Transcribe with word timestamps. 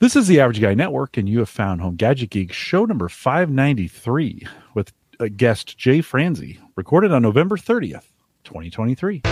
This 0.00 0.14
is 0.14 0.28
the 0.28 0.38
Average 0.38 0.60
Guy 0.60 0.74
Network, 0.74 1.16
and 1.16 1.28
you 1.28 1.40
have 1.40 1.48
found 1.48 1.80
Home 1.80 1.96
Gadget 1.96 2.30
Geek 2.30 2.52
show 2.52 2.84
number 2.84 3.08
593 3.08 4.46
with 4.72 4.92
uh, 5.18 5.26
guest 5.36 5.76
Jay 5.76 6.02
Franze, 6.02 6.56
recorded 6.76 7.10
on 7.10 7.20
November 7.20 7.56
30th, 7.56 8.04
2023. 8.44 9.22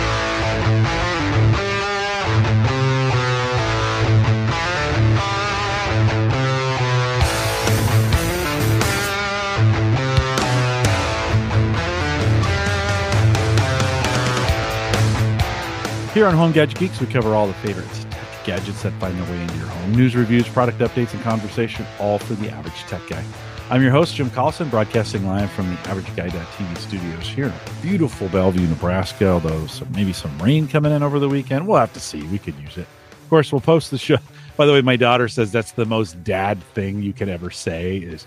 Here 16.13 16.25
on 16.25 16.33
Home 16.33 16.51
Gadget 16.51 16.77
Geeks, 16.77 16.99
we 16.99 17.07
cover 17.07 17.35
all 17.35 17.47
the 17.47 17.53
favorites 17.53 18.06
gadgets 18.47 18.81
that 18.81 18.93
find 18.93 19.15
their 19.19 19.29
way 19.29 19.41
into 19.41 19.57
your 19.57 19.67
home. 19.67 19.91
News, 19.91 20.15
reviews, 20.15 20.47
product 20.47 20.79
updates, 20.79 21.13
and 21.13 21.21
conversation, 21.21 21.85
all 21.99 22.17
for 22.17 22.33
the 22.33 22.49
average 22.49 22.79
tech 22.83 23.01
guy. 23.07 23.23
I'm 23.69 23.81
your 23.81 23.91
host, 23.91 24.15
Jim 24.15 24.29
Collison, 24.29 24.71
broadcasting 24.71 25.27
live 25.27 25.51
from 25.51 25.69
the 25.69 25.75
AverageGuy.tv 25.75 26.77
studios 26.77 27.27
here 27.27 27.47
in 27.47 27.53
beautiful 27.81 28.29
Bellevue, 28.29 28.65
Nebraska, 28.65 29.27
although 29.27 29.67
some, 29.67 29.91
maybe 29.91 30.13
some 30.13 30.35
rain 30.39 30.67
coming 30.67 30.93
in 30.93 31.03
over 31.03 31.19
the 31.19 31.27
weekend. 31.27 31.67
We'll 31.67 31.77
have 31.77 31.91
to 31.91 31.99
see. 31.99 32.23
We 32.23 32.39
could 32.39 32.55
use 32.55 32.77
it. 32.77 32.87
Of 33.11 33.29
course, 33.29 33.51
we'll 33.51 33.59
post 33.61 33.91
the 33.91 33.97
show. 33.97 34.17
By 34.55 34.65
the 34.65 34.71
way, 34.71 34.81
my 34.81 34.95
daughter 34.95 35.27
says 35.27 35.51
that's 35.51 35.73
the 35.73 35.85
most 35.85 36.23
dad 36.23 36.63
thing 36.73 37.03
you 37.03 37.11
can 37.11 37.27
ever 37.27 37.51
say 37.51 37.97
is, 37.97 38.25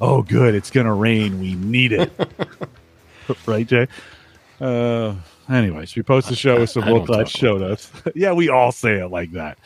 oh, 0.00 0.22
good, 0.22 0.56
it's 0.56 0.70
going 0.70 0.86
to 0.86 0.92
rain. 0.92 1.40
We 1.40 1.54
need 1.54 1.92
it. 1.92 2.12
right, 3.46 3.66
Jay? 3.66 3.86
Uh, 4.60 5.14
anyways, 5.50 5.96
we 5.96 6.02
post 6.02 6.28
the 6.28 6.36
show 6.36 6.60
with 6.60 6.70
some 6.70 6.86
world 6.86 7.06
class 7.06 7.30
show 7.30 7.58
notes. 7.58 7.90
yeah, 8.14 8.32
we 8.32 8.48
all 8.48 8.72
say 8.72 9.00
it 9.00 9.08
like 9.08 9.32
that. 9.32 9.58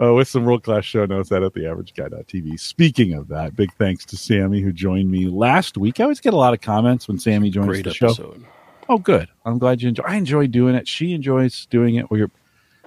Uh, 0.00 0.14
with 0.14 0.28
some 0.28 0.44
world 0.44 0.62
class 0.62 0.84
show 0.84 1.04
notes 1.04 1.32
out 1.32 1.42
at 1.42 1.52
the 1.54 1.60
averageguy.tv. 1.60 2.58
Speaking 2.58 3.14
of 3.14 3.28
that, 3.28 3.56
big 3.56 3.72
thanks 3.74 4.04
to 4.06 4.16
Sammy 4.16 4.60
who 4.60 4.72
joined 4.72 5.10
me 5.10 5.26
last 5.26 5.76
week. 5.76 6.00
I 6.00 6.04
always 6.04 6.20
get 6.20 6.34
a 6.34 6.38
lot 6.38 6.54
of 6.54 6.60
comments 6.60 7.08
when 7.08 7.18
Sammy 7.18 7.50
joins 7.50 7.66
Great 7.66 7.84
the 7.84 7.90
episode. 7.90 8.16
show. 8.16 8.36
Oh, 8.88 8.98
good. 8.98 9.28
I'm 9.44 9.58
glad 9.58 9.82
you 9.82 9.88
enjoy. 9.88 10.04
I 10.04 10.16
enjoy 10.16 10.46
doing 10.46 10.74
it. 10.74 10.88
She 10.88 11.12
enjoys 11.12 11.66
doing 11.66 11.94
it. 11.96 12.10
We 12.10 12.26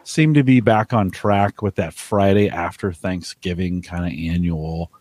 seem 0.03 0.34
to 0.36 0.44
be 0.44 0.59
back 0.59 0.94
on 0.94 1.09
track 1.12 1.62
with 1.62 1.75
that 1.75 1.94
Friday 1.94 2.50
after 2.50 2.94
Thanksgiving 2.94 3.81
kind 3.81 4.06
of 4.06 4.12
annual. 4.12 4.92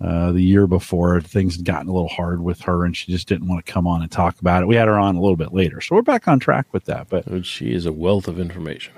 Uh, 0.00 0.32
the 0.32 0.42
year 0.42 0.66
before, 0.66 1.20
things 1.20 1.56
had 1.56 1.64
gotten 1.64 1.88
a 1.88 1.92
little 1.92 2.08
hard 2.08 2.42
with 2.42 2.60
her, 2.62 2.84
and 2.86 2.96
she 2.96 3.12
just 3.12 3.28
didn't 3.28 3.48
want 3.48 3.64
to 3.64 3.70
come 3.70 3.86
on 3.86 4.00
and 4.00 4.10
talk 4.10 4.40
about 4.40 4.62
it. 4.62 4.66
We 4.66 4.76
had 4.76 4.88
her 4.88 4.98
on 4.98 5.14
a 5.14 5.20
little 5.20 5.36
bit 5.36 5.52
later, 5.52 5.80
so 5.82 5.94
we're 5.94 6.02
back 6.02 6.26
on 6.26 6.40
track 6.40 6.66
with 6.72 6.86
that. 6.86 7.08
But 7.10 7.26
And 7.26 7.44
she 7.44 7.72
is 7.74 7.84
a 7.84 7.92
wealth 7.92 8.26
of 8.26 8.40
information. 8.40 8.94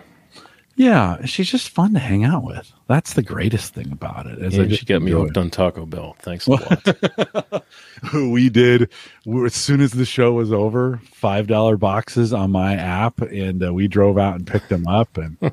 yeah, 0.77 1.25
she's 1.25 1.51
just 1.51 1.71
fun 1.71 1.93
to 1.95 1.99
hang 1.99 2.25
out 2.25 2.45
with. 2.45 2.73
That's 2.87 3.15
the 3.15 3.23
greatest 3.23 3.75
thing 3.75 3.91
about 3.91 4.27
it. 4.27 4.39
is 4.41 4.57
I 4.59 4.63
And 4.63 4.73
she 4.75 4.85
got 4.87 5.03
me 5.03 5.11
hooked 5.11 5.37
on 5.37 5.51
Taco 5.51 5.87
Bell. 5.87 6.15
Thanks 6.21 6.47
a 6.47 6.53
lot. 6.53 7.65
we 8.15 8.49
did 8.49 8.89
we, 9.27 9.45
as 9.45 9.55
soon 9.55 9.81
as 9.81 9.93
the 9.93 10.05
show 10.05 10.33
was 10.33 10.53
over. 10.53 11.01
Five 11.13 11.49
dollar 11.49 11.77
boxes 11.77 12.33
on 12.33 12.53
my 12.53 12.75
app, 12.75 13.21
and 13.21 13.65
uh, 13.65 13.75
we 13.75 13.89
drove 13.89 14.19
out 14.19 14.37
and 14.37 14.47
picked 14.47 14.69
them 14.69 14.87
up, 14.87 15.17
and 15.17 15.37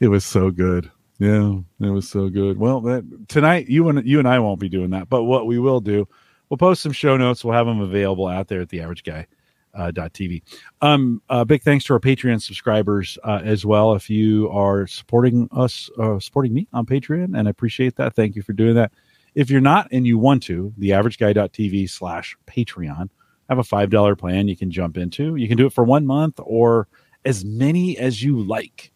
it 0.00 0.08
was 0.08 0.24
so 0.24 0.50
good. 0.50 0.90
Yeah, 1.18 1.58
it 1.80 1.90
was 1.90 2.08
so 2.08 2.28
good. 2.28 2.58
Well, 2.58 2.80
that, 2.82 3.28
tonight 3.28 3.68
you 3.68 3.88
and 3.88 4.06
you 4.06 4.18
and 4.20 4.28
I 4.28 4.38
won't 4.38 4.60
be 4.60 4.68
doing 4.68 4.90
that, 4.90 5.08
but 5.08 5.24
what 5.24 5.46
we 5.46 5.58
will 5.58 5.80
do, 5.80 6.06
we'll 6.48 6.58
post 6.58 6.82
some 6.82 6.92
show 6.92 7.16
notes. 7.16 7.44
We'll 7.44 7.54
have 7.54 7.66
them 7.66 7.80
available 7.80 8.28
out 8.28 8.48
there 8.48 8.60
at 8.60 8.68
the 8.68 8.80
Average 8.80 9.04
Guy. 9.04 9.26
Uh, 9.74 9.92
TV. 9.92 10.42
Um, 10.80 11.22
uh, 11.28 11.44
big 11.44 11.62
thanks 11.62 11.84
to 11.84 11.92
our 11.92 12.00
Patreon 12.00 12.42
subscribers 12.42 13.16
uh, 13.22 13.42
as 13.44 13.64
well. 13.64 13.94
If 13.94 14.10
you 14.10 14.50
are 14.50 14.88
supporting 14.88 15.48
us, 15.52 15.88
uh, 16.00 16.18
supporting 16.18 16.52
me 16.52 16.66
on 16.72 16.84
Patreon, 16.84 17.38
and 17.38 17.46
I 17.46 17.50
appreciate 17.50 17.94
that. 17.96 18.16
Thank 18.16 18.34
you 18.34 18.42
for 18.42 18.54
doing 18.54 18.74
that. 18.74 18.92
If 19.36 19.50
you're 19.50 19.60
not 19.60 19.86
and 19.92 20.04
you 20.04 20.18
want 20.18 20.42
to, 20.44 20.72
the 20.78 20.90
averageguy.tv 20.90 21.90
slash 21.90 22.36
Patreon. 22.46 23.08
Have 23.48 23.58
a 23.58 23.62
$5 23.62 24.18
plan 24.18 24.48
you 24.48 24.56
can 24.56 24.70
jump 24.70 24.96
into. 24.96 25.36
You 25.36 25.46
can 25.46 25.56
do 25.56 25.66
it 25.66 25.72
for 25.72 25.84
one 25.84 26.04
month 26.04 26.40
or 26.42 26.88
as 27.24 27.44
many 27.44 27.96
as 27.98 28.20
you 28.20 28.42
like. 28.42 28.90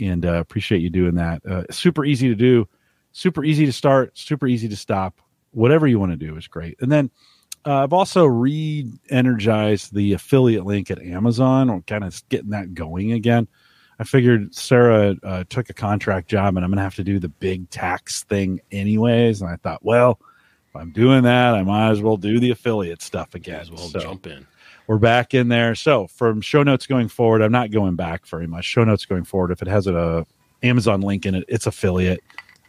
And 0.00 0.24
uh, 0.24 0.34
appreciate 0.34 0.80
you 0.80 0.90
doing 0.90 1.14
that. 1.16 1.44
Uh, 1.44 1.64
super 1.70 2.04
easy 2.04 2.28
to 2.28 2.34
do, 2.34 2.68
super 3.12 3.44
easy 3.44 3.66
to 3.66 3.72
start, 3.72 4.16
super 4.16 4.46
easy 4.46 4.68
to 4.68 4.76
stop. 4.76 5.20
Whatever 5.52 5.86
you 5.86 5.98
want 5.98 6.12
to 6.12 6.16
do 6.16 6.36
is 6.36 6.46
great. 6.46 6.76
And 6.80 6.90
then 6.90 7.10
uh, 7.66 7.82
I've 7.82 7.92
also 7.92 8.24
re 8.24 8.90
energized 9.10 9.94
the 9.94 10.12
affiliate 10.12 10.64
link 10.64 10.90
at 10.90 11.02
Amazon 11.02 11.68
or 11.68 11.82
kind 11.82 12.04
of 12.04 12.22
getting 12.28 12.50
that 12.50 12.74
going 12.74 13.12
again. 13.12 13.48
I 13.98 14.04
figured 14.04 14.54
Sarah 14.54 15.14
uh, 15.22 15.44
took 15.50 15.68
a 15.68 15.74
contract 15.74 16.28
job 16.28 16.56
and 16.56 16.64
I'm 16.64 16.70
going 16.70 16.78
to 16.78 16.82
have 16.82 16.94
to 16.94 17.04
do 17.04 17.18
the 17.18 17.28
big 17.28 17.68
tax 17.68 18.24
thing 18.24 18.60
anyways. 18.72 19.42
And 19.42 19.50
I 19.50 19.56
thought, 19.56 19.84
well, 19.84 20.18
if 20.68 20.76
I'm 20.76 20.92
doing 20.92 21.24
that, 21.24 21.54
I 21.54 21.62
might 21.62 21.90
as 21.90 22.00
well 22.00 22.16
do 22.16 22.40
the 22.40 22.50
affiliate 22.50 23.02
stuff 23.02 23.34
again. 23.34 23.60
As 23.60 23.70
well 23.70 23.88
So 23.88 23.98
jump 23.98 24.26
in. 24.26 24.46
We're 24.90 24.98
back 24.98 25.34
in 25.34 25.46
there. 25.46 25.76
So 25.76 26.08
from 26.08 26.40
show 26.40 26.64
notes 26.64 26.84
going 26.88 27.06
forward, 27.06 27.42
I'm 27.42 27.52
not 27.52 27.70
going 27.70 27.94
back 27.94 28.26
very 28.26 28.48
much. 28.48 28.64
Show 28.64 28.82
notes 28.82 29.04
going 29.04 29.22
forward, 29.22 29.52
if 29.52 29.62
it 29.62 29.68
has 29.68 29.86
a 29.86 30.26
Amazon 30.64 31.00
link 31.00 31.26
in 31.26 31.36
it, 31.36 31.44
it's 31.46 31.68
affiliate. 31.68 32.18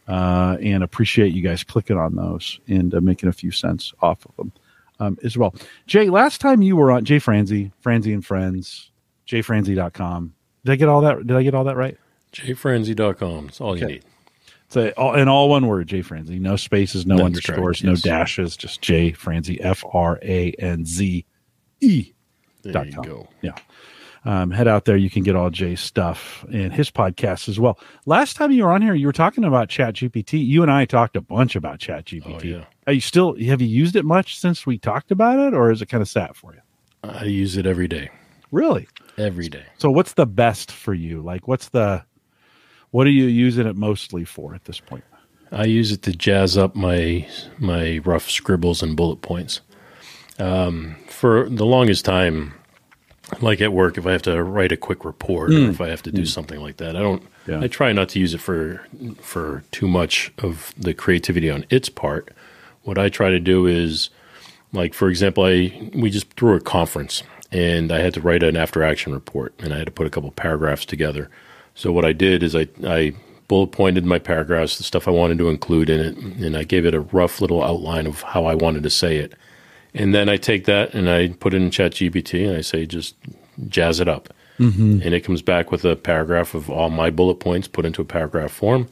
Uh, 0.06 0.56
and 0.62 0.84
appreciate 0.84 1.34
you 1.34 1.42
guys 1.42 1.64
clicking 1.64 1.98
on 1.98 2.14
those 2.14 2.60
and 2.68 2.94
uh, 2.94 3.00
making 3.00 3.28
a 3.28 3.32
few 3.32 3.50
cents 3.50 3.92
off 4.02 4.24
of 4.24 4.36
them 4.36 4.52
um, 5.00 5.18
as 5.24 5.36
well. 5.36 5.52
Jay, 5.88 6.10
last 6.10 6.40
time 6.40 6.62
you 6.62 6.76
were 6.76 6.92
on 6.92 7.04
Jay 7.04 7.18
Franze, 7.18 7.72
Franze 7.80 8.06
and 8.06 8.24
Friends, 8.24 8.92
jayfranze.com. 9.26 10.32
Did 10.64 10.72
I 10.72 10.76
get 10.76 10.88
all 10.88 11.00
that? 11.00 11.26
Did 11.26 11.36
I 11.36 11.42
get 11.42 11.54
all 11.56 11.64
that 11.64 11.76
right? 11.76 11.98
jayfranze.com. 12.32 13.46
That's 13.46 13.60
all 13.60 13.76
you 13.76 13.84
need. 13.84 14.04
It's 14.66 14.76
a, 14.76 14.92
all, 14.92 15.16
in 15.16 15.26
all 15.26 15.48
one 15.48 15.66
word, 15.66 15.88
Jay 15.88 16.02
Franze. 16.02 16.30
No 16.30 16.54
spaces, 16.54 17.04
no 17.04 17.16
That's 17.16 17.26
underscores, 17.26 17.80
correct, 17.80 17.82
no 17.82 17.96
dashes, 17.96 18.56
just 18.56 18.80
Jay 18.80 19.10
Franze, 19.10 19.50
F 19.58 19.84
R 19.92 20.20
A 20.22 20.52
N 20.52 20.86
Z 20.86 21.26
E. 21.82 22.12
There 22.62 22.86
you 22.86 23.02
go. 23.02 23.28
Yeah. 23.42 23.54
Um, 24.24 24.52
head 24.52 24.68
out 24.68 24.84
there. 24.84 24.96
You 24.96 25.10
can 25.10 25.24
get 25.24 25.34
all 25.34 25.50
Jay's 25.50 25.80
stuff 25.80 26.44
and 26.52 26.72
his 26.72 26.92
podcast 26.92 27.48
as 27.48 27.58
well. 27.58 27.78
Last 28.06 28.36
time 28.36 28.52
you 28.52 28.62
were 28.64 28.72
on 28.72 28.80
here, 28.80 28.94
you 28.94 29.06
were 29.06 29.12
talking 29.12 29.42
about 29.42 29.68
Chat 29.68 29.94
GPT. 29.94 30.46
You 30.46 30.62
and 30.62 30.70
I 30.70 30.84
talked 30.84 31.16
a 31.16 31.20
bunch 31.20 31.56
about 31.56 31.80
Chat 31.80 32.04
GPT. 32.04 32.54
Oh, 32.54 32.58
yeah. 32.58 32.64
Are 32.86 32.92
you 32.92 33.00
still, 33.00 33.36
have 33.44 33.60
you 33.60 33.66
used 33.66 33.96
it 33.96 34.04
much 34.04 34.38
since 34.38 34.64
we 34.64 34.78
talked 34.78 35.10
about 35.10 35.40
it 35.40 35.54
or 35.54 35.72
is 35.72 35.82
it 35.82 35.86
kind 35.86 36.02
of 36.02 36.08
sat 36.08 36.36
for 36.36 36.54
you? 36.54 36.60
I 37.02 37.24
use 37.24 37.56
it 37.56 37.66
every 37.66 37.88
day. 37.88 38.10
Really? 38.52 38.86
Every 39.18 39.48
day. 39.48 39.64
So 39.78 39.90
what's 39.90 40.12
the 40.12 40.26
best 40.26 40.70
for 40.70 40.94
you? 40.94 41.20
Like 41.20 41.48
what's 41.48 41.70
the, 41.70 42.04
what 42.92 43.08
are 43.08 43.10
you 43.10 43.24
using 43.24 43.66
it 43.66 43.74
mostly 43.74 44.24
for 44.24 44.54
at 44.54 44.66
this 44.66 44.78
point? 44.78 45.02
I 45.50 45.64
use 45.64 45.92
it 45.92 46.02
to 46.02 46.12
jazz 46.12 46.56
up 46.56 46.74
my 46.74 47.28
my 47.58 47.98
rough 48.04 48.30
scribbles 48.30 48.82
and 48.82 48.96
bullet 48.96 49.20
points. 49.20 49.60
Um, 50.38 50.96
for 51.22 51.48
the 51.48 51.64
longest 51.64 52.04
time, 52.04 52.52
like 53.40 53.60
at 53.60 53.72
work, 53.72 53.96
if 53.96 54.04
I 54.06 54.10
have 54.10 54.22
to 54.22 54.42
write 54.42 54.72
a 54.72 54.76
quick 54.76 55.04
report 55.04 55.52
or 55.52 55.66
hmm. 55.66 55.70
if 55.70 55.80
I 55.80 55.86
have 55.86 56.02
to 56.02 56.10
do 56.10 56.22
hmm. 56.22 56.26
something 56.26 56.60
like 56.60 56.78
that, 56.78 56.96
I 56.96 56.98
don't. 56.98 57.22
Yeah. 57.46 57.60
I 57.60 57.68
try 57.68 57.92
not 57.92 58.08
to 58.08 58.18
use 58.18 58.34
it 58.34 58.40
for 58.40 58.84
for 59.20 59.62
too 59.70 59.86
much 59.86 60.32
of 60.38 60.74
the 60.76 60.92
creativity 60.92 61.48
on 61.48 61.64
its 61.70 61.88
part. 61.88 62.34
What 62.82 62.98
I 62.98 63.08
try 63.08 63.30
to 63.30 63.38
do 63.38 63.66
is, 63.66 64.10
like 64.72 64.94
for 64.94 65.08
example, 65.08 65.44
I 65.44 65.90
we 65.94 66.10
just 66.10 66.28
threw 66.32 66.56
a 66.56 66.60
conference 66.60 67.22
and 67.52 67.92
I 67.92 68.00
had 68.00 68.14
to 68.14 68.20
write 68.20 68.42
an 68.42 68.56
after 68.56 68.82
action 68.82 69.12
report 69.12 69.54
and 69.60 69.72
I 69.72 69.78
had 69.78 69.86
to 69.86 69.92
put 69.92 70.08
a 70.08 70.10
couple 70.10 70.32
paragraphs 70.32 70.84
together. 70.84 71.30
So 71.76 71.92
what 71.92 72.04
I 72.04 72.12
did 72.12 72.42
is 72.42 72.56
I 72.56 72.66
I 72.84 73.14
bullet 73.46 73.68
pointed 73.68 74.04
my 74.04 74.18
paragraphs, 74.18 74.76
the 74.76 74.82
stuff 74.82 75.06
I 75.06 75.12
wanted 75.12 75.38
to 75.38 75.50
include 75.50 75.88
in 75.88 76.00
it, 76.00 76.16
and 76.16 76.56
I 76.56 76.64
gave 76.64 76.84
it 76.84 76.94
a 76.94 77.00
rough 77.00 77.40
little 77.40 77.62
outline 77.62 78.08
of 78.08 78.22
how 78.22 78.46
I 78.46 78.56
wanted 78.56 78.82
to 78.82 78.90
say 78.90 79.18
it. 79.18 79.34
And 79.94 80.14
then 80.14 80.28
I 80.28 80.36
take 80.36 80.64
that 80.66 80.94
and 80.94 81.08
I 81.10 81.28
put 81.28 81.54
it 81.54 81.58
in 81.62 81.70
Chat 81.70 81.92
GPT 81.92 82.46
and 82.48 82.56
I 82.56 82.60
say 82.62 82.86
just 82.86 83.14
jazz 83.68 84.00
it 84.00 84.08
up. 84.08 84.32
Mm-hmm. 84.58 85.00
And 85.02 85.14
it 85.14 85.20
comes 85.22 85.42
back 85.42 85.70
with 85.70 85.84
a 85.84 85.96
paragraph 85.96 86.54
of 86.54 86.70
all 86.70 86.88
my 86.90 87.10
bullet 87.10 87.36
points 87.36 87.68
put 87.68 87.84
into 87.84 88.02
a 88.02 88.04
paragraph 88.06 88.52
form. 88.52 88.88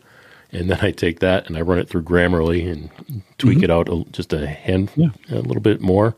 And 0.53 0.69
then 0.69 0.79
I 0.83 0.91
take 0.91 1.21
that 1.21 1.47
and 1.47 1.57
I 1.57 1.61
run 1.61 1.79
it 1.79 1.89
through 1.89 2.03
Grammarly 2.03 2.71
and 2.71 2.91
tweak 3.39 3.63
it 3.63 3.71
out 3.71 3.89
a, 3.89 4.05
just 4.11 4.33
a 4.33 4.47
hand, 4.47 4.91
Yeah. 4.97 5.11
a 5.31 5.37
little 5.37 5.63
bit 5.63 5.81
more. 5.81 6.17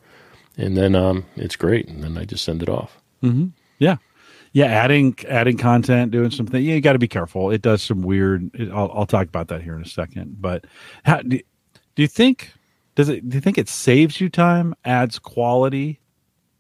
And 0.56 0.76
then 0.76 0.94
um, 0.94 1.26
it's 1.36 1.56
great. 1.56 1.86
And 1.88 2.02
then 2.02 2.16
I 2.16 2.24
just 2.24 2.44
send 2.44 2.62
it 2.62 2.68
off. 2.68 2.98
Yeah. 3.78 3.96
Yeah, 4.54 4.66
adding 4.66 5.16
adding 5.28 5.56
content, 5.56 6.12
doing 6.12 6.30
something. 6.30 6.62
Yeah, 6.62 6.74
you 6.74 6.82
got 6.82 6.92
to 6.92 6.98
be 6.98 7.08
careful. 7.08 7.50
It 7.50 7.62
does 7.62 7.82
some 7.82 8.02
weird. 8.02 8.50
It, 8.54 8.70
I'll, 8.70 8.90
I'll 8.94 9.06
talk 9.06 9.26
about 9.26 9.48
that 9.48 9.62
here 9.62 9.74
in 9.76 9.80
a 9.82 9.88
second. 9.88 10.42
But 10.42 10.66
how, 11.04 11.22
do, 11.22 11.38
do 11.94 12.02
you 12.02 12.06
think 12.08 12.52
does 12.94 13.08
it? 13.08 13.28
Do 13.28 13.36
you 13.36 13.40
think 13.40 13.58
it 13.58 13.68
saves 13.68 14.20
you 14.20 14.28
time, 14.28 14.74
adds 14.84 15.18
quality, 15.18 16.00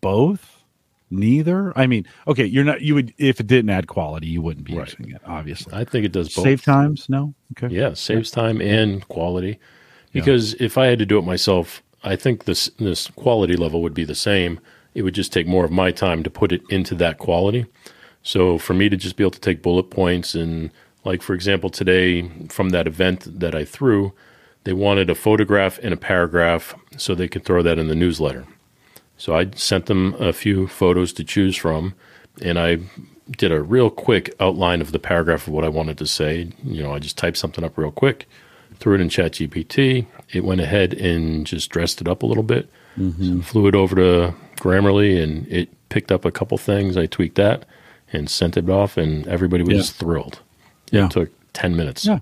both, 0.00 0.62
neither? 1.10 1.76
I 1.78 1.86
mean, 1.86 2.06
okay, 2.26 2.44
you're 2.44 2.64
not. 2.64 2.82
You 2.82 2.94
would 2.94 3.12
if 3.18 3.40
it 3.40 3.46
didn't 3.46 3.70
add 3.70 3.86
quality, 3.86 4.26
you 4.28 4.40
wouldn't 4.42 4.66
be 4.66 4.76
Right. 4.76 4.88
using 4.98 5.14
it. 5.14 5.20
Obviously, 5.26 5.72
I 5.74 5.84
think 5.84 6.04
it 6.04 6.12
does 6.12 6.34
both. 6.34 6.44
save 6.44 6.62
times. 6.62 7.06
No, 7.08 7.34
okay, 7.56 7.74
Yeah, 7.74 7.94
saves 7.94 8.30
time 8.30 8.60
and 8.60 9.06
quality. 9.08 9.58
Because 10.12 10.52
if 10.60 10.76
I 10.76 10.86
had 10.86 10.98
to 10.98 11.06
do 11.06 11.18
it 11.18 11.22
myself, 11.24 11.82
I 12.04 12.16
think 12.16 12.44
this 12.44 12.70
this 12.78 13.08
quality 13.08 13.56
level 13.56 13.80
would 13.82 13.94
be 13.94 14.04
the 14.04 14.14
same. 14.14 14.60
It 14.94 15.02
would 15.02 15.14
just 15.14 15.32
take 15.32 15.46
more 15.46 15.64
of 15.64 15.70
my 15.70 15.90
time 15.90 16.22
to 16.22 16.28
put 16.30 16.52
it 16.52 16.60
into 16.68 16.94
that 16.96 17.16
quality. 17.16 17.64
So 18.22 18.58
for 18.58 18.74
me 18.74 18.90
to 18.90 18.96
just 18.96 19.16
be 19.16 19.24
able 19.24 19.30
to 19.32 19.40
take 19.40 19.62
bullet 19.62 19.90
points 19.90 20.34
and 20.34 20.70
Like, 21.04 21.20
for 21.22 21.34
example, 21.34 21.68
today 21.68 22.28
from 22.48 22.68
that 22.70 22.86
event 22.86 23.40
that 23.40 23.56
I 23.56 23.64
threw, 23.64 24.12
they 24.64 24.72
wanted 24.72 25.10
a 25.10 25.14
photograph 25.14 25.78
and 25.82 25.92
a 25.92 25.96
paragraph 25.96 26.74
so 26.96 27.14
they 27.14 27.28
could 27.28 27.44
throw 27.44 27.62
that 27.62 27.78
in 27.78 27.88
the 27.88 27.94
newsletter. 27.94 28.46
So 29.16 29.36
I 29.36 29.50
sent 29.54 29.86
them 29.86 30.14
a 30.18 30.32
few 30.32 30.66
photos 30.66 31.12
to 31.14 31.24
choose 31.24 31.56
from, 31.56 31.94
and 32.40 32.58
I 32.58 32.78
did 33.30 33.52
a 33.52 33.62
real 33.62 33.90
quick 33.90 34.34
outline 34.40 34.80
of 34.80 34.92
the 34.92 34.98
paragraph 34.98 35.46
of 35.46 35.52
what 35.52 35.64
I 35.64 35.68
wanted 35.68 35.98
to 35.98 36.06
say. 36.06 36.50
You 36.64 36.82
know, 36.82 36.92
I 36.92 36.98
just 36.98 37.18
typed 37.18 37.36
something 37.36 37.64
up 37.64 37.78
real 37.78 37.92
quick, 37.92 38.28
threw 38.78 38.94
it 38.94 39.00
in 39.00 39.08
ChatGPT. 39.08 40.06
It 40.32 40.44
went 40.44 40.60
ahead 40.60 40.94
and 40.94 41.46
just 41.46 41.70
dressed 41.70 42.00
it 42.00 42.08
up 42.08 42.22
a 42.22 42.26
little 42.26 42.42
bit, 42.42 42.68
mm-hmm. 42.98 43.38
so 43.38 43.42
flew 43.42 43.68
it 43.68 43.74
over 43.74 43.94
to 43.96 44.34
Grammarly, 44.56 45.22
and 45.22 45.46
it 45.48 45.68
picked 45.88 46.10
up 46.10 46.24
a 46.24 46.32
couple 46.32 46.58
things. 46.58 46.96
I 46.96 47.06
tweaked 47.06 47.36
that 47.36 47.64
and 48.12 48.28
sent 48.28 48.56
it 48.56 48.68
off, 48.68 48.96
and 48.96 49.26
everybody 49.28 49.62
was 49.62 49.76
yeah. 49.76 49.82
thrilled. 49.82 50.40
Yeah. 50.90 51.06
It 51.06 51.12
took 51.12 51.30
10 51.52 51.76
minutes. 51.76 52.04
Yeah. 52.04 52.20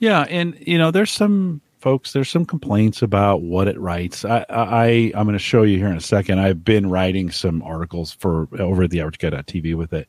Yeah. 0.00 0.22
And, 0.28 0.56
you 0.60 0.78
know, 0.78 0.90
there's 0.90 1.10
some 1.10 1.60
folks, 1.78 2.12
there's 2.12 2.28
some 2.28 2.44
complaints 2.44 3.02
about 3.02 3.42
what 3.42 3.68
it 3.68 3.78
writes. 3.78 4.24
I, 4.24 4.44
I, 4.48 5.12
I'm 5.14 5.24
going 5.24 5.32
to 5.34 5.38
show 5.38 5.62
you 5.62 5.78
here 5.78 5.88
in 5.88 5.96
a 5.96 6.00
second. 6.00 6.40
I've 6.40 6.64
been 6.64 6.90
writing 6.90 7.30
some 7.30 7.62
articles 7.62 8.12
for 8.12 8.48
over 8.58 8.82
at 8.82 8.90
the 8.90 9.00
average 9.00 9.18
guy.tv 9.18 9.76
with 9.76 9.92
it. 9.92 10.08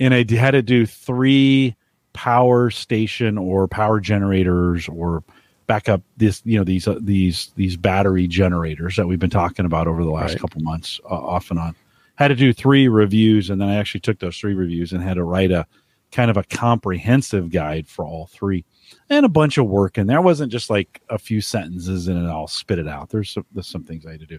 And 0.00 0.14
I 0.14 0.24
had 0.34 0.52
to 0.52 0.62
do 0.62 0.86
three 0.86 1.76
power 2.14 2.70
station 2.70 3.36
or 3.36 3.68
power 3.68 4.00
generators 4.00 4.88
or 4.88 5.22
backup 5.66 6.02
this 6.16 6.42
you 6.44 6.58
know 6.58 6.64
these 6.64 6.86
uh, 6.86 6.98
these 7.00 7.50
these 7.56 7.76
battery 7.76 8.26
generators 8.28 8.96
that 8.96 9.06
we've 9.06 9.18
been 9.18 9.30
talking 9.30 9.64
about 9.64 9.88
over 9.88 10.04
the 10.04 10.10
last 10.10 10.32
right. 10.32 10.40
couple 10.40 10.60
months 10.62 11.00
uh, 11.10 11.14
off 11.14 11.50
and 11.50 11.58
on 11.58 11.74
had 12.16 12.28
to 12.28 12.34
do 12.34 12.52
three 12.52 12.86
reviews 12.86 13.50
and 13.50 13.60
then 13.60 13.68
i 13.68 13.74
actually 13.74 14.00
took 14.00 14.18
those 14.18 14.36
three 14.36 14.54
reviews 14.54 14.92
and 14.92 15.02
had 15.02 15.14
to 15.14 15.24
write 15.24 15.50
a 15.50 15.66
kind 16.14 16.30
of 16.30 16.36
a 16.36 16.44
comprehensive 16.44 17.50
guide 17.50 17.88
for 17.88 18.06
all 18.06 18.26
three 18.26 18.64
and 19.10 19.26
a 19.26 19.28
bunch 19.28 19.58
of 19.58 19.66
work 19.66 19.98
and 19.98 20.08
there 20.08 20.20
wasn't 20.20 20.50
just 20.50 20.70
like 20.70 21.02
a 21.10 21.18
few 21.18 21.40
sentences 21.40 22.06
and 22.06 22.28
I'll 22.28 22.46
spit 22.46 22.78
it 22.78 22.86
out. 22.86 23.10
There's 23.10 23.30
some, 23.30 23.44
there's 23.52 23.66
some 23.66 23.82
things 23.82 24.06
I 24.06 24.12
had 24.12 24.20
to 24.20 24.26
do, 24.26 24.38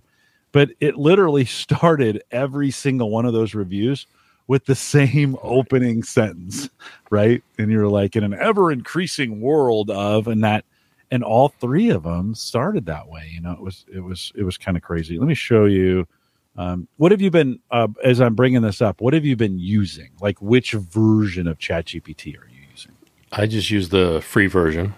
but 0.53 0.69
it 0.79 0.95
literally 0.95 1.43
started 1.63 2.23
every 2.31 2.71
single 2.71 3.09
one 3.09 3.25
of 3.25 3.33
those 3.33 3.53
reviews 3.53 4.07
with 4.47 4.65
the 4.65 4.75
same 4.75 5.35
opening 5.43 6.01
sentence, 6.01 6.69
right? 7.09 7.43
And 7.57 7.69
you're 7.69 7.89
like 7.89 8.15
in 8.15 8.23
an 8.23 8.33
ever 8.35 8.71
increasing 8.71 9.41
world 9.41 9.89
of, 9.89 10.29
and 10.29 10.43
that, 10.45 10.63
and 11.11 11.25
all 11.25 11.49
three 11.49 11.89
of 11.89 12.03
them 12.03 12.35
started 12.35 12.85
that 12.85 13.09
way. 13.09 13.29
You 13.33 13.41
know, 13.41 13.51
it 13.51 13.61
was, 13.61 13.85
it 13.93 13.99
was, 13.99 14.31
it 14.33 14.43
was 14.43 14.57
kind 14.57 14.77
of 14.77 14.83
crazy. 14.83 15.19
Let 15.19 15.27
me 15.27 15.35
show 15.35 15.65
you 15.65 16.07
um, 16.57 16.87
what 16.97 17.11
have 17.11 17.21
you 17.21 17.31
been, 17.31 17.59
uh, 17.71 17.87
as 18.03 18.21
I'm 18.21 18.35
bringing 18.35 18.61
this 18.61 18.81
up, 18.81 19.01
what 19.01 19.13
have 19.13 19.25
you 19.25 19.35
been 19.35 19.59
using? 19.59 20.11
Like, 20.21 20.41
which 20.41 20.71
version 20.71 21.47
of 21.47 21.57
ChatGPT 21.57 22.39
are 22.39 22.47
you 22.47 22.61
using? 22.71 22.93
I 23.31 23.45
just 23.45 23.69
use 23.69 23.89
the 23.89 24.21
free 24.21 24.47
version. 24.47 24.93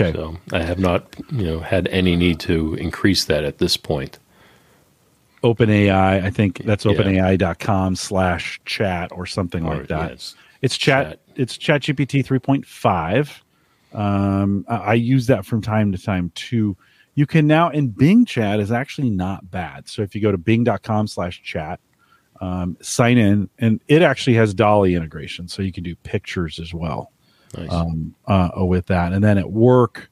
Okay. 0.00 0.12
So 0.12 0.36
I 0.52 0.62
have 0.62 0.78
not, 0.78 1.16
you 1.32 1.44
know, 1.44 1.60
had 1.60 1.88
any 1.88 2.14
need 2.14 2.38
to 2.40 2.74
increase 2.74 3.24
that 3.24 3.44
at 3.44 3.58
this 3.58 3.76
point. 3.76 4.18
OpenAI, 5.42 6.22
I 6.22 6.30
think 6.30 6.64
that's 6.64 6.84
yeah. 6.84 6.92
openai.com 6.92 7.96
slash 7.96 8.60
chat 8.64 9.10
or 9.12 9.26
something 9.26 9.66
or, 9.66 9.78
like 9.78 9.88
that. 9.88 10.12
it's, 10.12 10.36
it's 10.62 10.76
chat, 10.76 11.10
chat, 11.10 11.20
it's 11.34 11.58
ChatGPT 11.58 12.24
3.5. 12.24 13.40
Um, 13.98 14.64
I, 14.68 14.76
I 14.76 14.94
use 14.94 15.26
that 15.26 15.44
from 15.44 15.62
time 15.62 15.90
to 15.92 15.98
time 15.98 16.30
too 16.34 16.76
you 17.18 17.26
can 17.26 17.48
now 17.48 17.68
in 17.68 17.88
Bing 17.88 18.24
chat 18.24 18.60
is 18.60 18.70
actually 18.70 19.10
not 19.10 19.50
bad. 19.50 19.88
So 19.88 20.02
if 20.02 20.14
you 20.14 20.20
go 20.20 20.30
to 20.30 20.38
bing.com 20.38 21.08
slash 21.08 21.42
chat, 21.42 21.80
um, 22.40 22.76
sign 22.80 23.18
in, 23.18 23.50
and 23.58 23.80
it 23.88 24.02
actually 24.02 24.34
has 24.34 24.54
DALL-E 24.54 24.94
integration, 24.94 25.48
so 25.48 25.60
you 25.60 25.72
can 25.72 25.82
do 25.82 25.96
pictures 25.96 26.60
as 26.60 26.72
well 26.72 27.10
nice. 27.56 27.72
um, 27.72 28.14
uh, 28.28 28.50
with 28.58 28.86
that. 28.86 29.12
And 29.12 29.24
then 29.24 29.36
at 29.36 29.50
work, 29.50 30.08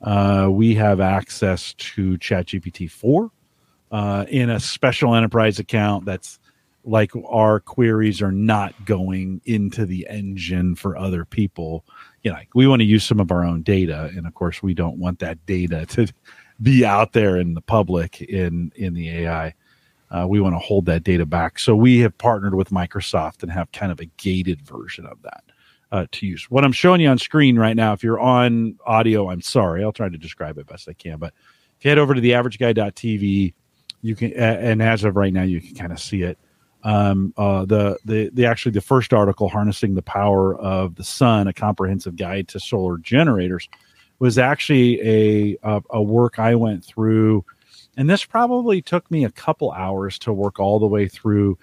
uh, 0.00 0.48
we 0.50 0.74
have 0.76 0.98
access 0.98 1.74
to 1.74 2.16
ChatGPT 2.16 2.90
4 2.90 3.30
uh, 3.90 4.24
in 4.30 4.48
a 4.48 4.58
special 4.58 5.14
enterprise 5.14 5.58
account 5.58 6.06
that's 6.06 6.38
like 6.84 7.10
our 7.28 7.60
queries 7.60 8.22
are 8.22 8.32
not 8.32 8.72
going 8.86 9.42
into 9.44 9.84
the 9.84 10.06
engine 10.08 10.74
for 10.74 10.96
other 10.96 11.26
people. 11.26 11.84
You 12.22 12.30
know, 12.30 12.38
like 12.38 12.48
we 12.54 12.66
want 12.66 12.80
to 12.80 12.86
use 12.86 13.04
some 13.04 13.20
of 13.20 13.30
our 13.30 13.44
own 13.44 13.60
data, 13.60 14.10
and 14.16 14.26
of 14.26 14.32
course, 14.32 14.62
we 14.62 14.72
don't 14.72 14.96
want 14.96 15.18
that 15.18 15.44
data 15.44 15.84
to 15.90 16.06
be 16.62 16.84
out 16.84 17.12
there 17.12 17.36
in 17.36 17.54
the 17.54 17.60
public 17.60 18.20
in 18.20 18.72
in 18.76 18.94
the 18.94 19.10
AI. 19.10 19.54
Uh, 20.10 20.26
we 20.28 20.40
want 20.40 20.54
to 20.54 20.58
hold 20.58 20.86
that 20.86 21.02
data 21.02 21.26
back. 21.26 21.58
So 21.58 21.74
we 21.74 21.98
have 22.00 22.16
partnered 22.16 22.54
with 22.54 22.70
Microsoft 22.70 23.42
and 23.42 23.50
have 23.50 23.72
kind 23.72 23.90
of 23.90 24.00
a 24.00 24.04
gated 24.16 24.62
version 24.62 25.04
of 25.04 25.20
that 25.22 25.44
uh, 25.90 26.06
to 26.12 26.26
use. 26.26 26.48
What 26.48 26.64
I'm 26.64 26.72
showing 26.72 27.00
you 27.00 27.08
on 27.08 27.18
screen 27.18 27.58
right 27.58 27.74
now, 27.74 27.92
if 27.92 28.04
you're 28.04 28.20
on 28.20 28.78
audio, 28.86 29.30
I'm 29.30 29.40
sorry. 29.40 29.82
I'll 29.82 29.92
try 29.92 30.08
to 30.08 30.18
describe 30.18 30.58
it 30.58 30.68
best 30.68 30.88
I 30.88 30.92
can. 30.92 31.18
But 31.18 31.34
if 31.78 31.84
you 31.84 31.90
head 31.90 31.98
over 31.98 32.14
to 32.14 32.20
the 32.20 32.30
averageguy.tv, 32.30 33.52
you 34.02 34.14
can, 34.14 34.32
and 34.34 34.80
as 34.80 35.02
of 35.02 35.16
right 35.16 35.32
now, 35.32 35.42
you 35.42 35.60
can 35.60 35.74
kind 35.74 35.92
of 35.92 35.98
see 35.98 36.22
it. 36.22 36.38
Um, 36.84 37.34
uh, 37.36 37.64
the, 37.64 37.98
the, 38.04 38.30
the 38.32 38.46
actually 38.46 38.72
the 38.72 38.80
first 38.80 39.12
article, 39.12 39.48
Harnessing 39.48 39.96
the 39.96 40.02
Power 40.02 40.56
of 40.56 40.94
the 40.94 41.02
Sun, 41.02 41.48
a 41.48 41.52
comprehensive 41.52 42.14
guide 42.14 42.46
to 42.48 42.60
solar 42.60 42.98
generators 42.98 43.68
was 44.18 44.38
actually 44.38 45.00
a, 45.00 45.58
a, 45.62 45.82
a 45.90 46.02
work 46.02 46.38
I 46.38 46.54
went 46.54 46.84
through, 46.84 47.44
and 47.96 48.08
this 48.08 48.24
probably 48.24 48.82
took 48.82 49.10
me 49.10 49.24
a 49.24 49.30
couple 49.30 49.72
hours 49.72 50.18
to 50.20 50.32
work 50.32 50.58
all 50.60 50.78
the 50.78 50.86
way 50.86 51.08
through. 51.08 51.58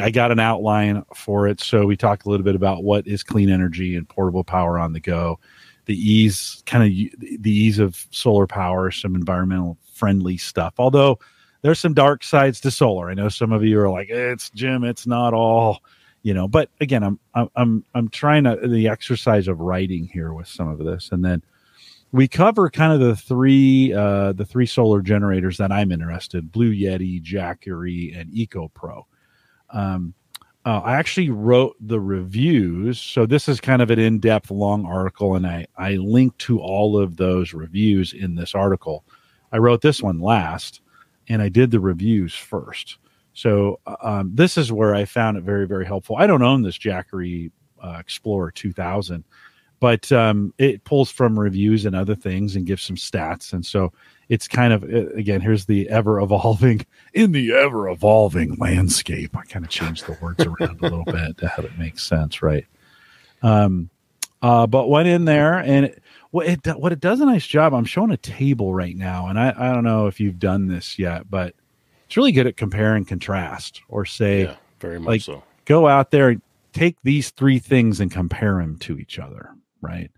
I 0.00 0.10
got 0.10 0.30
an 0.30 0.40
outline 0.40 1.02
for 1.14 1.46
it, 1.46 1.60
so 1.60 1.86
we 1.86 1.96
talked 1.96 2.26
a 2.26 2.30
little 2.30 2.44
bit 2.44 2.54
about 2.54 2.84
what 2.84 3.06
is 3.06 3.22
clean 3.22 3.48
energy 3.48 3.96
and 3.96 4.08
portable 4.08 4.44
power 4.44 4.78
on 4.78 4.92
the 4.92 5.00
go, 5.00 5.38
the 5.86 5.96
ease, 5.96 6.62
kind 6.66 6.84
of 6.84 7.40
the 7.40 7.50
ease 7.50 7.78
of 7.78 8.06
solar 8.10 8.46
power, 8.46 8.90
some 8.90 9.14
environmental 9.14 9.78
friendly 9.94 10.36
stuff. 10.36 10.74
Although 10.78 11.18
there's 11.62 11.78
some 11.78 11.94
dark 11.94 12.22
sides 12.22 12.60
to 12.60 12.70
solar. 12.70 13.10
I 13.10 13.14
know 13.14 13.28
some 13.28 13.52
of 13.52 13.64
you 13.64 13.80
are 13.80 13.90
like, 13.90 14.10
"It's 14.10 14.50
Jim, 14.50 14.84
it's 14.84 15.06
not 15.06 15.34
all." 15.34 15.82
you 16.22 16.34
know 16.34 16.48
but 16.48 16.68
again 16.80 17.02
i'm 17.02 17.18
i'm 17.54 17.84
i'm 17.94 18.08
trying 18.08 18.44
to 18.44 18.56
the 18.66 18.88
exercise 18.88 19.48
of 19.48 19.60
writing 19.60 20.04
here 20.12 20.32
with 20.32 20.48
some 20.48 20.68
of 20.68 20.78
this 20.78 21.10
and 21.12 21.24
then 21.24 21.42
we 22.12 22.26
cover 22.26 22.70
kind 22.70 22.92
of 22.92 23.00
the 23.00 23.16
three 23.16 23.92
uh, 23.92 24.32
the 24.32 24.44
three 24.44 24.66
solar 24.66 25.02
generators 25.02 25.58
that 25.58 25.72
I'm 25.72 25.92
interested: 25.92 26.50
Bluetti, 26.50 27.22
Jackery, 27.22 28.18
and 28.18 28.32
Eco 28.32 28.68
Pro. 28.68 29.06
Um, 29.70 30.14
uh, 30.64 30.80
I 30.84 30.96
actually 30.96 31.30
wrote 31.30 31.76
the 31.80 32.00
reviews, 32.00 32.98
so 33.00 33.26
this 33.26 33.48
is 33.48 33.60
kind 33.60 33.80
of 33.80 33.90
an 33.90 33.98
in-depth, 33.98 34.50
long 34.50 34.84
article, 34.86 35.34
and 35.34 35.46
I 35.46 35.66
I 35.76 35.92
link 35.92 36.36
to 36.38 36.60
all 36.60 36.98
of 36.98 37.16
those 37.16 37.52
reviews 37.52 38.12
in 38.12 38.34
this 38.34 38.54
article. 38.54 39.04
I 39.52 39.58
wrote 39.58 39.82
this 39.82 40.02
one 40.02 40.20
last, 40.20 40.80
and 41.28 41.42
I 41.42 41.48
did 41.48 41.70
the 41.70 41.80
reviews 41.80 42.34
first. 42.34 42.98
So 43.34 43.80
uh, 43.86 43.96
um, 44.02 44.30
this 44.34 44.58
is 44.58 44.72
where 44.72 44.94
I 44.94 45.04
found 45.04 45.36
it 45.36 45.44
very 45.44 45.66
very 45.66 45.86
helpful. 45.86 46.16
I 46.16 46.26
don't 46.26 46.42
own 46.42 46.62
this 46.62 46.78
Jackery 46.78 47.50
uh, 47.82 47.96
Explorer 48.00 48.50
2000 48.50 49.24
but 49.80 50.10
um, 50.12 50.52
it 50.58 50.82
pulls 50.84 51.10
from 51.10 51.38
reviews 51.38 51.84
and 51.84 51.94
other 51.94 52.14
things 52.14 52.56
and 52.56 52.66
gives 52.66 52.82
some 52.82 52.96
stats. 52.96 53.52
And 53.52 53.64
so 53.64 53.92
it's 54.28 54.48
kind 54.48 54.72
of 54.72 54.82
again, 54.82 55.40
here's 55.40 55.66
the 55.66 55.88
ever 55.88 56.20
evolving 56.20 56.84
in 57.14 57.32
the 57.32 57.52
ever 57.52 57.88
evolving 57.88 58.56
landscape. 58.56 59.36
I 59.36 59.42
kind 59.44 59.64
of 59.64 59.70
changed 59.70 60.06
the 60.06 60.18
words 60.20 60.44
around 60.44 60.80
a 60.80 60.82
little 60.82 61.04
bit 61.06 61.38
to 61.38 61.48
have 61.48 61.64
it 61.64 61.78
make 61.78 61.98
sense, 61.98 62.42
right? 62.42 62.66
Um, 63.42 63.90
uh, 64.42 64.66
but 64.66 64.88
went 64.88 65.08
in 65.08 65.24
there 65.24 65.58
and 65.58 65.86
it, 65.86 66.02
what 66.30 66.46
it 66.46 66.66
what 66.78 66.92
it 66.92 67.00
does 67.00 67.20
a 67.20 67.26
nice 67.26 67.46
job. 67.46 67.72
I'm 67.72 67.84
showing 67.84 68.10
a 68.10 68.16
table 68.16 68.74
right 68.74 68.96
now, 68.96 69.28
and 69.28 69.38
I, 69.38 69.54
I 69.56 69.72
don't 69.72 69.84
know 69.84 70.06
if 70.06 70.20
you've 70.20 70.38
done 70.38 70.66
this 70.66 70.98
yet, 70.98 71.30
but 71.30 71.54
it's 72.06 72.16
really 72.16 72.32
good 72.32 72.46
at 72.46 72.56
compare 72.56 72.94
and 72.94 73.06
contrast, 73.06 73.82
or 73.88 74.04
say, 74.04 74.44
yeah, 74.44 74.56
very 74.80 74.98
much 74.98 75.06
like, 75.06 75.20
so. 75.22 75.42
Go 75.64 75.86
out 75.86 76.10
there, 76.10 76.36
take 76.72 76.96
these 77.02 77.30
three 77.30 77.58
things 77.58 78.00
and 78.00 78.10
compare 78.10 78.56
them 78.56 78.76
to 78.78 78.98
each 78.98 79.18
other 79.18 79.50
right? 79.80 80.10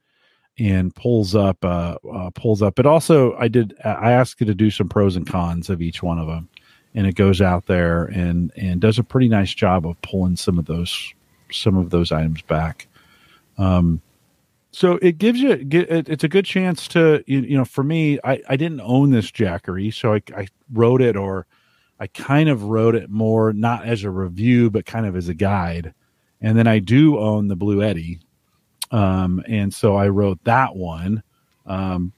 And 0.59 0.95
pulls 0.95 1.35
up, 1.35 1.64
uh, 1.64 1.97
uh, 2.12 2.31
pulls 2.31 2.61
up. 2.62 2.75
But 2.75 2.87
also, 2.87 3.35
I 3.37 3.49
did. 3.49 3.75
I 3.85 4.12
asked 4.12 4.40
you 4.40 4.47
to 4.47 4.55
do 4.55 4.71
some 4.71 4.88
pros 4.88 5.17
and 5.17 5.26
cons 5.26 5.71
of 5.71 5.81
each 5.81 6.02
one 6.02 6.19
of 6.19 6.26
them, 6.26 6.49
and 6.95 7.07
it 7.07 7.14
goes 7.14 7.40
out 7.40 7.67
there 7.67 8.05
and 8.05 8.52
and 8.57 8.81
does 8.81 8.99
a 8.99 9.05
pretty 9.05 9.29
nice 9.29 9.55
job 9.55 9.87
of 9.87 10.00
pulling 10.02 10.37
some 10.37 10.59
of 10.59 10.67
those 10.67 11.14
some 11.50 11.76
of 11.76 11.90
those 11.90 12.12
items 12.12 12.43
back. 12.43 12.88
Um, 13.57 14.02
so 14.73 14.99
it 15.02 15.19
gives 15.19 15.40
you 15.40 15.67
it's 15.71 16.25
a 16.25 16.29
good 16.29 16.45
chance 16.45 16.87
to 16.88 17.25
you, 17.26 17.57
know 17.57 17.64
for 17.64 17.83
me 17.83 18.19
I, 18.23 18.40
I 18.49 18.57
didn't 18.57 18.81
own 18.81 19.11
this 19.11 19.31
jackery 19.31 19.93
so 19.93 20.14
I, 20.14 20.23
I 20.37 20.47
wrote 20.73 21.02
it 21.02 21.17
or 21.17 21.47
i 21.99 22.07
kind 22.07 22.49
of 22.49 22.64
wrote 22.64 22.95
it 22.95 23.11
more 23.11 23.52
not 23.52 23.85
as 23.85 24.05
a 24.05 24.11
review 24.11 24.71
but 24.71 24.87
kind 24.87 25.07
of 25.07 25.17
as 25.17 25.29
a 25.29 25.35
guide 25.35 25.93
and 26.40 26.57
then 26.57 26.67
i 26.67 26.79
do 26.79 27.19
own 27.19 27.49
the 27.49 27.57
Bluetti 27.57 28.21
um, 28.90 29.42
and 29.47 29.73
so 29.73 29.97
I 29.97 30.09
wrote 30.09 30.42
that 30.44 30.76
one 30.76 31.23
um, 31.66 32.12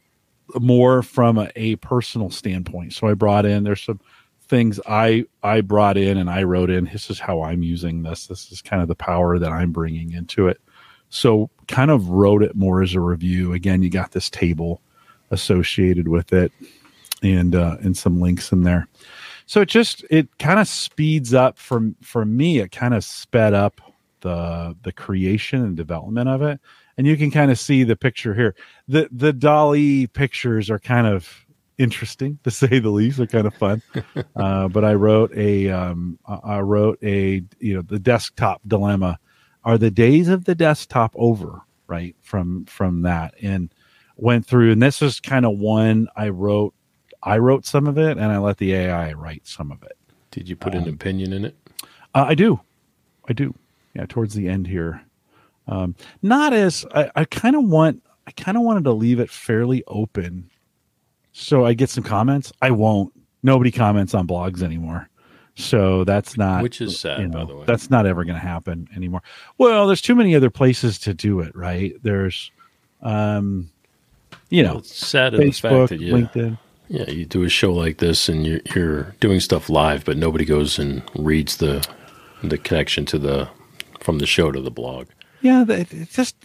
more 0.60 1.02
from 1.02 1.38
a, 1.38 1.50
a, 1.56 1.76
personal 1.76 2.30
standpoint. 2.30 2.92
So 2.92 3.06
I 3.06 3.14
brought 3.14 3.44
in 3.44 3.64
there's 3.64 3.82
some 3.82 4.00
things 4.48 4.80
I 4.86 5.24
I 5.42 5.60
brought 5.60 5.96
in 5.96 6.18
and 6.18 6.30
I 6.30 6.42
wrote 6.42 6.70
in. 6.70 6.86
This 6.86 7.10
is 7.10 7.18
how 7.18 7.42
I'm 7.42 7.62
using 7.62 8.02
this. 8.02 8.26
This 8.26 8.50
is 8.52 8.62
kind 8.62 8.82
of 8.82 8.88
the 8.88 8.94
power 8.94 9.38
that 9.38 9.50
I'm 9.50 9.72
bringing 9.72 10.12
into 10.12 10.48
it. 10.48 10.60
So 11.10 11.50
kind 11.68 11.90
of 11.90 12.08
wrote 12.08 12.42
it 12.42 12.56
more 12.56 12.82
as 12.82 12.94
a 12.94 13.00
review. 13.00 13.52
Again, 13.52 13.82
you 13.82 13.90
got 13.90 14.12
this 14.12 14.30
table 14.30 14.80
associated 15.30 16.08
with 16.08 16.32
it 16.32 16.52
and 17.22 17.54
uh, 17.54 17.76
and 17.80 17.96
some 17.96 18.20
links 18.20 18.52
in 18.52 18.62
there. 18.62 18.88
So 19.46 19.60
it 19.60 19.68
just 19.68 20.04
it 20.10 20.28
kind 20.38 20.58
of 20.58 20.68
speeds 20.68 21.34
up 21.34 21.58
for 21.58 21.90
for 22.02 22.24
me. 22.24 22.58
It 22.58 22.72
kind 22.72 22.94
of 22.94 23.04
sped 23.04 23.54
up 23.54 23.80
the 24.22 24.76
the 24.82 24.92
creation 24.92 25.62
and 25.62 25.76
development 25.76 26.28
of 26.28 26.42
it, 26.42 26.60
and 26.96 27.06
you 27.06 27.16
can 27.16 27.30
kind 27.30 27.50
of 27.50 27.58
see 27.58 27.84
the 27.84 27.96
picture 27.96 28.34
here. 28.34 28.54
the 28.88 29.08
The 29.12 29.32
DALL-E 29.32 30.08
pictures 30.08 30.70
are 30.70 30.78
kind 30.78 31.06
of 31.06 31.46
interesting 31.78 32.38
to 32.44 32.50
say 32.62 32.78
the 32.78 32.90
least. 32.90 33.18
They're 33.18 33.26
kind 33.26 33.46
of 33.46 33.54
fun. 33.54 33.82
uh, 34.36 34.68
but 34.68 34.84
I 34.84 34.94
wrote 34.94 35.32
a 35.36 35.70
um, 35.70 36.18
I 36.26 36.60
wrote 36.60 36.98
a 37.02 37.42
you 37.58 37.74
know 37.74 37.82
the 37.82 37.98
desktop 37.98 38.62
dilemma. 38.66 39.18
Are 39.64 39.78
the 39.78 39.90
days 39.90 40.28
of 40.28 40.44
the 40.44 40.54
desktop 40.54 41.12
over? 41.16 41.60
Right 41.86 42.16
from 42.22 42.64
from 42.64 43.02
that 43.02 43.34
and 43.42 43.72
went 44.16 44.46
through 44.46 44.72
and 44.72 44.82
this 44.82 45.02
is 45.02 45.20
kind 45.20 45.44
of 45.44 45.58
one 45.58 46.08
I 46.16 46.30
wrote 46.30 46.72
I 47.22 47.38
wrote 47.38 47.66
some 47.66 47.86
of 47.86 47.98
it 47.98 48.16
and 48.16 48.32
I 48.32 48.38
let 48.38 48.56
the 48.58 48.72
AI 48.72 49.12
write 49.12 49.46
some 49.46 49.70
of 49.70 49.82
it. 49.82 49.96
Did 50.30 50.48
you 50.48 50.56
put 50.56 50.74
um, 50.74 50.82
an 50.82 50.88
opinion 50.88 51.32
in 51.32 51.44
it? 51.44 51.56
Uh, 52.14 52.26
I 52.28 52.34
do. 52.34 52.60
I 53.28 53.32
do. 53.32 53.54
Yeah, 53.94 54.06
towards 54.06 54.34
the 54.34 54.48
end 54.48 54.66
here. 54.66 55.02
Um, 55.68 55.94
not 56.22 56.52
as 56.52 56.84
I, 56.94 57.10
I 57.14 57.24
kind 57.24 57.56
of 57.56 57.64
want 57.64 58.02
I 58.26 58.30
kind 58.32 58.56
of 58.56 58.62
wanted 58.62 58.84
to 58.84 58.92
leave 58.92 59.20
it 59.20 59.30
fairly 59.30 59.84
open 59.86 60.50
so 61.32 61.64
I 61.64 61.72
get 61.74 61.90
some 61.90 62.04
comments. 62.04 62.52
I 62.62 62.70
won't. 62.70 63.12
Nobody 63.42 63.72
comments 63.72 64.14
on 64.14 64.26
blogs 64.28 64.62
anymore. 64.62 65.08
So 65.54 66.04
that's 66.04 66.38
not 66.38 66.62
which 66.62 66.80
is 66.80 66.98
sad, 66.98 67.20
you 67.20 67.28
know, 67.28 67.40
by 67.40 67.44
the 67.44 67.56
way. 67.56 67.64
That's 67.66 67.90
not 67.90 68.06
ever 68.06 68.24
going 68.24 68.40
to 68.40 68.46
happen 68.46 68.88
anymore. 68.96 69.22
Well, 69.58 69.86
there's 69.86 70.00
too 70.00 70.14
many 70.14 70.34
other 70.34 70.50
places 70.50 70.98
to 71.00 71.12
do 71.12 71.40
it, 71.40 71.54
right? 71.54 71.94
There's 72.02 72.50
um 73.02 73.70
you 74.48 74.62
know, 74.62 74.78
it's 74.78 74.94
sad 74.94 75.32
Facebook, 75.34 75.88
that 75.88 76.00
you, 76.00 76.14
LinkedIn. 76.14 76.58
Yeah, 76.88 77.10
you 77.10 77.26
do 77.26 77.42
a 77.42 77.48
show 77.48 77.72
like 77.72 77.98
this, 77.98 78.28
and 78.28 78.46
you're, 78.46 78.60
you're 78.74 79.02
doing 79.20 79.40
stuff 79.40 79.70
live, 79.70 80.04
but 80.04 80.16
nobody 80.16 80.44
goes 80.44 80.78
and 80.78 81.02
reads 81.16 81.56
the 81.56 81.86
the 82.42 82.58
connection 82.58 83.04
to 83.06 83.18
the 83.18 83.48
from 84.02 84.18
the 84.18 84.26
show 84.26 84.52
to 84.52 84.60
the 84.60 84.70
blog. 84.70 85.08
Yeah, 85.40 85.64
it 85.68 86.10
just 86.10 86.36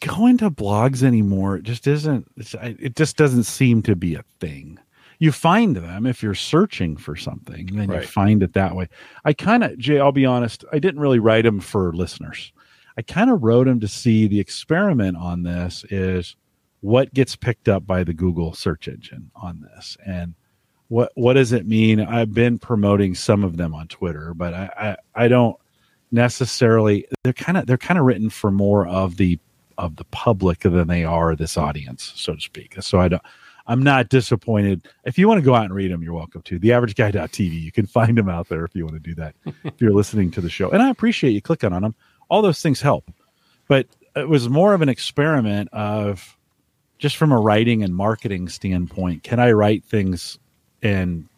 going 0.00 0.38
to 0.38 0.50
blogs 0.50 1.02
anymore. 1.02 1.56
It 1.56 1.64
just 1.64 1.86
isn't. 1.86 2.30
It 2.36 2.96
just 2.96 3.16
doesn't 3.16 3.44
seem 3.44 3.82
to 3.82 3.94
be 3.94 4.14
a 4.14 4.24
thing. 4.40 4.78
You 5.18 5.32
find 5.32 5.76
them 5.76 6.06
if 6.06 6.22
you're 6.22 6.34
searching 6.34 6.96
for 6.96 7.14
something, 7.14 7.66
then 7.66 7.88
right. 7.88 8.00
you 8.00 8.06
find 8.06 8.42
it 8.42 8.54
that 8.54 8.74
way. 8.74 8.88
I 9.24 9.34
kind 9.34 9.62
of, 9.62 9.76
Jay, 9.76 10.00
I'll 10.00 10.12
be 10.12 10.24
honest, 10.24 10.64
I 10.72 10.78
didn't 10.78 11.00
really 11.00 11.18
write 11.18 11.44
them 11.44 11.60
for 11.60 11.92
listeners. 11.92 12.52
I 12.96 13.02
kind 13.02 13.30
of 13.30 13.42
wrote 13.42 13.66
them 13.66 13.80
to 13.80 13.88
see 13.88 14.26
the 14.26 14.40
experiment 14.40 15.18
on 15.18 15.42
this 15.42 15.84
is 15.90 16.36
what 16.80 17.12
gets 17.12 17.36
picked 17.36 17.68
up 17.68 17.86
by 17.86 18.02
the 18.02 18.14
Google 18.14 18.54
search 18.54 18.88
engine 18.88 19.30
on 19.36 19.60
this 19.60 19.96
and 20.06 20.34
what 20.88 21.12
what 21.14 21.34
does 21.34 21.52
it 21.52 21.68
mean? 21.68 22.00
I've 22.00 22.34
been 22.34 22.58
promoting 22.58 23.14
some 23.14 23.44
of 23.44 23.56
them 23.56 23.74
on 23.74 23.86
Twitter, 23.86 24.34
but 24.34 24.52
I 24.52 24.96
I, 25.14 25.24
I 25.24 25.28
don't 25.28 25.56
necessarily 26.12 27.06
they're 27.22 27.32
kind 27.32 27.58
of 27.58 27.66
they're 27.66 27.78
kind 27.78 27.98
of 27.98 28.04
written 28.04 28.30
for 28.30 28.50
more 28.50 28.86
of 28.86 29.16
the 29.16 29.38
of 29.78 29.96
the 29.96 30.04
public 30.04 30.60
than 30.60 30.88
they 30.88 31.04
are 31.04 31.34
this 31.34 31.56
audience, 31.56 32.12
so 32.16 32.34
to 32.34 32.40
speak. 32.40 32.76
So 32.80 33.00
I 33.00 33.08
don't 33.08 33.22
I'm 33.66 33.82
not 33.82 34.08
disappointed. 34.08 34.88
If 35.04 35.16
you 35.16 35.28
want 35.28 35.38
to 35.38 35.44
go 35.44 35.54
out 35.54 35.64
and 35.64 35.74
read 35.74 35.92
them, 35.92 36.02
you're 36.02 36.12
welcome 36.12 36.42
to. 36.42 36.58
The 36.58 36.72
average 36.72 36.96
guy.tv. 36.96 37.62
You 37.62 37.70
can 37.70 37.86
find 37.98 38.18
them 38.18 38.28
out 38.28 38.48
there 38.48 38.64
if 38.64 38.74
you 38.74 38.84
want 38.84 38.96
to 38.96 39.08
do 39.08 39.14
that. 39.14 39.34
if 39.64 39.80
you're 39.80 39.92
listening 39.92 40.30
to 40.32 40.40
the 40.40 40.50
show. 40.50 40.70
And 40.70 40.82
I 40.82 40.90
appreciate 40.90 41.30
you 41.30 41.40
clicking 41.40 41.72
on 41.72 41.82
them. 41.82 41.94
All 42.28 42.42
those 42.42 42.60
things 42.60 42.80
help. 42.80 43.10
But 43.68 43.86
it 44.16 44.28
was 44.28 44.48
more 44.48 44.74
of 44.74 44.82
an 44.82 44.88
experiment 44.88 45.68
of 45.72 46.36
just 46.98 47.16
from 47.16 47.32
a 47.32 47.38
writing 47.38 47.82
and 47.82 47.94
marketing 47.94 48.48
standpoint, 48.48 49.22
can 49.22 49.38
I 49.40 49.52
write 49.52 49.84
things 49.84 50.38
and 50.82 51.28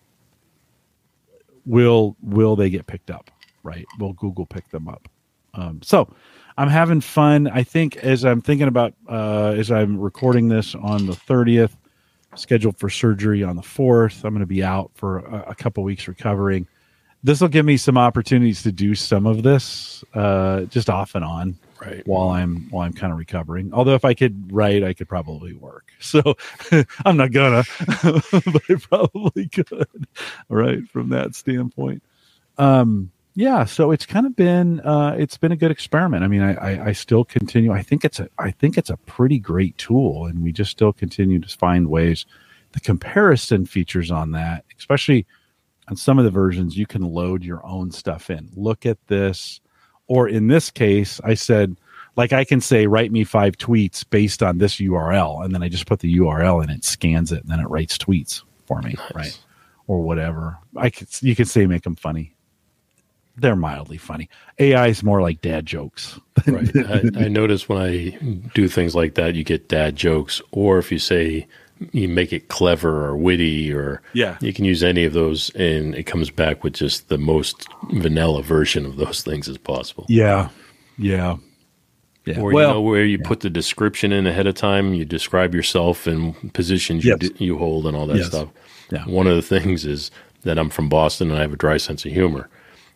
will 1.67 2.17
will 2.23 2.57
they 2.57 2.71
get 2.71 2.87
picked 2.87 3.11
up? 3.11 3.31
Right? 3.62 3.87
Will 3.99 4.12
Google 4.14 4.47
pick 4.47 4.69
them 4.71 4.88
up? 4.88 5.09
Um, 5.54 5.81
so 5.83 6.12
I'm 6.57 6.69
having 6.69 7.00
fun. 7.00 7.49
I 7.49 7.62
think 7.62 7.97
as 7.97 8.25
I'm 8.25 8.40
thinking 8.40 8.69
about 8.69 8.95
uh, 9.09 9.54
as 9.57 9.71
I'm 9.71 9.99
recording 9.99 10.49
this 10.49 10.75
on 10.75 11.07
the 11.07 11.12
30th, 11.12 11.73
scheduled 12.35 12.78
for 12.78 12.88
surgery 12.88 13.42
on 13.42 13.57
the 13.57 13.62
4th. 13.62 14.25
I'm 14.25 14.33
going 14.33 14.40
to 14.40 14.47
be 14.47 14.62
out 14.62 14.90
for 14.95 15.19
a, 15.19 15.50
a 15.50 15.54
couple 15.54 15.83
weeks 15.85 16.09
recovering. 16.09 16.66
This 17.23 17.40
will 17.40 17.49
give 17.49 17.64
me 17.64 17.76
some 17.76 17.97
opportunities 17.97 18.62
to 18.64 18.73
do 18.73 18.95
some 18.95 19.26
of 19.26 19.42
this 19.42 20.02
uh, 20.14 20.62
just 20.62 20.90
off 20.90 21.14
and 21.14 21.25
on 21.25 21.57
right. 21.81 22.07
while 22.07 22.31
I'm 22.31 22.69
while 22.71 22.85
I'm 22.85 22.92
kind 22.92 23.12
of 23.12 23.19
recovering. 23.19 23.73
Although 23.73 23.95
if 23.95 24.04
I 24.04 24.14
could 24.14 24.52
write, 24.52 24.83
I 24.83 24.92
could 24.92 25.09
probably 25.09 25.54
work. 25.54 25.90
So 26.02 26.35
I'm 27.07 27.16
not 27.16 27.31
gonna, 27.31 27.62
but 28.02 28.62
I 28.69 28.75
probably 28.75 29.49
could. 29.49 30.09
Right 30.49 30.87
from 30.88 31.11
that 31.11 31.37
standpoint. 31.37 32.02
Um, 32.59 33.12
yeah, 33.34 33.64
so 33.64 33.92
it's 33.92 34.06
kind 34.06 34.26
of 34.26 34.36
been 34.36 34.80
uh, 34.80 35.16
it's 35.18 35.38
been 35.38 35.52
a 35.52 35.56
good 35.56 35.70
experiment. 35.70 36.24
I 36.24 36.28
mean, 36.28 36.42
I, 36.42 36.54
I, 36.54 36.86
I 36.88 36.92
still 36.92 37.24
continue. 37.24 37.72
I 37.72 37.82
think 37.82 38.04
it's 38.04 38.20
a 38.20 38.28
I 38.38 38.50
think 38.50 38.78
it's 38.78 38.90
a 38.90 38.96
pretty 38.98 39.38
great 39.38 39.78
tool, 39.78 40.26
and 40.26 40.42
we 40.42 40.52
just 40.52 40.70
still 40.70 40.92
continue 40.92 41.40
to 41.40 41.48
find 41.48 41.88
ways. 41.88 42.26
The 42.72 42.80
comparison 42.80 43.66
features 43.66 44.10
on 44.10 44.32
that, 44.32 44.64
especially 44.78 45.26
on 45.88 45.96
some 45.96 46.18
of 46.18 46.24
the 46.24 46.30
versions, 46.30 46.76
you 46.76 46.86
can 46.86 47.02
load 47.02 47.44
your 47.44 47.64
own 47.66 47.90
stuff 47.90 48.30
in. 48.30 48.50
Look 48.54 48.86
at 48.86 48.98
this 49.08 49.60
or 50.06 50.28
in 50.28 50.48
this 50.48 50.70
case, 50.70 51.20
I 51.24 51.34
said, 51.34 51.76
like 52.16 52.32
I 52.32 52.44
can 52.44 52.60
say, 52.60 52.86
write 52.86 53.12
me 53.12 53.24
five 53.24 53.56
tweets 53.56 54.04
based 54.08 54.42
on 54.42 54.58
this 54.58 54.76
URL, 54.76 55.44
and 55.44 55.54
then 55.54 55.62
I 55.62 55.68
just 55.68 55.86
put 55.86 56.00
the 56.00 56.18
URL 56.18 56.62
and 56.62 56.70
it 56.70 56.84
scans 56.84 57.32
it, 57.32 57.42
and 57.42 57.50
then 57.50 57.60
it 57.60 57.68
writes 57.70 57.96
tweets 57.96 58.42
for 58.66 58.82
me, 58.82 58.94
nice. 58.98 59.12
right, 59.14 59.40
or 59.86 60.02
whatever. 60.02 60.58
I 60.76 60.90
could 60.90 61.08
you 61.22 61.34
could 61.34 61.48
say 61.48 61.66
make 61.66 61.84
them 61.84 61.96
funny. 61.96 62.31
They're 63.36 63.56
mildly 63.56 63.96
funny. 63.96 64.28
AI 64.58 64.88
is 64.88 65.02
more 65.02 65.22
like 65.22 65.40
dad 65.40 65.64
jokes. 65.66 66.20
right. 66.46 66.70
I, 66.76 67.24
I 67.24 67.28
notice 67.28 67.68
when 67.68 67.78
I 67.78 68.10
do 68.54 68.68
things 68.68 68.94
like 68.94 69.14
that, 69.14 69.34
you 69.34 69.44
get 69.44 69.68
dad 69.68 69.96
jokes, 69.96 70.42
or 70.50 70.78
if 70.78 70.92
you 70.92 70.98
say 70.98 71.46
you 71.90 72.08
make 72.08 72.32
it 72.32 72.48
clever 72.48 73.06
or 73.06 73.16
witty 73.16 73.72
or 73.72 74.00
yeah 74.12 74.36
you 74.40 74.52
can 74.52 74.64
use 74.64 74.84
any 74.84 75.04
of 75.04 75.14
those 75.14 75.50
and 75.56 75.96
it 75.96 76.04
comes 76.04 76.30
back 76.30 76.62
with 76.62 76.74
just 76.74 77.08
the 77.08 77.18
most 77.18 77.66
vanilla 77.90 78.40
version 78.40 78.86
of 78.86 78.94
those 78.98 79.24
things 79.24 79.48
as 79.48 79.58
possible 79.58 80.06
yeah 80.08 80.48
yeah 80.96 81.36
yeah. 82.24 82.38
Or 82.38 82.52
well, 82.52 82.68
you 82.68 82.74
know 82.74 82.80
where 82.80 83.04
you 83.04 83.18
yeah. 83.18 83.28
put 83.28 83.40
the 83.40 83.50
description 83.50 84.12
in 84.12 84.26
ahead 84.26 84.46
of 84.46 84.54
time, 84.54 84.94
you 84.94 85.04
describe 85.04 85.54
yourself 85.54 86.06
and 86.06 86.54
positions 86.54 87.04
yes. 87.04 87.18
you, 87.20 87.30
d- 87.30 87.44
you 87.44 87.58
hold 87.58 87.86
and 87.86 87.96
all 87.96 88.06
that 88.06 88.18
yes. 88.18 88.26
stuff. 88.26 88.48
Yeah. 88.90 89.04
One 89.06 89.26
of 89.26 89.34
the 89.34 89.42
things 89.42 89.84
is 89.84 90.10
that 90.42 90.58
I'm 90.58 90.70
from 90.70 90.88
Boston 90.88 91.30
and 91.30 91.38
I 91.38 91.42
have 91.42 91.52
a 91.52 91.56
dry 91.56 91.78
sense 91.78 92.04
of 92.04 92.12
humor. 92.12 92.48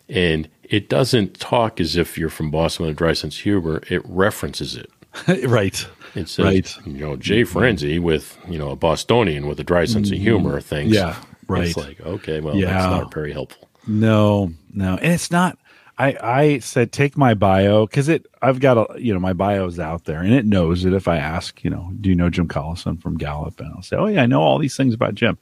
And 0.09 0.49
it 0.63 0.89
doesn't 0.89 1.39
talk 1.39 1.79
as 1.79 1.95
if 1.95 2.17
you're 2.17 2.29
from 2.29 2.51
Boston 2.51 2.85
with 2.85 2.95
a 2.95 2.97
dry 2.97 3.13
sense 3.13 3.35
of 3.35 3.41
humor, 3.41 3.81
it 3.89 4.01
references 4.05 4.75
it. 4.75 4.89
right. 5.47 5.87
It 6.15 6.29
says, 6.29 6.45
right. 6.45 6.77
you 6.85 7.05
know, 7.05 7.15
Jay 7.15 7.43
Franze 7.43 7.99
with, 7.99 8.37
you 8.47 8.57
know, 8.57 8.71
a 8.71 8.75
Bostonian 8.75 9.47
with 9.47 9.59
a 9.59 9.63
dry 9.63 9.85
sense 9.85 10.11
of 10.11 10.17
humor 10.17 10.59
mm-hmm. 10.59 10.67
things. 10.67 10.93
Yeah, 10.93 11.15
right. 11.47 11.67
It's 11.67 11.77
like, 11.77 12.01
okay, 12.01 12.39
well, 12.39 12.55
yeah. 12.55 12.67
that's 12.67 12.85
not 12.85 13.13
very 13.13 13.31
helpful. 13.31 13.69
No, 13.85 14.51
no. 14.73 14.95
And 14.97 15.13
it's 15.13 15.31
not, 15.31 15.57
I, 15.97 16.17
I 16.21 16.59
said, 16.59 16.91
take 16.91 17.17
my 17.17 17.33
bio 17.33 17.85
because 17.85 18.09
it, 18.09 18.25
I've 18.41 18.59
got 18.59 18.77
a, 18.77 18.99
you 18.99 19.13
know, 19.13 19.19
my 19.19 19.33
bio's 19.33 19.79
out 19.79 20.05
there 20.05 20.21
and 20.21 20.33
it 20.33 20.45
knows 20.45 20.85
it. 20.85 20.93
If 20.93 21.07
I 21.07 21.17
ask, 21.17 21.63
you 21.63 21.69
know, 21.69 21.91
do 21.99 22.09
you 22.09 22.15
know 22.15 22.29
Jim 22.29 22.47
Collison 22.47 23.01
from 23.01 23.17
Gallup? 23.17 23.59
And 23.59 23.71
I'll 23.73 23.81
say, 23.81 23.95
oh, 23.95 24.07
yeah, 24.07 24.23
I 24.23 24.25
know 24.25 24.41
all 24.41 24.59
these 24.59 24.77
things 24.77 24.93
about 24.93 25.15
Jim. 25.15 25.37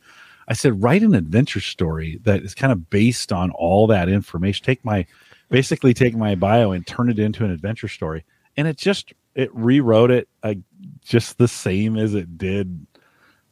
I 0.48 0.54
said, 0.54 0.82
write 0.82 1.02
an 1.02 1.16
adventure 1.16 1.60
story 1.60 2.20
that 2.24 2.44
is 2.44 2.54
kind 2.54 2.72
of 2.72 2.90
based 2.90 3.32
on 3.32 3.52
all 3.52 3.88
that 3.88 4.10
information. 4.10 4.66
Take 4.66 4.86
my, 4.86 5.06
basically 5.50 5.94
take 5.94 6.16
my 6.16 6.36
bio 6.36 6.72
and 6.72 6.86
turn 6.86 7.10
it 7.10 7.20
into 7.20 7.44
an 7.44 7.52
adventure 7.52 7.88
story. 7.88 8.24
And 8.58 8.68
it 8.68 8.78
just 8.78 9.14
it 9.36 9.54
rewrote 9.54 10.12
it 10.12 10.28
uh, 10.44 10.56
just 11.04 11.38
the 11.38 11.48
same 11.48 11.98
as 11.98 12.16
it 12.16 12.38
did 12.38 12.88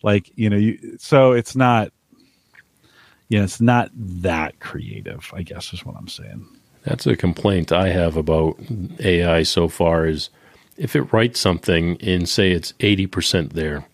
like 0.01 0.31
you 0.35 0.50
know 0.50 0.57
you 0.57 0.97
so 0.97 1.33
it's 1.33 1.55
not 1.55 1.91
you 3.29 3.38
know 3.38 3.43
it's 3.43 3.62
not 3.62 3.91
that 3.95 4.59
creative 4.59 5.31
i 5.33 5.41
guess 5.41 5.73
is 5.73 5.85
what 5.85 5.95
i'm 5.95 6.07
saying 6.07 6.45
that's 6.83 7.05
a 7.05 7.15
complaint 7.15 7.71
i 7.71 7.89
have 7.89 8.17
about 8.17 8.57
ai 9.01 9.43
so 9.43 9.67
far 9.67 10.05
is 10.05 10.29
if 10.77 10.95
it 10.95 11.13
writes 11.13 11.39
something 11.39 12.01
and 12.01 12.27
say 12.27 12.51
it's 12.51 12.73
80% 12.79 13.53
there 13.53 13.85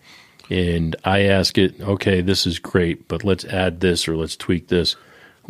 and 0.50 0.96
i 1.04 1.20
ask 1.20 1.56
it 1.56 1.80
okay 1.80 2.20
this 2.20 2.46
is 2.46 2.58
great 2.58 3.06
but 3.08 3.24
let's 3.24 3.44
add 3.46 3.80
this 3.80 4.06
or 4.06 4.16
let's 4.16 4.36
tweak 4.36 4.68
this 4.68 4.96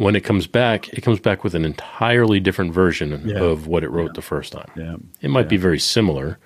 when 0.01 0.17
it 0.17 0.23
comes 0.23 0.47
back, 0.47 0.89
it 0.95 1.03
comes 1.03 1.21
back 1.21 1.45
with 1.45 1.55
an 1.55 1.67
entirely 1.67 2.41
different 2.41 2.73
version 2.73 3.29
yeah. 3.29 3.39
of 3.39 3.67
what 3.67 3.85
it 3.85 3.91
wrote 3.91 4.07
yeah. 4.07 4.13
the 4.15 4.23
first 4.23 4.51
time. 4.51 4.71
Yeah. 4.75 4.97
It 5.21 5.29
might 5.29 5.47
be 5.47 5.59
very 5.59 5.79
similar, 5.79 6.39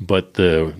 but 0.00 0.34
the 0.34 0.74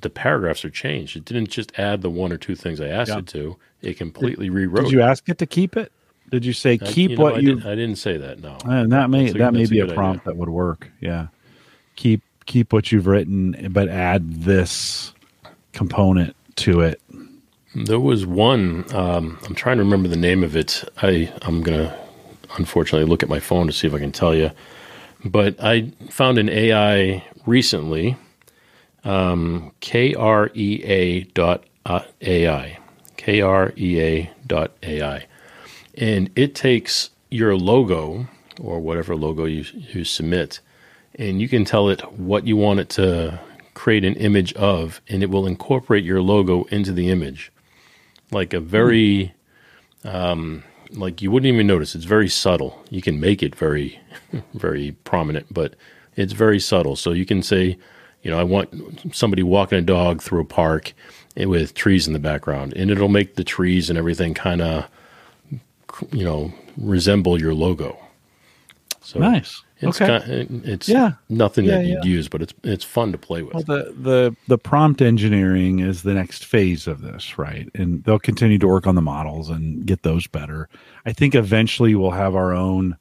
the 0.00 0.10
paragraphs 0.10 0.62
are 0.62 0.70
changed. 0.70 1.16
It 1.16 1.24
didn't 1.24 1.48
just 1.48 1.72
add 1.78 2.02
the 2.02 2.10
one 2.10 2.32
or 2.32 2.36
two 2.36 2.54
things 2.54 2.82
I 2.82 2.88
asked 2.88 3.12
it 3.12 3.26
to. 3.28 3.56
It 3.80 3.96
completely 3.96 4.46
did, 4.46 4.54
rewrote. 4.54 4.84
Did 4.84 4.92
you 4.92 5.00
ask 5.00 5.26
it 5.30 5.38
to 5.38 5.46
keep 5.46 5.74
it? 5.76 5.90
Did 6.30 6.44
you 6.44 6.52
say 6.52 6.76
keep 6.76 7.12
you 7.12 7.16
know, 7.16 7.22
what 7.22 7.34
I 7.36 7.38
you? 7.38 7.54
Did, 7.54 7.66
I 7.66 7.74
didn't 7.74 7.96
say 7.96 8.18
that. 8.18 8.40
No. 8.40 8.58
And 8.64 8.92
uh, 8.92 9.00
that 9.00 9.08
may 9.08 9.30
that 9.32 9.54
may 9.54 9.64
be 9.64 9.80
a, 9.80 9.86
a 9.86 9.94
prompt 9.94 10.26
idea. 10.26 10.34
that 10.34 10.36
would 10.38 10.50
work. 10.50 10.90
Yeah. 11.00 11.28
Keep 11.96 12.22
keep 12.44 12.74
what 12.74 12.92
you've 12.92 13.06
written, 13.06 13.70
but 13.70 13.88
add 13.88 14.42
this 14.42 15.14
component 15.72 16.36
to 16.56 16.80
it. 16.82 17.00
There 17.74 18.00
was 18.00 18.26
one. 18.26 18.84
Um, 18.94 19.38
I'm 19.46 19.54
trying 19.54 19.78
to 19.78 19.84
remember 19.84 20.08
the 20.08 20.16
name 20.16 20.44
of 20.44 20.56
it. 20.56 20.84
I 21.02 21.32
I'm 21.42 21.62
gonna 21.62 21.96
unfortunately 22.56 23.08
look 23.08 23.22
at 23.22 23.28
my 23.28 23.40
phone 23.40 23.66
to 23.68 23.72
see 23.72 23.86
if 23.88 23.94
I 23.94 24.00
can 24.00 24.12
tell 24.12 24.34
you. 24.34 24.50
But 25.24 25.56
I 25.62 25.92
found 26.10 26.38
an 26.38 26.48
AI 26.50 27.24
recently, 27.46 28.16
um, 29.04 29.72
KREA 29.82 31.32
dot 31.34 31.64
uh, 31.86 32.02
AI, 32.22 32.78
KREA 33.18 34.30
dot 34.46 34.72
AI, 34.82 35.26
and 35.96 36.30
it 36.36 36.54
takes 36.54 37.10
your 37.30 37.56
logo 37.56 38.28
or 38.60 38.80
whatever 38.80 39.16
logo 39.16 39.46
you 39.46 39.64
you 39.74 40.04
submit, 40.04 40.60
and 41.16 41.40
you 41.40 41.48
can 41.48 41.64
tell 41.64 41.88
it 41.90 42.00
what 42.18 42.46
you 42.46 42.56
want 42.56 42.80
it 42.80 42.90
to 42.90 43.40
create 43.74 44.04
an 44.04 44.14
image 44.14 44.52
of, 44.54 45.00
and 45.08 45.22
it 45.22 45.30
will 45.30 45.46
incorporate 45.46 46.04
your 46.04 46.22
logo 46.22 46.64
into 46.64 46.92
the 46.92 47.10
image, 47.10 47.52
like 48.30 48.52
a 48.52 48.60
very, 48.60 49.34
um, 50.04 50.62
like 50.92 51.20
you 51.20 51.30
wouldn't 51.30 51.52
even 51.52 51.66
notice. 51.66 51.94
It's 51.94 52.04
very 52.04 52.28
subtle. 52.28 52.82
You 52.90 53.02
can 53.02 53.20
make 53.20 53.42
it 53.42 53.54
very, 53.54 53.98
very 54.54 54.92
prominent, 55.04 55.52
but 55.52 55.74
it's 56.16 56.32
very 56.32 56.60
subtle. 56.60 56.96
So 56.96 57.12
you 57.12 57.26
can 57.26 57.42
say, 57.42 57.76
you 58.22 58.30
know, 58.30 58.38
I 58.38 58.44
want 58.44 59.14
somebody 59.14 59.42
walking 59.42 59.78
a 59.78 59.82
dog 59.82 60.22
through 60.22 60.40
a 60.40 60.46
park 60.46 60.94
with 61.36 61.74
trees 61.74 62.06
in 62.06 62.12
the 62.12 62.18
background, 62.18 62.72
and 62.74 62.90
it'll 62.90 63.08
make 63.08 63.34
the 63.34 63.44
trees 63.44 63.90
and 63.90 63.98
everything 63.98 64.34
kind 64.34 64.62
of, 64.62 64.88
you 66.12 66.24
know, 66.24 66.52
resemble 66.76 67.40
your 67.40 67.54
logo. 67.54 67.98
So 69.02 69.18
Nice. 69.18 69.62
It's 69.88 70.00
okay. 70.00 70.20
kind 70.46 70.62
it's 70.66 70.88
Yeah. 70.88 71.12
nothing 71.28 71.64
Yeah, 71.66 71.78
that 71.78 71.86
you'd 71.86 72.04
use, 72.04 72.28
but 72.28 72.42
it's 72.42 72.54
it's 72.62 72.84
fun 72.84 73.12
to 73.12 73.18
play 73.18 73.42
with. 73.42 73.54
Well, 73.54 73.62
the, 73.64 73.92
the 73.98 74.36
the 74.48 74.58
prompt 74.58 75.02
engineering 75.02 75.80
is 75.80 76.02
the 76.02 76.14
next 76.14 76.44
phase 76.44 76.86
of 76.86 77.00
this, 77.02 77.38
right? 77.38 77.68
And 77.74 78.02
they'll 78.04 78.18
continue 78.18 78.58
to 78.58 78.66
work 78.68 78.86
on 78.86 78.94
the 78.94 79.02
models 79.02 79.50
and 79.50 79.84
get 79.86 80.02
those 80.02 80.26
better. 80.26 80.68
I 81.06 81.12
think 81.12 81.34
eventually 81.34 81.94
we'll 81.94 82.10
have 82.12 82.34
our 82.34 82.52
own, 82.52 82.96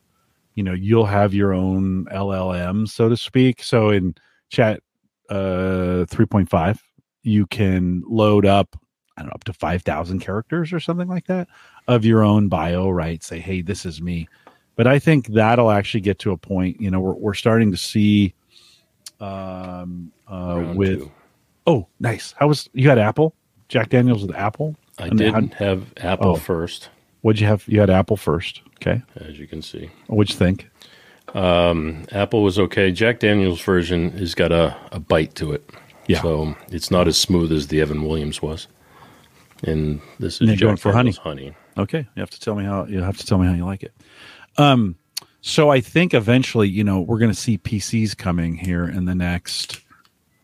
you 0.56 0.64
know, 0.64 0.74
you'll 0.74 1.06
have 1.06 1.34
your 1.34 1.54
own 1.54 2.06
LLM, 2.06 2.88
so 2.88 3.10
to 3.10 3.18
speak. 3.18 3.64
So 3.64 3.90
in 3.90 4.16
Chat 4.50 4.82
uh, 5.30 6.06
3.5, 6.10 6.80
you 7.24 7.48
can 7.48 8.04
load 8.08 8.46
up, 8.46 8.76
I 9.18 9.22
don't 9.22 9.30
know, 9.30 9.34
up 9.36 9.46
to 9.46 9.54
5,000 9.54 10.20
characters 10.20 10.74
or 10.74 10.80
something 10.80 11.08
like 11.08 11.26
that 11.28 11.48
of 11.88 12.06
your 12.06 12.24
own 12.24 12.50
bio, 12.50 12.90
right? 12.90 13.24
Say, 13.24 13.40
hey, 13.40 13.62
this 13.62 13.86
is 13.86 14.02
me. 14.02 14.28
But 14.76 14.88
I 14.88 14.98
think 15.00 15.28
that'll 15.28 15.70
actually 15.72 16.02
get 16.02 16.20
to 16.20 16.32
a 16.32 16.38
point, 16.38 16.82
you 16.82 16.90
know, 16.90 17.00
we're, 17.00 17.14
we're 17.14 17.34
starting 17.36 17.72
to 17.72 17.78
see 17.78 18.34
um, 19.20 20.12
uh, 20.28 20.74
with 20.76 21.00
two. 21.00 21.12
oh 21.68 21.88
nice 22.00 22.34
how 22.38 22.48
was 22.48 22.70
you 22.74 22.90
had 22.90 22.98
apple 22.98 23.34
jack 23.70 23.90
daniels 23.90 24.26
with 24.26 24.36
apple 24.36 24.76
I 25.00 25.08
And 25.08 25.18
did 25.18 25.34
how- 25.34 25.48
have 25.66 25.94
Apple 25.98 26.32
Oh. 26.32 26.36
first, 26.36 26.90
what'd 27.22 27.40
you 27.40 27.48
have 27.48 27.64
you 27.68 27.80
had 27.80 27.90
apple 27.90 28.18
first 28.18 28.62
okay 28.82 29.02
as 29.16 29.40
you 29.40 29.48
can 29.48 29.62
see. 29.62 29.90
what'd 30.08 30.32
you 30.34 30.38
think 30.38 30.70
Um, 31.34 32.04
Apple 32.12 32.44
was 32.44 32.60
okay. 32.60 32.92
Jack 32.92 33.20
Daniels 33.20 33.60
version 33.62 34.12
has 34.18 34.36
got 34.36 34.52
a, 34.52 34.76
a 34.92 35.00
bite 35.00 35.34
to 35.36 35.54
it. 35.54 35.68
Yeah. 36.06 36.22
So 36.22 36.56
it's 36.70 36.92
not 36.92 37.08
as 37.08 37.18
smooth 37.18 37.52
as 37.52 37.68
the 37.70 37.80
Evan 37.82 38.04
Williams 38.04 38.42
was. 38.42 38.68
And 39.64 40.02
this 40.20 40.42
is 40.42 40.50
you're 40.50 40.58
going 40.58 40.76
for 40.78 40.92
honey. 40.92 41.12
Honey. 41.14 41.54
okay 41.78 42.06
you 42.16 42.20
have 42.20 42.30
to 42.32 42.40
tell 42.40 42.56
me 42.56 42.66
how 42.66 42.86
you 42.86 43.02
have 43.02 43.18
to 43.18 43.26
tell 43.26 43.38
me 43.38 43.48
how 43.48 43.54
you 43.54 43.66
like 43.66 43.84
it 43.84 43.94
um 44.58 44.96
so 45.42 45.70
i 45.70 45.80
think 45.80 46.14
eventually 46.14 46.70
you 46.70 46.84
know 46.84 47.02
we're 47.02 47.20
going 47.20 47.32
to 47.32 47.38
see 47.38 47.58
pcs 47.58 48.18
coming 48.18 48.56
here 48.56 48.86
in 48.86 49.06
the 49.06 49.16
next 49.16 49.82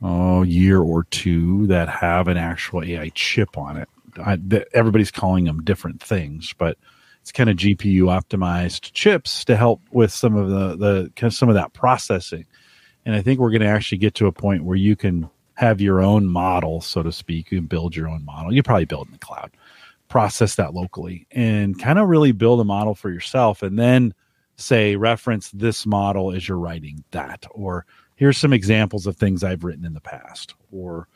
oh 0.02 0.44
year 0.44 0.80
or 0.82 1.04
two 1.06 1.68
that 1.68 1.90
have 1.90 2.28
an 2.28 2.38
actual 2.38 2.84
ai 2.84 3.10
chip 3.16 3.58
on 3.58 3.78
it. 3.78 3.90
I, 4.18 4.38
everybody's 4.74 5.12
calling 5.12 5.46
them 5.46 5.64
different 5.64 6.02
things 6.02 6.54
but 6.58 6.78
it's 7.22 7.32
kind 7.32 7.50
of 7.50 7.58
gpu 7.58 8.04
optimized 8.04 8.92
chips 8.94 9.46
to 9.46 9.56
help 9.56 9.82
with 9.92 10.12
some 10.12 10.36
of 10.36 10.50
the 10.50 10.76
the 10.76 11.12
kind 11.16 11.32
of 11.32 11.34
some 11.34 11.50
of 11.50 11.56
that 11.56 11.74
processing. 11.74 12.46
And 13.06 13.16
i 13.16 13.22
think 13.22 13.40
we're 13.40 13.52
going 13.52 13.62
to 13.62 13.68
actually 13.68 14.00
get 14.00 14.16
to 14.16 14.28
a 14.28 14.32
point 14.32 14.64
where 14.64 14.78
you 14.78 14.96
can 14.96 15.30
have 15.56 15.82
your 15.82 16.02
own 16.02 16.26
model 16.26 16.80
so 16.80 17.04
to 17.04 17.12
speak 17.12 17.52
you 17.52 17.58
can 17.60 17.68
build 17.68 17.96
your 17.96 18.08
own 18.08 18.24
model. 18.24 18.54
You 18.54 18.64
probably 18.64 18.86
build 18.86 19.08
in 19.08 19.14
the 19.14 19.20
cloud 19.20 19.52
process 20.10 20.56
that 20.56 20.74
locally 20.74 21.26
and 21.32 21.80
kind 21.80 22.00
of 22.00 22.08
really 22.10 22.32
build 22.34 22.60
a 22.60 22.64
model 22.66 22.96
for 22.96 23.10
yourself 23.12 23.64
and 23.64 23.80
then 23.80 24.14
say 24.58 24.96
reference 24.96 25.52
this 25.52 25.86
model 25.86 26.32
as 26.34 26.48
you're 26.48 26.58
writing 26.58 27.04
that 27.12 27.46
or 27.52 27.86
here's 28.16 28.38
some 28.38 28.52
examples 28.52 29.08
of 29.08 29.16
things 29.16 29.44
i've 29.44 29.64
written 29.64 29.86
in 29.86 29.94
the 29.94 30.02
past 30.02 30.56
or 30.72 31.08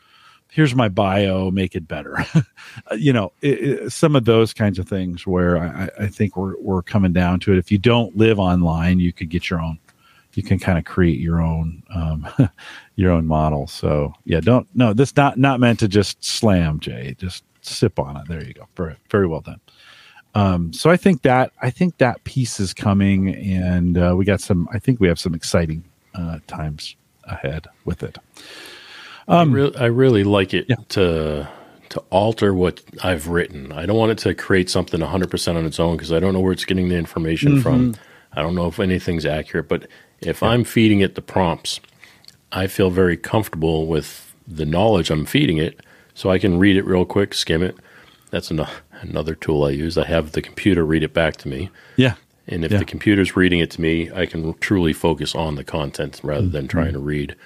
here's 0.50 0.74
my 0.76 0.88
bio 0.88 1.50
make 1.50 1.74
it 1.74 1.88
better. 1.88 2.16
You 2.96 3.12
know 3.12 3.32
it, 3.42 3.60
it- 3.62 3.92
some 3.92 4.14
of 4.14 4.24
those 4.24 4.52
kinds 4.52 4.78
of 4.78 4.88
things 4.88 5.26
where 5.26 5.58
I, 5.58 5.66
I- 5.98 6.04
I 6.04 6.06
think 6.06 6.36
we're, 6.36 6.56
we're 6.60 6.82
coming 6.82 7.12
down 7.12 7.40
to 7.40 7.52
it. 7.52 7.58
If 7.58 7.72
you 7.72 7.78
don't 7.78 8.16
live 8.16 8.38
online 8.38 9.00
you 9.00 9.12
could 9.12 9.28
get 9.28 9.50
your 9.50 9.60
own 9.60 9.78
you 10.34 10.42
can 10.42 10.58
kind 10.58 10.78
of 10.78 10.84
create 10.84 11.18
your 11.20 11.40
own 11.40 11.82
um, 11.94 12.26
your 12.96 13.10
own 13.12 13.26
model. 13.26 13.66
So 13.66 14.12
yeah 14.24 14.40
don't 14.40 14.68
no 14.74 14.92
this 14.94 15.16
not 15.16 15.36
not 15.38 15.58
meant 15.60 15.80
to 15.80 15.88
just 15.88 16.22
slam 16.24 16.78
jay. 16.80 17.14
Just 17.18 17.42
sip 17.66 17.98
on 17.98 18.16
it 18.16 18.28
there 18.28 18.44
you 18.44 18.52
go 18.54 18.66
very 18.76 18.96
very 19.10 19.26
well 19.26 19.40
done 19.40 19.60
um, 20.34 20.72
so 20.72 20.90
I 20.90 20.96
think 20.96 21.22
that 21.22 21.52
I 21.62 21.70
think 21.70 21.98
that 21.98 22.24
piece 22.24 22.58
is 22.58 22.74
coming, 22.74 23.34
and 23.34 23.96
uh, 23.96 24.14
we 24.16 24.24
got 24.24 24.40
some. 24.40 24.68
I 24.72 24.80
think 24.80 24.98
we 24.98 25.06
have 25.06 25.18
some 25.18 25.32
exciting 25.32 25.84
uh, 26.14 26.40
times 26.48 26.96
ahead 27.24 27.68
with 27.84 28.02
it. 28.02 28.18
I, 29.28 29.42
re- 29.44 29.74
I 29.76 29.86
really 29.86 30.24
like 30.24 30.52
it 30.52 30.68
Um, 30.70 30.76
yeah. 30.78 30.84
to 30.90 31.48
to 31.90 32.00
alter 32.10 32.52
what 32.52 32.82
I've 33.02 33.28
written. 33.28 33.70
I 33.70 33.86
don't 33.86 33.96
want 33.96 34.10
it 34.10 34.18
to 34.18 34.34
create 34.34 34.68
something 34.68 34.98
100% 35.00 35.56
on 35.56 35.64
its 35.64 35.78
own 35.78 35.96
because 35.96 36.10
I 36.12 36.18
don't 36.18 36.32
know 36.34 36.40
where 36.40 36.52
it's 36.52 36.64
getting 36.64 36.88
the 36.88 36.96
information 36.96 37.60
from. 37.60 37.92
Mm-hmm. 37.92 38.38
I 38.38 38.42
don't 38.42 38.56
know 38.56 38.66
if 38.66 38.80
anything's 38.80 39.24
accurate, 39.24 39.68
but 39.68 39.86
if 40.20 40.42
I'm 40.42 40.64
feeding 40.64 41.00
it 41.00 41.14
the 41.14 41.22
prompts, 41.22 41.78
I 42.50 42.66
feel 42.66 42.90
very 42.90 43.16
comfortable 43.16 43.86
with 43.86 44.34
the 44.48 44.66
knowledge 44.66 45.10
I'm 45.10 45.24
feeding 45.24 45.58
it 45.58 45.80
so 46.14 46.30
I 46.30 46.38
can 46.38 46.58
read 46.58 46.76
it 46.76 46.86
real 46.86 47.04
quick, 47.04 47.34
skim 47.34 47.62
it. 47.62 47.76
That's 48.30 48.50
an- 48.50 48.66
another 49.00 49.34
tool 49.34 49.64
I 49.64 49.70
use. 49.70 49.98
I 49.98 50.06
have 50.06 50.32
the 50.32 50.42
computer 50.42 50.84
read 50.84 51.02
it 51.02 51.12
back 51.12 51.36
to 51.38 51.48
me. 51.48 51.70
Yeah, 51.96 52.14
And 52.46 52.62
if 52.62 52.72
Yeah. 52.72 52.78
the 52.78 52.84
computer's 52.84 53.36
reading 53.36 53.60
it 53.60 53.70
to 53.70 53.80
me, 53.80 54.10
I 54.14 54.26
can 54.26 54.52
truly 54.60 54.92
focus 54.92 55.34
on 55.34 55.54
the 55.54 55.64
content 55.64 56.20
rather 56.22 56.46
than 56.46 56.68
trying 56.68 56.92
to 56.92 56.98
mm-hmm. 56.98 57.06
read. 57.08 57.36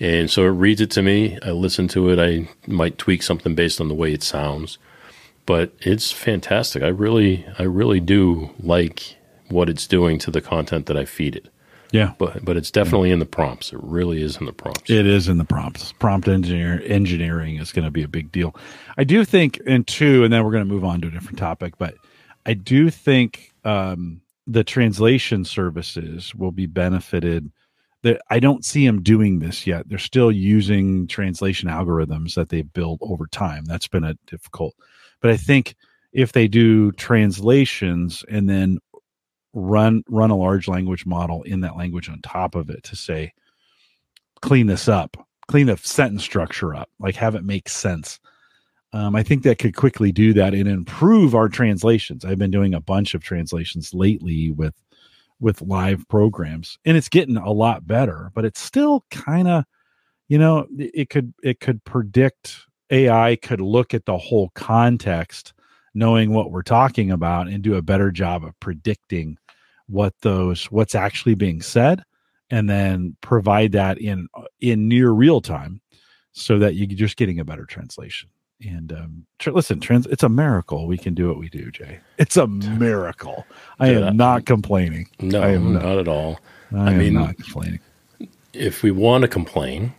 And 0.00 0.30
so 0.30 0.44
it 0.44 0.48
reads 0.52 0.80
it 0.80 0.90
to 0.92 1.02
me. 1.02 1.38
I 1.42 1.50
listen 1.50 1.88
to 1.88 2.08
it. 2.08 2.18
I 2.18 2.48
might 2.66 2.96
tweak 2.96 3.22
something 3.22 3.54
based 3.54 3.82
on 3.82 3.88
the 3.88 3.94
way 3.94 4.14
it 4.14 4.22
sounds, 4.22 4.78
but 5.44 5.72
it's 5.80 6.10
fantastic. 6.10 6.82
I 6.82 6.88
really, 6.88 7.44
I 7.58 7.64
really 7.64 8.00
do 8.00 8.50
like 8.58 9.16
what 9.50 9.68
it's 9.68 9.86
doing 9.86 10.18
to 10.20 10.30
the 10.30 10.40
content 10.40 10.86
that 10.86 10.96
I 10.96 11.04
feed 11.04 11.36
it. 11.36 11.48
Yeah. 11.92 12.12
But, 12.18 12.44
but 12.44 12.56
it's 12.56 12.70
definitely 12.70 13.10
in 13.10 13.18
the 13.18 13.26
prompts. 13.26 13.72
It 13.72 13.80
really 13.82 14.22
is 14.22 14.36
in 14.36 14.46
the 14.46 14.52
prompts. 14.52 14.90
It 14.90 15.06
is 15.06 15.28
in 15.28 15.38
the 15.38 15.44
prompts. 15.44 15.92
Prompt 15.92 16.28
engineer 16.28 16.82
engineering 16.84 17.56
is 17.56 17.72
going 17.72 17.84
to 17.84 17.90
be 17.90 18.02
a 18.02 18.08
big 18.08 18.30
deal. 18.32 18.54
I 18.98 19.04
do 19.04 19.24
think, 19.24 19.60
and 19.66 19.86
two, 19.86 20.24
and 20.24 20.32
then 20.32 20.44
we're 20.44 20.52
going 20.52 20.66
to 20.66 20.72
move 20.72 20.84
on 20.84 21.00
to 21.00 21.08
a 21.08 21.10
different 21.10 21.38
topic. 21.38 21.78
But 21.78 21.94
I 22.46 22.54
do 22.54 22.90
think 22.90 23.52
um, 23.64 24.20
the 24.46 24.64
translation 24.64 25.44
services 25.44 26.34
will 26.34 26.52
be 26.52 26.66
benefited. 26.66 27.50
That 28.02 28.22
I 28.30 28.40
don't 28.40 28.64
see 28.64 28.86
them 28.86 29.02
doing 29.02 29.40
this 29.40 29.66
yet. 29.66 29.86
They're 29.86 29.98
still 29.98 30.32
using 30.32 31.06
translation 31.06 31.68
algorithms 31.68 32.34
that 32.34 32.48
they've 32.48 32.72
built 32.72 32.98
over 33.02 33.26
time. 33.26 33.66
That's 33.66 33.88
been 33.88 34.04
a 34.04 34.14
difficult. 34.26 34.74
But 35.20 35.32
I 35.32 35.36
think 35.36 35.74
if 36.12 36.32
they 36.32 36.48
do 36.48 36.92
translations 36.92 38.24
and 38.28 38.48
then 38.48 38.78
run 39.52 40.02
run 40.08 40.30
a 40.30 40.36
large 40.36 40.68
language 40.68 41.06
model 41.06 41.42
in 41.42 41.60
that 41.60 41.76
language 41.76 42.08
on 42.08 42.20
top 42.22 42.54
of 42.54 42.70
it 42.70 42.82
to 42.84 42.96
say 42.96 43.32
clean 44.40 44.66
this 44.66 44.88
up, 44.88 45.16
clean 45.48 45.66
the 45.66 45.76
sentence 45.76 46.22
structure 46.22 46.74
up, 46.74 46.88
like 46.98 47.16
have 47.16 47.34
it 47.34 47.44
make 47.44 47.68
sense. 47.68 48.18
Um, 48.92 49.14
I 49.14 49.22
think 49.22 49.44
that 49.44 49.58
could 49.58 49.76
quickly 49.76 50.10
do 50.10 50.32
that 50.34 50.52
and 50.52 50.66
improve 50.66 51.34
our 51.34 51.48
translations. 51.48 52.24
I've 52.24 52.38
been 52.38 52.50
doing 52.50 52.74
a 52.74 52.80
bunch 52.80 53.14
of 53.14 53.22
translations 53.22 53.94
lately 53.94 54.50
with 54.50 54.74
with 55.38 55.62
live 55.62 56.06
programs, 56.08 56.78
and 56.84 56.96
it's 56.96 57.08
getting 57.08 57.36
a 57.36 57.52
lot 57.52 57.86
better. 57.86 58.30
But 58.34 58.44
it's 58.44 58.60
still 58.60 59.04
kind 59.10 59.48
of, 59.48 59.64
you 60.28 60.38
know, 60.38 60.66
it 60.76 61.08
could 61.08 61.32
it 61.42 61.60
could 61.60 61.84
predict 61.84 62.66
AI 62.90 63.36
could 63.36 63.60
look 63.60 63.94
at 63.94 64.06
the 64.06 64.18
whole 64.18 64.50
context, 64.54 65.52
knowing 65.94 66.32
what 66.32 66.50
we're 66.50 66.62
talking 66.62 67.10
about, 67.10 67.48
and 67.48 67.62
do 67.62 67.74
a 67.74 67.82
better 67.82 68.10
job 68.10 68.44
of 68.44 68.58
predicting 68.60 69.36
what 69.86 70.14
those 70.22 70.66
what's 70.66 70.94
actually 70.94 71.34
being 71.34 71.60
said 71.60 72.02
and 72.50 72.70
then 72.70 73.16
provide 73.22 73.72
that 73.72 73.98
in 73.98 74.28
in 74.60 74.86
near 74.86 75.10
real 75.10 75.40
time 75.40 75.80
so 76.32 76.60
that 76.60 76.74
you're 76.76 76.86
just 76.86 77.16
getting 77.16 77.40
a 77.40 77.44
better 77.44 77.64
translation 77.64 78.28
and 78.62 78.92
um 78.92 79.26
tr- 79.40 79.50
listen 79.50 79.80
trans 79.80 80.06
it's 80.06 80.22
a 80.22 80.28
miracle 80.28 80.86
we 80.86 80.96
can 80.96 81.12
do 81.12 81.26
what 81.26 81.38
we 81.38 81.48
do 81.48 81.72
jay 81.72 81.98
it's 82.18 82.36
a 82.36 82.46
miracle 82.86 83.44
i 83.80 83.88
am 83.88 84.04
I- 84.04 84.10
not 84.10 84.46
complaining 84.46 85.08
No, 85.18 85.42
I 85.42 85.48
am 85.50 85.72
not. 85.72 85.82
not. 85.82 85.98
at 85.98 86.06
all. 86.06 86.38
i, 86.72 86.92
am 86.92 86.98
mean- 86.98 87.14
not 87.14 87.34
complaining 87.36 87.80
if 88.52 88.84
we 88.84 88.90
want 88.92 89.22
to 89.22 89.28
complain, 89.28 89.92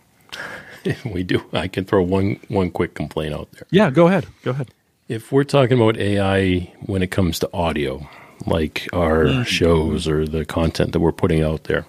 we 1.04 1.22
do. 1.22 1.42
I 1.52 1.68
can 1.68 1.84
throw 1.84 2.02
one 2.02 2.38
one 2.48 2.70
quick 2.70 2.94
complaint 2.94 3.34
out 3.34 3.50
there. 3.52 3.66
Yeah, 3.70 3.90
go 3.90 4.08
ahead. 4.08 4.26
Go 4.42 4.50
ahead. 4.50 4.70
If 5.12 5.30
we're 5.30 5.44
talking 5.44 5.78
about 5.78 5.98
AI 5.98 6.72
when 6.86 7.02
it 7.02 7.10
comes 7.10 7.38
to 7.40 7.50
audio, 7.52 8.08
like 8.46 8.88
our 8.94 9.24
mm-hmm. 9.26 9.42
shows 9.42 10.08
or 10.08 10.26
the 10.26 10.46
content 10.46 10.92
that 10.92 11.00
we're 11.00 11.12
putting 11.12 11.42
out 11.42 11.64
there, 11.64 11.84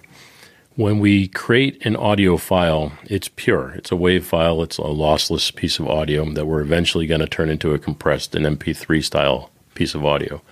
when 0.76 0.98
we 0.98 1.28
create 1.28 1.86
an 1.86 1.96
audio 1.96 2.36
file, 2.36 2.92
it's 3.04 3.30
pure. 3.30 3.70
It's 3.76 3.90
a 3.90 3.94
WAV 3.94 4.24
file. 4.24 4.62
It's 4.62 4.76
a 4.76 4.82
lossless 4.82 5.54
piece 5.56 5.78
of 5.78 5.88
audio 5.88 6.30
that 6.34 6.44
we're 6.44 6.60
eventually 6.60 7.06
going 7.06 7.22
to 7.22 7.26
turn 7.26 7.48
into 7.48 7.72
a 7.72 7.78
compressed 7.78 8.34
an 8.34 8.42
MP3 8.42 9.02
style 9.02 9.50
piece 9.74 9.94
of 9.94 10.04
audio. 10.04 10.42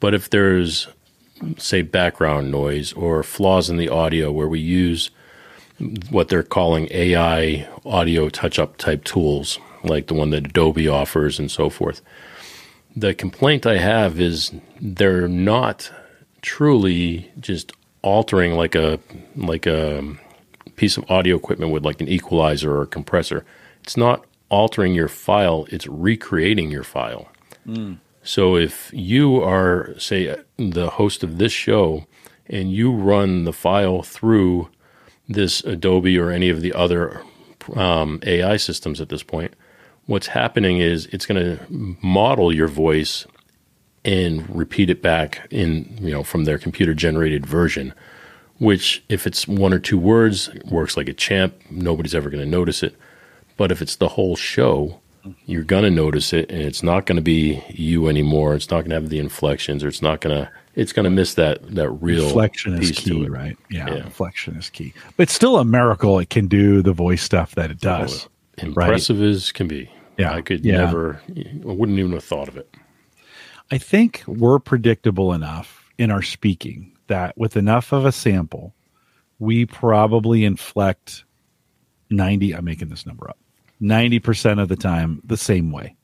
But 0.00 0.14
if 0.14 0.30
there's, 0.30 0.88
say, 1.58 1.82
background 1.82 2.50
noise 2.50 2.94
or 2.94 3.22
flaws 3.22 3.68
in 3.68 3.76
the 3.76 3.90
audio 3.90 4.32
where 4.32 4.48
we 4.48 4.60
use 4.60 5.10
what 6.08 6.28
they're 6.28 6.42
calling 6.42 6.88
AI 6.90 7.68
audio 7.84 8.30
touch 8.30 8.58
up 8.58 8.78
type 8.78 9.04
tools, 9.04 9.58
like 9.84 10.06
the 10.06 10.14
one 10.14 10.30
that 10.30 10.46
Adobe 10.46 10.88
offers 10.88 11.38
and 11.38 11.50
so 11.50 11.70
forth, 11.70 12.02
the 12.96 13.14
complaint 13.14 13.66
I 13.66 13.78
have 13.78 14.20
is 14.20 14.52
they're 14.80 15.28
not 15.28 15.90
truly 16.42 17.30
just 17.40 17.72
altering 18.02 18.54
like 18.54 18.74
a 18.74 18.98
like 19.36 19.66
a 19.66 20.16
piece 20.76 20.96
of 20.96 21.10
audio 21.10 21.36
equipment 21.36 21.72
with 21.72 21.84
like 21.84 22.00
an 22.00 22.08
equalizer 22.08 22.76
or 22.76 22.82
a 22.82 22.86
compressor. 22.86 23.44
It's 23.82 23.96
not 23.96 24.24
altering 24.48 24.94
your 24.94 25.08
file, 25.08 25.66
it's 25.70 25.86
recreating 25.86 26.70
your 26.70 26.84
file. 26.84 27.28
Mm. 27.66 27.98
So 28.22 28.56
if 28.56 28.90
you 28.92 29.42
are 29.42 29.94
say 29.98 30.36
the 30.56 30.90
host 30.90 31.22
of 31.22 31.38
this 31.38 31.52
show 31.52 32.06
and 32.46 32.72
you 32.72 32.92
run 32.92 33.44
the 33.44 33.52
file 33.52 34.02
through 34.02 34.68
this 35.28 35.62
Adobe 35.64 36.18
or 36.18 36.30
any 36.30 36.48
of 36.48 36.62
the 36.62 36.72
other 36.72 37.22
um, 37.74 38.20
AI 38.24 38.56
systems 38.56 39.00
at 39.00 39.10
this 39.10 39.22
point, 39.22 39.54
what's 40.08 40.26
happening 40.26 40.78
is 40.78 41.06
it's 41.06 41.24
going 41.24 41.40
to 41.40 41.64
model 41.70 42.52
your 42.52 42.68
voice 42.68 43.26
and 44.04 44.48
repeat 44.54 44.90
it 44.90 45.00
back 45.00 45.46
in 45.50 45.98
you 46.00 46.10
know 46.10 46.24
from 46.24 46.44
their 46.44 46.58
computer 46.58 46.94
generated 46.94 47.46
version 47.46 47.94
which 48.58 49.04
if 49.08 49.26
it's 49.26 49.46
one 49.46 49.72
or 49.72 49.78
two 49.78 49.98
words 49.98 50.50
works 50.64 50.96
like 50.96 51.08
a 51.08 51.12
champ. 51.12 51.54
Nobody's 51.70 52.14
ever 52.14 52.28
going 52.28 52.42
to 52.42 52.50
notice 52.50 52.82
it. 52.82 52.96
But 53.56 53.72
if 53.72 53.80
it's 53.80 53.96
the 53.96 54.08
whole 54.08 54.36
show 54.36 55.00
you're 55.44 55.64
going 55.64 55.82
to 55.82 55.90
notice 55.90 56.32
it 56.32 56.50
and 56.50 56.62
it's 56.62 56.82
not 56.82 57.04
going 57.04 57.16
to 57.16 57.22
be 57.22 57.62
you 57.68 58.08
anymore. 58.08 58.54
It's 58.54 58.70
not 58.70 58.78
going 58.78 58.90
to 58.90 58.94
have 58.94 59.08
the 59.10 59.18
inflections 59.18 59.84
or 59.84 59.88
it's 59.88 60.00
not 60.00 60.20
going 60.20 60.36
to 60.36 60.50
it's 60.74 60.92
going 60.92 61.04
to 61.04 61.10
miss 61.10 61.34
that 61.34 61.74
that 61.74 61.90
real 61.90 62.24
inflection 62.24 62.80
is 62.80 62.92
key 62.92 63.28
right? 63.28 63.58
Yeah, 63.68 63.88
yeah, 63.88 63.96
inflection 63.96 64.56
is 64.56 64.70
key. 64.70 64.94
But 65.16 65.24
it's 65.24 65.34
still 65.34 65.58
a 65.58 65.64
miracle 65.64 66.18
it 66.18 66.30
can 66.30 66.46
do 66.46 66.82
the 66.82 66.92
voice 66.92 67.22
stuff 67.22 67.54
that 67.56 67.70
it 67.70 67.80
does. 67.80 68.26
Oh, 68.26 68.66
impressive 68.68 69.20
right? 69.20 69.28
as 69.28 69.52
can 69.52 69.68
be 69.68 69.90
yeah 70.18 70.32
i 70.32 70.42
could 70.42 70.64
yeah. 70.64 70.78
never 70.78 71.20
i 71.28 71.72
wouldn't 71.72 71.98
even 71.98 72.12
have 72.12 72.24
thought 72.24 72.48
of 72.48 72.56
it 72.56 72.74
I 73.70 73.78
think 73.78 74.22
we're 74.26 74.58
predictable 74.58 75.32
enough 75.32 75.90
in 75.98 76.10
our 76.10 76.22
speaking 76.22 76.96
that 77.08 77.36
with 77.36 77.56
enough 77.56 77.92
of 77.92 78.06
a 78.06 78.12
sample, 78.12 78.74
we 79.38 79.66
probably 79.66 80.44
inflect 80.44 81.24
90, 82.10 82.54
I'm 82.54 82.64
making 82.64 82.88
this 82.88 83.04
number 83.04 83.28
up, 83.28 83.38
90% 83.82 84.60
of 84.60 84.68
the 84.68 84.76
time 84.76 85.20
the 85.24 85.36
same 85.36 85.70
way 85.70 85.96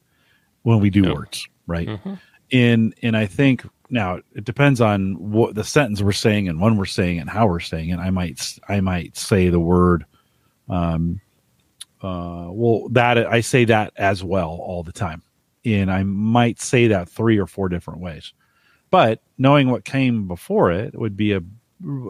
when 0.63 0.81
we 0.81 0.91
do 0.91 1.15
words, 1.15 1.49
right? 1.67 1.89
Mm-hmm. 1.89 2.15
And, 2.53 2.95
and 3.03 3.17
I 3.17 3.27
think 3.27 3.67
now 3.89 4.21
it 4.35 4.45
depends 4.45 4.81
on 4.81 5.15
what 5.15 5.55
the 5.55 5.65
sentence 5.65 6.03
we're 6.03 6.13
saying 6.13 6.49
and 6.49 6.61
when 6.61 6.77
we're 6.77 6.85
saying 6.85 7.17
it 7.17 7.21
and 7.21 7.31
how 7.31 7.47
we're 7.47 7.61
saying 7.61 7.91
it. 7.91 7.99
I 7.99 8.11
might, 8.11 8.59
I 8.69 8.81
might 8.81 9.17
say 9.17 9.49
the 9.49 9.61
word, 9.61 10.05
um, 10.69 11.21
uh, 12.05 12.49
well, 12.51 12.89
that 12.91 13.19
I 13.19 13.41
say 13.41 13.65
that 13.65 13.93
as 13.97 14.23
well 14.23 14.59
all 14.63 14.83
the 14.83 14.93
time 14.93 15.23
and 15.65 15.91
I 15.91 16.03
might 16.03 16.61
say 16.61 16.89
that 16.89 17.09
three 17.09 17.39
or 17.39 17.47
four 17.47 17.69
different 17.69 18.01
ways. 18.01 18.33
But 18.91 19.21
knowing 19.39 19.71
what 19.71 19.85
came 19.85 20.29
before 20.29 20.71
it 20.71 20.99
would 20.99 21.17
be 21.17 21.33
a 21.33 21.43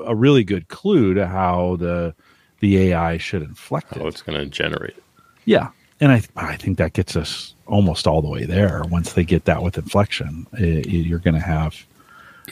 a 0.04 0.14
really 0.14 0.44
good 0.44 0.68
clue 0.68 1.14
to 1.14 1.26
how 1.26 1.76
the 1.76 2.14
the 2.60 2.78
AI 2.78 3.16
should 3.18 3.42
inflect 3.42 3.94
how 3.94 4.02
it. 4.02 4.08
it's 4.08 4.22
going 4.22 4.38
to 4.38 4.46
generate 4.46 4.96
it. 4.96 5.02
Yeah, 5.46 5.70
and 6.00 6.12
I 6.12 6.22
I 6.36 6.56
think 6.56 6.78
that 6.78 6.92
gets 6.92 7.16
us 7.16 7.54
almost 7.66 8.06
all 8.06 8.22
the 8.22 8.28
way 8.28 8.44
there. 8.44 8.82
Once 8.90 9.14
they 9.14 9.24
get 9.24 9.46
that 9.46 9.62
with 9.62 9.78
inflection, 9.78 10.46
it, 10.54 10.86
it, 10.86 11.06
you're 11.06 11.18
going 11.18 11.34
to 11.34 11.40
have. 11.40 11.86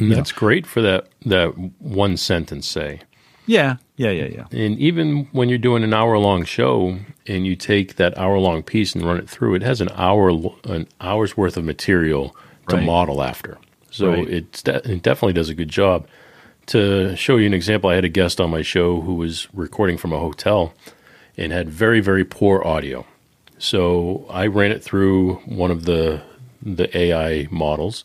that's 0.01 0.33
know. 0.33 0.39
great 0.39 0.67
for 0.67 0.81
that 0.81 1.09
that 1.27 1.57
one 1.81 2.17
sentence 2.17 2.67
say. 2.67 3.01
Yeah, 3.47 3.77
yeah, 3.97 4.11
yeah, 4.11 4.27
yeah. 4.27 4.59
And 4.59 4.79
even 4.79 5.29
when 5.33 5.49
you're 5.49 5.59
doing 5.59 5.83
an 5.83 5.93
hour 5.93 6.19
long 6.19 6.45
show 6.45 6.99
and 7.27 7.47
you 7.47 7.57
take 7.57 7.97
that 7.97 8.17
hour 8.17 8.39
long 8.39 8.63
piece 8.63 8.95
and 8.95 9.05
run 9.05 9.19
it 9.19 9.29
through, 9.29 9.55
it 9.55 9.63
has 9.63 9.81
an 9.81 9.89
hour 9.95 10.31
an 10.65 10.87
hour's 11.01 11.37
worth 11.37 11.57
of 11.57 11.65
material 11.65 12.37
to 12.69 12.77
right. 12.77 12.85
model 12.85 13.23
after. 13.23 13.59
So 13.91 14.11
right. 14.11 14.29
it, 14.29 14.67
it 14.67 15.03
definitely 15.03 15.35
does 15.35 15.49
a 15.49 15.55
good 15.55 15.69
job. 15.69 16.07
To 16.67 17.17
show 17.17 17.37
you 17.37 17.47
an 17.47 17.55
example, 17.55 17.91
I 17.91 17.97
had 17.97 18.05
a 18.05 18.09
guest 18.09 18.41
on 18.41 18.51
my 18.51 18.63
show 18.63 19.01
who 19.01 19.15
was 19.15 19.49
recording 19.53 19.99
from 19.99 20.13
a 20.13 20.19
hotel 20.19 20.73
and 21.37 21.53
had 21.53 21.69
very 21.69 22.01
very 22.01 22.25
poor 22.25 22.65
audio. 22.65 23.05
So 23.59 24.27
I 24.31 24.47
ran 24.47 24.73
it 24.73 24.83
through 24.83 25.37
one 25.47 25.71
of 25.71 25.85
the 25.85 26.23
the 26.63 26.97
AI 26.97 27.49
models 27.51 28.05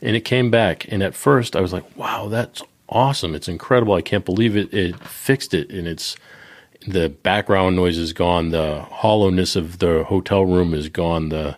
and 0.00 0.14
it 0.14 0.20
came 0.20 0.50
back 0.50 0.90
and 0.92 1.02
at 1.02 1.14
first 1.14 1.56
I 1.56 1.60
was 1.60 1.72
like, 1.72 1.96
"Wow, 1.96 2.28
that's 2.28 2.62
awesome. 2.88 3.34
It's 3.34 3.48
incredible. 3.48 3.94
I 3.94 4.02
can't 4.02 4.24
believe 4.24 4.56
it. 4.56 4.72
It 4.72 4.98
fixed 5.00 5.54
it, 5.54 5.70
and 5.70 5.86
it's 5.86 6.16
the 6.86 7.08
background 7.08 7.76
noise 7.76 7.98
is 7.98 8.12
gone. 8.12 8.50
The 8.50 8.80
hollowness 8.82 9.56
of 9.56 9.78
the 9.78 10.04
hotel 10.04 10.44
room 10.44 10.74
is 10.74 10.88
gone. 10.88 11.28
The 11.28 11.56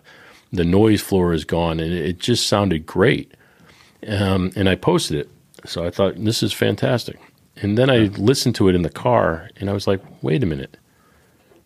the 0.51 0.65
noise 0.65 1.01
floor 1.01 1.33
is 1.33 1.45
gone, 1.45 1.79
and 1.79 1.93
it 1.93 2.19
just 2.19 2.47
sounded 2.47 2.85
great. 2.85 3.33
Um, 4.07 4.51
and 4.55 4.67
I 4.67 4.75
posted 4.75 5.17
it, 5.17 5.29
so 5.65 5.85
I 5.85 5.91
thought 5.91 6.15
this 6.23 6.43
is 6.43 6.53
fantastic. 6.53 7.19
And 7.57 7.77
then 7.77 7.89
I 7.89 7.97
listened 8.17 8.55
to 8.55 8.67
it 8.67 8.75
in 8.75 8.81
the 8.81 8.89
car, 8.89 9.49
and 9.57 9.69
I 9.69 9.73
was 9.73 9.87
like, 9.87 10.01
wait 10.21 10.43
a 10.43 10.45
minute. 10.45 10.77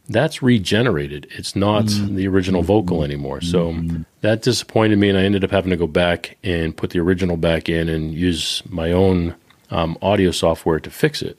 That's 0.07 0.43
regenerated. 0.43 1.27
It's 1.31 1.55
not 1.55 1.85
mm-hmm. 1.85 2.15
the 2.15 2.27
original 2.27 2.61
vocal 2.61 3.03
anymore. 3.03 3.41
So 3.41 3.71
mm-hmm. 3.71 4.03
that 4.21 4.43
disappointed 4.43 4.99
me, 4.99 5.09
and 5.09 5.17
I 5.17 5.23
ended 5.23 5.43
up 5.43 5.49
having 5.49 5.71
to 5.71 5.77
go 5.77 5.87
back 5.87 6.37
and 6.43 6.77
put 6.77 6.91
the 6.91 6.99
original 6.99 7.37
back 7.37 7.69
in 7.69 7.89
and 7.89 8.13
use 8.13 8.61
my 8.69 8.91
own 8.91 9.35
um, 9.71 9.97
audio 10.01 10.31
software 10.31 10.79
to 10.79 10.89
fix 10.89 11.21
it. 11.21 11.37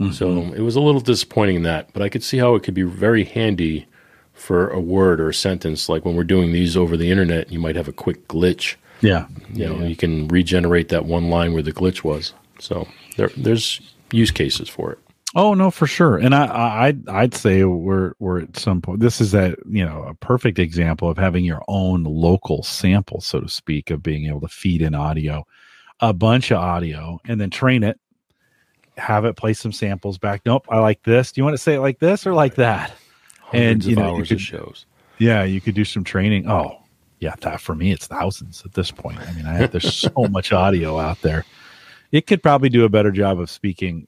Mm-hmm. 0.00 0.12
So 0.12 0.54
it 0.54 0.60
was 0.60 0.76
a 0.76 0.80
little 0.80 1.00
disappointing 1.00 1.56
in 1.56 1.62
that, 1.64 1.92
but 1.92 2.02
I 2.02 2.08
could 2.08 2.22
see 2.22 2.38
how 2.38 2.54
it 2.54 2.62
could 2.62 2.74
be 2.74 2.82
very 2.82 3.24
handy 3.24 3.86
for 4.32 4.68
a 4.68 4.80
word 4.80 5.20
or 5.20 5.28
a 5.30 5.34
sentence. 5.34 5.88
Like 5.88 6.04
when 6.04 6.14
we're 6.14 6.24
doing 6.24 6.52
these 6.52 6.76
over 6.76 6.96
the 6.96 7.10
internet, 7.10 7.50
you 7.50 7.58
might 7.58 7.76
have 7.76 7.88
a 7.88 7.92
quick 7.92 8.28
glitch. 8.28 8.76
Yeah, 9.00 9.26
you 9.52 9.66
know, 9.66 9.78
yeah. 9.80 9.86
you 9.86 9.96
can 9.96 10.28
regenerate 10.28 10.88
that 10.88 11.04
one 11.04 11.30
line 11.30 11.52
where 11.52 11.62
the 11.62 11.72
glitch 11.72 12.02
was. 12.02 12.32
So 12.58 12.88
there, 13.16 13.30
there's 13.36 13.80
use 14.12 14.30
cases 14.30 14.68
for 14.68 14.92
it. 14.92 14.98
Oh 15.34 15.54
no, 15.54 15.70
for 15.70 15.86
sure. 15.86 16.16
And 16.16 16.34
I, 16.34 16.86
I'd, 16.86 17.08
I'd 17.08 17.34
say 17.34 17.62
we're, 17.64 18.14
we're 18.18 18.40
at 18.40 18.56
some 18.56 18.80
point. 18.80 19.00
This 19.00 19.20
is 19.20 19.32
that 19.32 19.58
you 19.68 19.84
know 19.84 20.02
a 20.04 20.14
perfect 20.14 20.58
example 20.58 21.10
of 21.10 21.18
having 21.18 21.44
your 21.44 21.62
own 21.68 22.04
local 22.04 22.62
sample, 22.62 23.20
so 23.20 23.40
to 23.40 23.48
speak, 23.48 23.90
of 23.90 24.02
being 24.02 24.26
able 24.26 24.40
to 24.40 24.48
feed 24.48 24.80
in 24.80 24.94
audio 24.94 25.44
a 26.00 26.12
bunch 26.12 26.50
of 26.50 26.58
audio 26.58 27.20
and 27.26 27.40
then 27.40 27.50
train 27.50 27.82
it, 27.82 27.98
have 28.96 29.24
it 29.24 29.36
play 29.36 29.52
some 29.52 29.72
samples 29.72 30.18
back. 30.18 30.42
Nope, 30.44 30.66
I 30.68 30.78
like 30.78 31.02
this. 31.02 31.32
Do 31.32 31.40
you 31.40 31.44
want 31.44 31.54
to 31.54 31.62
say 31.62 31.74
it 31.74 31.80
like 31.80 31.98
this 31.98 32.26
or 32.26 32.34
like 32.34 32.56
that? 32.56 32.92
Hundreds 33.40 33.86
and 33.86 33.90
you 33.90 33.96
know, 33.96 34.16
you 34.18 34.24
could, 34.24 34.40
shows. 34.40 34.86
Yeah, 35.18 35.44
you 35.44 35.60
could 35.60 35.74
do 35.74 35.84
some 35.84 36.04
training. 36.04 36.48
Oh, 36.48 36.78
yeah, 37.20 37.34
that 37.40 37.60
for 37.60 37.74
me 37.74 37.92
it's 37.92 38.06
thousands 38.06 38.62
at 38.64 38.74
this 38.74 38.90
point. 38.90 39.18
I 39.18 39.32
mean, 39.32 39.46
I 39.46 39.54
have, 39.54 39.72
there's 39.72 39.94
so 40.16 40.26
much 40.30 40.52
audio 40.52 40.98
out 40.98 41.20
there. 41.22 41.44
It 42.12 42.26
could 42.26 42.42
probably 42.42 42.68
do 42.68 42.84
a 42.84 42.88
better 42.88 43.10
job 43.10 43.40
of 43.40 43.50
speaking 43.50 44.06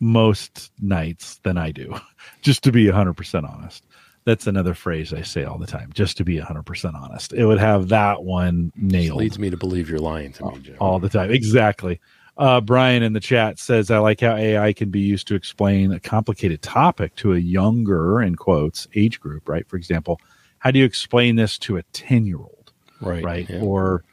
most 0.00 0.70
nights 0.80 1.36
than 1.42 1.56
I 1.56 1.70
do, 1.70 1.94
just 2.42 2.62
to 2.64 2.72
be 2.72 2.86
100% 2.86 3.48
honest 3.48 3.85
that's 4.26 4.48
another 4.48 4.74
phrase 4.74 5.14
I 5.14 5.22
say 5.22 5.44
all 5.44 5.56
the 5.56 5.68
time, 5.68 5.92
just 5.94 6.16
to 6.16 6.24
be 6.24 6.36
100% 6.36 6.94
honest. 6.94 7.32
It 7.32 7.46
would 7.46 7.60
have 7.60 7.88
that 7.88 8.24
one 8.24 8.72
nailed. 8.74 9.20
leads 9.20 9.38
me 9.38 9.50
to 9.50 9.56
believe 9.56 9.88
you're 9.88 10.00
lying 10.00 10.32
to 10.32 10.46
me, 10.46 10.58
Joe. 10.58 10.74
All 10.80 10.98
the 10.98 11.08
time. 11.08 11.30
Exactly. 11.30 12.00
Uh, 12.36 12.60
Brian 12.60 13.04
in 13.04 13.12
the 13.12 13.20
chat 13.20 13.60
says, 13.60 13.88
I 13.88 13.98
like 13.98 14.20
how 14.20 14.34
AI 14.34 14.72
can 14.72 14.90
be 14.90 15.00
used 15.00 15.28
to 15.28 15.36
explain 15.36 15.92
a 15.92 16.00
complicated 16.00 16.60
topic 16.60 17.14
to 17.16 17.34
a 17.34 17.38
younger, 17.38 18.20
in 18.20 18.34
quotes, 18.34 18.88
age 18.96 19.20
group, 19.20 19.48
right? 19.48 19.66
For 19.68 19.76
example, 19.76 20.20
how 20.58 20.72
do 20.72 20.80
you 20.80 20.84
explain 20.84 21.36
this 21.36 21.56
to 21.58 21.76
a 21.76 21.82
10 21.84 22.26
year 22.26 22.38
old? 22.38 22.72
Right. 23.00 23.22
Right. 23.22 23.48
Yeah. 23.48 23.60
Or 23.60 24.04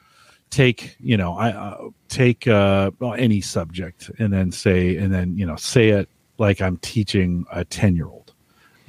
take, 0.51 0.95
you 0.99 1.17
know, 1.17 1.33
I 1.33 1.49
uh, 1.49 1.89
take 2.07 2.47
uh, 2.47 2.91
well, 2.99 3.15
any 3.15 3.41
subject 3.41 4.11
and 4.19 4.31
then 4.31 4.51
say, 4.51 4.95
and 4.95 5.11
then, 5.11 5.35
you 5.39 5.47
know, 5.47 5.55
say 5.55 5.89
it 5.89 6.07
like 6.37 6.61
I'm 6.61 6.77
teaching 6.77 7.45
a 7.51 7.65
10 7.65 7.95
year 7.95 8.07
old 8.07 8.22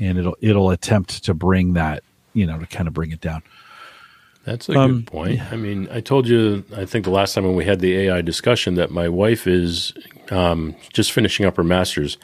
and 0.05 0.19
it'll 0.19 0.37
it'll 0.41 0.71
attempt 0.71 1.25
to 1.25 1.35
bring 1.35 1.75
that 1.75 2.03
you 2.33 2.47
know 2.47 2.59
to 2.59 2.67
kind 2.67 2.89
of 2.89 2.95
bring 2.95 3.11
it 3.11 3.21
down. 3.21 3.43
That's 4.45 4.69
a 4.69 4.79
um, 4.79 4.97
good 4.97 5.07
point. 5.07 5.41
I 5.53 5.57
mean, 5.57 5.89
I 5.91 6.01
told 6.01 6.29
you, 6.29 6.65
I 6.77 6.85
think 6.85 7.07
the 7.07 7.11
last 7.11 7.35
time 7.35 7.45
when 7.45 7.57
we 7.57 7.65
had 7.65 7.81
the 7.81 7.97
AI 7.97 8.21
discussion 8.21 8.75
that 8.75 8.91
my 8.91 9.09
wife 9.09 9.47
is 9.47 9.95
um, 10.31 10.77
just 10.93 11.13
finishing 11.13 11.47
up 11.47 11.57
her 11.57 11.65
master's, 11.65 12.19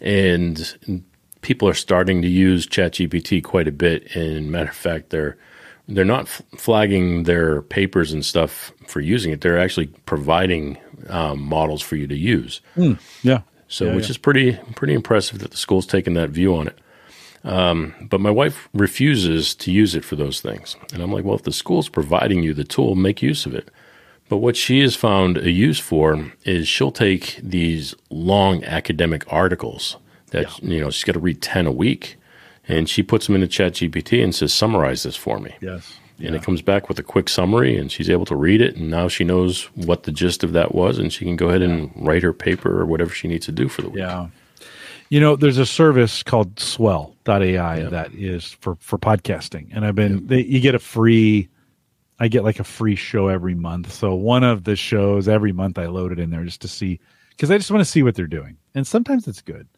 and 0.00 1.02
people 1.40 1.66
are 1.68 1.74
starting 1.74 2.20
to 2.22 2.28
use 2.28 2.66
ChatGPT 2.66 3.42
quite 3.42 3.68
a 3.68 3.72
bit. 3.72 4.14
And 4.14 4.50
matter 4.50 4.68
of 4.68 4.76
fact, 4.76 5.10
they're 5.10 5.38
they're 5.88 6.04
not 6.04 6.24
f- 6.24 6.42
flagging 6.56 7.24
their 7.24 7.62
papers 7.62 8.12
and 8.12 8.24
stuff 8.24 8.70
for 8.86 9.00
using 9.00 9.32
it. 9.32 9.40
They're 9.40 9.58
actually 9.58 9.86
providing 10.04 10.78
um, 11.08 11.40
models 11.40 11.80
for 11.82 11.96
you 11.96 12.06
to 12.06 12.16
use. 12.16 12.60
Mm, 12.76 12.98
yeah. 13.22 13.40
So, 13.68 13.86
yeah, 13.86 13.94
which 13.94 14.04
yeah. 14.04 14.10
is 14.10 14.18
pretty 14.18 14.58
pretty 14.76 14.92
impressive 14.92 15.38
that 15.38 15.52
the 15.52 15.56
school's 15.56 15.86
taken 15.86 16.12
that 16.14 16.28
view 16.28 16.54
on 16.54 16.68
it. 16.68 16.78
Um, 17.44 17.94
but 18.08 18.20
my 18.20 18.30
wife 18.30 18.68
refuses 18.72 19.54
to 19.56 19.72
use 19.72 19.94
it 19.94 20.04
for 20.04 20.16
those 20.16 20.40
things, 20.40 20.76
and 20.92 21.02
I'm 21.02 21.12
like, 21.12 21.24
well, 21.24 21.34
if 21.34 21.42
the 21.42 21.52
school's 21.52 21.88
providing 21.88 22.42
you 22.42 22.54
the 22.54 22.64
tool, 22.64 22.94
make 22.94 23.20
use 23.20 23.46
of 23.46 23.54
it. 23.54 23.68
But 24.28 24.38
what 24.38 24.56
she 24.56 24.80
has 24.80 24.94
found 24.94 25.36
a 25.38 25.50
use 25.50 25.78
for 25.78 26.32
is 26.44 26.68
she'll 26.68 26.92
take 26.92 27.38
these 27.42 27.94
long 28.10 28.64
academic 28.64 29.30
articles 29.30 29.96
that 30.30 30.62
you 30.62 30.80
know 30.80 30.90
she's 30.90 31.04
got 31.04 31.12
to 31.12 31.20
read 31.20 31.42
ten 31.42 31.66
a 31.66 31.72
week, 31.72 32.16
and 32.68 32.88
she 32.88 33.02
puts 33.02 33.26
them 33.26 33.34
into 33.34 33.46
ChatGPT 33.46 34.22
and 34.22 34.34
says, 34.34 34.52
"Summarize 34.52 35.02
this 35.02 35.16
for 35.16 35.38
me." 35.38 35.54
Yes. 35.60 35.98
And 36.18 36.36
it 36.36 36.44
comes 36.44 36.62
back 36.62 36.88
with 36.88 37.00
a 37.00 37.02
quick 37.02 37.28
summary, 37.28 37.76
and 37.76 37.90
she's 37.90 38.08
able 38.08 38.26
to 38.26 38.36
read 38.36 38.60
it. 38.60 38.76
And 38.76 38.88
now 38.88 39.08
she 39.08 39.24
knows 39.24 39.64
what 39.74 40.04
the 40.04 40.12
gist 40.12 40.44
of 40.44 40.52
that 40.52 40.72
was, 40.72 40.98
and 40.98 41.12
she 41.12 41.24
can 41.24 41.34
go 41.34 41.48
ahead 41.48 41.62
and 41.62 41.90
write 41.96 42.22
her 42.22 42.32
paper 42.32 42.80
or 42.80 42.86
whatever 42.86 43.10
she 43.10 43.26
needs 43.26 43.46
to 43.46 43.52
do 43.52 43.68
for 43.68 43.82
the 43.82 43.88
week. 43.88 43.98
Yeah. 43.98 44.28
You 45.12 45.20
know, 45.20 45.36
there's 45.36 45.58
a 45.58 45.66
service 45.66 46.22
called 46.22 46.58
swell.ai 46.58 47.76
Yep. 47.76 47.90
that 47.90 48.14
is 48.14 48.52
for, 48.62 48.76
for 48.76 48.98
podcasting. 48.98 49.68
And 49.70 49.84
I've 49.84 49.94
been, 49.94 50.26
they, 50.26 50.42
you 50.42 50.58
get 50.58 50.74
a 50.74 50.78
free, 50.78 51.50
I 52.18 52.28
get 52.28 52.44
like 52.44 52.58
a 52.60 52.64
free 52.64 52.96
show 52.96 53.28
every 53.28 53.54
month. 53.54 53.92
So 53.92 54.14
one 54.14 54.42
of 54.42 54.64
the 54.64 54.74
shows 54.74 55.28
every 55.28 55.52
month 55.52 55.78
I 55.78 55.84
load 55.84 56.12
it 56.12 56.18
in 56.18 56.30
there 56.30 56.42
just 56.44 56.62
to 56.62 56.68
see, 56.68 56.98
because 57.28 57.50
I 57.50 57.58
just 57.58 57.70
want 57.70 57.82
to 57.82 57.90
see 57.90 58.02
what 58.02 58.14
they're 58.14 58.26
doing. 58.26 58.56
And 58.74 58.86
sometimes 58.86 59.28
it's 59.28 59.42
good. 59.42 59.68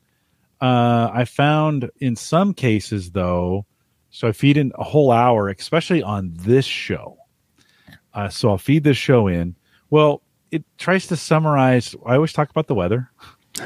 Uh, 0.61 1.11
I 1.13 1.25
found 1.25 1.91
in 1.99 2.15
some 2.15 2.55
cases, 2.55 3.11
though, 3.11 3.67
so 4.11 4.29
I 4.29 4.33
feed 4.33 4.57
in 4.57 4.71
a 4.77 4.85
whole 4.85 5.11
hour, 5.11 5.49
especially 5.49 6.01
on 6.01 6.31
this 6.33 6.65
show. 6.65 7.19
Uh, 8.13 8.29
so 8.29 8.51
I'll 8.51 8.59
feed 8.59 8.85
this 8.85 8.99
show 8.99 9.27
in. 9.27 9.57
Well, 9.91 10.23
it 10.53 10.63
tries 10.79 11.09
to 11.09 11.17
summarize. 11.17 11.97
I 12.07 12.15
always 12.15 12.33
talk 12.33 12.51
about 12.51 12.69
the 12.69 12.77
weather. 12.77 13.11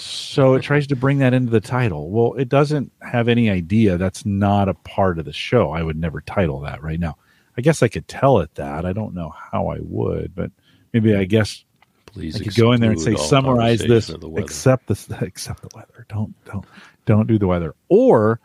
So 0.00 0.54
it 0.54 0.62
tries 0.62 0.86
to 0.88 0.96
bring 0.96 1.18
that 1.18 1.34
into 1.34 1.50
the 1.50 1.60
title. 1.60 2.10
Well, 2.10 2.34
it 2.34 2.48
doesn't 2.48 2.92
have 3.02 3.28
any 3.28 3.50
idea 3.50 3.98
that's 3.98 4.24
not 4.24 4.68
a 4.68 4.74
part 4.74 5.18
of 5.18 5.24
the 5.24 5.32
show. 5.32 5.70
I 5.70 5.82
would 5.82 5.96
never 5.96 6.20
title 6.20 6.60
that 6.60 6.82
right 6.82 6.98
now. 6.98 7.16
I 7.56 7.60
guess 7.60 7.82
I 7.82 7.88
could 7.88 8.08
tell 8.08 8.38
it 8.38 8.54
that. 8.54 8.86
I 8.86 8.92
don't 8.92 9.14
know 9.14 9.30
how 9.30 9.68
I 9.68 9.78
would, 9.80 10.34
but 10.34 10.50
maybe 10.92 11.14
I 11.14 11.24
guess 11.24 11.64
Please 12.06 12.40
I 12.40 12.44
could 12.44 12.54
go 12.54 12.72
in 12.72 12.80
there 12.80 12.90
and 12.90 13.00
say 13.00 13.14
summarize 13.14 13.80
this 13.80 14.06
conversation 14.06 14.14
of 14.16 14.20
the 14.20 14.28
weather. 14.28 14.44
except 14.44 14.86
this 14.86 15.08
except 15.20 15.62
the 15.62 15.68
weather. 15.74 16.06
Don't 16.08 16.34
don't 16.44 16.64
don't 17.06 17.26
do 17.26 17.38
the 17.38 17.46
weather. 17.46 17.74
Or 17.88 18.40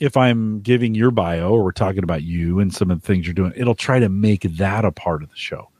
if 0.00 0.16
I'm 0.16 0.60
giving 0.60 0.94
your 0.94 1.10
bio 1.10 1.50
or 1.50 1.64
we're 1.64 1.72
talking 1.72 2.04
about 2.04 2.22
you 2.22 2.60
and 2.60 2.72
some 2.72 2.90
of 2.90 3.00
the 3.00 3.06
things 3.06 3.26
you're 3.26 3.34
doing, 3.34 3.52
it'll 3.56 3.74
try 3.74 3.98
to 3.98 4.08
make 4.08 4.42
that 4.42 4.84
a 4.84 4.92
part 4.92 5.22
of 5.22 5.30
the 5.30 5.36
show. 5.36 5.70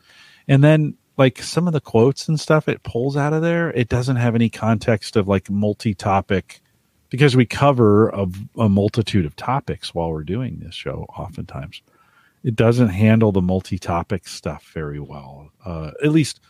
And 0.49 0.63
then 0.63 0.97
like 1.19 1.43
some 1.43 1.67
of 1.67 1.73
the 1.73 1.81
quotes 1.81 2.29
and 2.29 2.39
stuff 2.39 2.69
it 2.69 2.85
pulls 2.85 3.17
out 3.17 3.33
of 3.33 3.43
there, 3.43 3.71
it 3.73 3.89
doesn't 3.89 4.17
have 4.17 4.35
any 4.37 4.49
context 4.49 5.17
of 5.17 5.27
like 5.27 5.51
multi-topic 5.51 6.61
because 7.11 7.35
we 7.35 7.45
cover 7.45 8.09
a, 8.11 8.27
a 8.57 8.69
multitude 8.69 9.27
of 9.27 9.35
topics 9.35 9.95
while 9.95 10.11
we're 10.11 10.23
doing 10.23 10.61
this 10.61 10.75
show 10.75 11.07
oftentimes. 11.17 11.83
It 12.45 12.55
doesn't 12.55 12.89
handle 12.89 13.33
the 13.33 13.43
multi-topic 13.43 14.29
stuff 14.29 14.71
very 14.73 15.01
well. 15.01 15.51
Uh, 15.65 15.91
at 16.03 16.13
least 16.13 16.41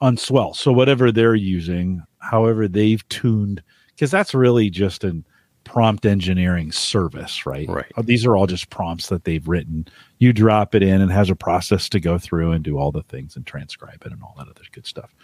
on 0.00 0.16
Swell. 0.16 0.52
So 0.52 0.72
whatever 0.72 1.10
they're 1.10 1.34
using, 1.34 2.02
however 2.18 2.68
they've 2.68 3.08
tuned, 3.08 3.62
because 3.94 4.10
that's 4.10 4.34
really 4.34 4.68
just 4.70 5.04
an 5.04 5.24
prompt 5.68 6.06
engineering 6.06 6.72
service, 6.72 7.46
right? 7.46 7.68
Right. 7.68 7.92
Uh, 7.96 8.02
These 8.02 8.24
are 8.26 8.36
all 8.36 8.46
just 8.46 8.70
prompts 8.70 9.08
that 9.08 9.24
they've 9.24 9.46
written. 9.46 9.86
You 10.18 10.32
drop 10.32 10.74
it 10.74 10.82
in 10.82 11.00
and 11.00 11.12
has 11.12 11.30
a 11.30 11.36
process 11.36 11.88
to 11.90 12.00
go 12.00 12.18
through 12.18 12.52
and 12.52 12.64
do 12.64 12.78
all 12.78 12.90
the 12.90 13.02
things 13.04 13.36
and 13.36 13.46
transcribe 13.46 14.02
it 14.04 14.12
and 14.12 14.22
all 14.22 14.34
that 14.38 14.48
other 14.48 14.62
good 14.72 14.86
stuff. 14.86 15.14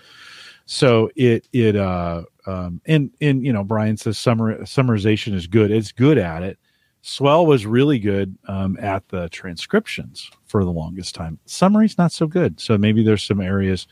So 0.67 1.11
it 1.17 1.49
it 1.53 1.77
uh 1.77 2.23
um 2.47 2.81
and 2.87 3.11
and 3.21 3.45
you 3.45 3.53
know 3.53 3.65
Brian 3.65 3.97
says 3.97 4.17
summar 4.17 4.61
summarization 4.63 5.35
is 5.35 5.47
good. 5.47 5.71
It's 5.71 5.93
good 5.93 6.19
at 6.19 6.43
it. 6.43 6.59
Swell 7.07 7.45
was 7.45 7.67
really 7.67 7.99
good 7.99 8.35
um, 8.49 8.79
at 8.81 9.07
the 9.09 9.29
transcriptions 9.29 10.31
for 10.47 10.65
the 10.65 10.71
longest 10.71 11.15
time. 11.15 11.39
Summary's 11.45 11.99
not 11.99 12.13
so 12.13 12.27
good. 12.27 12.59
So 12.59 12.79
maybe 12.79 13.03
there's 13.05 13.23
some 13.23 13.43
areas. 13.43 13.87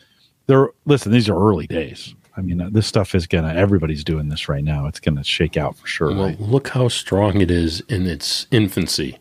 There, 0.47 0.71
listen, 0.87 1.13
these 1.13 1.29
are 1.29 1.37
early 1.37 1.67
days. 1.67 2.15
I 2.37 2.41
mean, 2.41 2.61
uh, 2.61 2.69
this 2.71 2.87
stuff 2.87 3.15
is 3.15 3.27
gonna. 3.27 3.55
Everybody's 3.55 4.05
doing 4.05 4.29
this 4.29 4.49
right 4.49 4.65
now. 4.65 4.87
It's 4.87 5.01
gonna 5.01 5.25
shake 5.25 5.57
out 5.57 5.77
for 5.77 5.87
sure. 5.87 6.09
Well, 6.09 6.27
right? 6.27 6.41
look 6.41 6.69
how 6.69 6.89
strong 6.89 7.41
it 7.41 7.51
is 7.51 7.81
in 7.89 8.07
its 8.07 8.47
infancy. 8.51 9.19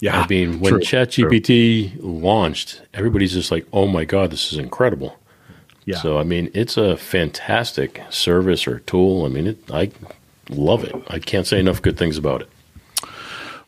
Yeah, 0.00 0.20
I 0.20 0.26
mean, 0.28 0.60
when 0.60 0.74
ChatGPT 0.74 1.92
launched, 2.00 2.82
everybody's 2.94 3.32
just 3.32 3.50
like, 3.50 3.66
"Oh 3.72 3.86
my 3.86 4.04
god, 4.04 4.30
this 4.30 4.52
is 4.52 4.58
incredible!" 4.58 5.18
Yeah. 5.84 5.96
So, 5.96 6.18
I 6.18 6.22
mean, 6.22 6.50
it's 6.52 6.76
a 6.76 6.96
fantastic 6.96 8.02
service 8.10 8.66
or 8.66 8.80
tool. 8.80 9.24
I 9.24 9.28
mean, 9.28 9.46
it, 9.46 9.58
I 9.70 9.90
love 10.50 10.84
it. 10.84 10.94
I 11.08 11.18
can't 11.18 11.46
say 11.46 11.58
enough 11.58 11.80
good 11.80 11.96
things 11.96 12.18
about 12.18 12.42
it. 12.42 12.48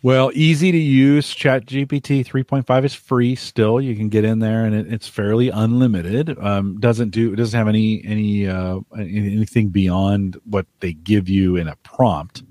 Well, 0.02 0.30
easy 0.32 0.72
to 0.72 0.78
use. 0.78 1.34
Chat 1.34 1.66
GPT 1.66 2.24
3.5 2.24 2.84
is 2.84 2.94
free 2.94 3.34
still. 3.34 3.82
You 3.82 3.94
can 3.94 4.08
get 4.08 4.24
in 4.24 4.38
there 4.38 4.64
and 4.64 4.74
it, 4.74 4.90
it's 4.90 5.08
fairly 5.08 5.50
unlimited. 5.50 6.38
Um, 6.38 6.80
doesn't 6.80 7.10
do, 7.10 7.34
it 7.34 7.36
doesn't 7.36 7.56
have 7.56 7.68
any, 7.68 8.02
any, 8.06 8.46
uh, 8.46 8.80
anything 8.96 9.68
beyond 9.68 10.40
what 10.44 10.66
they 10.80 10.94
give 10.94 11.28
you 11.28 11.56
in 11.56 11.68
a 11.68 11.76
prompt. 11.76 12.44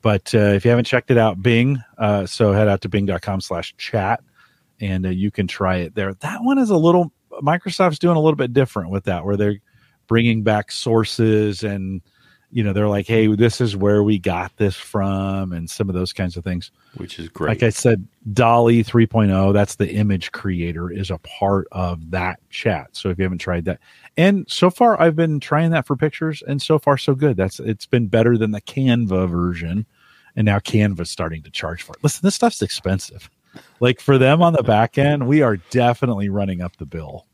But 0.00 0.32
uh, 0.32 0.54
if 0.54 0.64
you 0.64 0.70
haven't 0.70 0.84
checked 0.84 1.10
it 1.10 1.18
out, 1.18 1.42
Bing, 1.42 1.82
uh, 1.98 2.26
so 2.26 2.52
head 2.52 2.68
out 2.68 2.82
to 2.82 2.88
bing.com 2.88 3.40
slash 3.40 3.74
chat 3.76 4.22
and 4.80 5.06
uh, 5.06 5.08
you 5.08 5.32
can 5.32 5.48
try 5.48 5.78
it 5.78 5.96
there. 5.96 6.14
That 6.14 6.44
one 6.44 6.58
is 6.58 6.70
a 6.70 6.76
little, 6.76 7.12
Microsoft's 7.42 7.98
doing 7.98 8.16
a 8.16 8.20
little 8.20 8.36
bit 8.36 8.52
different 8.52 8.90
with 8.90 9.04
that, 9.04 9.24
where 9.24 9.36
they're 9.36 9.58
bringing 10.06 10.44
back 10.44 10.70
sources 10.70 11.64
and, 11.64 12.00
you 12.52 12.62
know, 12.62 12.72
they're 12.72 12.88
like, 12.88 13.06
hey, 13.06 13.26
this 13.34 13.60
is 13.60 13.76
where 13.76 14.02
we 14.02 14.18
got 14.18 14.56
this 14.56 14.76
from 14.76 15.52
and 15.52 15.68
some 15.68 15.88
of 15.88 15.94
those 15.94 16.12
kinds 16.12 16.36
of 16.36 16.44
things 16.44 16.70
Which 16.96 17.18
is 17.18 17.28
great. 17.28 17.48
like 17.48 17.62
I 17.62 17.70
said, 17.70 18.06
DALL-E 18.32 18.84
3.0, 18.84 19.52
that's 19.52 19.74
the 19.74 19.90
image 19.92 20.32
creator, 20.32 20.90
is 20.90 21.10
a 21.10 21.18
part 21.18 21.66
of 21.72 22.10
that 22.12 22.38
chat. 22.50 22.88
So 22.92 23.10
if 23.10 23.18
you 23.18 23.24
haven't 23.24 23.38
tried 23.38 23.64
that, 23.64 23.80
and 24.16 24.48
so 24.48 24.70
far 24.70 25.00
I've 25.00 25.16
been 25.16 25.40
trying 25.40 25.70
that 25.72 25.86
for 25.86 25.96
pictures, 25.96 26.42
and 26.46 26.62
so 26.62 26.78
far 26.78 26.96
so 26.96 27.14
good. 27.14 27.36
That's 27.36 27.60
it's 27.60 27.86
been 27.86 28.06
better 28.06 28.38
than 28.38 28.52
the 28.52 28.62
Canva 28.62 29.28
version, 29.28 29.84
and 30.36 30.44
now 30.44 30.58
Canva's 30.58 31.10
starting 31.10 31.42
to 31.42 31.50
charge 31.50 31.82
for 31.82 31.92
it. 31.92 32.02
Listen, 32.02 32.20
this 32.22 32.36
stuff's 32.36 32.62
expensive. 32.62 33.28
Like 33.80 34.00
for 34.00 34.18
them 34.18 34.42
on 34.42 34.52
the 34.52 34.62
back 34.62 34.98
end, 34.98 35.26
we 35.26 35.42
are 35.42 35.56
definitely 35.70 36.28
running 36.28 36.60
up 36.62 36.76
the 36.76 36.86
bill, 36.86 37.26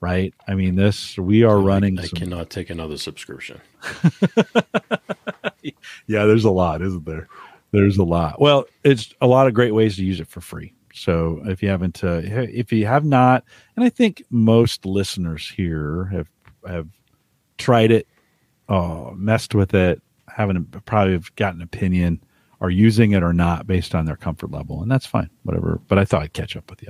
right? 0.00 0.34
I 0.46 0.54
mean, 0.54 0.76
this 0.76 1.18
we 1.18 1.42
are 1.42 1.58
running. 1.58 1.98
I 1.98 2.04
some- 2.04 2.18
cannot 2.18 2.50
take 2.50 2.70
another 2.70 2.96
subscription. 2.96 3.60
yeah, 5.62 6.24
there's 6.24 6.44
a 6.44 6.50
lot, 6.50 6.82
isn't 6.82 7.04
there? 7.04 7.28
There's 7.70 7.98
a 7.98 8.04
lot. 8.04 8.40
Well, 8.40 8.64
it's 8.84 9.14
a 9.20 9.26
lot 9.26 9.46
of 9.46 9.54
great 9.54 9.74
ways 9.74 9.96
to 9.96 10.04
use 10.04 10.20
it 10.20 10.28
for 10.28 10.40
free. 10.40 10.72
So 10.94 11.40
if 11.44 11.62
you 11.62 11.68
haven't, 11.68 12.02
uh, 12.02 12.22
if 12.24 12.72
you 12.72 12.86
have 12.86 13.04
not, 13.04 13.44
and 13.76 13.84
I 13.84 13.88
think 13.88 14.22
most 14.30 14.86
listeners 14.86 15.48
here 15.48 16.06
have 16.06 16.28
have 16.66 16.88
tried 17.58 17.90
it, 17.90 18.08
uh, 18.68 19.10
messed 19.14 19.54
with 19.54 19.74
it, 19.74 20.00
haven't 20.28 20.84
probably 20.86 21.12
have 21.12 21.34
gotten 21.36 21.60
an 21.60 21.64
opinion, 21.64 22.20
are 22.60 22.70
using 22.70 23.12
it 23.12 23.22
or 23.22 23.32
not 23.32 23.66
based 23.66 23.94
on 23.94 24.06
their 24.06 24.16
comfort 24.16 24.50
level, 24.50 24.82
and 24.82 24.90
that's 24.90 25.06
fine. 25.06 25.30
Whatever. 25.44 25.80
But 25.88 25.98
I 25.98 26.04
thought 26.04 26.22
I'd 26.22 26.32
catch 26.32 26.56
up 26.56 26.68
with 26.70 26.82
you 26.82 26.88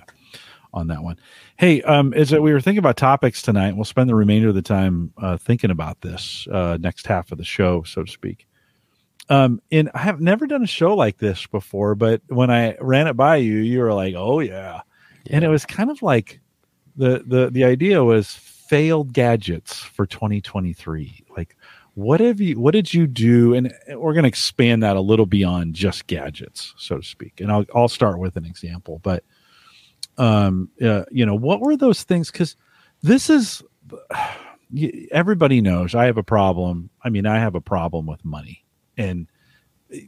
on 0.72 0.88
that 0.88 1.02
one. 1.02 1.16
Hey, 1.56 1.82
um, 1.82 2.12
is 2.14 2.30
that 2.30 2.42
we 2.42 2.52
were 2.52 2.60
thinking 2.60 2.78
about 2.78 2.96
topics 2.96 3.42
tonight. 3.42 3.74
We'll 3.74 3.84
spend 3.84 4.08
the 4.08 4.14
remainder 4.14 4.48
of 4.48 4.54
the 4.54 4.62
time 4.62 5.12
uh, 5.18 5.36
thinking 5.36 5.70
about 5.70 6.00
this 6.00 6.46
uh, 6.52 6.78
next 6.80 7.06
half 7.06 7.32
of 7.32 7.38
the 7.38 7.44
show, 7.44 7.82
so 7.82 8.02
to 8.04 8.10
speak. 8.10 8.46
Um, 9.28 9.60
and 9.70 9.90
I 9.94 9.98
have 9.98 10.20
never 10.20 10.46
done 10.46 10.62
a 10.62 10.66
show 10.66 10.94
like 10.94 11.18
this 11.18 11.46
before, 11.46 11.94
but 11.94 12.22
when 12.28 12.50
I 12.50 12.76
ran 12.80 13.06
it 13.06 13.14
by 13.14 13.36
you, 13.36 13.56
you 13.58 13.80
were 13.80 13.92
like, 13.92 14.14
"Oh 14.16 14.40
yeah,", 14.40 14.80
and 15.28 15.44
it 15.44 15.48
was 15.48 15.66
kind 15.66 15.90
of 15.90 16.00
like 16.02 16.40
the 16.96 17.22
the 17.26 17.50
the 17.50 17.64
idea 17.64 18.02
was 18.02 18.32
failed 18.32 19.12
gadgets 19.12 19.76
for 19.76 20.06
2023. 20.06 21.24
Like, 21.36 21.56
what 21.94 22.20
have 22.20 22.40
you? 22.40 22.58
What 22.58 22.72
did 22.72 22.94
you 22.94 23.06
do? 23.06 23.54
And 23.54 23.72
we're 23.88 24.14
going 24.14 24.22
to 24.22 24.28
expand 24.28 24.82
that 24.82 24.96
a 24.96 25.00
little 25.00 25.26
beyond 25.26 25.74
just 25.74 26.06
gadgets, 26.06 26.74
so 26.78 26.98
to 26.98 27.02
speak. 27.02 27.40
And 27.40 27.52
I'll 27.52 27.66
I'll 27.74 27.88
start 27.88 28.18
with 28.18 28.36
an 28.36 28.46
example, 28.46 29.00
but 29.02 29.24
um, 30.18 30.70
uh, 30.82 31.04
you 31.10 31.24
know, 31.24 31.34
what 31.34 31.60
were 31.60 31.76
those 31.76 32.02
things? 32.02 32.30
Because 32.30 32.56
this 33.02 33.30
is 33.30 33.62
everybody 35.10 35.60
knows 35.60 35.94
I 35.94 36.06
have 36.06 36.18
a 36.18 36.22
problem. 36.22 36.90
I 37.02 37.10
mean, 37.10 37.26
I 37.26 37.38
have 37.38 37.54
a 37.54 37.60
problem 37.60 38.06
with 38.06 38.24
money, 38.24 38.64
and 38.96 39.26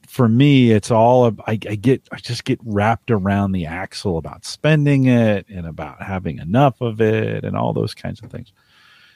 for 0.07 0.29
me, 0.29 0.73
it's 0.73 0.91
all 0.91 1.27
I, 1.47 1.53
I 1.53 1.57
get 1.57 2.07
I 2.13 2.17
just 2.17 2.45
get 2.45 2.59
wrapped 2.65 3.11
around 3.11 3.53
the 3.53 3.67
axle 3.67 4.19
about 4.19 4.45
spending 4.45 5.07
it 5.07 5.47
and 5.49 5.67
about 5.67 6.03
having 6.03 6.39
enough 6.39 6.81
of 6.81 7.01
it 7.01 7.45
and 7.45 7.57
all 7.57 7.73
those 7.73 7.95
kinds 7.95 8.21
of 8.23 8.31
things. 8.31 8.53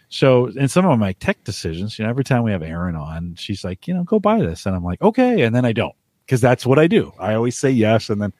So, 0.08 0.46
in 0.46 0.68
some 0.68 0.86
of 0.86 0.98
my 0.98 1.12
tech 1.14 1.42
decisions, 1.44 1.98
you 1.98 2.04
know, 2.04 2.10
every 2.10 2.24
time 2.24 2.44
we 2.44 2.52
have 2.52 2.62
Aaron 2.62 2.94
on, 2.94 3.34
she's 3.36 3.64
like, 3.64 3.88
you 3.88 3.94
know, 3.94 4.04
go 4.04 4.20
buy 4.20 4.40
this. 4.40 4.64
And 4.64 4.76
I'm 4.76 4.84
like, 4.84 5.02
okay. 5.02 5.42
And 5.42 5.54
then 5.54 5.64
I 5.64 5.72
don't 5.72 5.94
because 6.24 6.40
that's 6.40 6.64
what 6.64 6.78
I 6.78 6.86
do. 6.86 7.12
I 7.18 7.34
always 7.34 7.58
say 7.58 7.70
yes. 7.70 8.08
And 8.08 8.22
then 8.22 8.32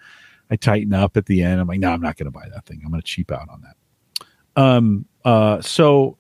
I 0.51 0.57
tighten 0.57 0.93
up 0.93 1.17
at 1.17 1.27
the 1.27 1.43
end. 1.43 1.61
I'm 1.61 1.67
like, 1.67 1.81
no, 1.81 1.91
I'm 1.91 2.01
not 2.01 2.17
going 2.17 2.27
to 2.27 2.31
buy 2.31 2.49
that 2.53 2.67
thing. 2.67 2.81
I'm 2.85 2.91
going 2.91 3.01
to 3.01 3.07
cheap 3.07 3.33
out 3.33 3.49
on 3.49 3.63
that. 3.63 4.27
Um, 4.57 5.07
uh, 5.25 5.61
so 5.61 6.19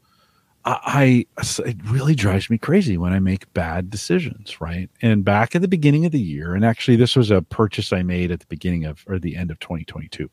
I, 0.64 1.26
I, 1.36 1.46
it 1.66 1.76
really 1.84 2.14
drives 2.14 2.48
me 2.48 2.58
crazy 2.58 2.96
when 2.96 3.12
I 3.12 3.18
make 3.18 3.52
bad 3.52 3.90
decisions, 3.90 4.60
right? 4.60 4.90
And 5.02 5.24
back 5.24 5.54
at 5.54 5.62
the 5.62 5.68
beginning 5.68 6.06
of 6.06 6.12
the 6.12 6.20
year, 6.20 6.54
and 6.54 6.64
actually, 6.64 6.96
this 6.96 7.16
was 7.16 7.30
a 7.30 7.42
purchase 7.42 7.92
I 7.92 8.02
made 8.02 8.30
at 8.30 8.40
the 8.40 8.46
beginning 8.46 8.84
of 8.84 9.04
or 9.06 9.18
the 9.18 9.36
end 9.36 9.50
of 9.50 9.58
2022, 9.58 10.30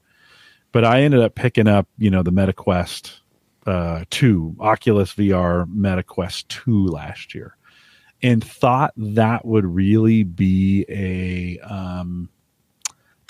but 0.71 0.85
I 0.85 1.01
ended 1.01 1.21
up 1.21 1.35
picking 1.35 1.67
up, 1.67 1.87
you 1.97 2.09
know, 2.09 2.23
the 2.23 2.31
MetaQuest 2.31 3.19
uh, 3.67 4.05
2, 4.09 4.55
Oculus 4.59 5.13
VR 5.13 5.65
MetaQuest 5.65 6.47
2 6.47 6.87
last 6.87 7.35
year, 7.35 7.57
and 8.23 8.43
thought 8.43 8.93
that 8.95 9.45
would 9.45 9.65
really 9.65 10.23
be 10.23 10.85
a 10.87 11.59
um, 11.59 12.29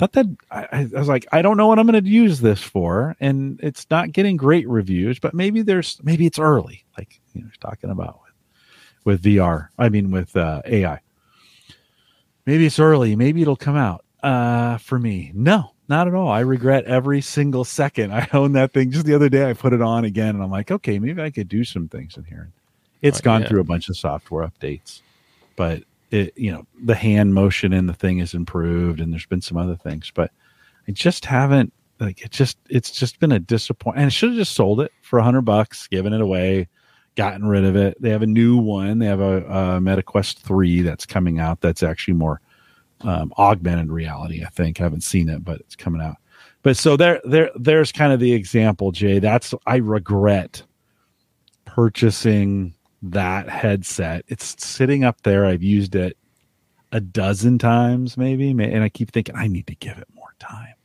thought 0.02 0.14
that 0.14 0.26
I, 0.50 0.68
I, 0.72 1.00
was 1.00 1.08
like, 1.08 1.28
I 1.32 1.44
don't 1.44 1.58
know 1.58 1.68
what 1.68 1.78
I'm 1.78 1.86
going 1.86 2.04
to 2.04 2.10
use 2.10 2.40
this 2.42 2.64
for, 2.64 3.16
and 3.20 3.60
it's 3.62 3.86
not 3.92 4.12
getting 4.12 4.36
great 4.36 4.68
reviews, 4.68 5.20
but 5.20 5.36
maybe 5.36 5.62
there's 5.62 6.00
maybe 6.02 6.26
it's 6.26 6.40
early, 6.40 6.84
like 6.98 7.22
you 7.34 7.44
know, 7.44 7.50
talking 7.60 7.92
about 7.92 8.20
with, 9.04 9.22
with 9.22 9.24
VR. 9.24 9.68
I 9.78 9.90
mean, 9.90 10.10
with 10.10 10.36
uh, 10.36 10.64
AI. 10.66 11.02
Maybe 12.48 12.66
it's 12.66 12.80
early. 12.80 13.16
Maybe 13.16 13.44
it'll 13.44 13.56
come 13.56 13.76
out. 13.76 14.04
Uh, 14.24 14.78
for 14.78 14.98
me, 14.98 15.32
no, 15.36 15.74
not 15.88 16.08
at 16.08 16.16
all. 16.16 16.30
I 16.30 16.40
regret 16.40 16.86
every 16.86 17.22
single 17.22 17.64
second 17.64 18.12
I 18.14 18.28
own 18.34 18.54
that 18.54 18.74
thing. 18.74 18.90
Just 18.90 19.06
the 19.06 19.14
other 19.14 19.30
day, 19.30 19.48
I 19.48 19.54
put 19.54 19.72
it 19.72 19.84
on 19.84 20.04
again, 20.04 20.34
and 20.34 20.44
I'm 20.44 20.50
like, 20.50 20.72
okay, 20.72 20.98
maybe 20.98 21.22
I 21.22 21.30
could 21.30 21.48
do 21.48 21.64
some 21.64 21.88
things 21.88 22.18
in 22.18 22.24
here. 22.24 22.50
It's 23.04 23.20
oh, 23.20 23.24
gone 23.24 23.42
yeah. 23.42 23.50
through 23.50 23.62
a 23.62 23.66
bunch 23.66 23.88
of 23.88 23.96
software 23.98 24.48
updates, 24.48 25.02
but 25.56 25.84
it, 26.12 26.38
you 26.38 26.52
know, 26.52 26.68
the 26.84 26.96
hand 26.96 27.34
motion 27.34 27.74
in 27.74 27.88
the 27.88 27.94
thing 27.94 28.20
is 28.20 28.34
improved, 28.34 29.00
and 29.00 29.12
there's 29.12 29.26
been 29.26 29.42
some 29.42 29.58
other 29.58 29.76
things, 29.76 30.12
but 30.14 30.32
I 30.88 30.92
just 30.92 31.26
haven't 31.26 31.74
like 32.00 32.22
it. 32.22 32.32
Just 32.32 32.58
it's 32.70 32.92
just 32.92 33.20
been 33.20 33.32
a 33.32 33.40
disappointment. 33.40 34.04
And 34.04 34.06
I 34.08 34.10
should 34.10 34.30
have 34.30 34.38
just 34.38 34.54
sold 34.54 34.82
it 34.82 34.92
for 35.02 35.20
a 35.20 35.24
hundred 35.24 35.44
bucks, 35.44 35.88
given 35.88 36.14
it 36.14 36.22
away, 36.22 36.68
gotten 37.16 37.48
rid 37.48 37.64
of 37.64 37.76
it. 37.76 38.02
They 38.02 38.10
have 38.10 38.24
a 38.24 38.28
new 38.28 38.58
one. 38.58 39.00
They 39.00 39.06
have 39.06 39.22
a, 39.22 39.38
a 39.46 39.80
MetaQuest 39.80 40.40
three 40.40 40.82
that's 40.82 41.06
coming 41.06 41.40
out. 41.40 41.62
That's 41.62 41.84
actually 41.84 42.16
more 42.16 42.42
um, 43.02 43.34
augmented 43.38 43.92
reality. 43.92 44.44
I 44.44 44.50
think 44.50 44.80
I 44.80 44.84
haven't 44.84 45.02
seen 45.02 45.30
it, 45.30 45.44
but 45.44 45.60
it's 45.62 45.76
coming 45.76 46.02
out. 46.02 46.18
But 46.64 46.78
so 46.78 46.98
there, 46.98 47.22
there, 47.24 47.50
there's 47.56 47.92
kind 47.92 48.14
of 48.14 48.20
the 48.20 48.34
example, 48.34 48.92
Jay. 48.92 49.20
That's 49.20 49.54
I 49.66 49.78
regret 49.78 50.64
purchasing 51.66 52.74
that 53.02 53.50
headset. 53.50 54.26
It's 54.28 54.64
sitting 54.64 55.04
up 55.04 55.22
there. 55.24 55.46
I've 55.46 55.64
used 55.64 55.96
it 55.96 56.18
a 56.92 57.00
dozen 57.00 57.58
times, 57.58 58.18
maybe, 58.18 58.50
and 58.50 58.84
I 58.84 58.90
keep 58.90 59.12
thinking 59.12 59.36
I 59.36 59.48
need 59.48 59.68
to 59.68 59.76
give 59.76 59.98
it 59.98 60.08
more 60.14 60.34
time, 60.40 60.76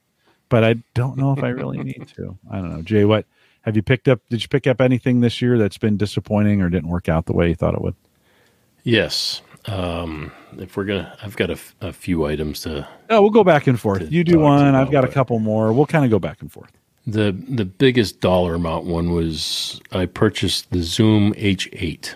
but 0.49 0.65
I 0.65 0.75
don't 0.95 1.17
know 1.17 1.33
if 1.33 1.43
I 1.43 1.49
really 1.49 1.79
need 1.79 2.07
to. 2.17 2.39
I 2.51 2.57
don't 2.57 2.71
know, 2.73 2.83
Jay. 2.83 3.05
What 3.05 3.27
have 3.63 3.75
you 3.77 3.83
picked 3.83 4.09
up? 4.09 4.21
Did 4.31 4.43
you 4.43 4.49
pick 4.49 4.67
up 4.67 4.81
anything 4.81 5.21
this 5.21 5.43
year 5.43 5.59
that's 5.59 5.79
been 5.79 5.97
disappointing 5.97 6.63
or 6.63 6.71
didn't 6.71 6.89
work 6.91 7.09
out 7.09 7.27
the 7.27 7.33
way 7.33 7.49
you 7.49 7.55
thought 7.55 7.75
it 7.75 7.83
would? 7.83 7.97
Yes. 8.85 9.43
Um, 9.67 10.31
if 10.59 10.77
we're 10.77 10.85
gonna, 10.85 11.19
I've 11.21 11.37
got 11.37 11.51
a, 11.51 11.55
f- 11.55 11.75
a 11.81 11.93
few 11.93 12.25
items 12.25 12.61
to. 12.61 12.87
Oh, 13.11 13.21
we'll 13.21 13.31
go 13.31 13.43
back 13.43 13.67
and 13.67 13.79
forth. 13.81 14.11
You 14.13 14.23
do 14.23 14.39
one. 14.39 14.77
I've 14.77 14.93
got 14.93 15.05
a 15.05 15.09
couple 15.09 15.41
more. 15.41 15.73
We'll 15.73 15.87
kind 15.87 16.05
of 16.05 16.11
go 16.13 16.21
back 16.21 16.41
and 16.41 16.53
forth. 16.53 16.71
The 17.07 17.31
the 17.31 17.65
biggest 17.65 18.21
dollar 18.21 18.55
amount 18.55 18.85
one 18.85 19.13
was 19.13 19.81
I 19.93 20.07
purchased 20.07 20.71
the 20.73 20.83
Zoom 20.83 21.35
H8, 21.35 22.15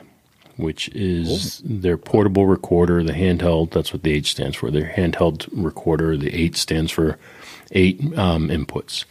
which 0.57 0.89
is 0.89 1.63
cool. 1.65 1.79
their 1.79 1.97
portable 1.97 2.47
recorder, 2.47 3.03
the 3.05 3.13
handheld. 3.13 3.71
That's 3.71 3.93
what 3.93 4.03
the 4.03 4.13
H 4.13 4.33
stands 4.33 4.57
for. 4.57 4.71
Their 4.71 4.93
handheld 4.97 5.49
recorder. 5.53 6.17
The 6.17 6.35
eight 6.35 6.57
stands 6.57 6.91
for 6.91 7.19
eight 7.71 8.01
um, 8.19 8.49
inputs. 8.49 9.05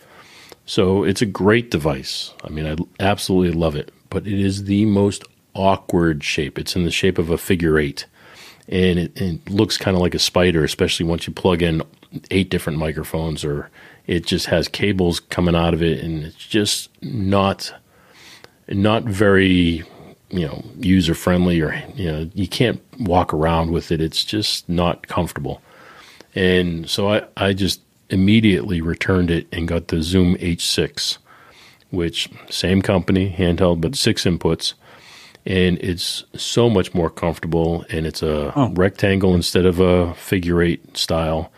So 0.66 1.04
it's 1.04 1.22
a 1.22 1.26
great 1.26 1.72
device. 1.72 2.34
I 2.44 2.50
mean, 2.50 2.68
I 2.68 2.76
absolutely 3.04 3.58
love 3.58 3.76
it. 3.76 3.92
But 4.10 4.28
it 4.28 4.40
is 4.40 4.66
the 4.66 4.86
most 4.86 5.24
awkward 5.54 6.24
shape. 6.24 6.60
It's 6.60 6.76
in 6.76 6.84
the 6.84 6.92
shape 6.92 7.18
of 7.18 7.30
a 7.30 7.38
figure 7.38 7.80
eight, 7.80 8.06
and 8.68 9.00
it, 9.00 9.20
it 9.20 9.50
looks 9.50 9.78
kind 9.78 9.96
of 9.96 10.02
like 10.02 10.14
a 10.14 10.20
spider, 10.20 10.64
especially 10.64 11.06
once 11.06 11.26
you 11.26 11.34
plug 11.34 11.62
in 11.62 11.82
eight 12.32 12.50
different 12.50 12.80
microphones 12.80 13.44
or 13.46 13.70
it 14.10 14.26
just 14.26 14.48
has 14.48 14.68
cables 14.68 15.20
coming 15.20 15.56
out 15.56 15.76
of 15.76 15.84
it, 15.84 16.04
and 16.04 16.24
it's 16.24 16.36
just 16.36 16.90
not 17.04 17.72
not 18.68 19.04
very 19.04 19.84
you 20.32 20.48
know 20.48 20.66
user 20.80 21.14
friendly 21.14 21.62
or 21.62 21.80
you 21.94 22.12
know 22.12 22.30
you 22.34 22.48
can't 22.48 22.82
walk 23.00 23.36
around 23.36 23.72
with 23.72 23.92
it. 23.92 24.02
It's 24.02 24.26
just 24.26 24.68
not 24.68 25.08
comfortable, 25.08 25.62
and 26.34 26.90
so 26.90 27.08
I 27.08 27.24
I 27.38 27.54
just 27.54 27.82
immediately 28.10 28.82
returned 28.82 29.30
it 29.30 29.48
and 29.52 29.68
got 29.68 29.90
the 29.90 30.02
Zoom 30.02 30.36
H6, 30.38 31.20
which 31.92 32.30
same 32.50 32.82
company 32.82 33.32
handheld 33.38 33.80
but 33.80 33.96
six 33.96 34.24
inputs 34.24 34.74
and 35.46 35.78
it's 35.78 36.26
so 36.36 36.68
much 36.70 36.94
more 36.96 37.10
comfortable 37.10 37.86
and 37.92 38.08
it's 38.08 38.24
a 38.24 38.52
oh. 38.58 38.70
rectangle 38.74 39.36
instead 39.36 39.66
of 39.66 39.80
a 39.80 40.14
figure 40.16 40.62
eight 40.62 40.98
style 40.98 41.52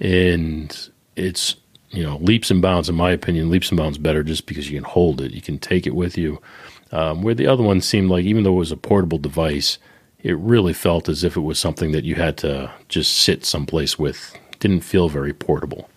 and 0.00 0.90
it's 1.16 1.56
you 1.94 2.02
know, 2.02 2.16
leaps 2.18 2.50
and 2.50 2.60
bounds, 2.60 2.88
in 2.88 2.94
my 2.94 3.10
opinion, 3.10 3.50
leaps 3.50 3.70
and 3.70 3.78
bounds 3.78 3.98
better 3.98 4.22
just 4.22 4.46
because 4.46 4.70
you 4.70 4.78
can 4.78 4.88
hold 4.88 5.20
it, 5.20 5.32
you 5.32 5.40
can 5.40 5.58
take 5.58 5.86
it 5.86 5.94
with 5.94 6.18
you. 6.18 6.40
Um, 6.92 7.22
where 7.22 7.34
the 7.34 7.46
other 7.46 7.62
one 7.62 7.80
seemed 7.80 8.10
like, 8.10 8.24
even 8.24 8.42
though 8.42 8.54
it 8.54 8.58
was 8.58 8.72
a 8.72 8.76
portable 8.76 9.18
device, 9.18 9.78
it 10.22 10.36
really 10.38 10.72
felt 10.72 11.08
as 11.08 11.24
if 11.24 11.36
it 11.36 11.40
was 11.40 11.58
something 11.58 11.92
that 11.92 12.04
you 12.04 12.14
had 12.14 12.36
to 12.38 12.70
just 12.88 13.12
sit 13.16 13.44
someplace 13.44 13.98
with. 13.98 14.36
Didn't 14.58 14.80
feel 14.80 15.08
very 15.08 15.32
portable. 15.32 15.88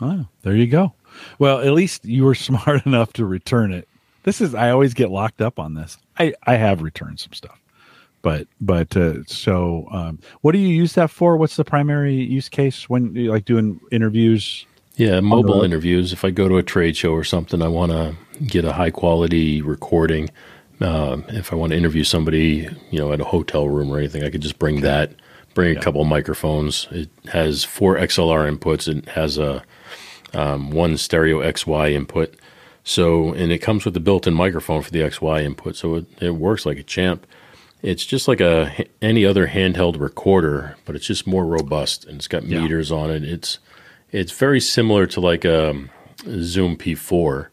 Oh, 0.00 0.26
there 0.42 0.56
you 0.56 0.66
go. 0.66 0.94
Well, 1.38 1.60
at 1.60 1.72
least 1.72 2.04
you 2.04 2.24
were 2.24 2.34
smart 2.36 2.84
enough 2.86 3.12
to 3.14 3.24
return 3.24 3.72
it. 3.72 3.88
This 4.24 4.40
is 4.40 4.54
I 4.54 4.70
always 4.70 4.94
get 4.94 5.10
locked 5.10 5.40
up 5.40 5.58
on 5.58 5.74
this. 5.74 5.98
I 6.18 6.34
I 6.44 6.56
have 6.56 6.82
returned 6.82 7.18
some 7.20 7.32
stuff 7.32 7.61
but 8.22 8.46
but 8.60 8.96
uh, 8.96 9.24
so 9.26 9.86
um, 9.90 10.18
what 10.40 10.52
do 10.52 10.58
you 10.58 10.68
use 10.68 10.94
that 10.94 11.10
for? 11.10 11.36
What's 11.36 11.56
the 11.56 11.64
primary 11.64 12.14
use 12.14 12.48
case 12.48 12.88
when 12.88 13.14
you 13.14 13.30
like 13.30 13.44
doing 13.44 13.80
interviews? 13.90 14.64
Yeah 14.96 15.20
mobile 15.20 15.60
the- 15.60 15.64
interviews. 15.64 16.12
If 16.12 16.24
i 16.24 16.30
go 16.30 16.48
to 16.48 16.56
a 16.56 16.62
trade 16.62 16.96
show 16.96 17.12
or 17.12 17.24
something 17.24 17.60
i 17.60 17.68
want 17.68 17.92
to 17.92 18.16
get 18.46 18.64
a 18.64 18.72
high 18.72 18.90
quality 18.90 19.60
recording. 19.60 20.30
Uh, 20.80 21.20
if 21.28 21.52
i 21.52 21.56
want 21.56 21.70
to 21.70 21.78
interview 21.78 22.02
somebody 22.02 22.68
you 22.90 22.98
know 22.98 23.12
at 23.12 23.20
a 23.20 23.24
hotel 23.24 23.68
room 23.68 23.90
or 23.92 23.98
anything 23.98 24.24
i 24.24 24.30
could 24.30 24.40
just 24.40 24.58
bring 24.58 24.80
that 24.80 25.12
bring 25.54 25.74
yeah. 25.74 25.78
a 25.78 25.82
couple 25.82 26.02
microphones. 26.04 26.88
It 26.90 27.10
has 27.28 27.64
four 27.64 27.96
xlr 27.96 28.56
inputs 28.56 28.88
it 28.88 29.08
has 29.10 29.38
a 29.38 29.62
um, 30.34 30.70
one 30.70 30.96
stereo 30.96 31.40
xy 31.52 31.92
input. 31.92 32.34
So 32.84 33.32
and 33.32 33.52
it 33.52 33.58
comes 33.58 33.84
with 33.84 33.96
a 33.96 34.00
built-in 34.00 34.34
microphone 34.34 34.82
for 34.82 34.90
the 34.90 35.00
xy 35.00 35.42
input 35.42 35.76
so 35.76 35.96
it, 35.96 36.06
it 36.20 36.30
works 36.30 36.66
like 36.66 36.78
a 36.78 36.82
champ 36.82 37.26
it's 37.82 38.06
just 38.06 38.28
like 38.28 38.40
a 38.40 38.86
any 39.02 39.26
other 39.26 39.48
handheld 39.48 39.98
recorder, 40.00 40.76
but 40.84 40.94
it's 40.94 41.06
just 41.06 41.26
more 41.26 41.44
robust 41.44 42.04
and 42.04 42.16
it's 42.16 42.28
got 42.28 42.44
yeah. 42.44 42.60
meters 42.60 42.92
on 42.92 43.10
it. 43.10 43.24
It's 43.24 43.58
it's 44.12 44.32
very 44.32 44.60
similar 44.60 45.06
to 45.08 45.20
like 45.20 45.44
a 45.44 45.88
Zoom 46.24 46.76
P4, 46.76 47.48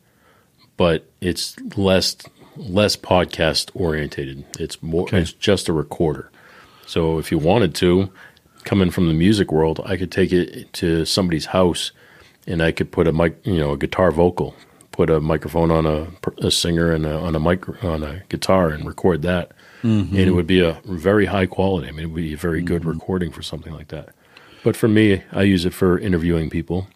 but 0.77 1.09
it's 1.19 1.59
less 1.75 2.15
less 2.55 2.95
podcast 2.95 3.71
orientated. 3.73 4.45
It's 4.59 4.81
more 4.83 5.03
okay. 5.03 5.19
it's 5.19 5.33
just 5.33 5.67
a 5.67 5.73
recorder. 5.73 6.29
So 6.85 7.17
if 7.17 7.31
you 7.31 7.37
wanted 7.37 7.73
to, 7.75 8.11
coming 8.65 8.91
from 8.91 9.07
the 9.07 9.13
music 9.13 9.51
world, 9.51 9.81
I 9.85 9.97
could 9.97 10.11
take 10.11 10.31
it 10.31 10.71
to 10.73 11.05
somebody's 11.05 11.47
house 11.47 11.91
and 12.47 12.61
I 12.61 12.71
could 12.71 12.91
put 12.91 13.07
a 13.07 13.11
mic, 13.11 13.37
you 13.45 13.57
know, 13.57 13.73
a 13.73 13.77
guitar 13.77 14.11
vocal, 14.11 14.55
put 14.91 15.09
a 15.09 15.19
microphone 15.19 15.71
on 15.71 15.85
a, 15.85 16.07
a 16.39 16.51
singer 16.51 16.91
and 16.91 17.05
a, 17.05 17.15
on 17.15 17.35
a 17.35 17.39
mic 17.39 17.83
on 17.83 18.03
a 18.03 18.23
guitar 18.29 18.69
and 18.69 18.85
record 18.85 19.21
that 19.21 19.51
mm-hmm. 19.83 20.15
and 20.15 20.27
it 20.27 20.31
would 20.31 20.47
be 20.47 20.61
a 20.61 20.81
very 20.85 21.25
high 21.25 21.45
quality. 21.45 21.87
I 21.87 21.91
mean, 21.91 22.05
it 22.05 22.07
would 22.07 22.15
be 22.15 22.33
a 22.33 22.37
very 22.37 22.61
good 22.61 22.81
mm-hmm. 22.81 22.91
recording 22.91 23.31
for 23.31 23.41
something 23.41 23.73
like 23.73 23.89
that. 23.89 24.09
But 24.63 24.75
for 24.75 24.87
me, 24.87 25.23
I 25.31 25.43
use 25.43 25.65
it 25.65 25.73
for 25.73 25.97
interviewing 25.97 26.49
people. 26.49 26.87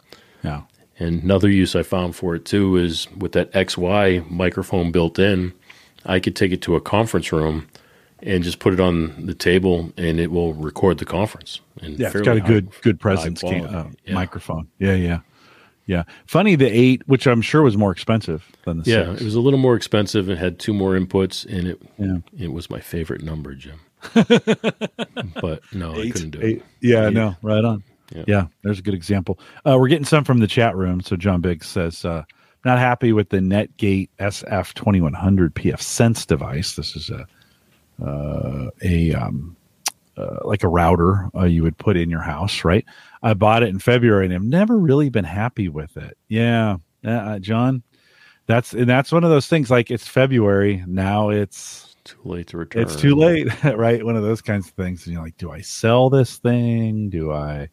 Yeah. 0.44 0.64
And 1.00 1.24
another 1.24 1.50
use 1.50 1.76
I 1.76 1.84
found 1.84 2.16
for 2.16 2.36
it 2.36 2.46
too 2.46 2.76
is 2.76 3.08
with 3.18 3.32
that 3.34 3.52
XY 3.54 4.30
microphone 4.30 4.92
built 4.92 5.18
in, 5.18 5.54
I 6.06 6.20
could 6.20 6.36
take 6.36 6.52
it 6.52 6.62
to 6.64 6.76
a 6.76 6.82
conference 6.82 7.32
room 7.32 7.68
and 8.22 8.44
just 8.44 8.60
put 8.60 8.74
it 8.74 8.80
on 8.80 9.26
the 9.26 9.34
table 9.34 9.92
and 9.98 10.20
it 10.20 10.32
will 10.32 10.54
record 10.54 10.98
the 10.98 11.06
conference. 11.06 11.62
And 11.82 12.00
yeah, 12.00 12.12
it's 12.14 12.22
got 12.22 12.38
a 12.38 12.42
good 12.42 12.66
high, 12.66 12.80
good 12.82 13.00
presence 13.00 13.44
uh, 13.44 13.90
yeah. 14.06 14.14
microphone. 14.14 14.68
Yeah, 14.80 14.94
yeah. 14.94 15.20
Yeah, 15.86 16.04
funny 16.26 16.56
the 16.56 16.68
eight, 16.68 17.02
which 17.08 17.28
I'm 17.28 17.42
sure 17.42 17.62
was 17.62 17.76
more 17.76 17.92
expensive 17.92 18.46
than 18.64 18.78
the 18.78 18.90
yeah, 18.90 19.06
six. 19.08 19.22
it 19.22 19.26
was 19.26 19.36
a 19.36 19.42
little 19.42 19.60
more 19.60 19.76
expensive. 19.76 20.30
It 20.30 20.38
had 20.38 20.58
two 20.58 20.74
more 20.74 20.92
inputs, 20.94 21.46
and 21.46 21.68
it 21.68 21.82
yeah. 21.98 22.46
it 22.46 22.54
was 22.54 22.70
my 22.70 22.80
favorite 22.80 23.22
number, 23.22 23.54
Jim. 23.54 23.80
but 24.14 25.62
no, 25.74 25.96
eight, 25.96 26.08
I 26.08 26.12
couldn't 26.12 26.30
do 26.32 26.42
eight. 26.42 26.58
it. 26.58 26.64
Yeah, 26.82 27.08
eight. 27.08 27.14
no, 27.14 27.36
right 27.42 27.64
on. 27.64 27.84
Yeah. 28.14 28.24
yeah. 28.28 28.48
there's 28.64 28.80
a 28.80 28.82
good 28.82 28.94
example. 28.94 29.40
Uh, 29.66 29.78
we're 29.80 29.88
getting 29.88 30.06
some 30.06 30.24
from 30.24 30.40
the 30.40 30.48
chat 30.48 30.76
room. 30.76 31.02
So 31.02 31.16
John 31.16 31.42
Biggs 31.42 31.68
says, 31.68 32.06
uh, 32.06 32.24
Not 32.64 32.80
happy 32.80 33.12
with 33.12 33.30
the 33.30 33.38
Netgate 33.38 34.10
SF2100 34.20 35.50
pfSense 35.50 36.28
device. 36.28 36.76
This 36.76 36.96
is 36.96 37.10
a 37.10 37.26
uh, 38.04 38.70
a 38.82 39.14
um, 39.14 39.56
uh, 40.18 40.40
like 40.44 40.64
a 40.64 40.68
router 40.68 41.30
uh, 41.36 41.46
you 41.46 41.64
would 41.64 41.78
put 41.78 41.98
in 41.98 42.10
your 42.10 42.22
house, 42.22 42.64
right? 42.64 42.86
I 43.22 43.34
bought 43.34 43.64
it 43.64 43.70
in 43.70 43.80
February 43.80 44.26
and 44.26 44.34
I've 44.34 44.44
never 44.44 44.78
really 44.78 45.10
been 45.10 45.26
happy 45.26 45.70
with 45.70 45.98
it. 45.98 46.18
Yeah, 46.28 46.78
uh, 47.04 47.40
John, 47.40 47.84
that's 48.46 48.74
and 48.74 48.90
that's 48.90 49.12
one 49.12 49.24
of 49.24 49.30
those 49.30 49.48
things. 49.48 49.72
Like 49.72 49.92
it's 49.92 50.08
February 50.08 50.84
now, 50.88 51.30
it's 51.30 51.96
too 52.04 52.20
late 52.24 52.48
to 52.48 52.58
return. 52.58 52.82
It's 52.84 52.96
too 52.96 53.16
late, 53.16 53.48
right? 53.64 54.04
One 54.04 54.16
of 54.16 54.24
those 54.24 54.42
kinds 54.42 54.68
of 54.68 54.74
things. 54.74 55.06
And 55.06 55.14
you're 55.14 55.24
like, 55.24 55.38
do 55.38 55.52
I 55.52 55.62
sell 55.62 56.10
this 56.10 56.38
thing? 56.38 57.10
Do 57.10 57.32
I? 57.32 57.70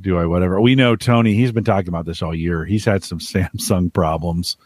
Do 0.00 0.16
I 0.16 0.24
whatever? 0.24 0.58
We 0.58 0.74
know 0.74 0.96
Tony. 0.96 1.34
He's 1.34 1.52
been 1.52 1.64
talking 1.64 1.88
about 1.88 2.06
this 2.06 2.22
all 2.22 2.34
year. 2.34 2.64
He's 2.64 2.84
had 2.86 3.04
some 3.04 3.18
Samsung 3.20 3.92
problems 3.92 4.56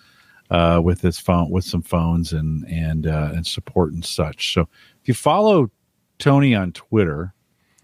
uh, 0.50 0.80
with 0.82 1.00
his 1.00 1.18
phone, 1.18 1.50
with 1.50 1.64
some 1.64 1.82
phones 1.82 2.32
and 2.32 2.64
and 2.68 3.06
uh, 3.06 3.32
and 3.34 3.46
support 3.46 3.92
and 3.92 4.04
such. 4.04 4.54
So 4.54 4.62
if 5.02 5.08
you 5.08 5.14
follow 5.14 5.70
Tony 6.18 6.54
on 6.54 6.72
Twitter, 6.72 7.34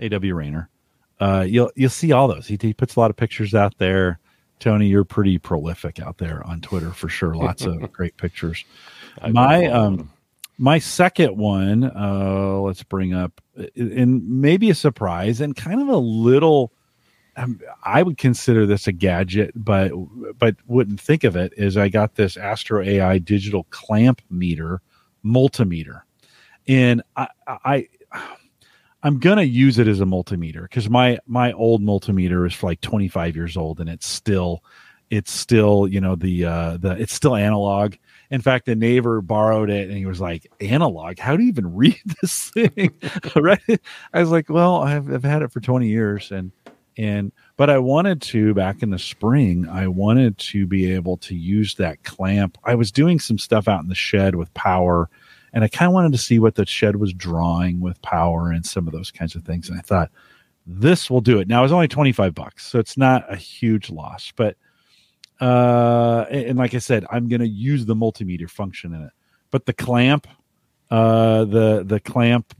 AW 0.00 0.34
Rayner, 0.34 0.68
uh, 1.20 1.44
you'll 1.48 1.70
you'll 1.76 1.90
see 1.90 2.12
all 2.12 2.28
those. 2.28 2.46
He, 2.46 2.58
he 2.60 2.72
puts 2.72 2.96
a 2.96 3.00
lot 3.00 3.10
of 3.10 3.16
pictures 3.16 3.54
out 3.54 3.78
there. 3.78 4.18
Tony, 4.58 4.86
you're 4.86 5.04
pretty 5.04 5.38
prolific 5.38 6.00
out 6.00 6.18
there 6.18 6.44
on 6.46 6.60
Twitter 6.60 6.90
for 6.90 7.08
sure. 7.08 7.34
Lots 7.34 7.64
of 7.64 7.92
great 7.92 8.16
pictures. 8.16 8.64
My 9.30 9.66
um, 9.66 10.10
my 10.58 10.78
second 10.78 11.36
one, 11.36 11.84
uh, 11.84 12.60
let's 12.60 12.82
bring 12.82 13.14
up, 13.14 13.40
and 13.76 14.28
maybe 14.28 14.70
a 14.70 14.74
surprise 14.74 15.40
and 15.40 15.56
kind 15.56 15.80
of 15.80 15.88
a 15.88 15.96
little. 15.96 16.72
Um, 17.34 17.60
I 17.82 18.02
would 18.02 18.18
consider 18.18 18.66
this 18.66 18.86
a 18.86 18.92
gadget, 18.92 19.52
but 19.54 19.90
but 20.38 20.56
wouldn't 20.66 21.00
think 21.00 21.24
of 21.24 21.34
it. 21.34 21.52
Is 21.56 21.76
I 21.76 21.88
got 21.88 22.14
this 22.16 22.36
Astro 22.36 22.84
AI 22.84 23.18
digital 23.18 23.64
clamp 23.70 24.22
meter 24.28 24.82
multimeter, 25.24 26.02
and 26.68 27.02
I, 27.16 27.28
I 27.46 27.88
I'm 29.03 29.18
gonna 29.18 29.42
use 29.42 29.78
it 29.78 29.88
as 29.88 30.00
a 30.00 30.05
multimeter 30.05 30.62
because 30.62 30.88
my 30.88 31.18
my 31.26 31.53
old 31.53 31.82
multimeter 31.82 32.46
is 32.46 32.62
like 32.62 32.80
25 32.80 33.36
years 33.36 33.57
old 33.57 33.80
and 33.80 33.88
it's 33.88 34.07
still 34.07 34.62
it's 35.11 35.32
still 35.32 35.88
you 35.88 36.00
know 36.00 36.14
the 36.14 36.44
uh 36.44 36.76
the 36.78 36.92
it's 36.92 37.12
still 37.12 37.34
analog 37.34 37.94
in 38.32 38.40
fact, 38.40 38.64
the 38.64 38.74
neighbor 38.74 39.20
borrowed 39.20 39.68
it 39.68 39.90
and 39.90 39.98
he 39.98 40.07
was 40.07 40.18
like, 40.18 40.50
analog, 40.59 41.18
how 41.18 41.36
do 41.36 41.42
you 41.42 41.50
even 41.50 41.74
read 41.76 42.00
this 42.22 42.50
thing? 42.50 42.94
right. 43.36 43.80
I 44.12 44.20
was 44.20 44.30
like, 44.30 44.48
well, 44.48 44.76
I've, 44.76 45.12
I've 45.12 45.22
had 45.22 45.42
it 45.42 45.53
for 45.53 45.61
20 45.61 45.86
years 45.86 46.32
and, 46.32 46.50
and, 46.96 47.30
but 47.59 47.68
I 47.68 47.78
wanted 47.78 48.22
to 48.22 48.55
back 48.55 48.82
in 48.82 48.88
the 48.88 48.98
spring, 48.98 49.68
I 49.68 49.86
wanted 49.86 50.38
to 50.38 50.66
be 50.66 50.92
able 50.92 51.18
to 51.18 51.34
use 51.34 51.74
that 51.74 52.03
clamp. 52.05 52.57
I 52.64 52.74
was 52.74 52.90
doing 52.90 53.18
some 53.20 53.38
stuff 53.38 53.68
out 53.68 53.82
in 53.82 53.88
the 53.88 53.94
shed 53.94 54.34
with 54.34 54.53
power 54.55 55.11
and 55.53 55.64
I 55.64 55.68
kind 55.68 55.88
of 55.88 55.92
wanted 55.92 56.12
to 56.12 56.18
see 56.18 56.38
what 56.38 56.55
the 56.55 56.66
shed 56.66 56.96
was 56.96 57.12
drawing 57.12 57.80
with 57.80 58.00
power 58.03 58.50
and 58.50 58.64
some 58.64 58.86
of 58.86 58.92
those 58.92 59.11
kinds 59.11 59.34
of 59.34 59.44
things. 59.44 59.68
And 59.68 59.78
I 59.78 59.82
thought, 59.82 60.11
this 60.66 61.11
will 61.11 61.20
do 61.20 61.38
it. 61.40 61.48
Now 61.48 61.64
it's 61.64 61.72
only 61.72 61.88
25 61.88 62.34
bucks, 62.34 62.66
so 62.66 62.78
it's 62.78 62.96
not 62.96 63.30
a 63.30 63.36
huge 63.36 63.90
loss, 63.90 64.32
but 64.36 64.57
uh, 65.40 66.24
and 66.30 66.57
like 66.57 66.72
I 66.72 66.78
said, 66.78 67.05
I'm 67.11 67.28
going 67.28 67.40
to 67.40 67.48
use 67.48 67.84
the 67.84 67.96
multimeter 67.96 68.48
function 68.48 68.94
in 68.94 69.03
it. 69.03 69.12
But 69.50 69.66
the 69.66 69.72
clamp, 69.72 70.28
uh, 70.90 71.44
the 71.46 71.82
the 71.84 71.98
clamp 71.98 72.55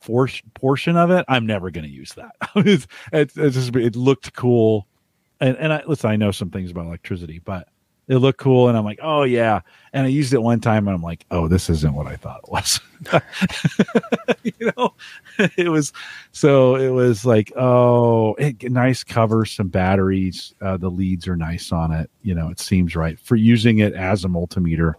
force 0.00 0.42
portion 0.52 0.96
of 0.98 1.10
it, 1.10 1.24
I'm 1.26 1.46
never 1.46 1.70
going 1.70 1.84
to 1.84 1.90
use 1.90 2.12
that. 2.14 2.36
it's, 2.56 2.86
just, 3.34 3.74
it 3.74 3.96
looked 3.96 4.34
cool, 4.34 4.86
and 5.40 5.56
and 5.56 5.72
I 5.72 5.82
listen. 5.86 6.10
I 6.10 6.16
know 6.16 6.32
some 6.32 6.50
things 6.50 6.70
about 6.70 6.84
electricity, 6.84 7.38
but 7.38 7.68
it 8.08 8.16
looked 8.16 8.38
cool. 8.38 8.68
And 8.68 8.76
i'm 8.76 8.84
like 8.84 9.00
oh 9.02 9.22
yeah. 9.22 9.60
And 9.92 10.06
i 10.06 10.08
used 10.08 10.32
it 10.32 10.42
one 10.42 10.60
time 10.60 10.86
and 10.88 10.94
i'm 10.94 11.02
like 11.02 11.24
oh 11.30 11.48
this 11.48 11.70
isn't 11.70 11.94
what 11.94 12.06
i 12.06 12.16
thought 12.16 12.40
it 12.44 12.50
was. 12.50 12.80
You 14.58 14.72
know 14.76 14.94
it 15.56 15.70
was 15.70 15.92
so 16.32 16.76
it 16.76 16.90
was 16.90 17.24
like 17.24 17.52
oh 17.56 18.34
it, 18.34 18.70
nice 18.70 19.02
cover 19.02 19.44
some 19.46 19.68
batteries 19.68 20.54
uh, 20.60 20.76
the 20.76 20.90
leads 20.90 21.26
are 21.26 21.36
nice 21.36 21.72
on 21.72 21.92
it. 21.92 22.10
You 22.22 22.34
know 22.34 22.50
it 22.50 22.60
seems 22.60 22.94
right. 22.94 23.18
For 23.18 23.36
using 23.36 23.78
it 23.78 23.94
as 23.94 24.24
a 24.24 24.28
multimeter 24.28 24.94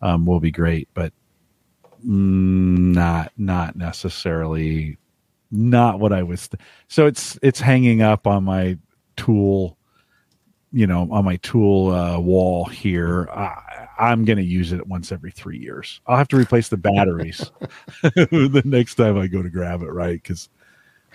um, 0.00 0.24
will 0.26 0.40
be 0.40 0.50
great 0.50 0.88
but 0.94 1.12
not 2.02 3.32
not 3.36 3.76
necessarily 3.76 4.98
not 5.50 5.98
what 5.98 6.12
i 6.12 6.22
was 6.22 6.48
th- 6.48 6.60
so 6.88 7.06
it's 7.06 7.38
it's 7.42 7.60
hanging 7.60 8.02
up 8.02 8.26
on 8.26 8.44
my 8.44 8.76
tool 9.16 9.77
you 10.72 10.86
know, 10.86 11.08
on 11.10 11.24
my 11.24 11.36
tool 11.36 11.92
uh, 11.92 12.18
wall 12.18 12.64
here. 12.64 13.28
I, 13.30 13.88
I'm 13.98 14.24
going 14.24 14.36
to 14.38 14.44
use 14.44 14.72
it 14.72 14.86
once 14.86 15.10
every 15.10 15.30
three 15.30 15.58
years. 15.58 16.00
I'll 16.06 16.16
have 16.16 16.28
to 16.28 16.36
replace 16.36 16.68
the 16.68 16.76
batteries 16.76 17.50
the 18.02 18.62
next 18.64 18.94
time 18.94 19.18
I 19.18 19.26
go 19.26 19.42
to 19.42 19.50
grab 19.50 19.82
it, 19.82 19.90
right? 19.90 20.22
Because 20.22 20.48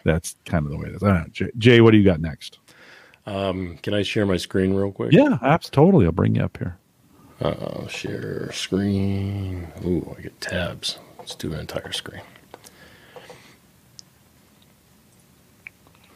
that's 0.04 0.36
kind 0.45 0.66
of 0.66 0.72
the 0.72 0.78
way 0.78 0.89
it 0.89 0.95
is. 0.95 1.04
I. 1.04 1.26
Jay, 1.32 1.51
Jay, 1.58 1.82
what 1.82 1.91
do 1.91 1.97
you 1.97 2.04
got 2.04 2.20
next? 2.20 2.60
Um, 3.26 3.78
can 3.78 3.93
I 3.93 4.04
share 4.04 4.26
my 4.26 4.38
screen 4.38 4.74
real 4.74 4.91
quick? 4.91 5.14
Yeah, 5.14 5.38
apps 5.41 5.72
totally. 5.72 6.06
I'll 6.06 6.12
bring 6.12 6.36
you 6.36 6.43
up 6.43 6.58
here. 6.58 6.78
Uh, 7.39 7.88
share 7.88 8.51
screen. 8.51 9.68
Ooh, 9.86 10.16
I 10.18 10.22
get 10.22 10.39
tabs. 10.41 10.99
Let's 11.20 11.36
do 11.36 11.54
an 11.54 11.60
entire 11.60 11.91
screen. 11.91 12.22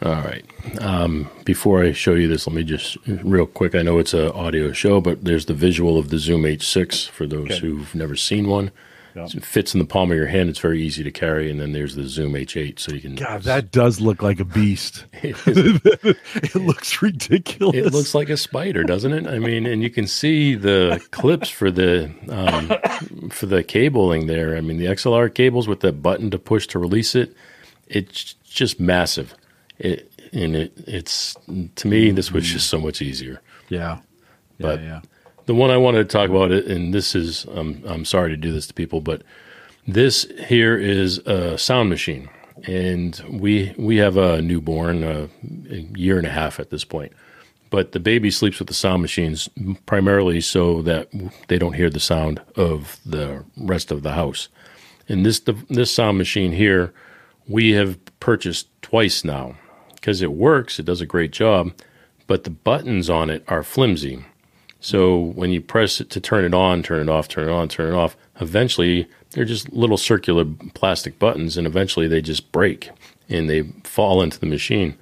All 0.04 0.14
right. 0.14 0.45
Um, 0.80 1.30
before 1.43 1.84
I 1.84 1.91
show 1.91 2.14
you 2.14 2.28
this, 2.28 2.45
let 2.45 2.56
me 2.56 2.64
just 2.64 2.98
real 3.08 3.48
quick. 3.48 3.74
I 3.74 3.82
know 3.82 3.98
it's 3.98 4.14
an 4.14 4.30
audio 4.30 4.72
show, 4.72 5.02
but 5.02 5.24
there's 5.24 5.48
the 5.48 5.54
visual 5.54 5.98
of 5.98 6.10
the 6.10 6.20
Zoom 6.20 6.43
H6 6.43 7.10
for 7.10 7.26
those 7.26 7.52
okay. 7.52 7.60
who've 7.60 7.93
never 7.95 8.16
seen 8.16 8.48
one. 8.48 8.72
Yep. 9.16 9.34
It 9.34 9.45
fits 9.45 9.74
in 9.74 9.80
the 9.80 9.86
palm 9.86 10.12
of 10.12 10.18
your 10.18 10.28
hand. 10.28 10.48
It's 10.50 10.60
very 10.60 10.80
easy 10.80 11.04
to 11.04 11.10
carry, 11.10 11.50
and 11.50 11.60
then 11.60 11.72
there's 11.72 11.95
the 11.95 12.08
Zoom 12.08 12.34
H8, 12.34 12.78
so 12.78 12.93
you 12.93 13.02
can. 13.02 13.16
God, 13.16 13.41
that 13.43 13.72
does 13.72 14.00
look 14.00 14.22
like 14.22 14.39
a 14.39 14.45
beast. 14.45 15.06
it 15.14 16.56
looks 16.56 17.02
ridiculous. 17.02 17.76
It 17.76 17.91
looks 17.91 18.14
like 18.14 18.30
a 18.30 18.38
spider, 18.38 18.84
doesn't 18.84 19.12
it? 19.12 19.26
I 19.26 19.39
mean, 19.39 19.66
and 19.66 19.82
you 19.82 19.89
can 19.89 20.06
see 20.06 20.54
the 20.54 21.04
clips 21.10 21.50
for 21.50 21.72
the 21.72 22.12
um, 22.30 23.30
for 23.32 23.48
the 23.48 23.64
cabling 23.64 24.28
there. 24.28 24.56
I 24.56 24.62
mean, 24.62 24.78
the 24.78 24.86
XLR 24.86 25.34
cables 25.34 25.68
with 25.68 25.80
the 25.80 25.91
button 25.91 26.30
to 26.30 26.38
push 26.38 26.68
to 26.68 26.80
release 26.80 27.16
it. 27.16 27.36
It's 27.88 28.36
just 28.43 28.80
massive. 28.80 29.34
It, 29.80 30.12
and 30.34 30.56
it, 30.56 30.74
it's 30.88 31.36
to 31.76 31.88
me 31.88 32.12
this 32.12 32.32
was 32.32 32.46
just 32.46 32.70
so 32.70 32.80
much 32.80 33.02
easier. 33.02 33.42
Yeah, 33.70 34.00
but 34.60 34.82
yeah, 34.82 35.02
the 35.46 35.56
one 35.56 35.72
I 35.72 35.78
wanted 35.78 36.10
to 36.10 36.18
talk 36.18 36.30
about, 36.30 36.52
it 36.52 36.66
and 36.66 36.94
this 36.94 37.16
is 37.16 37.46
um, 37.54 37.84
I'm 37.88 38.06
sorry 38.06 38.30
to 38.32 38.38
do 38.38 38.52
this 38.52 38.68
to 38.68 38.74
people, 38.74 39.02
but 39.02 39.24
this 39.88 40.28
here 40.48 40.78
is 40.78 41.20
a 41.20 41.58
sound 41.58 41.90
machine, 41.90 42.30
and 42.66 43.22
we 43.30 43.74
we 43.78 43.98
have 43.98 44.18
a 44.18 44.42
newborn, 44.42 45.04
uh, 45.04 45.28
a 45.70 45.76
year 45.96 46.18
and 46.18 46.28
a 46.28 46.32
half 46.32 46.60
at 46.60 46.70
this 46.70 46.84
point. 46.84 47.14
But 47.70 47.92
the 47.92 48.00
baby 48.00 48.32
sleeps 48.32 48.60
with 48.60 48.70
the 48.70 48.74
sound 48.74 49.02
machines 49.02 49.50
primarily 49.86 50.40
so 50.40 50.82
that 50.84 51.10
they 51.50 51.58
don't 51.58 51.74
hear 51.74 51.90
the 51.90 52.00
sound 52.00 52.42
of 52.56 52.98
the 53.06 53.44
rest 53.58 53.92
of 53.92 54.04
the 54.04 54.14
house. 54.14 54.48
And 55.10 55.26
this 55.26 55.42
the, 55.42 55.54
this 55.70 55.94
sound 55.94 56.18
machine 56.18 56.54
here, 56.54 56.94
we 57.48 57.72
have 57.72 58.00
purchased 58.20 58.68
twice 58.82 59.24
now 59.26 59.58
because 60.08 60.22
it 60.22 60.32
works, 60.32 60.80
it 60.80 60.86
does 60.86 61.01
a 61.01 61.05
great 61.05 61.32
job, 61.32 61.74
but 62.28 62.45
the 62.45 62.49
buttons 62.49 63.10
on 63.10 63.30
it 63.30 63.43
are 63.49 63.62
flimsy. 63.62 64.24
So 64.80 65.18
when 65.18 65.51
you 65.51 65.60
press 65.60 65.99
it 65.99 66.10
to 66.12 66.22
turn 66.22 66.45
it 66.45 66.53
on, 66.53 66.82
turn 66.82 67.01
it 67.01 67.12
off, 67.12 67.28
turn 67.28 67.49
it 67.49 67.51
on, 67.51 67.68
turn 67.68 67.93
it 67.93 67.97
off, 67.97 68.16
eventually 68.39 69.10
they're 69.32 69.43
just 69.43 69.74
little 69.74 69.97
circular 69.97 70.45
plastic 70.74 71.20
buttons 71.20 71.58
and 71.58 71.68
eventually 71.68 72.08
they 72.08 72.22
just 72.22 72.53
break 72.53 72.89
and 73.28 73.49
they 73.49 73.64
fall 73.84 74.22
into 74.22 74.39
the 74.39 74.45
machine. 74.45 74.97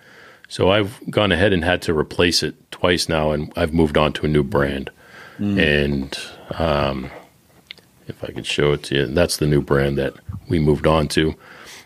So 0.47 0.72
I've 0.72 0.99
gone 1.12 1.32
ahead 1.32 1.53
and 1.53 1.64
had 1.64 1.84
to 1.84 1.95
replace 1.95 2.41
it 2.41 2.56
twice 2.72 3.08
now 3.08 3.30
and 3.30 3.53
I've 3.56 3.76
moved 3.76 3.99
on 3.99 4.12
to 4.14 4.26
a 4.26 4.30
new 4.30 4.43
brand. 4.43 4.89
Mm. 5.38 5.86
And 5.86 6.60
um, 6.60 7.12
if 8.08 8.24
I 8.24 8.32
could 8.32 8.47
show 8.47 8.74
it 8.74 8.82
to 8.86 8.95
you, 8.95 9.06
that's 9.06 9.38
the 9.38 9.45
new 9.45 9.62
brand 9.62 9.99
that 9.99 10.16
we 10.49 10.58
moved 10.58 10.88
on 10.88 11.08
to. 11.10 11.36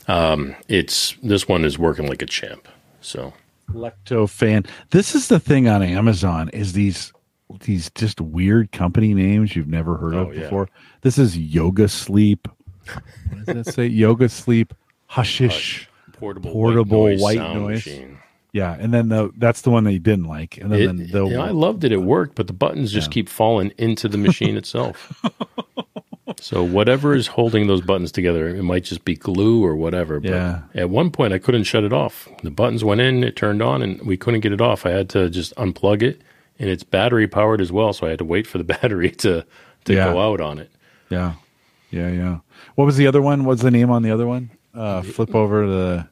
Um, 0.08 0.56
it's 0.70 1.18
this 1.22 1.50
one 1.50 1.66
is 1.66 1.78
working 1.78 2.08
like 2.08 2.22
a 2.22 2.26
champ. 2.26 2.66
So 3.02 3.34
LectroFan. 3.72 4.68
This 4.92 5.16
is 5.16 5.28
the 5.28 5.40
thing 5.40 5.68
on 5.68 5.84
Amazon 5.84 6.50
is 6.50 6.74
these 6.74 7.14
these 7.62 7.90
just 7.96 8.22
weird 8.22 8.72
company 8.72 9.14
names 9.14 9.56
you've 9.56 9.68
never 9.68 9.98
heard 9.98 10.14
oh, 10.14 10.20
of 10.20 10.32
before. 10.32 10.70
Yeah. 10.70 10.82
This 11.02 11.18
is 11.18 11.38
Yoga 11.38 11.88
Sleep. 11.88 12.48
What 12.86 13.46
does 13.46 13.66
that 13.66 13.74
say? 13.74 13.88
Yoga 13.88 14.30
Sleep 14.30 14.74
Hushish 15.10 15.88
portable 16.14 16.50
uh, 16.50 16.54
portable 16.54 17.04
white 17.18 17.38
noise. 17.38 17.86
White 17.86 17.98
noise. 17.98 18.18
Yeah, 18.52 18.76
and 18.80 18.94
then 18.94 19.10
the 19.10 19.32
that's 19.38 19.62
the 19.62 19.70
one 19.70 19.84
that 19.84 19.94
you 19.94 20.00
didn't 20.00 20.26
like, 20.26 20.58
and 20.58 20.72
then, 20.72 20.80
it, 20.80 20.88
then 20.88 20.98
the 21.12 21.30
know, 21.30 21.42
I 21.42 21.50
loved 21.52 21.84
it. 21.84 21.92
It 21.92 22.02
worked, 22.02 22.36
but 22.36 22.48
the 22.48 22.54
buttons 22.54 22.92
just 22.92 23.10
yeah. 23.10 23.14
keep 23.14 23.30
falling 23.30 23.72
into 23.78 24.08
the 24.08 24.18
machine 24.18 24.58
itself. 24.58 25.24
So 26.42 26.64
whatever 26.64 27.14
is 27.14 27.28
holding 27.28 27.68
those 27.68 27.82
buttons 27.82 28.12
together, 28.12 28.48
it 28.48 28.64
might 28.64 28.84
just 28.84 29.04
be 29.06 29.16
glue 29.16 29.64
or 29.64 29.76
whatever. 29.76 30.20
But 30.20 30.30
yeah. 30.32 30.62
At 30.76 30.90
one 30.90 31.12
point, 31.12 31.34
I 31.34 31.38
couldn't 31.40 31.64
shut 31.66 31.84
it 31.84 31.94
off. 31.94 32.28
The 32.44 32.52
buttons 32.52 32.84
went 32.84 33.02
in, 33.02 33.24
it 33.24 33.36
turned 33.36 33.62
on, 33.62 33.82
and 33.82 34.02
we 34.02 34.18
couldn't 34.18 34.40
get 34.40 34.52
it 34.54 34.62
off. 34.62 34.86
I 34.86 34.92
had 34.92 35.10
to 35.10 35.30
just 35.30 35.54
unplug 35.56 36.02
it 36.02 36.22
and 36.58 36.70
it's 36.70 36.84
battery 36.84 37.28
powered 37.28 37.62
as 37.62 37.72
well. 37.72 37.94
So 37.94 38.06
I 38.08 38.10
had 38.10 38.20
to 38.20 38.26
wait 38.26 38.46
for 38.48 38.58
the 38.58 38.64
battery 38.76 39.12
to 39.12 39.46
to 39.86 39.94
Yeah. 39.94 40.12
go 40.14 40.20
out 40.20 40.42
on 40.42 40.60
it. 40.60 40.70
Yeah, 41.10 41.34
yeah, 41.92 42.10
yeah. 42.10 42.40
What 42.76 42.86
was 42.86 42.98
the 42.98 43.08
other 43.08 43.22
one? 43.22 43.46
What's 43.46 43.62
the 43.62 43.72
name 43.72 43.90
on 43.90 44.04
the 44.04 44.12
other 44.12 44.28
one? 44.28 44.52
Uh, 44.74 45.02
flip 45.02 45.34
over 45.34 45.64
to 45.66 45.70
the 45.72 46.08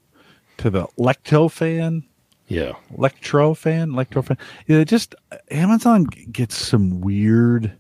to 0.58 0.70
the 0.70 0.88
LectroFan, 0.98 2.04
Yeah, 2.48 2.74
Electrofan, 2.94 3.92
Electrofan. 3.94 4.38
Yeah, 4.68 4.84
just 4.84 5.16
Amazon 5.52 6.06
gets 6.06 6.56
some 6.58 7.02
weird. 7.02 7.74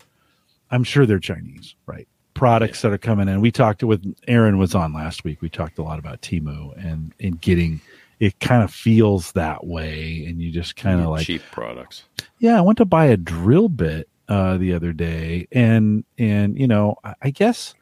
I'm 0.69 0.83
sure 0.83 1.05
they're 1.05 1.19
Chinese, 1.19 1.75
right? 1.85 2.07
Products 2.37 2.81
that 2.81 2.91
are 2.91 2.97
coming 2.97 3.27
in. 3.27 3.41
We 3.41 3.51
talked 3.51 3.83
with 3.83 4.15
Aaron 4.27 4.57
was 4.57 4.75
on 4.75 4.93
last 4.93 5.23
week. 5.23 5.41
We 5.41 5.49
talked 5.49 5.77
a 5.77 5.83
lot 5.83 5.99
about 5.99 6.21
Temu 6.21 6.73
and 6.77 7.13
and 7.19 7.39
getting 7.41 7.81
it 8.19 8.39
kind 8.39 8.63
of 8.63 8.73
feels 8.73 9.31
that 9.33 9.65
way, 9.65 10.25
and 10.27 10.41
you 10.41 10.51
just 10.51 10.75
kind 10.75 11.01
of 11.01 11.07
like 11.07 11.25
cheap 11.25 11.41
products. 11.51 12.05
yeah, 12.39 12.57
I 12.57 12.61
went 12.61 12.77
to 12.79 12.85
buy 12.85 13.05
a 13.05 13.17
drill 13.17 13.69
bit 13.69 14.09
uh, 14.27 14.57
the 14.57 14.73
other 14.73 14.93
day, 14.93 15.47
and 15.51 16.03
and 16.17 16.57
you 16.59 16.67
know, 16.67 16.95
I, 17.03 17.13
I 17.23 17.29
guess 17.29 17.75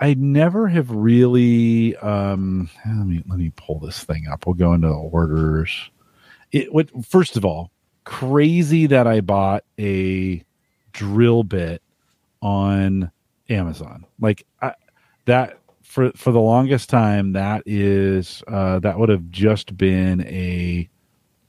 I 0.00 0.14
never 0.14 0.68
have 0.68 0.90
really. 0.90 1.96
Um, 1.96 2.70
let 2.86 3.06
me 3.06 3.22
let 3.28 3.38
me 3.38 3.52
pull 3.56 3.80
this 3.80 4.04
thing 4.04 4.26
up. 4.30 4.46
We'll 4.46 4.54
go 4.54 4.72
into 4.74 4.88
orders. 4.88 5.90
It 6.52 6.72
what 6.72 6.88
first 7.04 7.36
of 7.36 7.44
all, 7.44 7.70
crazy 8.04 8.86
that 8.86 9.06
I 9.06 9.20
bought 9.20 9.64
a 9.78 10.44
drill 10.92 11.42
bit 11.42 11.82
on 12.40 13.10
Amazon. 13.48 14.06
Like 14.20 14.46
I, 14.62 14.74
that 15.26 15.58
for 15.82 16.10
for 16.12 16.32
the 16.32 16.40
longest 16.40 16.90
time, 16.90 17.32
that 17.32 17.62
is 17.66 18.42
uh, 18.48 18.78
that 18.80 18.98
would 18.98 19.08
have 19.08 19.30
just 19.30 19.76
been 19.76 20.22
a 20.22 20.88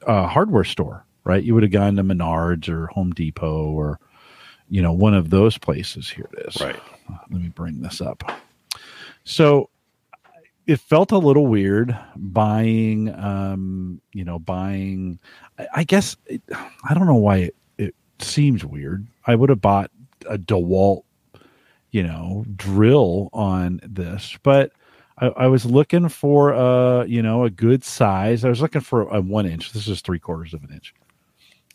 uh, 0.06 0.28
hardware 0.28 0.64
store, 0.64 1.06
right? 1.24 1.44
You 1.44 1.54
would 1.54 1.64
have 1.64 1.72
gone 1.72 1.96
to 1.96 2.04
Menards 2.04 2.70
or 2.70 2.88
Home 2.88 3.12
Depot 3.12 3.70
or 3.72 4.00
you 4.70 4.82
know 4.82 4.94
one 4.94 5.14
of 5.14 5.30
those 5.30 5.58
places. 5.58 6.10
Here 6.10 6.30
it 6.34 6.48
is. 6.48 6.62
Right. 6.62 6.80
Let 7.32 7.42
me 7.42 7.50
bring 7.50 7.82
this 7.82 8.02
up. 8.02 8.24
So 9.24 9.70
it 10.68 10.80
felt 10.80 11.12
a 11.12 11.18
little 11.18 11.48
weird 11.48 11.98
buying, 12.16 13.14
um, 13.16 14.02
you 14.14 14.24
know, 14.24 14.40
buying. 14.40 15.20
I, 15.60 15.68
I 15.78 15.84
guess 15.84 16.18
it, 16.26 16.42
I 16.52 16.94
don't 16.94 17.06
know 17.06 17.16
why 17.16 17.38
it, 17.38 17.56
it 17.78 17.96
seems 18.20 18.66
weird. 18.66 19.08
I 19.28 19.36
would 19.36 19.50
have 19.50 19.62
bought 19.62 19.92
a 20.30 20.38
DeWalt, 20.38 21.04
you 21.96 22.04
know, 22.04 22.44
drill 22.58 23.30
on 23.32 23.80
this, 23.82 24.38
but 24.44 24.74
I, 25.18 25.28
I 25.28 25.48
was 25.48 25.66
looking 25.66 26.10
for 26.10 26.52
a, 26.52 27.06
you 27.08 27.22
know, 27.22 27.46
a 27.46 27.50
good 27.50 27.86
size. 27.86 28.44
I 28.44 28.50
was 28.50 28.60
looking 28.62 28.82
for 28.82 29.04
a 29.04 29.22
one 29.22 29.46
inch. 29.46 29.72
This 29.72 29.88
is 29.88 30.02
three 30.02 30.20
quarters 30.20 30.54
of 30.54 30.62
an 30.66 30.74
inch. 30.74 30.94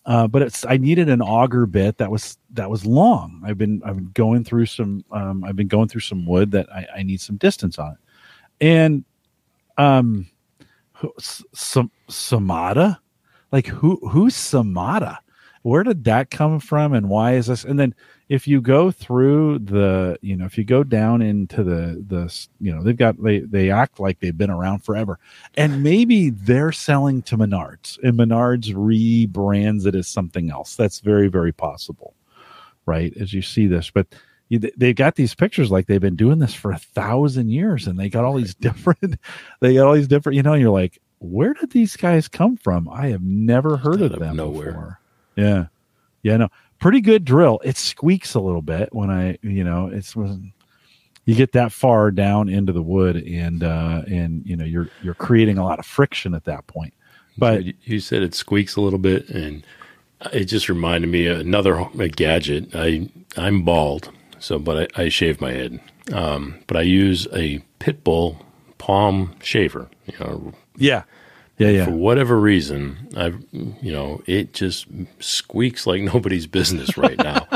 Uh, 0.04 0.26
but 0.28 0.42
it's 0.42 0.66
I 0.66 0.76
needed 0.76 1.08
an 1.08 1.22
auger 1.22 1.64
bit 1.64 1.96
that 1.96 2.10
was 2.10 2.36
that 2.50 2.68
was 2.68 2.84
long. 2.84 3.40
I've 3.46 3.56
been 3.56 3.80
I've 3.82 3.96
been 3.96 4.10
going 4.12 4.44
through 4.44 4.66
some 4.66 5.06
um, 5.10 5.42
I've 5.42 5.56
been 5.56 5.68
going 5.68 5.88
through 5.88 6.02
some 6.02 6.26
wood 6.26 6.50
that 6.50 6.70
I, 6.70 6.86
I 6.98 7.02
need 7.02 7.22
some 7.22 7.36
distance 7.36 7.78
on 7.78 7.92
it, 7.92 7.98
and 8.60 9.04
um, 9.78 10.26
who- 10.92 11.14
S- 11.18 11.44
Sam- 11.54 11.90
Samada, 12.10 12.98
like 13.52 13.68
who 13.68 13.96
who's 14.06 14.34
Samada? 14.34 15.16
Where 15.62 15.82
did 15.82 16.04
that 16.04 16.30
come 16.30 16.60
from, 16.60 16.92
and 16.92 17.08
why 17.08 17.36
is 17.36 17.46
this? 17.46 17.64
And 17.64 17.78
then 17.78 17.94
if 18.30 18.46
you 18.46 18.60
go 18.60 18.92
through 18.92 19.58
the 19.58 20.16
you 20.22 20.36
know 20.36 20.46
if 20.46 20.56
you 20.56 20.62
go 20.62 20.84
down 20.84 21.20
into 21.20 21.64
the 21.64 22.02
the 22.06 22.32
you 22.60 22.72
know 22.72 22.80
they've 22.80 22.96
got 22.96 23.20
they 23.20 23.40
they 23.40 23.70
act 23.72 23.98
like 23.98 24.20
they've 24.20 24.38
been 24.38 24.50
around 24.50 24.84
forever. 24.84 25.18
And 25.56 25.82
maybe 25.82 26.30
they're 26.30 26.70
selling 26.70 27.22
to 27.22 27.36
menards 27.36 27.98
and 28.04 28.16
menards 28.16 28.72
rebrands 28.72 29.84
it 29.84 29.96
as 29.96 30.06
something 30.06 30.48
else. 30.48 30.76
That's 30.76 31.00
very 31.00 31.26
very 31.26 31.52
possible 31.52 32.14
right 32.86 33.12
as 33.20 33.34
you 33.34 33.42
see 33.42 33.66
this. 33.66 33.90
But 33.90 34.06
they've 34.48 34.94
got 34.94 35.16
these 35.16 35.34
pictures 35.34 35.72
like 35.72 35.86
they've 35.86 36.00
been 36.00 36.16
doing 36.16 36.38
this 36.38 36.54
for 36.54 36.70
a 36.70 36.78
thousand 36.78 37.50
years 37.50 37.88
and 37.88 37.98
they 37.98 38.08
got 38.08 38.24
all 38.24 38.36
these 38.36 38.54
different 38.60 39.16
they 39.58 39.74
got 39.74 39.88
all 39.88 39.94
these 39.94 40.08
different 40.08 40.36
you 40.36 40.44
know 40.44 40.54
you're 40.54 40.70
like 40.70 41.00
where 41.18 41.52
did 41.52 41.72
these 41.72 41.96
guys 41.96 42.28
come 42.28 42.56
from? 42.56 42.88
I 42.88 43.08
have 43.08 43.22
never 43.22 43.76
heard 43.76 44.00
of 44.00 44.18
them 44.20 44.36
nowhere. 44.36 44.70
before. 44.70 45.00
Yeah. 45.34 45.66
Yeah 46.22 46.36
no 46.36 46.48
pretty 46.80 47.00
good 47.00 47.24
drill 47.24 47.60
it 47.64 47.76
squeaks 47.76 48.34
a 48.34 48.40
little 48.40 48.62
bit 48.62 48.92
when 48.92 49.10
i 49.10 49.38
you 49.42 49.62
know 49.62 49.86
it's 49.86 50.16
when 50.16 50.52
you 51.26 51.34
get 51.34 51.52
that 51.52 51.70
far 51.70 52.10
down 52.10 52.48
into 52.48 52.72
the 52.72 52.82
wood 52.82 53.16
and 53.16 53.62
uh 53.62 54.02
and 54.08 54.42
you 54.44 54.56
know 54.56 54.64
you're 54.64 54.88
you're 55.02 55.14
creating 55.14 55.58
a 55.58 55.64
lot 55.64 55.78
of 55.78 55.86
friction 55.86 56.34
at 56.34 56.44
that 56.44 56.66
point 56.66 56.92
but 57.40 57.64
you, 57.86 58.00
said 58.00 58.22
it 58.22 58.34
squeaks 58.34 58.76
a 58.76 58.82
little 58.82 58.98
bit, 58.98 59.30
and 59.30 59.64
it 60.30 60.44
just 60.44 60.68
reminded 60.68 61.08
me 61.08 61.26
of 61.26 61.40
another 61.40 61.86
a 61.98 62.08
gadget. 62.08 62.74
I 62.74 63.08
I'm 63.36 63.62
bald, 63.62 64.10
so 64.38 64.58
but 64.58 64.92
I, 64.96 65.04
I 65.04 65.08
shave 65.08 65.40
my 65.40 65.52
head. 65.52 65.80
Um, 66.12 66.58
but 66.66 66.76
I 66.76 66.82
use 66.82 67.26
a 67.32 67.60
pit 67.78 68.04
bull 68.04 68.44
palm 68.76 69.34
shaver. 69.42 69.88
You 70.06 70.18
know, 70.18 70.52
yeah 70.76 71.04
yeah 71.60 71.68
yeah 71.68 71.84
for 71.84 71.92
whatever 71.92 72.38
reason, 72.40 73.08
I 73.16 73.26
you 73.52 73.92
know 73.92 74.22
it 74.26 74.52
just 74.54 74.86
squeaks 75.20 75.86
like 75.86 76.02
nobody's 76.12 76.46
business 76.48 76.96
right 76.96 77.16
now. 77.18 77.46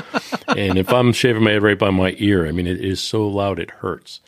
and 0.49 0.79
if 0.79 0.93
I'm 0.93 1.13
shaving 1.13 1.43
my 1.43 1.51
head 1.53 1.63
right 1.63 1.79
by 1.79 1.91
my 1.91 2.15
ear, 2.19 2.47
I 2.47 2.53
mean 2.53 2.67
it 2.69 2.81
is 2.85 3.01
so 3.01 3.27
loud 3.27 3.59
it 3.59 3.71
hurts. 3.71 4.21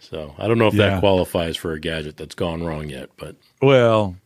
So 0.00 0.34
I 0.38 0.48
don't 0.48 0.58
know 0.58 0.66
if 0.66 0.74
Yeah. 0.74 0.90
that 0.90 1.00
qualifies 1.00 1.56
for 1.56 1.72
a 1.72 1.80
gadget 1.80 2.16
that's 2.16 2.34
gone 2.34 2.64
wrong 2.64 2.88
yet, 2.88 3.10
but 3.16 3.36
well 3.60 4.16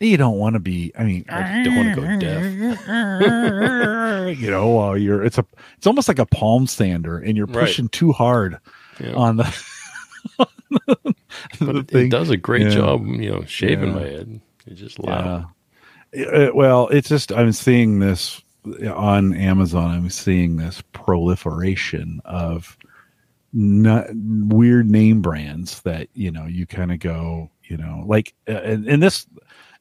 you 0.00 0.16
don't 0.18 0.36
want 0.38 0.52
to 0.54 0.60
be 0.60 0.92
i 0.98 1.02
mean 1.04 1.24
I 1.30 1.62
don't 1.64 1.76
want 1.76 1.94
to 1.94 2.00
go 2.00 2.18
deaf. 2.18 2.42
you 4.38 4.50
know 4.50 4.68
while 4.68 4.98
you're 4.98 5.24
it's 5.24 5.38
a 5.38 5.46
it's 5.78 5.86
almost 5.86 6.08
like 6.08 6.18
a 6.18 6.26
palm 6.26 6.66
sander 6.66 7.16
and 7.18 7.36
you're 7.38 7.46
Right. 7.46 7.60
pushing 7.60 7.88
too 7.88 8.12
hard 8.12 8.58
Yeah. 9.00 9.14
on 9.14 9.36
the, 9.38 9.46
but 11.60 11.76
it, 11.76 11.94
it 11.94 12.10
does 12.10 12.30
a 12.30 12.36
great 12.36 12.62
Yeah. 12.62 12.70
job, 12.70 13.06
you 13.06 13.30
know, 13.30 13.44
shaving 13.44 13.90
Yeah. 13.90 13.94
my 13.94 14.02
head. 14.02 14.40
It's 14.66 14.80
just 14.80 14.98
loud. 14.98 15.46
Yeah. 16.12 16.24
Uh, 16.26 16.50
well, 16.54 16.88
it's 16.88 17.08
just 17.08 17.32
I'm 17.32 17.52
seeing 17.52 17.98
this 17.98 18.40
on 18.94 19.34
Amazon. 19.34 19.90
I'm 19.90 20.10
seeing 20.10 20.56
this 20.56 20.82
proliferation 20.92 22.20
of 22.24 22.78
not, 23.52 24.06
weird 24.14 24.90
name 24.90 25.22
brands 25.22 25.80
that 25.82 26.08
you 26.14 26.30
know 26.30 26.46
you 26.46 26.66
kind 26.66 26.92
of 26.92 26.98
go, 27.00 27.50
you 27.64 27.76
know, 27.76 28.04
like 28.06 28.32
uh, 28.48 28.62
in, 28.62 28.88
in 28.88 29.00
this 29.00 29.26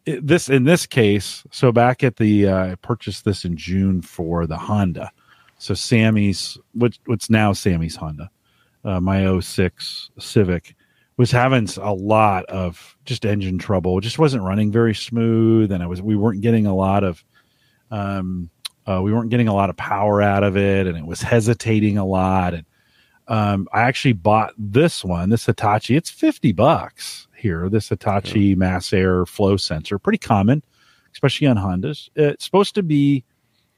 this 0.05 0.49
in 0.49 0.63
this 0.63 0.85
case. 0.85 1.43
So 1.51 1.71
back 1.71 2.03
at 2.03 2.17
the 2.17 2.47
uh, 2.47 2.71
I 2.71 2.75
purchased 2.75 3.25
this 3.25 3.45
in 3.45 3.55
June 3.55 4.01
for 4.01 4.47
the 4.47 4.57
Honda. 4.57 5.11
So 5.59 5.73
Sammy's 5.75 6.57
what 6.73 6.97
what's 7.05 7.29
now 7.29 7.53
Sammy's 7.53 7.95
Honda, 7.95 8.29
uh, 8.83 8.99
my 8.99 9.39
06 9.39 10.09
Civic 10.19 10.75
was 11.18 11.32
having 11.32 11.68
a 11.82 11.93
lot 11.93 12.45
of 12.45 12.97
just 13.05 13.26
engine 13.26 13.59
trouble. 13.59 13.97
It 13.97 14.01
just 14.01 14.20
wasn't 14.20 14.43
running 14.43 14.72
very 14.72 14.95
smooth, 14.95 15.72
and 15.72 15.84
I 15.84 15.88
was 15.88 16.01
we 16.01 16.16
weren't 16.16 16.41
getting 16.41 16.66
a 16.66 16.76
lot 16.76 17.03
of 17.03 17.24
um, 17.91 18.49
uh, 18.88 19.01
we 19.01 19.14
weren't 19.14 19.30
getting 19.30 19.47
a 19.47 19.53
lot 19.53 19.70
of 19.70 19.78
power 19.78 20.22
out 20.22 20.43
of 20.43 20.57
it, 20.57 20.88
and 20.88 20.97
it 20.97 21.05
was 21.05 21.22
hesitating 21.22 21.97
a 21.97 22.05
lot. 22.05 22.53
And 22.53 22.66
um, 23.28 23.68
I 23.72 23.82
actually 23.82 24.14
bought 24.14 24.53
this 24.57 25.03
one, 25.03 25.30
this 25.30 25.45
Hitachi. 25.45 25.95
It's 25.95 26.09
fifty 26.09 26.51
bucks 26.51 27.28
here. 27.38 27.70
This 27.70 27.89
Hitachi 27.89 28.55
Mass 28.55 28.91
Air 28.91 29.26
flow 29.26 29.57
sensor, 29.57 29.99
pretty 29.99 30.18
common, 30.18 30.64
especially 31.14 31.47
on 31.47 31.57
Hondas. 31.57 32.09
It's 32.16 32.45
supposed 32.45 32.76
to 32.76 32.84
be. 32.84 33.24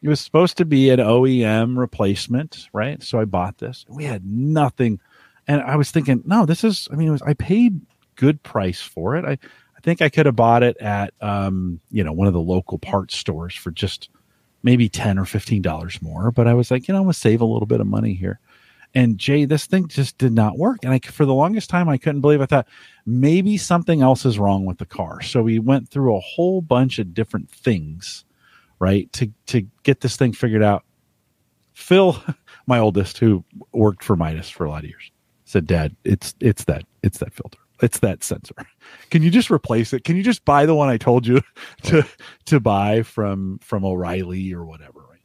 It 0.01 0.09
was 0.09 0.21
supposed 0.21 0.57
to 0.57 0.65
be 0.65 0.91
an 0.91 0.99
OEM 0.99 1.79
replacement, 1.79 2.67
right? 2.73 3.01
So 3.01 3.19
I 3.19 3.25
bought 3.25 3.57
this. 3.57 3.85
We 3.89 4.03
had 4.03 4.23
nothing 4.23 4.99
and 5.47 5.61
I 5.61 5.75
was 5.75 5.91
thinking, 5.91 6.23
no, 6.25 6.45
this 6.45 6.63
is. 6.63 6.87
I 6.91 6.95
mean, 6.95 7.07
it 7.07 7.11
was, 7.11 7.21
I 7.21 7.33
paid 7.33 7.81
good 8.15 8.41
price 8.43 8.81
for 8.81 9.15
it. 9.15 9.25
I, 9.25 9.31
I 9.31 9.79
think 9.83 10.01
I 10.01 10.09
could 10.09 10.25
have 10.25 10.35
bought 10.35 10.63
it 10.63 10.77
at, 10.77 11.13
um, 11.21 11.79
you 11.91 12.03
know, 12.03 12.13
one 12.13 12.27
of 12.27 12.33
the 12.33 12.39
local 12.39 12.79
parts 12.79 13.15
stores 13.15 13.55
for 13.55 13.71
just 13.71 14.09
maybe 14.63 14.89
ten 14.89 15.19
or 15.19 15.25
fifteen 15.25 15.61
dollars 15.61 16.01
more. 16.01 16.31
But 16.31 16.47
I 16.47 16.53
was 16.53 16.71
like, 16.71 16.87
you 16.87 16.93
know, 16.93 16.99
I'm 16.99 17.05
gonna 17.05 17.13
save 17.13 17.41
a 17.41 17.45
little 17.45 17.67
bit 17.67 17.81
of 17.81 17.87
money 17.87 18.13
here. 18.13 18.39
And 18.95 19.17
Jay, 19.17 19.43
this 19.43 19.65
thing 19.65 19.89
just 19.89 20.17
did 20.17 20.31
not 20.31 20.57
work. 20.57 20.79
And 20.83 20.93
I, 20.93 20.99
for 20.99 21.25
the 21.25 21.33
longest 21.33 21.69
time, 21.69 21.89
I 21.89 21.97
couldn't 21.97 22.21
believe. 22.21 22.39
I 22.41 22.45
thought 22.45 22.67
maybe 23.05 23.57
something 23.57 24.01
else 24.01 24.25
is 24.25 24.39
wrong 24.39 24.65
with 24.65 24.77
the 24.77 24.85
car. 24.85 25.21
So 25.21 25.43
we 25.43 25.59
went 25.59 25.89
through 25.89 26.15
a 26.15 26.21
whole 26.21 26.61
bunch 26.61 26.97
of 26.97 27.13
different 27.13 27.49
things, 27.49 28.23
right, 28.79 29.11
to 29.13 29.31
to 29.47 29.67
get 29.83 29.99
this 29.99 30.15
thing 30.15 30.31
figured 30.31 30.63
out. 30.63 30.85
Phil, 31.73 32.23
my 32.67 32.79
oldest, 32.79 33.17
who 33.17 33.43
worked 33.73 34.03
for 34.03 34.15
Midas 34.15 34.49
for 34.49 34.63
a 34.63 34.69
lot 34.69 34.85
of 34.85 34.89
years, 34.89 35.11
said, 35.45 35.65
"Dad, 35.65 35.95
it's 36.03 36.35
it's 36.39 36.65
that 36.65 36.83
it's 37.01 37.19
that 37.19 37.33
filter, 37.33 37.59
it's 37.81 37.99
that 37.99 38.23
sensor. 38.23 38.55
Can 39.09 39.23
you 39.23 39.31
just 39.31 39.49
replace 39.49 39.93
it? 39.93 40.03
Can 40.03 40.15
you 40.15 40.23
just 40.23 40.43
buy 40.45 40.65
the 40.65 40.75
one 40.75 40.89
I 40.89 40.97
told 40.97 41.25
you 41.25 41.41
to 41.83 42.03
to 42.45 42.59
buy 42.59 43.03
from 43.03 43.59
from 43.59 43.85
O'Reilly 43.85 44.53
or 44.53 44.65
whatever?" 44.65 44.99
Right. 44.99 45.21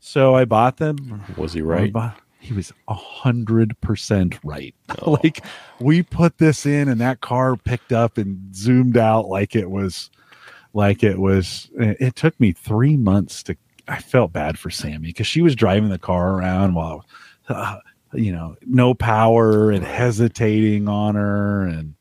So 0.00 0.34
I 0.34 0.44
bought 0.44 0.78
them. 0.78 1.22
Was 1.36 1.52
he 1.52 1.62
right? 1.62 1.92
he 2.44 2.52
was 2.52 2.72
a 2.88 2.94
hundred 2.94 3.80
percent 3.80 4.38
right. 4.44 4.74
Oh. 5.02 5.12
like 5.22 5.42
we 5.80 6.02
put 6.02 6.38
this 6.38 6.66
in, 6.66 6.88
and 6.88 7.00
that 7.00 7.20
car 7.20 7.56
picked 7.56 7.92
up 7.92 8.18
and 8.18 8.54
zoomed 8.54 8.96
out 8.96 9.28
like 9.28 9.56
it 9.56 9.70
was 9.70 10.10
like 10.74 11.02
it 11.02 11.18
was. 11.18 11.70
It 11.74 12.16
took 12.16 12.38
me 12.38 12.52
three 12.52 12.96
months 12.96 13.42
to. 13.44 13.56
I 13.88 13.98
felt 13.98 14.32
bad 14.32 14.58
for 14.58 14.70
Sammy 14.70 15.08
because 15.08 15.26
she 15.26 15.42
was 15.42 15.54
driving 15.54 15.90
the 15.90 15.98
car 15.98 16.38
around 16.38 16.74
while, 16.74 17.04
uh, 17.48 17.78
you 18.14 18.32
know, 18.32 18.56
no 18.66 18.94
power 18.94 19.70
and 19.70 19.84
hesitating 19.84 20.88
on 20.88 21.14
her, 21.14 21.62
and 21.66 21.94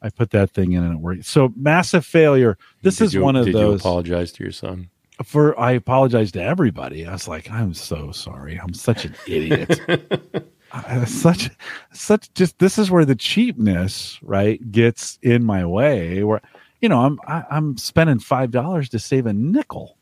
I 0.00 0.10
put 0.10 0.30
that 0.30 0.50
thing 0.50 0.72
in 0.72 0.82
and 0.82 0.94
it 0.94 1.00
worked. 1.00 1.24
So 1.26 1.52
massive 1.56 2.04
failure. 2.04 2.58
This 2.82 2.96
Did 2.96 3.04
is 3.04 3.14
you- 3.14 3.22
one 3.22 3.36
of 3.36 3.44
did 3.46 3.54
those 3.54 3.72
you 3.72 3.76
apologize 3.76 4.32
to 4.32 4.44
your 4.44 4.52
son? 4.52 4.88
for 5.24 5.58
I 5.60 5.72
apologize 5.72 6.32
to 6.32 6.42
everybody. 6.42 7.06
I 7.06 7.12
was 7.12 7.28
like, 7.28 7.48
I'm 7.50 7.74
so 7.74 8.10
sorry. 8.10 8.58
I'm 8.60 8.74
such 8.74 9.04
an 9.04 9.14
idiot. 9.28 9.80
I- 10.72 11.04
such 11.04 11.50
such 11.92 12.32
just 12.34 12.58
this 12.58 12.78
is 12.78 12.90
where 12.90 13.04
the 13.04 13.14
cheapness 13.14 14.18
right 14.22 14.58
gets 14.72 15.18
in 15.22 15.44
my 15.44 15.66
way 15.66 16.24
where 16.24 16.40
you 16.80 16.88
know 16.88 17.00
i'm 17.00 17.20
I, 17.28 17.44
i'm 17.50 17.76
spending 17.76 18.18
five 18.18 18.50
dollars 18.52 18.88
to 18.88 18.98
save 18.98 19.26
a 19.26 19.34
nickel 19.34 19.98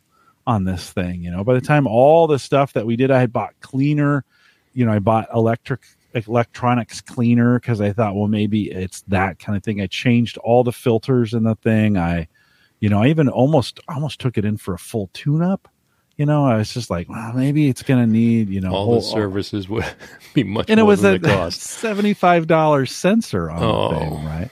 on 0.46 0.62
this 0.66 0.92
thing 0.92 1.24
you 1.24 1.30
know 1.32 1.42
by 1.42 1.54
the 1.54 1.60
time 1.60 1.88
all 1.88 2.28
the 2.28 2.38
stuff 2.38 2.72
that 2.74 2.86
we 2.86 2.94
did 2.94 3.10
i 3.10 3.18
had 3.18 3.32
bought 3.32 3.52
cleaner 3.60 4.24
you 4.72 4.84
know 4.84 4.92
i 4.92 4.98
bought 4.98 5.28
electric 5.34 5.80
electronics 6.14 7.00
cleaner 7.00 7.58
because 7.58 7.80
i 7.80 7.92
thought 7.92 8.14
well 8.14 8.28
maybe 8.28 8.70
it's 8.70 9.02
that 9.02 9.38
kind 9.38 9.56
of 9.56 9.62
thing 9.62 9.80
i 9.80 9.86
changed 9.86 10.36
all 10.38 10.64
the 10.64 10.72
filters 10.72 11.32
in 11.34 11.44
the 11.44 11.54
thing 11.56 11.96
i 11.96 12.26
you 12.80 12.88
know 12.88 13.02
i 13.02 13.06
even 13.08 13.28
almost 13.28 13.80
almost 13.88 14.18
took 14.20 14.36
it 14.38 14.44
in 14.44 14.56
for 14.56 14.74
a 14.74 14.78
full 14.78 15.08
tune 15.12 15.42
up 15.42 15.68
you 16.16 16.26
know 16.26 16.44
i 16.44 16.56
was 16.56 16.72
just 16.74 16.90
like 16.90 17.08
well 17.08 17.32
maybe 17.32 17.68
it's 17.68 17.82
gonna 17.82 18.06
need 18.06 18.48
you 18.48 18.60
know 18.60 18.72
All 18.72 18.84
whole- 18.86 18.94
the 18.96 19.02
services 19.02 19.68
would 19.68 19.84
be 20.34 20.42
much 20.42 20.68
and 20.68 20.80
it 20.80 20.84
was 20.84 21.02
than 21.02 21.24
a 21.24 21.50
seventy-five 21.50 22.46
dollars 22.46 22.90
sensor 22.92 23.50
on 23.50 23.62
Oh. 23.62 23.88
the 23.92 23.98
thing, 23.98 24.24
right? 24.24 24.50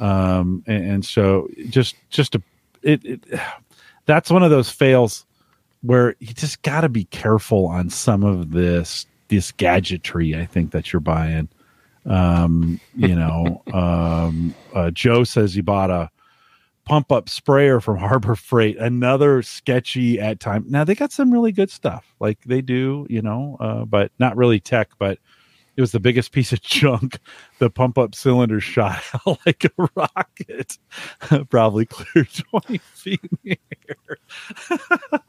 Um, 0.00 0.62
and, 0.68 0.90
and 0.92 1.04
so 1.04 1.48
just 1.70 1.96
just 2.10 2.34
a 2.36 2.42
it, 2.82 3.04
it 3.04 3.20
that's 4.06 4.30
one 4.30 4.42
of 4.42 4.50
those 4.50 4.70
fails 4.70 5.26
where 5.82 6.14
you 6.18 6.28
just 6.34 6.62
got 6.62 6.80
to 6.82 6.88
be 6.88 7.04
careful 7.04 7.66
on 7.66 7.88
some 7.90 8.24
of 8.24 8.50
this 8.50 9.06
this 9.28 9.52
gadgetry. 9.52 10.34
I 10.36 10.46
think 10.46 10.72
that 10.72 10.92
you're 10.92 11.00
buying. 11.00 11.48
Um, 12.06 12.80
you 12.96 13.14
know, 13.14 13.62
um, 13.72 14.54
uh, 14.74 14.90
Joe 14.90 15.24
says 15.24 15.54
he 15.54 15.60
bought 15.60 15.90
a 15.90 16.10
pump 16.88 17.12
up 17.12 17.28
sprayer 17.28 17.80
from 17.80 17.98
Harbor 17.98 18.34
Freight. 18.34 18.78
Another 18.78 19.42
sketchy 19.42 20.18
at 20.18 20.40
time. 20.40 20.64
Now 20.68 20.84
they 20.84 20.94
got 20.94 21.12
some 21.12 21.30
really 21.30 21.52
good 21.52 21.70
stuff, 21.70 22.14
like 22.18 22.38
they 22.44 22.62
do, 22.62 23.06
you 23.10 23.20
know, 23.20 23.56
uh, 23.60 23.84
but 23.84 24.10
not 24.18 24.36
really 24.36 24.58
tech. 24.58 24.88
But 24.98 25.18
it 25.76 25.80
was 25.80 25.92
the 25.92 26.00
biggest 26.00 26.32
piece 26.32 26.52
of 26.52 26.62
junk. 26.62 27.18
The 27.58 27.70
pump 27.70 27.98
up 27.98 28.14
cylinder 28.14 28.60
shot 28.60 29.02
out 29.26 29.38
like 29.44 29.64
a 29.64 29.88
rocket, 29.94 30.78
probably 31.50 31.86
cleared 31.86 32.30
twenty 32.32 32.78
feet 32.78 33.20
in 33.22 33.38
the 33.44 33.58
air. 33.88 35.20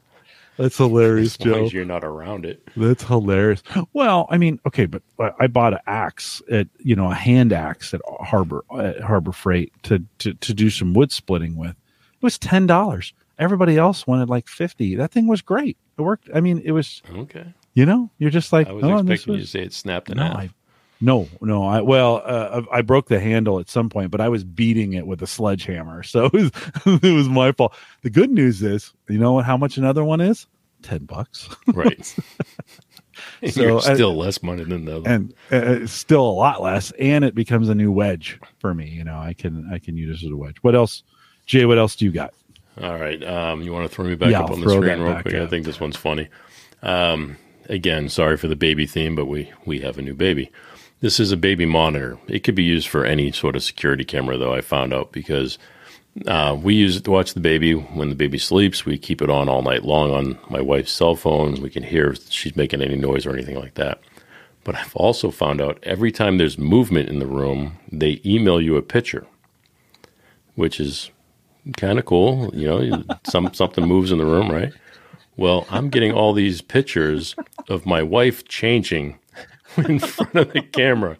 That's 0.60 0.76
hilarious, 0.76 1.36
As 1.40 1.46
long 1.46 1.54
Joe. 1.60 1.64
as 1.64 1.72
you're 1.72 1.84
not 1.86 2.04
around 2.04 2.44
it. 2.44 2.62
That's 2.76 3.02
hilarious. 3.02 3.62
Well, 3.94 4.26
I 4.28 4.36
mean, 4.36 4.60
okay, 4.66 4.84
but 4.84 5.02
I 5.38 5.46
bought 5.46 5.72
an 5.72 5.80
axe 5.86 6.42
at 6.50 6.68
you 6.78 6.94
know 6.94 7.10
a 7.10 7.14
hand 7.14 7.52
axe 7.52 7.94
at 7.94 8.02
Harbor 8.20 8.62
at 8.78 9.00
Harbor 9.00 9.32
Freight 9.32 9.72
to 9.84 10.04
to 10.18 10.34
to 10.34 10.52
do 10.54 10.68
some 10.68 10.92
wood 10.92 11.12
splitting 11.12 11.56
with. 11.56 11.70
It 11.70 12.22
was 12.22 12.38
ten 12.38 12.66
dollars. 12.66 13.14
Everybody 13.38 13.78
else 13.78 14.06
wanted 14.06 14.28
like 14.28 14.48
fifty. 14.48 14.94
That 14.96 15.12
thing 15.12 15.26
was 15.26 15.40
great. 15.40 15.78
It 15.98 16.02
worked. 16.02 16.28
I 16.34 16.40
mean, 16.40 16.60
it 16.62 16.72
was 16.72 17.02
Okay. 17.10 17.46
you 17.74 17.86
know 17.86 18.10
you're 18.18 18.30
just 18.30 18.52
like 18.52 18.68
I 18.68 18.72
was 18.72 18.84
oh, 18.84 18.98
expecting 18.98 19.34
you 19.34 19.40
to 19.40 19.46
say 19.46 19.62
it 19.62 19.72
snapped 19.72 20.10
in 20.10 20.18
no, 20.18 20.24
half. 20.24 20.36
I, 20.36 20.50
no, 21.00 21.28
no. 21.40 21.64
I 21.64 21.80
well, 21.80 22.22
uh, 22.24 22.62
I 22.72 22.82
broke 22.82 23.08
the 23.08 23.20
handle 23.20 23.58
at 23.58 23.68
some 23.68 23.88
point, 23.88 24.10
but 24.10 24.20
I 24.20 24.28
was 24.28 24.44
beating 24.44 24.92
it 24.92 25.06
with 25.06 25.22
a 25.22 25.26
sledgehammer, 25.26 26.02
so 26.04 26.26
it 26.26 26.32
was 26.32 26.50
it 27.02 27.14
was 27.14 27.28
my 27.28 27.52
fault. 27.52 27.74
The 28.02 28.10
good 28.10 28.30
news 28.30 28.62
is, 28.62 28.92
you 29.08 29.18
know 29.18 29.38
how 29.40 29.56
much 29.56 29.76
another 29.76 30.04
one 30.04 30.20
is? 30.20 30.46
Ten 30.82 31.04
bucks. 31.04 31.48
right. 31.74 32.14
So, 33.50 33.78
uh, 33.78 33.80
still 33.80 34.16
less 34.16 34.42
money 34.42 34.64
than 34.64 34.86
the 34.86 34.96
other. 34.96 35.10
and 35.10 35.34
uh, 35.50 35.86
still 35.86 36.22
a 36.22 36.32
lot 36.32 36.62
less 36.62 36.90
and 36.92 37.22
it 37.22 37.34
becomes 37.34 37.68
a 37.68 37.74
new 37.74 37.92
wedge 37.92 38.40
for 38.60 38.72
me 38.72 38.88
you 38.88 39.04
know 39.04 39.18
i 39.18 39.34
can 39.34 39.68
i 39.70 39.78
can 39.78 39.94
use 39.94 40.22
it 40.22 40.26
as 40.26 40.32
a 40.32 40.36
wedge 40.36 40.56
what 40.62 40.74
else 40.74 41.02
jay 41.44 41.66
what 41.66 41.76
else 41.76 41.96
do 41.96 42.06
you 42.06 42.12
got 42.12 42.32
All 42.80 42.96
right. 42.98 43.22
Um, 43.22 43.60
you 43.60 43.74
want 43.74 43.86
to 43.90 43.94
throw 43.94 44.06
me 44.06 44.14
back 44.14 44.30
Yeah, 44.30 44.40
up 44.40 44.50
on 44.50 44.60
the 44.62 44.70
screen 44.70 45.00
real 45.00 45.20
quick? 45.20 45.34
I 45.34 45.46
think 45.48 45.66
this 45.66 45.78
one's 45.80 45.96
funny. 45.98 46.28
Um, 46.82 47.36
again, 47.68 48.08
sorry 48.08 48.38
for 48.38 48.48
the 48.48 48.56
baby 48.56 48.86
theme, 48.86 49.14
but 49.14 49.26
we, 49.26 49.52
we 49.66 49.80
have 49.80 49.98
a 49.98 50.02
new 50.02 50.14
baby. 50.14 50.50
This 51.00 51.18
is 51.18 51.32
a 51.32 51.36
baby 51.36 51.64
monitor. 51.64 52.18
It 52.28 52.40
could 52.40 52.54
be 52.54 52.62
used 52.62 52.88
for 52.88 53.04
any 53.04 53.32
sort 53.32 53.56
of 53.56 53.62
security 53.62 54.04
camera, 54.04 54.36
though, 54.36 54.52
I 54.52 54.60
found 54.60 54.92
out, 54.92 55.12
because 55.12 55.58
uh, 56.26 56.56
we 56.60 56.74
use 56.74 56.96
it 56.96 57.04
to 57.04 57.10
watch 57.10 57.32
the 57.34 57.40
baby 57.40 57.72
when 57.72 58.10
the 58.10 58.14
baby 58.14 58.36
sleeps. 58.36 58.84
We 58.84 58.98
keep 58.98 59.22
it 59.22 59.30
on 59.30 59.48
all 59.48 59.62
night 59.62 59.84
long 59.84 60.10
on 60.10 60.38
my 60.50 60.60
wife's 60.60 60.92
cell 60.92 61.14
phone. 61.16 61.62
We 61.62 61.70
can 61.70 61.82
hear 61.82 62.10
if 62.10 62.30
she's 62.30 62.56
making 62.56 62.82
any 62.82 62.96
noise 62.96 63.24
or 63.24 63.32
anything 63.32 63.56
like 63.56 63.74
that. 63.74 64.00
But 64.62 64.74
I've 64.74 64.94
also 64.94 65.30
found 65.30 65.60
out 65.60 65.78
every 65.84 66.12
time 66.12 66.36
there's 66.36 66.58
movement 66.58 67.08
in 67.08 67.18
the 67.18 67.26
room, 67.26 67.78
they 67.90 68.20
email 68.26 68.60
you 68.60 68.76
a 68.76 68.82
picture, 68.82 69.26
which 70.54 70.78
is 70.78 71.10
kind 71.78 71.98
of 71.98 72.04
cool. 72.04 72.54
You 72.54 72.68
know, 72.68 73.04
some 73.26 73.54
something 73.54 73.86
moves 73.86 74.12
in 74.12 74.18
the 74.18 74.26
room, 74.26 74.50
right? 74.50 74.72
Well, 75.38 75.66
I'm 75.70 75.88
getting 75.88 76.12
all 76.12 76.34
these 76.34 76.60
pictures 76.60 77.34
of 77.68 77.86
my 77.86 78.02
wife 78.02 78.44
changing 78.44 79.18
in 79.88 79.98
front 79.98 80.34
of 80.34 80.52
the 80.52 80.62
camera. 80.62 81.16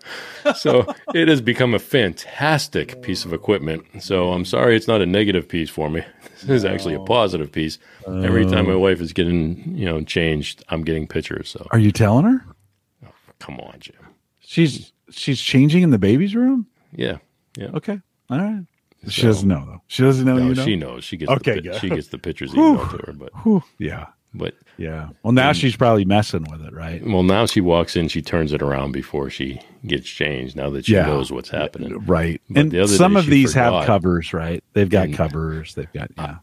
So 0.56 0.86
it 1.14 1.28
has 1.28 1.40
become 1.40 1.74
a 1.74 1.78
fantastic 1.78 3.02
piece 3.02 3.24
of 3.24 3.32
equipment. 3.32 3.84
So 4.00 4.32
I'm 4.32 4.44
sorry 4.44 4.76
it's 4.76 4.88
not 4.88 5.00
a 5.00 5.06
negative 5.06 5.48
piece 5.48 5.70
for 5.70 5.88
me. 5.90 6.02
This 6.40 6.48
is 6.48 6.64
actually 6.64 6.94
a 6.94 7.00
positive 7.00 7.52
piece. 7.52 7.78
Every 8.06 8.46
time 8.46 8.66
my 8.66 8.72
uh. 8.72 8.78
wife 8.78 9.02
is 9.02 9.12
getting, 9.12 9.76
you 9.76 9.84
know, 9.84 10.00
changed, 10.00 10.64
I'm 10.70 10.82
getting 10.84 11.06
pictures. 11.06 11.50
So 11.50 11.66
are 11.70 11.78
you 11.78 11.92
telling 11.92 12.24
her 12.24 12.46
oh, 13.06 13.12
come 13.40 13.60
on, 13.60 13.74
Jim. 13.78 13.94
she's 14.38 14.90
she's 15.10 15.38
changing 15.38 15.82
in 15.82 15.90
the 15.90 15.98
baby's 15.98 16.34
room 16.34 16.66
Yeah. 16.94 17.18
Yeah. 17.58 17.68
okay 17.74 18.00
all 18.30 18.38
right 18.38 18.64
she 19.08 19.20
So- 19.20 19.26
doesn't 19.26 19.48
know 19.48 19.64
though 19.66 19.82
she 19.86 20.02
doesn't 20.02 20.24
know 20.24 20.36
No, 20.38 20.46
you 20.48 20.54
know 20.54 20.64
she 20.64 20.76
knows. 20.76 21.04
She 21.04 21.16
gets 21.18 21.30
Okay, 21.32 21.60
the, 21.60 21.78
she 21.78 21.90
gets 21.90 22.08
the 22.08 22.18
pictures 22.18 22.52
emailed 22.52 22.90
to 22.90 22.96
her, 23.06 23.12
but 23.12 23.30
Whew. 23.42 23.62
yeah 23.78 24.06
but 24.34 24.54
yeah 24.76 25.08
well 25.22 25.32
now 25.32 25.52
she's 25.52 25.74
probably 25.76 26.04
messing 26.04 26.46
with 26.50 26.62
it 26.62 26.72
right 26.72 27.04
well 27.06 27.22
now 27.22 27.46
she 27.46 27.60
walks 27.60 27.96
in, 27.96 28.08
she 28.08 28.22
turns 28.22 28.52
it 28.52 28.62
around 28.62 28.92
before 28.92 29.28
she 29.30 29.60
gets 29.86 30.06
changed. 30.08 30.56
Now 30.56 30.70
that 30.70 30.84
she 30.86 30.94
Yeah. 30.94 31.06
knows 31.06 31.32
what's 31.32 31.48
happening, 31.50 31.98
right 32.06 32.40
But 32.48 32.60
and 32.60 32.70
the 32.70 32.80
other 32.80 32.88
some 32.94 33.16
of 33.16 33.26
these 33.26 33.54
have 33.54 33.84
covers 33.86 34.32
right 34.32 34.62
they've 34.74 34.88
got 34.88 35.06
And- 35.06 35.14
covers 35.14 35.74
they've 35.74 35.92
got 35.92 36.10
yeah 36.16 36.36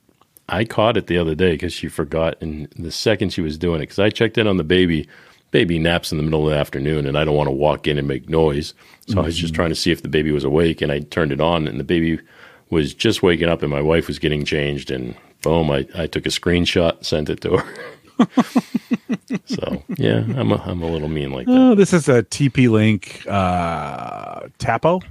I 0.49 0.63
caught 0.63 0.95
it 0.95 1.07
the 1.07 1.17
other 1.17 1.35
day 1.35 1.51
because 1.51 1.73
she 1.73 1.89
forgot. 1.89 2.37
And 2.39 2.69
the 2.77 2.89
second 2.89 3.33
she 3.33 3.41
was 3.41 3.57
doing 3.57 3.81
it, 3.81 3.87
because 3.87 3.99
I 3.99 4.09
checked 4.09 4.37
in 4.37 4.47
on 4.47 4.55
the 4.55 4.63
baby, 4.63 5.05
baby 5.51 5.77
naps 5.77 6.13
in 6.13 6.17
the 6.17 6.23
middle 6.23 6.45
of 6.47 6.53
the 6.53 6.57
afternoon, 6.57 7.05
and 7.05 7.17
I 7.17 7.25
don't 7.25 7.35
want 7.35 7.47
to 7.49 7.51
walk 7.51 7.85
in 7.85 7.97
and 7.97 8.07
make 8.07 8.29
noise. 8.29 8.73
So 9.07 9.19
I 9.19 9.25
was 9.25 9.35
Mm-hmm. 9.35 9.41
just 9.41 9.53
trying 9.53 9.69
to 9.71 9.75
see 9.75 9.91
if 9.91 10.03
the 10.03 10.07
baby 10.07 10.31
was 10.31 10.45
awake, 10.45 10.81
and 10.81 10.89
I 10.89 10.99
turned 11.01 11.33
it 11.33 11.41
on, 11.41 11.67
and 11.67 11.77
the 11.77 11.83
baby 11.83 12.17
was 12.69 12.93
just 12.93 13.21
waking 13.21 13.49
up, 13.49 13.61
and 13.61 13.69
my 13.69 13.81
wife 13.81 14.07
was 14.07 14.19
getting 14.19 14.45
changed, 14.45 14.89
and 14.89 15.15
boom, 15.41 15.71
I, 15.71 15.87
I 15.95 16.07
took 16.07 16.25
a 16.25 16.29
screenshot, 16.29 17.03
sent 17.05 17.29
it 17.29 17.41
to 17.41 17.57
her. 17.57 17.73
so 19.45 19.83
yeah, 19.97 20.23
I'm 20.35 20.51
a, 20.51 20.55
I'm 20.65 20.81
a 20.81 20.87
little 20.89 21.07
mean 21.09 21.31
like 21.31 21.45
that. 21.45 21.51
Oh, 21.55 21.75
this 21.75 21.93
is 21.93 22.09
a 22.09 22.23
TP 22.23 22.69
Link 22.69 23.25
uh, 23.27 24.47
Tapo, 24.57 25.01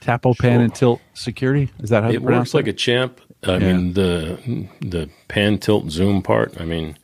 Tapo 0.00 0.34
pan 0.34 0.60
and 0.60 0.74
tilt 0.74 1.00
security. 1.14 1.70
Is 1.80 1.90
that 1.90 2.02
how 2.02 2.10
It 2.10 2.22
pronounce 2.22 2.48
works 2.48 2.54
like 2.54 2.66
it? 2.66 2.70
a 2.70 2.72
champ. 2.74 3.20
I 3.44 3.52
Yeah. 3.52 3.58
mean 3.58 3.92
the 3.94 4.66
the 4.80 5.08
pan 5.28 5.58
tilt 5.58 5.90
zoom 5.90 6.22
part. 6.22 6.60
I 6.60 6.64
mean, 6.64 6.96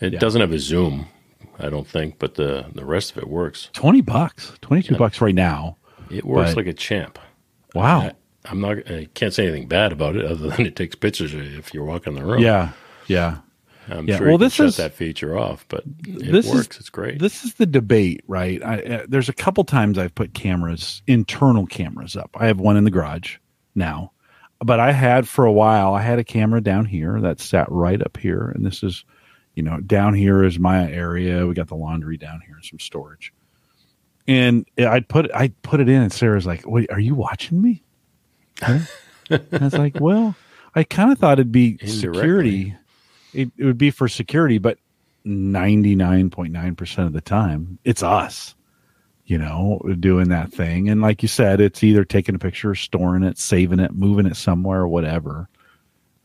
it 0.00 0.14
Yeah. 0.14 0.18
doesn't 0.18 0.40
have 0.40 0.52
a 0.52 0.58
zoom. 0.58 1.06
I 1.60 1.68
don't 1.70 1.86
think, 1.86 2.18
but 2.18 2.34
the 2.36 2.66
the 2.74 2.84
rest 2.84 3.12
of 3.12 3.18
it 3.18 3.28
works. 3.28 3.68
Twenty 3.72 4.00
bucks, 4.00 4.52
twenty 4.60 4.82
two 4.82 4.96
bucks 4.96 5.20
right 5.20 5.34
now. 5.34 5.76
It 6.10 6.24
works 6.24 6.50
But- 6.50 6.58
like 6.58 6.66
a 6.66 6.72
champ. 6.72 7.18
Wow. 7.74 8.12
I, 8.48 8.50
I'm 8.50 8.60
not. 8.60 8.90
I 8.90 9.08
can't 9.14 9.32
say 9.34 9.44
anything 9.46 9.68
bad 9.68 9.92
about 9.92 10.16
it, 10.16 10.24
other 10.24 10.48
than 10.56 10.66
it 10.66 10.76
takes 10.76 10.94
pictures 10.94 11.34
if 11.34 11.72
you're 11.74 11.84
walking 11.84 12.14
the 12.14 12.24
room. 12.24 12.40
yeah, 12.42 12.70
yeah. 13.06 13.38
I'm 13.90 14.06
Yeah, 14.06 14.18
sure 14.18 14.26
well, 14.26 14.32
you 14.34 14.38
can 14.38 14.44
this 14.46 14.52
shut 14.54 14.66
is- 14.66 14.76
that 14.76 14.92
feature 14.92 15.38
off, 15.38 15.64
but 15.68 15.82
it 16.06 16.30
this 16.30 16.46
is- 16.46 16.54
works. 16.54 16.78
it's 16.78 16.90
great. 16.90 17.18
This 17.20 17.44
is 17.44 17.54
the 17.54 17.64
debate, 17.64 18.22
right? 18.28 18.62
I, 18.62 18.80
uh, 18.82 19.06
there's 19.08 19.30
a 19.30 19.32
couple 19.32 19.64
times 19.64 19.96
I've 19.96 20.14
put 20.14 20.34
cameras, 20.34 21.00
internal 21.06 21.66
cameras 21.66 22.14
up. 22.14 22.30
I 22.38 22.48
have 22.48 22.60
one 22.60 22.76
in 22.76 22.84
the 22.84 22.90
garage 22.90 23.36
now, 23.74 24.12
but 24.60 24.78
I 24.78 24.92
had 24.92 25.26
for 25.26 25.46
a 25.46 25.52
while. 25.52 25.94
I 25.94 26.02
had 26.02 26.18
a 26.18 26.24
camera 26.24 26.60
down 26.60 26.84
here 26.84 27.18
that 27.22 27.40
sat 27.40 27.66
right 27.70 28.00
up 28.02 28.18
here, 28.18 28.52
and 28.54 28.66
this 28.66 28.82
is, 28.82 29.06
you 29.54 29.62
know, 29.62 29.80
down 29.80 30.12
here 30.12 30.44
is 30.44 30.58
my 30.58 30.92
area. 30.92 31.46
We 31.46 31.54
got 31.54 31.68
the 31.68 31.74
laundry 31.74 32.18
down 32.18 32.42
here 32.44 32.56
and 32.56 32.64
some 32.66 32.78
storage. 32.80 33.32
And 34.26 34.66
I'd 34.76 35.08
put 35.08 35.30
I 35.34 35.48
put 35.62 35.80
it 35.80 35.88
in, 35.88 36.02
and 36.02 36.12
Sarah's 36.12 36.44
like, 36.44 36.66
"Wait, 36.66 36.90
are 36.92 37.00
you 37.00 37.14
watching 37.14 37.62
me?" 37.62 37.82
Huh? 38.62 38.78
I 39.30 39.40
was 39.60 39.74
like, 39.74 40.00
"Well, 40.00 40.34
I 40.74 40.84
kind 40.84 41.12
of 41.12 41.18
thought 41.18 41.34
it'd 41.38 41.52
be 41.52 41.78
Indirectly. 41.80 41.92
security. 41.92 42.74
It, 43.34 43.50
it 43.58 43.64
would 43.64 43.78
be 43.78 43.90
for 43.90 44.08
security, 44.08 44.58
but 44.58 44.78
99.9% 45.26 47.06
of 47.06 47.12
the 47.12 47.20
time 47.20 47.78
it's 47.84 48.02
us 48.02 48.54
you 49.26 49.36
know 49.36 49.78
doing 50.00 50.28
that 50.30 50.50
thing 50.50 50.88
and 50.88 51.02
like 51.02 51.20
you 51.20 51.28
said 51.28 51.60
it's 51.60 51.84
either 51.84 52.02
taking 52.02 52.34
a 52.34 52.38
picture 52.38 52.74
storing 52.74 53.22
it 53.22 53.36
saving 53.36 53.78
it 53.78 53.92
moving 53.92 54.24
it 54.24 54.36
somewhere 54.36 54.80
or 54.80 54.88
whatever 54.88 55.46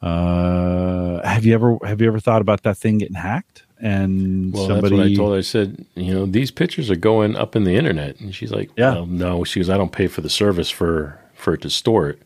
Uh, 0.01 1.25
have 1.27 1.43
you 1.45 1.53
ever 1.53 1.77
have 1.83 1.99
you 2.01 2.07
ever 2.07 2.19
thought 2.19 2.41
about 2.41 2.63
that 2.63 2.77
thing 2.77 2.97
getting 2.99 3.15
hacked? 3.15 3.63
And 3.79 4.53
Well, 4.53 4.67
somebody, 4.67 4.95
that's 4.97 4.99
what 4.99 5.11
I 5.11 5.15
told 5.15 5.31
her. 5.33 5.37
I 5.37 5.41
said, 5.41 5.85
you 5.95 6.13
know, 6.13 6.25
these 6.25 6.51
pictures 6.51 6.89
are 6.89 6.95
going 6.95 7.35
up 7.35 7.55
in 7.55 7.63
the 7.65 7.75
internet, 7.75 8.19
and 8.21 8.33
she's 8.33 8.51
like, 8.51 8.69
Yeah. 8.77 8.93
well, 8.93 9.05
no. 9.05 9.43
She 9.45 9.59
goes, 9.59 9.69
I 9.69 9.77
don't 9.77 9.91
pay 9.91 10.07
for 10.07 10.21
the 10.21 10.29
service 10.29 10.69
for 10.69 11.19
for 11.43 11.53
it 11.53 11.61
to 11.61 11.69
store 11.69 12.09
it. 12.09 12.21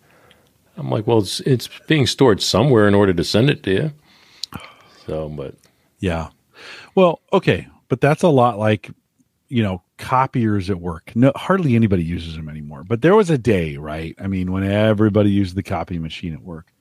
I'm 0.78 0.90
like, 0.90 1.08
well, 1.08 1.20
it's 1.20 1.40
it's 1.42 1.70
being 1.88 2.06
stored 2.06 2.42
somewhere 2.42 2.88
in 2.88 2.94
order 2.94 3.14
to 3.14 3.24
send 3.24 3.50
it 3.50 3.64
to 3.64 3.72
you. 3.72 3.92
So, 5.06 5.28
but 5.30 5.56
Yeah. 6.00 6.30
Well, 6.96 7.22
okay, 7.34 7.68
but 7.90 8.02
that's 8.02 8.24
a 8.24 8.30
lot 8.30 8.60
like 8.60 8.90
you 9.50 9.64
know 9.64 9.82
copiers 9.98 10.70
at 10.70 10.80
work. 10.80 11.12
No, 11.16 11.32
hardly 11.36 11.76
anybody 11.76 12.04
uses 12.04 12.36
them 12.36 12.48
anymore. 12.48 12.84
But 12.84 13.02
there 13.02 13.16
was 13.16 13.30
a 13.30 13.38
day, 13.38 13.78
right? 13.78 14.16
I 14.20 14.28
mean, 14.28 14.52
when 14.52 14.64
everybody 14.64 15.32
used 15.32 15.56
the 15.56 15.64
copy 15.64 15.98
machine 15.98 16.34
at 16.34 16.42
work, 16.42 16.72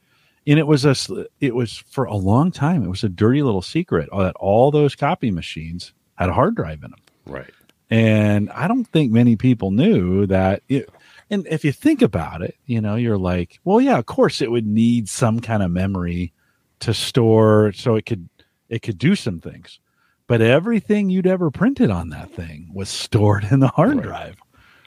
and 0.47 0.59
it 0.59 0.67
was 0.67 0.85
a 0.85 1.27
it 1.41 1.55
was 1.55 1.79
for 1.89 2.05
a 2.05 2.17
long 2.17 2.51
time. 2.51 2.85
It 2.85 2.91
was 2.91 3.05
a 3.05 3.09
dirty 3.09 3.43
little 3.43 3.63
secret 3.63 4.11
that 4.17 4.37
all 4.37 4.71
those 4.71 4.95
copy 4.95 5.31
machines 5.31 5.93
had 6.17 6.29
a 6.29 6.35
hard 6.35 6.55
drive 6.55 6.83
in 6.83 6.91
them. 6.91 7.01
right, 7.27 7.51
And 7.91 8.51
I 8.51 8.69
don't 8.69 8.87
think 8.87 9.13
many 9.13 9.37
people 9.37 9.71
knew 9.71 10.27
that. 10.27 10.63
It, 10.69 10.89
and 11.31 11.47
if 11.49 11.65
you 11.65 11.73
think 11.73 12.03
about 12.03 12.43
it, 12.43 12.57
you 12.67 12.81
know, 12.81 12.95
you're 12.97 13.19
like, 13.19 13.59
well, 13.65 13.81
yeah, 13.81 13.99
of 13.99 14.07
course 14.07 14.41
it 14.41 14.51
would 14.51 14.67
need 14.67 15.09
some 15.09 15.41
kind 15.41 15.63
of 15.63 15.71
memory 15.71 16.33
to 16.81 16.93
store 16.95 17.73
so 17.73 17.95
it 17.97 18.07
could 18.07 18.29
it 18.69 18.83
could 18.83 18.99
do 18.99 19.15
some 19.15 19.41
things. 19.41 19.81
But 20.29 20.41
everything 20.43 21.09
you'd 21.09 21.27
ever 21.27 21.51
printed 21.51 21.91
on 21.91 22.11
that 22.11 22.31
thing 22.33 22.71
was 22.75 22.89
stored 22.89 23.45
in 23.51 23.61
the 23.61 23.69
hard 23.69 23.97
Right. 23.97 24.03
drive, 24.03 24.37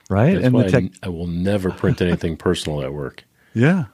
right? 0.10 0.34
that's 0.34 0.46
and 0.46 0.56
the 0.60 0.70
tech, 0.70 0.84
I, 1.02 1.08
I 1.08 1.10
will 1.10 1.28
never 1.28 1.72
print 1.72 2.02
anything 2.02 2.36
personal 2.48 2.82
at 2.84 2.94
work. 2.94 3.24
yeah, 3.54 3.86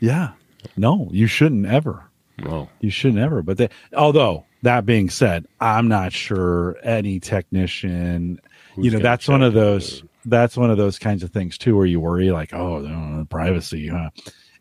yeah, 0.00 0.32
no, 0.76 1.08
you 1.12 1.26
shouldn't 1.26 1.66
ever. 1.66 2.04
No, 2.38 2.70
You 2.80 2.90
shouldn't 2.90 3.20
ever. 3.20 3.42
But 3.42 3.58
they, 3.58 3.68
although 3.94 4.46
that 4.62 4.86
being 4.86 5.10
said, 5.10 5.46
I'm 5.60 5.88
not 5.88 6.12
sure 6.12 6.76
any 6.82 7.20
technician, 7.20 8.40
Who's 8.74 8.84
you 8.86 8.90
know, 8.92 8.98
that's 8.98 9.28
one 9.28 9.42
of 9.42 9.52
those, 9.52 10.02
that's 10.24 10.56
one 10.56 10.70
of 10.70 10.76
those 10.76 10.98
kinds 10.98 11.22
of 11.22 11.30
things 11.30 11.56
too, 11.58 11.76
where 11.76 11.86
you 11.86 12.00
worry 12.00 12.30
like, 12.30 12.52
oh, 12.52 12.78
no, 12.80 13.24
privacy, 13.28 13.88
huh? 13.88 14.10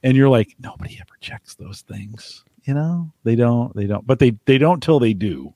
And 0.04 0.16
you're 0.16 0.30
like, 0.30 0.56
nobody 0.60 0.96
ever 1.00 1.14
checks 1.22 1.56
those 1.56 1.82
things, 1.82 2.44
you 2.64 2.74
know, 2.74 3.12
they 3.24 3.36
don't, 3.36 3.76
they 3.76 3.86
don't, 3.88 4.06
but 4.08 4.20
they, 4.20 4.36
they 4.46 4.58
don't 4.58 4.82
till 4.82 5.00
they 5.00 5.14
do. 5.14 5.54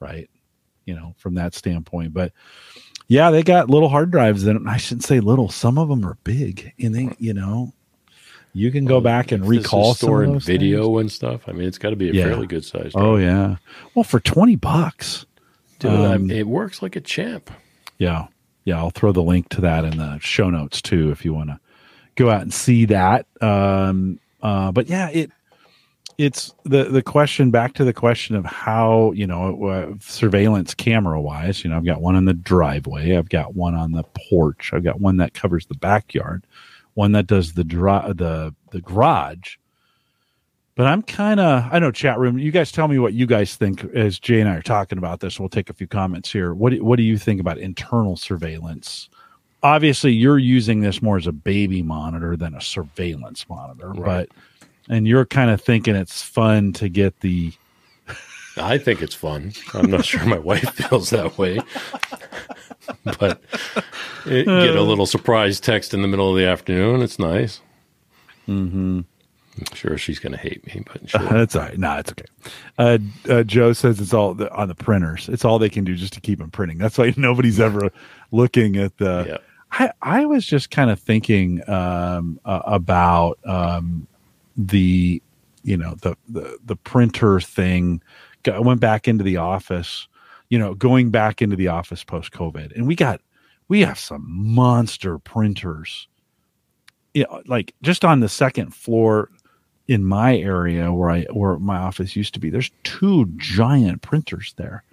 Right. 0.00 0.28
You 0.86 0.94
know, 0.94 1.14
from 1.18 1.34
that 1.34 1.54
standpoint, 1.54 2.12
but 2.12 2.32
yeah, 3.06 3.30
they 3.30 3.42
got 3.42 3.70
little 3.70 3.88
hard 3.88 4.10
drives 4.10 4.46
in 4.46 4.56
it. 4.56 4.62
I 4.66 4.76
shouldn't 4.76 5.04
say 5.04 5.20
little. 5.20 5.48
Some 5.48 5.78
of 5.78 5.88
them 5.88 6.04
are 6.06 6.16
big 6.24 6.72
and 6.78 6.94
they, 6.94 7.10
you 7.18 7.34
know, 7.34 7.72
you 8.52 8.70
can 8.72 8.84
go 8.84 8.94
Well, 8.94 9.00
back 9.02 9.30
and 9.30 9.46
recall 9.46 9.94
storing 9.94 10.40
video 10.40 10.86
things. 10.86 11.00
and 11.00 11.12
stuff. 11.12 11.42
I 11.46 11.52
mean, 11.52 11.68
it's 11.68 11.78
got 11.78 11.90
to 11.90 11.96
be 11.96 12.10
a 12.10 12.12
Yeah. 12.12 12.24
fairly 12.24 12.46
good 12.48 12.64
size. 12.64 12.92
Oh 12.96 13.16
yeah. 13.16 13.56
Well, 13.94 14.02
for 14.04 14.18
twenty 14.20 14.56
bucks. 14.56 15.24
Dude, 15.78 15.92
Um, 15.92 16.30
it 16.30 16.46
works 16.46 16.82
like 16.82 16.96
a 16.96 17.00
champ. 17.00 17.50
Yeah. 17.98 18.26
Yeah. 18.64 18.78
I'll 18.78 18.90
throw 18.90 19.12
the 19.12 19.22
link 19.22 19.48
to 19.50 19.60
that 19.62 19.84
in 19.84 19.98
the 19.98 20.18
show 20.18 20.50
notes 20.50 20.82
too 20.82 21.10
if 21.10 21.24
you 21.24 21.34
want 21.34 21.50
to 21.50 21.60
go 22.16 22.30
out 22.30 22.42
and 22.42 22.52
see 22.52 22.84
that. 22.86 23.26
Um, 23.40 24.20
uh, 24.42 24.72
but 24.72 24.88
yeah, 24.88 25.10
it 25.10 25.30
it's 26.18 26.52
the 26.64 26.84
the 26.84 27.02
question 27.02 27.50
back 27.50 27.72
to 27.74 27.84
the 27.84 27.94
question 27.94 28.36
of 28.36 28.44
how 28.44 29.12
you 29.12 29.26
know 29.26 29.64
uh, 29.64 29.94
surveillance 30.00 30.74
camera 30.74 31.18
wise. 31.20 31.64
You 31.64 31.70
know, 31.70 31.78
I've 31.78 31.86
got 31.86 32.02
one 32.02 32.14
in 32.14 32.26
the 32.26 32.34
driveway. 32.34 33.16
I've 33.16 33.30
got 33.30 33.54
one 33.54 33.74
on 33.74 33.92
the 33.92 34.04
porch. 34.28 34.70
I've 34.74 34.84
got 34.84 35.00
one 35.00 35.16
that 35.16 35.32
covers 35.32 35.64
the 35.66 35.76
backyard. 35.76 36.46
One 36.92 37.12
that 37.12 37.26
does 37.26 37.54
the 37.54 37.64
dri- 37.64 38.12
the 38.12 38.54
the 38.70 38.82
garage. 38.82 39.56
But 40.76 40.86
I'm 40.86 41.02
kind 41.02 41.40
of 41.40 41.64
I 41.70 41.78
know 41.78 41.90
chat 41.90 42.18
room. 42.18 42.38
You 42.38 42.50
guys 42.50 42.72
tell 42.72 42.88
me 42.88 42.98
what 42.98 43.12
you 43.12 43.26
guys 43.26 43.56
think 43.56 43.84
as 43.94 44.18
Jay 44.18 44.40
and 44.40 44.48
I 44.48 44.54
are 44.56 44.62
talking 44.62 44.98
about 44.98 45.20
this. 45.20 45.38
We'll 45.38 45.48
take 45.50 45.68
a 45.68 45.74
few 45.74 45.86
comments 45.86 46.32
here. 46.32 46.54
What 46.54 46.70
do, 46.70 46.82
what 46.84 46.96
do 46.96 47.02
you 47.02 47.18
think 47.18 47.40
about 47.40 47.58
internal 47.58 48.16
surveillance? 48.16 49.08
Obviously, 49.62 50.12
you're 50.12 50.38
using 50.38 50.80
this 50.80 51.02
more 51.02 51.18
as 51.18 51.26
a 51.26 51.32
baby 51.32 51.82
monitor 51.82 52.34
than 52.36 52.54
a 52.54 52.60
surveillance 52.62 53.46
monitor, 53.48 53.90
Right. 53.90 54.26
but 54.26 54.28
and 54.88 55.06
you're 55.06 55.26
kind 55.26 55.50
of 55.50 55.60
thinking 55.60 55.94
it's 55.96 56.22
fun 56.22 56.72
to 56.74 56.88
get 56.88 57.20
the 57.20 57.52
I 58.56 58.78
think 58.78 59.02
it's 59.02 59.14
fun. 59.14 59.52
I'm 59.74 59.90
not 59.90 60.04
sure 60.04 60.24
my 60.24 60.38
wife 60.38 60.68
feels 60.74 61.10
that 61.10 61.36
way, 61.38 61.60
but 63.18 63.40
it, 64.26 64.46
get 64.46 64.76
a 64.76 64.82
little 64.82 65.06
surprise 65.06 65.60
text 65.60 65.94
in 65.94 66.02
the 66.02 66.08
middle 66.08 66.30
of 66.30 66.36
the 66.36 66.46
afternoon. 66.46 67.02
It's 67.02 67.18
nice. 67.18 67.60
mm-hmm. 68.48 69.00
I'm 69.58 69.74
sure 69.74 69.98
she's 69.98 70.18
going 70.18 70.32
to 70.32 70.38
hate 70.38 70.66
me, 70.66 70.84
but 70.86 71.08
sure. 71.10 71.20
That's 71.20 71.56
all 71.56 71.62
right. 71.62 71.78
No, 71.78 71.98
it's 71.98 72.10
okay. 72.12 72.24
Uh, 72.78 72.98
uh, 73.28 73.42
Joe 73.42 73.72
says 73.72 74.00
it's 74.00 74.14
all 74.14 74.34
the, 74.34 74.52
on 74.52 74.68
the 74.68 74.74
printers. 74.74 75.28
It's 75.28 75.44
all 75.44 75.58
they 75.58 75.68
can 75.68 75.84
do 75.84 75.94
just 75.94 76.12
to 76.14 76.20
keep 76.20 76.38
them 76.38 76.50
printing. 76.50 76.78
That's 76.78 76.98
why 76.98 77.12
nobody's 77.16 77.60
ever 77.60 77.90
looking 78.30 78.76
at 78.76 78.96
the. 78.98 79.26
yeah. 79.28 79.36
I, 79.72 79.92
I 80.02 80.26
was 80.26 80.44
just 80.46 80.70
kind 80.70 80.90
of 80.90 80.98
thinking 80.98 81.68
um, 81.68 82.40
uh, 82.44 82.62
about 82.64 83.38
um, 83.44 84.06
the, 84.56 85.22
you 85.62 85.76
know, 85.76 85.94
the, 86.02 86.16
the 86.28 86.58
the 86.64 86.74
printer 86.74 87.40
thing. 87.40 88.02
I 88.50 88.58
went 88.58 88.80
back 88.80 89.06
into 89.06 89.22
the 89.22 89.36
office, 89.36 90.08
you 90.48 90.58
know, 90.58 90.74
going 90.74 91.10
back 91.10 91.40
into 91.40 91.54
the 91.54 91.68
office 91.68 92.02
post 92.02 92.32
COVID, 92.32 92.74
and 92.74 92.88
we 92.88 92.96
got 92.96 93.20
we 93.68 93.82
have 93.82 93.98
some 93.98 94.24
monster 94.26 95.18
printers. 95.18 96.08
Yeah, 97.14 97.26
like 97.46 97.72
just 97.80 98.04
on 98.04 98.18
the 98.18 98.28
second 98.28 98.74
floor 98.74 99.30
in 99.90 100.04
my 100.04 100.36
area 100.36 100.92
where 100.92 101.10
I 101.10 101.22
where 101.32 101.58
my 101.58 101.76
office 101.76 102.14
used 102.14 102.32
to 102.34 102.40
be. 102.40 102.48
There's 102.48 102.70
two 102.84 103.26
giant 103.36 104.02
printers 104.02 104.54
there, 104.56 104.84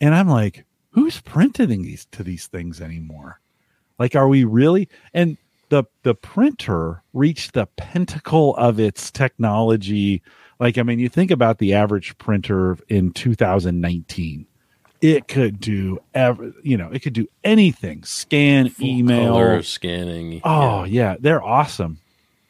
and 0.00 0.16
I'm 0.16 0.26
like, 0.28 0.64
who's 0.90 1.20
printing 1.20 1.82
these 1.82 2.06
to 2.10 2.24
these 2.24 2.48
things 2.48 2.80
anymore? 2.80 3.38
Like, 4.00 4.16
are 4.16 4.26
we 4.26 4.42
really? 4.42 4.88
And 5.14 5.36
the 5.68 5.84
the 6.02 6.16
printer 6.16 7.04
reached 7.12 7.52
the 7.52 7.66
pentacle 7.76 8.56
of 8.56 8.80
its 8.80 9.12
technology. 9.12 10.22
Like, 10.58 10.76
I 10.76 10.82
mean, 10.82 10.98
you 10.98 11.08
think 11.08 11.30
about 11.30 11.58
the 11.58 11.74
average 11.74 12.18
printer 12.18 12.76
in 12.88 13.12
2019. 13.12 14.44
It 15.00 15.28
could 15.28 15.60
do 15.60 16.00
ever, 16.14 16.52
you 16.64 16.76
know, 16.76 16.90
it 16.92 17.00
could 17.02 17.12
do 17.12 17.28
anything. 17.44 18.02
Scan, 18.02 18.68
Full 18.70 18.86
email. 18.86 19.62
scanning. 19.62 20.40
Oh 20.42 20.82
yeah, 20.82 21.14
they're 21.20 21.42
awesome. 21.42 21.98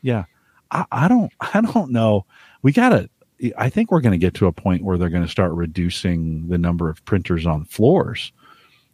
Yeah, 0.01 0.25
I, 0.73 0.85
I 0.91 1.09
don't, 1.09 1.33
I 1.41 1.61
don't 1.61 1.93
know. 1.93 2.27
We 2.63 2.73
gotta. 2.73 3.09
I 3.57 3.71
think 3.71 3.91
we're 3.91 4.01
going 4.01 4.13
to 4.13 4.25
get 4.25 4.35
to 4.35 4.47
a 4.47 4.53
point 4.53 4.85
where 4.85 4.97
they're 4.97 5.09
going 5.09 5.25
to 5.25 5.29
start 5.29 5.51
reducing 5.51 6.47
the 6.49 6.59
number 6.59 6.89
of 6.89 7.05
printers 7.05 7.45
on 7.45 7.65
floors, 7.65 8.33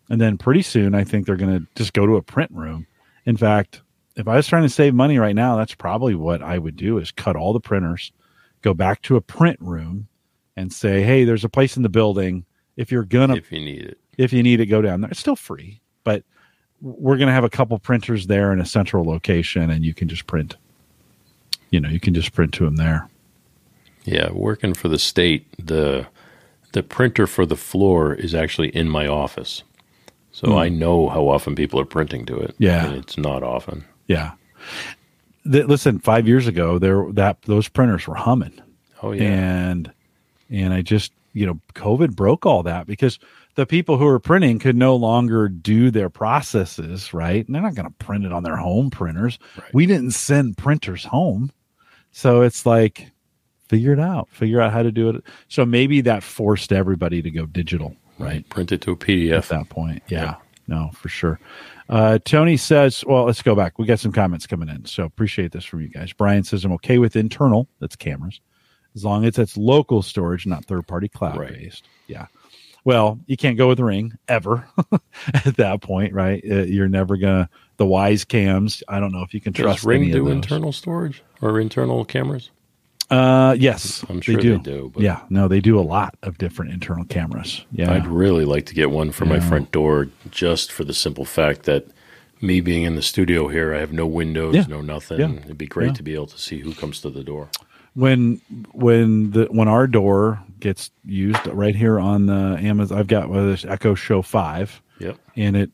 and 0.08 0.18
then 0.18 0.38
pretty 0.38 0.62
soon, 0.62 0.94
I 0.94 1.04
think 1.04 1.26
they're 1.26 1.36
going 1.36 1.60
to 1.60 1.66
just 1.74 1.92
go 1.92 2.06
to 2.06 2.16
a 2.16 2.22
print 2.22 2.50
room. 2.52 2.86
In 3.26 3.36
fact, 3.36 3.82
if 4.16 4.26
I 4.26 4.36
was 4.36 4.46
trying 4.46 4.62
to 4.62 4.70
save 4.70 4.94
money 4.94 5.18
right 5.18 5.34
now, 5.34 5.56
that's 5.56 5.74
probably 5.74 6.14
what 6.14 6.42
I 6.42 6.56
would 6.58 6.76
do: 6.76 6.96
is 6.96 7.10
cut 7.10 7.36
all 7.36 7.52
the 7.52 7.60
printers, 7.60 8.10
go 8.62 8.72
back 8.72 9.02
to 9.02 9.16
a 9.16 9.20
print 9.20 9.58
room, 9.60 10.08
and 10.56 10.72
say, 10.72 11.02
"Hey, 11.02 11.24
there's 11.24 11.44
a 11.44 11.50
place 11.50 11.76
in 11.76 11.82
the 11.82 11.90
building. 11.90 12.46
If 12.78 12.90
you're 12.90 13.04
gonna 13.04 13.36
if 13.36 13.52
you 13.52 13.60
need 13.60 13.82
it. 13.82 13.98
if 14.16 14.32
you 14.32 14.42
need 14.42 14.60
it, 14.60 14.66
go 14.66 14.80
down 14.80 15.02
there. 15.02 15.10
It's 15.10 15.20
still 15.20 15.36
free, 15.36 15.82
but 16.04 16.24
we're 16.80 17.16
going 17.16 17.26
to 17.26 17.34
have 17.34 17.44
a 17.44 17.50
couple 17.50 17.78
printers 17.78 18.26
there 18.26 18.52
in 18.52 18.60
a 18.60 18.66
central 18.66 19.04
location, 19.04 19.70
and 19.70 19.84
you 19.84 19.94
can 19.94 20.08
just 20.08 20.26
print. 20.26 20.56
You 21.70 21.80
know, 21.80 21.88
you 21.88 22.00
can 22.00 22.14
just 22.14 22.32
print 22.32 22.52
to 22.54 22.64
them 22.64 22.76
there. 22.76 23.08
Yeah, 24.04 24.30
working 24.32 24.74
for 24.74 24.88
the 24.88 24.98
state, 24.98 25.46
the 25.58 26.06
the 26.72 26.82
printer 26.82 27.26
for 27.26 27.46
the 27.46 27.56
floor 27.56 28.14
is 28.14 28.34
actually 28.34 28.68
in 28.68 28.88
my 28.88 29.06
office. 29.06 29.62
So 30.32 30.52
hmm. 30.52 30.58
I 30.58 30.68
know 30.68 31.08
how 31.08 31.28
often 31.28 31.54
people 31.54 31.80
are 31.80 31.84
printing 31.84 32.26
to 32.26 32.38
it. 32.38 32.54
Yeah. 32.58 32.86
And 32.86 32.96
it's 32.96 33.18
not 33.18 33.42
often. 33.42 33.84
Yeah. 34.06 34.32
Th- 35.50 35.66
listen, 35.66 35.98
five 35.98 36.28
years 36.28 36.46
ago, 36.46 36.78
there 36.78 37.06
that 37.12 37.42
those 37.42 37.68
printers 37.68 38.06
were 38.06 38.14
humming, 38.14 38.60
Oh 39.02 39.12
yeah. 39.12 39.22
and 39.22 39.92
and 40.50 40.72
I 40.72 40.82
just 40.82 41.12
you 41.32 41.46
know, 41.46 41.60
COVID 41.74 42.16
broke 42.16 42.46
all 42.46 42.62
that 42.64 42.86
because 42.86 43.18
the 43.54 43.66
people 43.66 43.96
who 43.96 44.06
are 44.06 44.18
printing 44.18 44.58
could 44.58 44.76
no 44.76 44.96
longer 44.96 45.48
do 45.48 45.90
their 45.90 46.10
processes 46.10 47.14
right, 47.14 47.46
and 47.46 47.54
they're 47.54 47.62
not 47.62 47.74
going 47.74 47.88
to 47.88 48.04
print 48.04 48.24
it 48.24 48.32
on 48.32 48.42
their 48.42 48.56
home 48.56 48.90
printers. 48.90 49.38
Right. 49.56 49.74
We 49.74 49.86
didn't 49.86 50.12
send 50.12 50.56
printers 50.56 51.04
home, 51.04 51.50
so 52.12 52.42
it's 52.42 52.66
like 52.66 53.10
figure 53.68 53.92
it 53.92 54.00
out, 54.00 54.28
figure 54.30 54.60
out 54.60 54.72
how 54.72 54.82
to 54.82 54.90
do 54.92 55.10
it. 55.10 55.22
So 55.48 55.66
maybe 55.66 56.00
that 56.02 56.22
forced 56.22 56.72
everybody 56.72 57.20
to 57.22 57.30
go 57.30 57.44
digital, 57.46 57.94
right? 58.18 58.48
Print 58.48 58.72
it 58.72 58.80
to 58.82 58.92
a 58.92 58.96
PDF 58.96 59.36
At 59.36 59.48
that 59.50 59.68
point, 59.68 60.02
yeah, 60.08 60.22
Yeah. 60.22 60.34
no, 60.66 60.90
for 60.94 61.08
sure. 61.10 61.38
Uh, 61.90 62.18
Tony 62.24 62.56
says, 62.56 63.04
well, 63.06 63.24
let's 63.24 63.42
go 63.42 63.54
back. 63.54 63.78
We 63.78 63.86
got 63.86 63.98
some 64.00 64.12
comments 64.12 64.46
coming 64.46 64.68
in, 64.68 64.84
so 64.86 65.04
appreciate 65.04 65.52
this 65.52 65.64
from 65.64 65.80
you 65.82 65.88
guys. 65.88 66.12
Brian 66.12 66.44
says, 66.44 66.64
I'm 66.64 66.72
okay 66.72 66.98
with 66.98 67.14
internal, 67.16 67.68
that's 67.80 67.96
cameras, 67.96 68.40
as 68.94 69.04
long 69.04 69.24
as 69.26 69.38
it's 69.38 69.56
local 69.56 70.02
storage, 70.02 70.46
not 70.46 70.64
third 70.64 70.86
party 70.86 71.08
cloud 71.08 71.36
Right. 71.38 71.52
based. 71.52 71.84
Yeah. 72.06 72.26
Well, 72.84 73.20
you 73.26 73.36
can't 73.36 73.58
go 73.58 73.68
with 73.68 73.80
Ring 73.80 74.14
ever 74.28 74.66
at 75.34 75.56
that 75.56 75.82
point, 75.82 76.14
right? 76.14 76.42
Uh, 76.50 76.62
you're 76.62 76.88
never 76.88 77.18
gonna 77.18 77.50
the 77.78 77.84
Wyze 77.86 78.28
cams. 78.28 78.82
I 78.88 79.00
don't 79.00 79.12
know 79.12 79.22
if 79.22 79.32
you 79.32 79.40
can 79.40 79.52
Does 79.54 79.62
trust 79.62 79.84
Ring 79.84 80.02
any 80.02 80.12
do 80.12 80.18
of 80.20 80.24
those. 80.26 80.34
internal 80.34 80.72
storage 80.72 81.22
or 81.40 81.58
internal 81.58 82.04
cameras? 82.04 82.50
Uh, 83.10 83.56
yes, 83.58 84.04
I'm 84.10 84.20
sure 84.20 84.36
they 84.36 84.42
do. 84.42 84.58
they 84.58 84.62
do, 84.64 84.92
yeah, 84.98 85.22
no, 85.30 85.48
they 85.48 85.60
do 85.60 85.78
a 85.78 85.80
lot 85.80 86.14
of 86.22 86.36
different 86.36 86.72
internal 86.72 87.06
cameras. 87.06 87.64
Yeah, 87.72 87.92
I'd 87.94 88.06
really 88.06 88.44
like 88.44 88.66
to 88.66 88.74
get 88.74 88.90
one 88.90 89.12
for 89.12 89.24
my 89.24 89.40
front 89.40 89.72
door 89.72 90.08
just 90.30 90.70
for 90.70 90.84
the 90.84 90.92
simple 90.92 91.24
fact 91.24 91.62
that 91.62 91.86
me 92.42 92.60
being 92.60 92.82
in 92.82 92.96
the 92.96 93.02
studio 93.02 93.48
here, 93.48 93.74
I 93.74 93.78
have 93.78 93.94
no 93.94 94.06
windows, 94.06 94.54
Yeah. 94.54 94.66
no 94.68 94.82
nothing. 94.82 95.20
Yeah. 95.20 95.32
It'd 95.42 95.56
be 95.56 95.66
great 95.66 95.86
Yeah. 95.88 95.92
to 95.94 96.02
be 96.02 96.14
able 96.14 96.26
to 96.26 96.38
see 96.38 96.60
who 96.60 96.74
comes 96.74 97.00
to 97.00 97.08
the 97.10 97.24
door. 97.24 97.48
when 97.94 98.40
when 98.72 99.30
the 99.30 99.46
when 99.50 99.66
our 99.68 99.86
door 99.86 100.40
gets 100.60 100.90
used 101.06 101.44
right 101.46 101.74
here 101.74 101.98
on 101.98 102.26
the 102.26 102.58
Amazon, 102.60 102.98
I've 102.98 103.06
got 103.08 103.30
uh, 103.30 103.46
this 103.46 103.64
Echo 103.64 103.94
Show 103.94 104.20
Five, 104.20 104.82
Yep. 105.00 105.16
and 105.34 105.56
it 105.56 105.70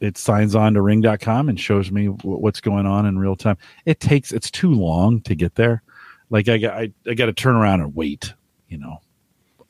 it 0.00 0.16
signs 0.18 0.54
on 0.54 0.74
to 0.74 0.82
Ring.com 0.82 1.48
and 1.48 1.58
shows 1.58 1.90
me 1.90 2.06
w- 2.06 2.36
what's 2.38 2.60
going 2.60 2.86
on 2.86 3.06
in 3.06 3.18
real 3.18 3.36
time. 3.36 3.56
It 3.84 4.00
takes 4.00 4.32
it's 4.32 4.50
too 4.50 4.72
long 4.72 5.20
to 5.22 5.34
get 5.34 5.54
there. 5.56 5.82
Like 6.30 6.48
I 6.48 6.58
got 6.58 6.74
I, 6.74 6.92
I 7.06 7.14
got 7.14 7.26
to 7.26 7.32
turn 7.32 7.56
around 7.56 7.80
and 7.80 7.94
wait, 7.94 8.32
you 8.68 8.78
know, 8.78 9.00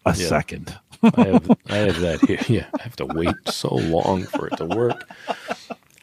a 0.07 0.15
Yeah. 0.17 0.27
second. 0.29 0.77
I 1.03 1.25
have 1.27 1.51
I 1.71 1.77
have 1.77 2.01
that 2.01 2.21
here. 2.27 2.41
Yeah, 2.49 2.67
I 2.79 2.83
have 2.83 2.97
to 2.97 3.07
wait 3.07 3.35
so 3.47 3.75
long 3.75 4.25
for 4.25 4.49
it 4.49 4.57
to 4.57 4.65
work. 4.67 5.09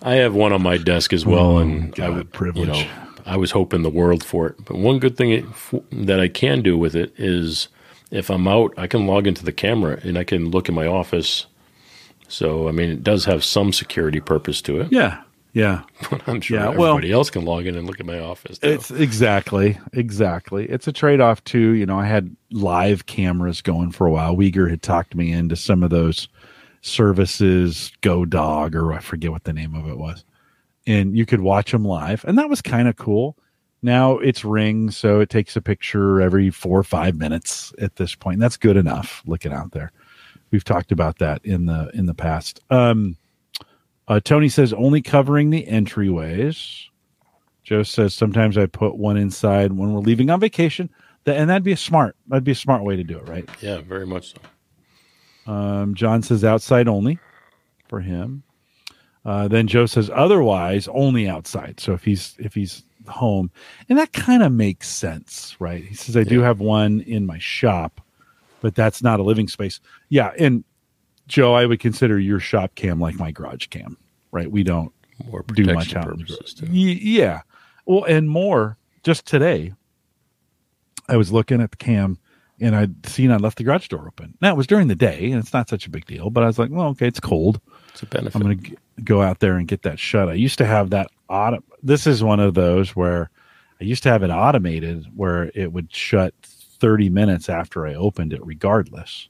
I 0.01 0.15
have 0.15 0.33
one 0.35 0.53
on 0.53 0.61
my 0.61 0.77
desk 0.77 1.13
as 1.13 1.25
well, 1.25 1.57
Oh, 1.57 1.57
and 1.57 1.99
I 1.99 2.09
would 2.09 2.31
privilege. 2.31 2.67
You 2.67 2.73
know, 2.85 2.89
I 3.25 3.37
was 3.37 3.51
hoping 3.51 3.81
the 3.81 3.89
world 3.89 4.23
for 4.23 4.47
it. 4.47 4.55
But 4.65 4.77
one 4.77 4.99
good 4.99 5.17
thing 5.17 5.31
it, 5.31 5.45
f- 5.45 5.73
that 5.91 6.19
I 6.19 6.27
can 6.27 6.61
do 6.61 6.77
with 6.77 6.95
it 6.95 7.13
is, 7.17 7.69
if 8.11 8.29
I'm 8.29 8.47
out, 8.47 8.71
I 8.77 8.85
can 8.87 9.07
log 9.07 9.25
into 9.25 9.43
the 9.43 9.51
camera 9.51 9.99
and 10.03 10.17
I 10.17 10.23
can 10.23 10.51
look 10.51 10.69
in 10.69 10.75
my 10.75 10.85
office. 10.85 11.47
So 12.29 12.67
I 12.67 12.71
mean, 12.71 12.89
it 12.89 13.03
does 13.03 13.25
have 13.25 13.43
some 13.43 13.71
security 13.73 14.19
purpose 14.19 14.61
to 14.63 14.81
it. 14.81 14.91
Yeah, 14.91 15.21
yeah. 15.53 15.83
But 16.09 16.27
I'm 16.27 16.41
sure 16.41 16.59
Yeah, 16.59 16.69
well- 16.69 16.91
everybody 16.91 17.11
else 17.11 17.29
can 17.29 17.45
log 17.45 17.65
in 17.65 17.75
and 17.75 17.87
look 17.87 17.99
at 17.99 18.05
my 18.05 18.19
office. 18.19 18.59
Too. 18.59 18.69
It's 18.69 18.91
exactly, 18.91 19.77
exactly. 19.93 20.65
It's 20.69 20.87
a 20.87 20.91
trade 20.91 21.21
off 21.21 21.43
too. 21.43 21.71
You 21.73 21.85
know, 21.85 21.99
I 21.99 22.05
had 22.05 22.35
live 22.51 23.05
cameras 23.05 23.61
going 23.61 23.91
for 23.91 24.07
a 24.07 24.11
while. 24.11 24.35
Uyghur 24.35 24.69
had 24.69 24.81
talked 24.81 25.15
me 25.15 25.31
into 25.31 25.55
some 25.55 25.83
of 25.83 25.89
those 25.89 26.27
services, 26.81 27.91
Go 28.01 28.25
Dog, 28.25 28.75
or 28.75 28.93
I 28.93 28.99
forget 28.99 29.31
what 29.31 29.43
the 29.43 29.53
name 29.53 29.75
of 29.75 29.87
it 29.87 29.97
was. 29.97 30.23
And 30.87 31.17
you 31.17 31.25
could 31.25 31.41
watch 31.41 31.71
them 31.71 31.83
live, 31.83 32.23
and 32.25 32.37
that 32.37 32.49
was 32.49 32.61
kind 32.61 32.87
of 32.87 32.95
cool. 32.95 33.35
Now 33.81 34.17
it's 34.19 34.45
Ring, 34.45 34.91
so 34.91 35.19
it 35.19 35.29
takes 35.29 35.55
a 35.55 35.61
picture 35.61 36.21
every 36.21 36.49
four 36.51 36.79
or 36.79 36.83
five 36.83 37.15
minutes 37.15 37.73
at 37.79 37.95
this 37.97 38.13
point. 38.15 38.39
That's 38.39 38.57
good 38.57 38.77
enough 38.77 39.23
looking 39.25 39.51
out 39.51 39.71
there. 39.71 39.91
We've 40.51 40.63
talked 40.63 40.91
about 40.91 41.19
that 41.19 41.43
in 41.43 41.65
the 41.65 41.89
in 41.93 42.05
the 42.05 42.13
past. 42.13 42.61
Um, 42.69 43.17
uh, 44.07 44.19
Tony 44.19 44.49
says 44.49 44.71
only 44.73 45.01
covering 45.01 45.49
the 45.49 45.65
entryways. 45.65 46.85
Joe 47.63 47.83
says 47.83 48.13
sometimes 48.13 48.57
I 48.57 48.67
put 48.67 48.95
one 48.95 49.17
inside 49.17 49.73
when 49.73 49.91
we're 49.93 49.99
leaving 50.01 50.29
on 50.29 50.39
vacation, 50.39 50.89
That 51.23 51.37
and 51.37 51.49
that'd 51.49 51.63
be 51.63 51.71
a 51.71 51.77
smart. 51.77 52.15
That'd 52.27 52.43
be 52.43 52.51
a 52.51 52.55
smart 52.55 52.83
way 52.83 52.95
to 52.95 53.03
do 53.03 53.17
it, 53.17 53.27
right? 53.27 53.49
yeah, 53.61 53.81
very 53.81 54.05
much 54.05 54.33
so. 55.45 55.51
Um, 55.51 55.93
John 55.95 56.21
says 56.21 56.43
outside 56.43 56.87
only 56.87 57.19
for 57.87 57.99
him. 58.01 58.43
Uh, 59.23 59.47
then 59.47 59.67
Joe 59.67 59.87
says 59.87 60.11
otherwise 60.13 60.87
only 60.89 61.27
outside. 61.27 61.79
So 61.79 61.93
if 61.93 62.03
he's 62.03 62.35
if 62.39 62.53
he's 62.53 62.83
home, 63.07 63.49
and 63.89 63.97
that 63.97 64.13
kind 64.13 64.43
of 64.43 64.51
makes 64.51 64.87
sense, 64.87 65.55
right? 65.59 65.83
He 65.83 65.95
says 65.95 66.15
I 66.15 66.23
do 66.23 66.41
have 66.41 66.59
one 66.59 67.01
in 67.01 67.25
my 67.25 67.39
shop, 67.39 68.01
but 68.65 68.73
that's 68.73 69.03
not 69.03 69.19
a 69.19 69.23
living 69.23 69.47
space. 69.47 69.79
Yeah, 70.09 70.31
and 70.39 70.63
Joe, 71.27 71.53
I 71.53 71.67
would 71.67 71.79
consider 71.79 72.17
your 72.17 72.39
shop 72.39 72.73
cam 72.73 72.99
like 72.99 73.13
my 73.13 73.29
garage 73.29 73.67
cam, 73.67 73.95
right? 74.31 74.49
We 74.49 74.63
don't 74.63 74.91
More 75.29 75.43
do 75.43 75.65
much 75.65 75.95
out 75.95 76.07
in 76.07 76.21
purposes 76.21 76.59
Y- 76.63 76.99
yeah. 76.99 77.41
Well, 77.85 78.05
and 78.05 78.27
more. 78.27 78.79
Just 79.03 79.27
today, 79.27 79.73
I 81.07 81.15
was 81.15 81.31
looking 81.31 81.61
at 81.61 81.69
the 81.69 81.77
cam 81.77 82.17
and 82.59 82.75
I'd 82.75 83.05
seen 83.05 83.29
I 83.29 83.37
left 83.37 83.59
the 83.59 83.63
garage 83.63 83.87
door 83.87 84.07
open. 84.07 84.35
Now 84.41 84.49
it 84.49 84.57
was 84.57 84.65
during 84.65 84.87
the 84.87 84.95
day 84.95 85.29
and 85.29 85.35
it's 85.35 85.53
not 85.53 85.69
such 85.69 85.85
a 85.85 85.91
big 85.91 86.07
deal, 86.07 86.31
but 86.31 86.43
I 86.43 86.47
was 86.47 86.57
like, 86.57 86.71
well, 86.71 86.87
okay, 86.87 87.07
it's 87.07 87.19
cold. 87.19 87.61
It's 87.89 88.01
a 88.01 88.07
benefit. 88.07 88.33
I'm 88.35 88.41
going 88.41 88.63
to 88.63 88.77
go 89.03 89.21
out 89.21 89.41
there 89.41 89.57
and 89.57 89.67
get 89.67 89.83
that 89.83 89.99
shut. 89.99 90.27
I 90.27 90.33
used 90.33 90.57
to 90.57 90.65
have 90.65 90.89
that 90.89 91.11
auto. 91.29 91.63
This 91.83 92.07
is 92.07 92.23
one 92.23 92.39
of 92.39 92.55
those 92.55 92.95
where 92.95 93.29
I 93.79 93.83
used 93.83 94.01
to 94.03 94.09
have 94.09 94.23
it 94.23 94.31
automated 94.31 95.05
where 95.15 95.51
it 95.53 95.71
would 95.71 95.93
shut 95.93 96.33
30 96.85 97.09
minutes 97.09 97.49
after 97.49 97.87
I 97.87 97.95
opened 97.95 98.31
it, 98.31 98.45
regardless. 98.45 99.27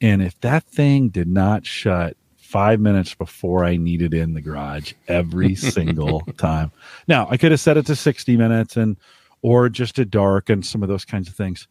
And 0.00 0.22
if 0.22 0.38
that 0.42 0.62
thing 0.62 1.08
did 1.08 1.26
not 1.26 1.66
shut 1.66 2.16
five 2.36 2.78
minutes 2.78 3.16
before 3.16 3.64
I 3.64 3.76
needed 3.76 4.14
in 4.14 4.34
the 4.34 4.40
garage 4.40 4.92
every 5.08 5.54
single 5.56 6.20
time. 6.38 6.70
Now 7.08 7.26
I 7.28 7.36
could 7.36 7.50
have 7.50 7.58
set 7.58 7.76
it 7.76 7.86
to 7.86 7.96
60 7.96 8.36
minutes 8.36 8.76
and 8.76 8.96
or 9.42 9.68
just 9.68 9.96
to 9.96 10.04
dark 10.04 10.48
and 10.50 10.64
some 10.64 10.84
of 10.84 10.88
those 10.88 11.04
kinds 11.04 11.26
of 11.26 11.34
things. 11.34 11.66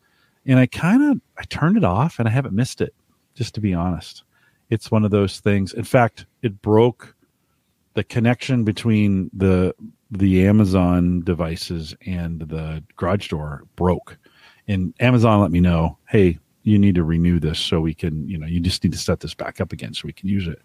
And 0.46 0.60
I 0.60 0.66
kind 0.66 1.02
of 1.10 1.22
I 1.38 1.44
turned 1.44 1.78
it 1.78 1.86
off 1.86 2.20
and 2.20 2.28
I 2.28 2.32
haven't 2.32 2.54
missed 2.54 2.82
it, 2.82 2.94
just 3.34 3.56
to 3.56 3.62
be 3.62 3.74
honest. 3.74 4.26
It's 4.70 4.92
one 4.92 5.06
of 5.06 5.12
those 5.12 5.40
things. 5.40 5.72
In 5.72 5.86
fact, 5.86 6.26
it 6.42 6.62
broke 6.62 7.16
the 7.94 8.04
connection 8.04 8.66
between 8.66 9.30
the 9.32 9.74
the 10.12 10.46
Amazon 10.46 11.22
devices 11.22 11.96
and 12.06 12.42
the 12.42 12.84
garage 12.98 13.30
door 13.30 13.64
broke. 13.78 14.18
And 14.68 14.94
Amazon 15.00 15.42
let 15.42 15.52
me 15.52 15.60
know, 15.60 15.98
hey, 16.08 16.40
you 16.64 16.80
need 16.80 16.96
to 16.96 17.04
renew 17.04 17.40
this 17.40 17.60
so 17.60 17.82
we 17.82 17.94
can, 17.94 18.28
you 18.28 18.38
know, 18.38 18.48
you 18.48 18.60
just 18.62 18.84
need 18.84 18.94
to 18.94 18.98
set 19.00 19.20
this 19.20 19.34
back 19.34 19.60
up 19.60 19.74
again 19.74 19.94
so 19.94 20.04
we 20.06 20.14
can 20.14 20.30
use 20.30 20.48
it. 20.48 20.62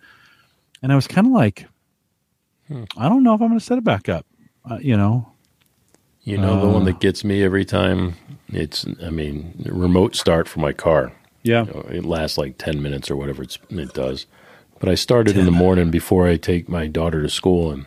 And 0.83 0.93
I 0.93 0.95
was 0.95 1.07
kind 1.09 1.27
of 1.27 1.33
like, 1.33 1.67
Hmm. 2.69 2.85
I 2.99 3.09
don't 3.09 3.23
know 3.23 3.33
if 3.35 3.41
I'm 3.41 3.49
going 3.49 3.59
to 3.59 3.65
set 3.65 3.79
it 3.79 3.85
back 3.85 4.11
up. 4.11 4.27
Uh, 4.71 4.77
you 4.81 4.95
know, 4.95 5.33
You 6.23 6.37
know, 6.37 6.61
the 6.61 6.69
one 6.69 6.83
Uh, 6.83 6.87
that 6.87 7.01
gets 7.01 7.25
me 7.25 7.43
every 7.43 7.65
time, 7.65 8.15
it's, 8.49 8.85
I 9.03 9.09
mean, 9.09 9.55
remote 9.67 10.15
start 10.15 10.47
for 10.47 10.61
my 10.61 10.75
car. 10.75 11.13
yeah, 11.43 11.65
You 11.65 11.73
know, 11.73 11.81
it 11.89 12.05
lasts 12.05 12.37
like 12.37 12.59
10 12.59 12.83
minutes 12.83 13.11
or 13.11 13.17
whatever 13.17 13.43
it's, 13.43 13.59
it 13.71 13.95
does. 13.95 14.27
But 14.81 14.91
I 14.91 14.97
started 14.97 15.37
in 15.39 15.47
the 15.47 15.51
morning 15.51 15.91
before 15.91 16.29
I 16.29 16.37
take 16.37 16.69
my 16.69 16.87
daughter 16.87 17.23
to 17.23 17.31
school. 17.31 17.71
And 17.73 17.87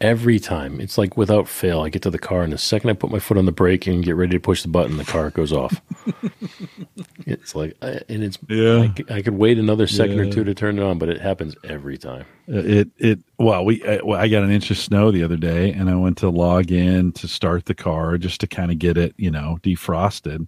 every 0.00 0.38
time, 0.38 0.80
it's 0.80 0.98
like 0.98 1.16
without 1.16 1.48
fail, 1.48 1.80
I 1.80 1.88
get 1.88 2.02
to 2.02 2.10
the 2.10 2.18
car. 2.18 2.42
And 2.42 2.52
the 2.52 2.58
second 2.58 2.90
I 2.90 2.92
put 2.92 3.10
my 3.10 3.18
foot 3.18 3.38
on 3.38 3.46
the 3.46 3.52
brake 3.52 3.86
and 3.86 4.04
get 4.04 4.16
ready 4.16 4.32
to 4.36 4.40
push 4.40 4.62
the 4.62 4.68
button, 4.68 4.96
the 4.96 5.04
car 5.04 5.30
goes 5.30 5.52
off. 5.52 5.80
it's 7.26 7.54
like, 7.54 7.76
I- 7.82 8.00
and 8.08 8.22
it's, 8.22 8.38
Yeah. 8.48 8.88
I 9.10 9.22
could 9.22 9.34
wait 9.36 9.58
another 9.58 9.86
second 9.86 10.18
or 10.20 10.30
two 10.30 10.44
to 10.44 10.54
turn 10.54 10.78
it 10.78 10.82
on, 10.82 10.98
but 10.98 11.08
it 11.08 11.20
happens 11.20 11.54
every 11.64 11.98
time. 11.98 12.26
Uh, 12.48 12.58
it 12.58 12.88
it 12.98 13.18
well 13.38 13.64
we 13.64 13.84
I, 13.84 14.00
well, 14.04 14.20
I 14.20 14.28
got 14.28 14.44
an 14.44 14.50
inch 14.52 14.70
of 14.70 14.78
snow 14.78 15.10
the 15.10 15.24
other 15.24 15.36
day 15.36 15.72
and 15.72 15.90
I 15.90 15.96
went 15.96 16.16
to 16.18 16.28
log 16.28 16.70
in 16.70 17.10
to 17.14 17.26
start 17.26 17.64
the 17.64 17.74
car 17.74 18.16
just 18.18 18.40
to 18.42 18.46
kind 18.46 18.70
of 18.70 18.78
get 18.78 18.96
it 18.96 19.14
you 19.16 19.32
know 19.32 19.58
defrosted 19.64 20.46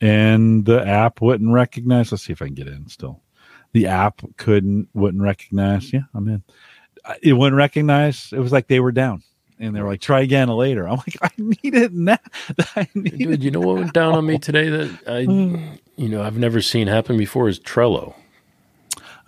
and 0.00 0.64
the 0.64 0.86
app 0.86 1.20
wouldn't 1.20 1.50
recognize 1.52 2.12
let's 2.12 2.22
see 2.24 2.32
if 2.32 2.40
I 2.40 2.44
can 2.46 2.54
get 2.54 2.68
in 2.68 2.86
still 2.86 3.22
the 3.72 3.88
app 3.88 4.22
couldn't 4.36 4.88
wouldn't 4.94 5.22
recognize 5.24 5.92
yeah 5.92 6.02
I'm 6.14 6.28
in 6.28 6.44
Uh, 6.48 6.52
it 7.22 7.32
wouldn't 7.34 7.56
recognize 7.56 8.32
it 8.32 8.38
was 8.38 8.52
like 8.52 8.68
they 8.68 8.80
were 8.80 8.92
down 8.92 9.22
and 9.58 9.74
they 9.74 9.80
were 9.82 9.88
like 9.88 10.00
try 10.00 10.20
again 10.20 10.48
later 10.48 10.88
I'm 10.88 10.96
like 10.96 11.16
I 11.22 11.30
need 11.38 11.74
it 11.74 11.92
now 11.92 12.18
I 12.76 12.88
need 12.94 13.18
Dude, 13.18 13.42
you 13.44 13.50
know 13.50 13.60
what 13.60 13.76
went 13.78 13.92
down 13.92 14.14
on 14.14 14.26
me 14.26 14.38
today 14.38 14.68
that 14.68 14.98
I, 15.06 15.18
you 15.96 16.08
know, 16.08 16.22
I've 16.22 16.38
never 16.38 16.60
seen 16.62 16.86
happen 16.88 17.16
before 17.16 17.48
is 17.48 17.58
Trello. 17.60 18.14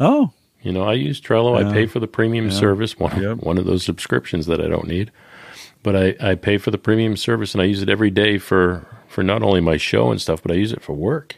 oh 0.00 0.32
You 0.62 0.72
know, 0.72 0.84
I 0.84 0.94
use 0.94 1.20
Trello. 1.20 1.60
Yeah. 1.60 1.68
I 1.68 1.72
pay 1.72 1.86
for 1.86 2.00
the 2.00 2.06
premium 2.08 2.46
Yeah. 2.46 2.52
service, 2.58 2.98
one, 2.98 3.20
Yep. 3.20 3.38
one 3.38 3.58
of 3.58 3.66
those 3.66 3.84
subscriptions 3.84 4.46
that 4.46 4.60
I 4.60 4.68
don't 4.68 4.88
need. 4.88 5.10
But 5.82 5.94
I, 5.96 6.16
I 6.30 6.34
pay 6.34 6.56
for 6.58 6.70
the 6.70 6.78
premium 6.78 7.16
service 7.16 7.54
and 7.54 7.60
I 7.60 7.66
use 7.66 7.82
it 7.82 7.90
every 7.90 8.10
day 8.10 8.38
for, 8.38 8.86
for 9.08 9.22
not 9.22 9.42
only 9.42 9.60
my 9.60 9.76
show 9.76 10.10
and 10.10 10.18
stuff, 10.20 10.42
but 10.42 10.50
I 10.50 10.54
use 10.54 10.72
it 10.72 10.80
for 10.82 10.94
work. 10.94 11.36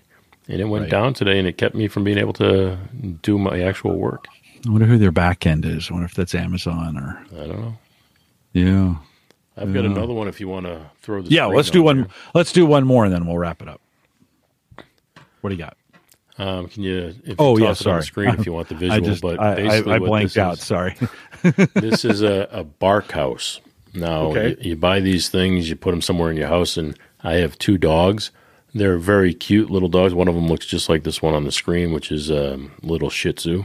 And 0.48 0.60
it 0.60 0.66
went 0.66 0.82
Right. 0.82 0.90
down 0.90 1.14
today 1.14 1.38
and 1.40 1.48
it 1.48 1.58
kept 1.58 1.74
me 1.74 1.88
from 1.88 2.04
being 2.04 2.18
able 2.18 2.32
to 2.34 2.78
do 3.22 3.36
my 3.38 3.60
actual 3.60 3.98
work. 3.98 4.28
I 4.66 4.70
wonder 4.70 4.86
who 4.86 4.98
their 4.98 5.12
back 5.12 5.46
end 5.46 5.64
is 5.64 5.88
I 5.90 5.94
wonder 5.94 6.06
if 6.06 6.14
that's 6.14 6.34
Amazon 6.34 6.96
or 6.96 7.22
I 7.42 7.46
don't 7.46 7.60
know. 7.60 7.78
yeah 8.52 8.94
I've 9.58 9.72
got 9.72 9.84
another 9.86 10.12
one 10.12 10.28
if 10.28 10.38
you 10.40 10.48
want 10.48 10.66
to 10.66 10.90
throw 11.00 11.22
the 11.22 11.30
Yeah, 11.30 11.46
let's 11.46 11.70
do 11.70 11.82
one. 11.82 11.96
here. 11.96 12.06
Let's 12.34 12.52
do 12.52 12.66
one 12.66 12.84
more, 12.84 13.04
and 13.06 13.12
then 13.14 13.26
we'll 13.26 13.38
wrap 13.38 13.62
it 13.62 13.68
up. 13.68 13.80
What 15.40 15.48
do 15.50 15.54
you 15.56 15.58
got? 15.58 15.78
Um, 16.36 16.68
can 16.68 16.82
you, 16.82 17.14
if 17.24 17.36
Oh, 17.38 17.54
toss 17.56 17.62
yeah, 17.62 17.68
on 17.68 17.74
sorry. 17.76 18.00
the 18.00 18.06
screen 18.06 18.28
if 18.34 18.44
you 18.44 18.52
want 18.52 18.68
the 18.68 18.74
visual, 18.84 18.92
I 18.92 19.00
just 19.00 19.22
but 19.22 19.40
I, 19.40 19.54
basically 19.54 19.92
I, 19.92 19.96
I 19.96 19.98
blanked 20.00 20.36
out. 20.36 20.58
is- 20.58 20.62
Sorry. 20.62 20.94
this 21.74 22.04
is 22.04 22.20
a, 22.20 22.46
a 22.52 22.64
bark 22.64 23.12
house. 23.12 23.60
Now 23.94 24.24
Okay. 24.24 24.50
you, 24.50 24.70
you 24.72 24.76
buy 24.76 25.00
these 25.00 25.30
things, 25.30 25.70
you 25.70 25.76
put 25.76 25.92
them 25.92 26.02
somewhere 26.02 26.30
in 26.30 26.36
your 26.36 26.48
house, 26.48 26.76
and 26.76 26.98
I 27.24 27.34
have 27.36 27.56
two 27.56 27.78
dogs. 27.78 28.30
They're 28.74 28.98
very 28.98 29.32
cute 29.32 29.70
little 29.70 29.88
dogs. 29.88 30.12
One 30.12 30.28
of 30.28 30.34
them 30.34 30.48
looks 30.48 30.66
just 30.66 30.90
like 30.90 31.04
this 31.04 31.22
one 31.22 31.32
on 31.32 31.44
the 31.44 31.52
screen, 31.52 31.94
which 31.94 32.12
is 32.12 32.28
a 32.28 32.60
little 32.82 33.08
Shih 33.08 33.32
Tzu. 33.32 33.64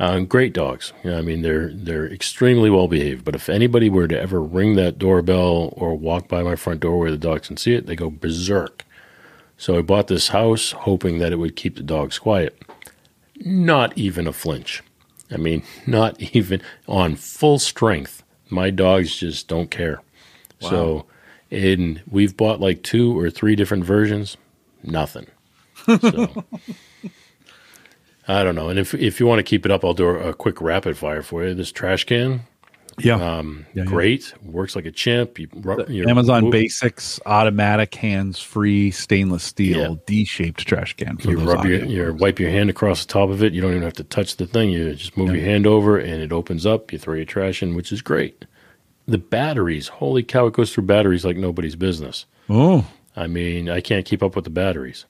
Uh, 0.00 0.20
great 0.20 0.54
dogs. 0.54 0.94
You 1.04 1.10
know, 1.10 1.18
I 1.18 1.20
mean, 1.20 1.42
they're 1.42 1.70
they're 1.74 2.10
extremely 2.10 2.70
well 2.70 2.88
behaved. 2.88 3.22
But 3.22 3.34
if 3.34 3.50
anybody 3.50 3.90
were 3.90 4.08
to 4.08 4.18
ever 4.18 4.40
ring 4.40 4.74
that 4.76 4.98
doorbell 4.98 5.74
or 5.76 5.94
walk 5.94 6.26
by 6.26 6.42
my 6.42 6.56
front 6.56 6.80
door 6.80 6.98
where 6.98 7.10
the 7.10 7.18
dogs 7.18 7.48
can 7.48 7.58
see 7.58 7.74
it, 7.74 7.86
they 7.86 7.94
go 7.94 8.08
berserk. 8.08 8.86
So 9.58 9.76
I 9.76 9.82
bought 9.82 10.06
this 10.06 10.28
house 10.28 10.72
hoping 10.72 11.18
that 11.18 11.32
it 11.32 11.36
would 11.36 11.54
keep 11.54 11.76
the 11.76 11.82
dogs 11.82 12.18
quiet. 12.18 12.58
Not 13.36 13.96
even 13.96 14.26
a 14.26 14.32
flinch. 14.32 14.82
I 15.30 15.36
mean, 15.36 15.62
not 15.86 16.18
even 16.34 16.62
on 16.88 17.16
full 17.16 17.58
strength. 17.58 18.22
My 18.48 18.70
dogs 18.70 19.18
just 19.18 19.48
don't 19.48 19.70
care. 19.70 20.00
So 20.60 21.04
and 21.50 22.02
we've 22.10 22.36
bought 22.36 22.60
like 22.60 22.82
two 22.82 23.18
or 23.18 23.28
three 23.28 23.54
different 23.54 23.84
versions. 23.84 24.38
Nothing. 24.82 25.26
So, 26.00 26.44
I 28.38 28.44
don't 28.44 28.54
know. 28.54 28.68
And 28.68 28.78
if 28.78 28.94
if 28.94 29.18
you 29.20 29.26
want 29.26 29.38
to 29.40 29.42
keep 29.42 29.64
it 29.66 29.72
up, 29.72 29.84
I'll 29.84 29.94
do 29.94 30.08
a, 30.08 30.32
quick 30.34 30.60
rapid 30.60 30.96
fire 30.96 31.22
for 31.22 31.44
you. 31.44 31.54
This 31.54 31.72
trash 31.72 32.04
can, 32.04 32.42
Yeah. 32.98 33.14
um, 33.14 33.66
Yeah, 33.74 33.82
yeah. 33.82 33.88
great, 33.88 34.32
works 34.42 34.76
like 34.76 34.84
a 34.86 34.90
champ. 34.92 35.38
You, 35.38 35.48
Amazon 36.08 36.44
move- 36.44 36.52
Basics 36.52 37.18
automatic 37.26 37.94
hands-free 37.94 38.90
stainless 38.92 39.42
steel 39.42 39.78
Yeah. 39.80 39.94
D-shaped 40.06 40.66
trash 40.66 40.94
can 40.96 41.18
You 41.24 41.38
rub 41.40 41.64
your, 41.64 41.84
you 41.84 42.14
wipe 42.14 42.38
your 42.38 42.50
hand 42.50 42.70
across 42.70 43.04
the 43.04 43.12
top 43.12 43.30
of 43.30 43.42
it. 43.42 43.52
You 43.52 43.60
don't 43.62 43.72
even 43.72 43.82
have 43.82 43.94
to 43.94 44.04
touch 44.04 44.36
the 44.36 44.46
thing. 44.46 44.70
You 44.70 44.94
just 44.94 45.16
move 45.16 45.34
your 45.34 45.44
hand 45.44 45.66
over, 45.66 45.98
and 45.98 46.22
it 46.22 46.30
opens 46.32 46.66
up. 46.66 46.92
You 46.92 46.98
throw 46.98 47.14
your 47.14 47.24
trash 47.24 47.62
in, 47.62 47.74
which 47.74 47.90
is 47.90 48.00
great. 48.02 48.44
The 49.08 49.18
batteries, 49.18 49.88
holy 49.88 50.22
cow! 50.22 50.46
It 50.46 50.52
goes 50.52 50.72
through 50.72 50.84
batteries 50.84 51.24
like 51.24 51.36
nobody's 51.36 51.74
business. 51.74 52.26
Oh, 52.48 52.86
I 53.16 53.26
mean, 53.26 53.68
I 53.68 53.80
can't 53.80 54.04
keep 54.06 54.22
up 54.22 54.36
with 54.36 54.44
the 54.44 54.50
batteries. 54.50 55.06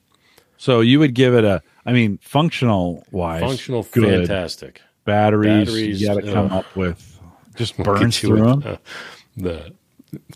So 0.60 0.80
you 0.80 0.98
would 0.98 1.14
give 1.14 1.34
it 1.34 1.44
a? 1.44 1.62
I 1.86 1.92
mean, 1.92 2.18
functional 2.22 3.02
wise, 3.10 3.40
Functional, 3.40 3.82
good. 3.92 4.26
fantastic. 4.26 4.82
batteries. 5.06 5.66
Batteries, 5.66 6.00
you 6.00 6.06
got 6.06 6.22
to 6.22 6.32
come 6.32 6.52
uh, 6.52 6.58
up 6.58 6.76
with 6.76 7.18
just 7.56 7.76
burns 7.78 8.18
through 8.20 8.42
them. 8.44 8.62
uh, 8.66 8.76
the 9.36 9.72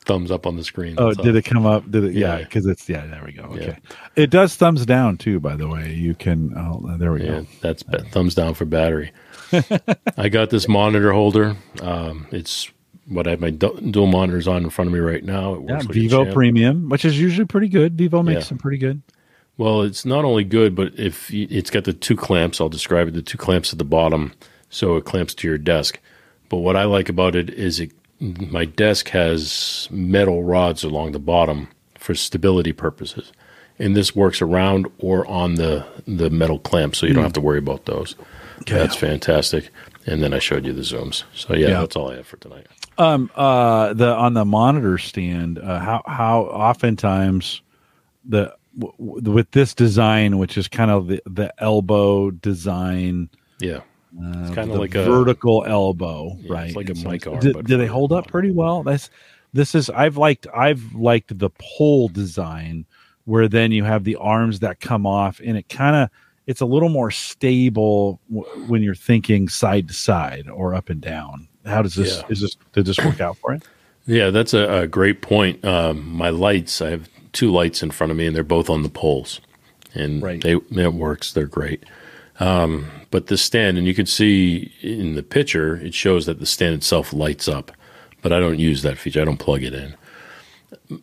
thumbs 0.07 0.31
up 0.31 0.47
on 0.47 0.57
the 0.57 0.65
screen. 0.65 0.95
Oh, 0.99 1.13
did 1.13 1.37
it 1.37 1.43
come 1.43 1.67
up? 1.67 1.91
Did 1.91 2.05
it? 2.05 2.13
Yeah, 2.15 2.39
Yeah. 2.39 2.45
because 2.45 2.65
it's 2.67 2.89
yeah. 2.89 3.07
There 3.07 3.23
we 3.27 3.33
go. 3.33 3.55
Yeah. 3.55 3.63
Okay, 3.63 3.79
it 4.17 4.31
does 4.31 4.57
thumbs 4.57 4.87
down 4.87 5.19
too. 5.19 5.39
By 5.41 5.57
the 5.57 5.69
way, 5.69 5.93
you 5.93 6.15
can. 6.15 6.55
Oh, 6.57 6.97
there 6.97 7.13
we 7.13 7.23
Yeah, 7.25 7.41
go. 7.41 7.47
that's 7.61 7.83
ba- 7.83 8.05
thumbs 8.11 8.35
down 8.35 8.55
for 8.55 8.65
battery. 8.65 9.13
I 10.17 10.29
got 10.31 10.49
this 10.51 10.67
monitor 10.69 11.13
holder. 11.13 11.57
Um, 11.83 12.27
it's 12.33 12.71
what 13.07 13.27
I 13.27 13.31
have 13.31 13.41
my 13.41 13.51
du- 13.51 13.79
dual 13.91 14.07
monitors 14.07 14.49
on 14.49 14.65
in 14.65 14.71
front 14.71 14.89
of 14.89 14.95
me 14.95 15.01
right 15.01 15.23
now. 15.23 15.55
It 15.55 15.63
Yeah, 15.67 15.73
works 15.75 15.85
like 15.87 15.95
Vivo. 15.95 16.33
Premium, 16.33 16.89
which 16.89 17.05
is 17.05 17.21
usually 17.21 17.45
pretty 17.47 17.69
good. 17.69 17.99
Vivo 17.99 18.23
makes 18.23 18.45
Yeah. 18.47 18.49
them 18.49 18.59
pretty 18.59 18.79
good. 18.79 19.03
Well, 19.57 19.83
it's 19.83 20.05
not 20.05 20.25
only 20.25 20.45
good, 20.45 20.75
but 20.75 20.99
if 20.99 21.31
you, 21.31 21.47
it's 21.51 21.71
got 21.71 21.85
the 21.85 21.93
two 21.93 22.17
clamps, 22.17 22.61
I'll 22.61 22.69
describe 22.69 23.09
it. 23.09 23.15
The 23.15 23.23
two 23.23 23.39
clamps 23.39 23.73
at 23.73 23.79
the 23.79 23.85
bottom, 23.85 24.33
so 24.69 24.97
it 24.97 25.05
clamps 25.05 25.35
to 25.35 25.49
your 25.49 25.59
desk. 25.59 25.99
But 26.49 26.59
what 26.59 26.77
I 26.77 26.85
like 26.85 27.09
about 27.09 27.37
it 27.37 27.51
is 27.51 27.79
it, 27.81 27.93
my 28.21 28.65
desk 28.65 29.09
has 29.11 29.89
metal 29.91 30.43
rods 30.43 30.83
along 30.83 31.13
the 31.13 31.19
bottom 31.21 31.69
for 31.99 32.15
stability 32.15 32.73
purposes, 32.73 33.33
and 33.79 33.97
this 33.97 34.15
works 34.15 34.43
around 34.43 34.89
or 34.99 35.27
on 35.27 35.55
the 35.55 35.87
the 36.07 36.31
metal 36.31 36.59
clamp, 36.59 36.97
so 36.97 37.07
you 37.07 37.15
don't 37.15 37.23
have 37.23 37.33
to 37.35 37.41
worry 37.41 37.59
about 37.59 37.85
those. 37.87 38.17
That's 38.67 38.97
fantastic. 38.97 39.71
And 40.07 40.23
then 40.23 40.35
I 40.35 40.39
showed 40.39 40.67
you 40.67 40.73
the 40.73 40.83
zooms. 40.83 41.25
So 41.35 41.55
yeah, 41.55 41.69
Yeah. 41.69 41.81
that's 41.81 41.97
all 41.97 42.11
I 42.11 42.17
have 42.17 42.27
for 42.27 42.37
tonight. 42.37 42.67
Um, 42.99 43.31
uh, 43.35 43.95
the 43.95 44.15
on 44.15 44.35
the 44.35 44.45
monitor 44.45 44.99
stand, 44.99 45.59
uh, 45.59 45.79
how 45.81 46.03
how 46.07 46.41
oftentimes 46.43 47.63
the 48.25 48.55
w- 48.79 49.21
with 49.31 49.51
this 49.53 49.75
design, 49.75 50.39
which 50.39 50.57
is 50.59 50.69
kind 50.69 50.91
of 50.91 51.07
the 51.09 51.23
the 51.27 51.53
elbow 51.63 52.31
design, 52.31 53.29
Yeah, 53.61 53.81
it's 54.19 54.51
uh, 54.51 54.55
kind 54.55 54.71
of 54.71 54.79
like 54.79 54.95
a 54.95 55.05
vertical 55.05 55.65
elbow, 55.67 56.37
Yeah, 56.41 56.53
right? 56.53 56.67
it's 56.67 56.77
like 56.77 56.89
a 56.89 56.93
And 56.93 56.99
so 56.99 57.09
mic 57.11 57.27
arm, 57.27 57.41
Do, 57.41 57.63
do 57.63 57.77
they 57.77 57.87
hold 57.87 58.13
up 58.13 58.29
pretty 58.29 58.51
well? 58.51 58.83
That's 58.83 59.11
this 59.53 59.75
is 59.75 59.91
I've 59.91 60.17
liked 60.17 60.47
I've 60.55 60.95
liked 60.95 61.39
the 61.39 61.51
pole 61.61 62.09
design 62.09 62.87
where 63.27 63.49
then 63.49 63.73
you 63.73 63.85
have 63.85 64.05
the 64.05 64.17
arms 64.17 64.61
that 64.61 64.81
come 64.81 65.07
off, 65.07 65.41
and 65.45 65.57
it 65.57 65.69
kind 65.69 65.97
of 65.97 66.11
it's 66.47 66.61
a 66.61 66.67
little 66.67 66.91
more 66.91 67.11
stable 67.11 68.21
w- 68.33 68.67
when 68.67 68.83
you're 68.83 68.95
thinking 68.95 69.49
side 69.49 69.89
to 69.89 69.95
side 69.95 70.47
or 70.53 70.75
up 70.75 70.91
and 70.91 71.01
down. 71.01 71.49
How 71.65 71.81
does 71.81 71.95
this 71.95 72.19
Yeah. 72.19 72.27
is 72.29 72.41
this 72.43 72.57
did 72.73 72.85
this 72.87 72.99
work 72.99 73.21
out 73.21 73.39
for 73.39 73.55
it? 73.55 73.63
Yeah, 74.07 74.29
that's 74.29 74.53
a, 74.53 74.81
a 74.83 74.87
great 74.87 75.23
point. 75.23 75.65
Um, 75.65 76.07
my 76.11 76.29
lights, 76.29 76.83
I 76.83 76.91
have 76.91 77.09
two 77.35 77.51
lights 77.53 77.83
in 77.83 77.91
front 77.91 78.11
of 78.11 78.17
me, 78.17 78.27
and 78.27 78.35
they're 78.35 78.43
both 78.43 78.71
on 78.71 78.83
the 78.83 78.89
poles, 78.89 79.41
and 79.95 80.23
Right. 80.23 80.41
they 80.41 80.53
it 80.55 80.95
works. 80.95 81.33
They're 81.33 81.47
great. 81.47 81.85
Um, 82.41 82.87
but 83.11 83.27
the 83.29 83.37
stand, 83.37 83.79
and 83.79 83.87
you 83.87 83.95
can 83.95 84.07
see 84.07 84.73
in 84.83 85.15
the 85.15 85.23
picture, 85.23 85.77
it 85.77 85.95
shows 85.95 86.27
that 86.27 86.41
the 86.41 86.47
stand 86.47 86.75
itself 86.75 87.13
lights 87.13 87.47
up, 87.47 87.71
but 88.23 88.33
I 88.33 88.41
don't 88.41 88.59
use 88.59 88.83
that 88.83 88.99
feature. 88.99 89.21
I 89.21 89.25
don't 89.25 89.37
plug 89.39 89.63
it 89.63 89.75
in. 89.75 89.95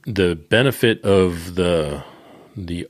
The 0.06 0.36
benefit 0.36 1.02
of 1.04 1.56
the 1.56 2.04
the 2.58 2.88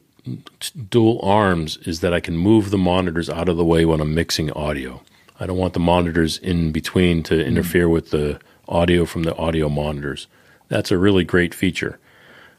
dual 0.89 1.19
arms 1.23 1.77
is 1.85 1.99
that 2.01 2.13
I 2.13 2.19
can 2.19 2.37
move 2.37 2.69
the 2.71 2.77
monitors 2.77 3.29
out 3.29 3.49
of 3.49 3.57
the 3.57 3.65
way 3.65 3.85
when 3.85 3.99
I'm 3.99 4.13
mixing 4.15 4.51
audio. 4.51 5.01
I 5.39 5.45
don't 5.47 5.57
want 5.57 5.73
the 5.73 5.79
monitors 5.79 6.37
in 6.37 6.71
between 6.71 7.23
to 7.23 7.43
interfere 7.45 7.89
with 7.89 8.11
the 8.11 8.39
audio 8.67 9.05
from 9.05 9.23
the 9.23 9.35
audio 9.37 9.69
monitors. 9.69 10.27
That's 10.67 10.91
a 10.91 10.97
really 10.97 11.23
great 11.23 11.53
feature. 11.55 11.99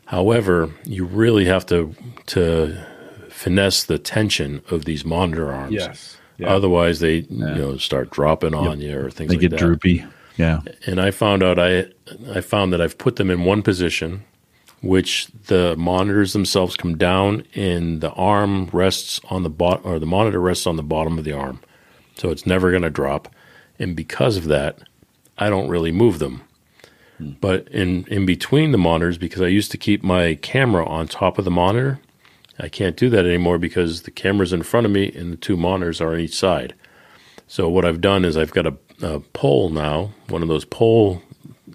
However, 0.06 0.70
you 0.84 1.04
really 1.04 1.44
have 1.46 1.64
to 1.66 1.94
to 2.26 2.76
finesse 3.30 3.84
the 3.84 3.98
tension 3.98 4.62
of 4.70 4.84
these 4.84 5.04
monitor 5.04 5.50
arms. 5.52 5.74
Yes. 5.74 6.18
Otherwise, 6.44 6.98
they 7.00 7.18
you 7.18 7.38
know 7.38 7.76
start 7.76 8.10
dropping 8.10 8.52
on 8.54 8.80
you 8.80 8.98
or 8.98 9.10
things 9.10 9.10
like 9.10 9.18
that. 9.28 9.28
they 9.28 9.34
like 9.34 9.40
get 9.40 9.50
that 9.52 9.58
droopy. 9.58 10.04
Yeah. 10.36 10.60
and 10.86 11.00
I 11.00 11.10
found 11.12 11.42
out 11.42 11.58
I 11.58 11.86
I 12.34 12.40
found 12.40 12.72
that 12.72 12.80
I've 12.80 12.98
put 12.98 13.16
them 13.16 13.30
in 13.30 13.44
one 13.44 13.62
position, 13.62 14.24
which 14.80 15.28
the 15.46 15.76
monitors 15.76 16.32
themselves 16.32 16.76
come 16.76 16.96
down, 16.98 17.44
and 17.54 18.00
the 18.00 18.10
arm 18.12 18.68
rests 18.72 19.20
on 19.30 19.44
the 19.44 19.50
bot 19.50 19.84
or 19.84 19.98
the 20.00 20.06
monitor 20.06 20.40
rests 20.40 20.66
on 20.66 20.76
the 20.76 20.82
bottom 20.82 21.16
of 21.16 21.24
the 21.24 21.32
arm, 21.32 21.60
so 22.16 22.30
it's 22.30 22.46
never 22.46 22.70
going 22.70 22.82
to 22.82 22.90
drop. 22.90 23.28
And 23.78 23.94
because 23.94 24.36
of 24.36 24.44
that, 24.46 24.78
I 25.38 25.48
don't 25.48 25.68
really 25.68 25.92
move 25.92 26.18
them. 26.18 26.42
But 27.40 27.68
in 27.68 28.04
in 28.06 28.26
between 28.26 28.72
the 28.72 28.78
monitors, 28.78 29.18
because 29.18 29.42
I 29.42 29.46
used 29.48 29.70
to 29.72 29.78
keep 29.78 30.02
my 30.02 30.34
camera 30.36 30.84
on 30.86 31.08
top 31.08 31.38
of 31.38 31.44
the 31.44 31.50
monitor, 31.50 32.00
I 32.58 32.68
can't 32.68 32.96
do 32.96 33.10
that 33.10 33.24
anymore 33.26 33.58
because 33.58 34.02
the 34.02 34.10
camera's 34.10 34.52
in 34.52 34.62
front 34.62 34.86
of 34.86 34.92
me 34.92 35.10
and 35.12 35.32
the 35.32 35.36
two 35.36 35.56
monitors 35.56 36.00
are 36.00 36.12
on 36.12 36.20
each 36.20 36.34
side. 36.36 36.74
So 37.46 37.68
what 37.68 37.84
I've 37.84 38.00
done 38.00 38.24
is 38.24 38.36
I've 38.36 38.52
got 38.52 38.66
a, 38.66 38.74
a 39.02 39.20
pole 39.20 39.68
now, 39.70 40.12
one 40.28 40.42
of 40.42 40.48
those 40.48 40.64
pole 40.64 41.22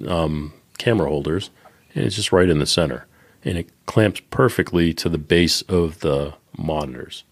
um, 0.08 0.54
camera 0.78 1.08
holders, 1.10 1.50
and 1.94 2.06
it's 2.06 2.16
just 2.16 2.32
right 2.32 2.50
in 2.50 2.60
the 2.60 2.66
center, 2.66 3.06
and 3.44 3.58
it 3.58 3.70
clamps 3.86 4.22
perfectly 4.30 4.94
to 4.96 5.10
the 5.10 5.18
base 5.18 5.62
of 5.64 6.00
the 6.00 6.34
monitors. 6.58 7.24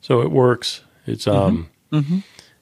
So 0.00 0.20
it 0.20 0.30
works. 0.30 0.82
It's 1.06 1.26
um, 1.26 1.70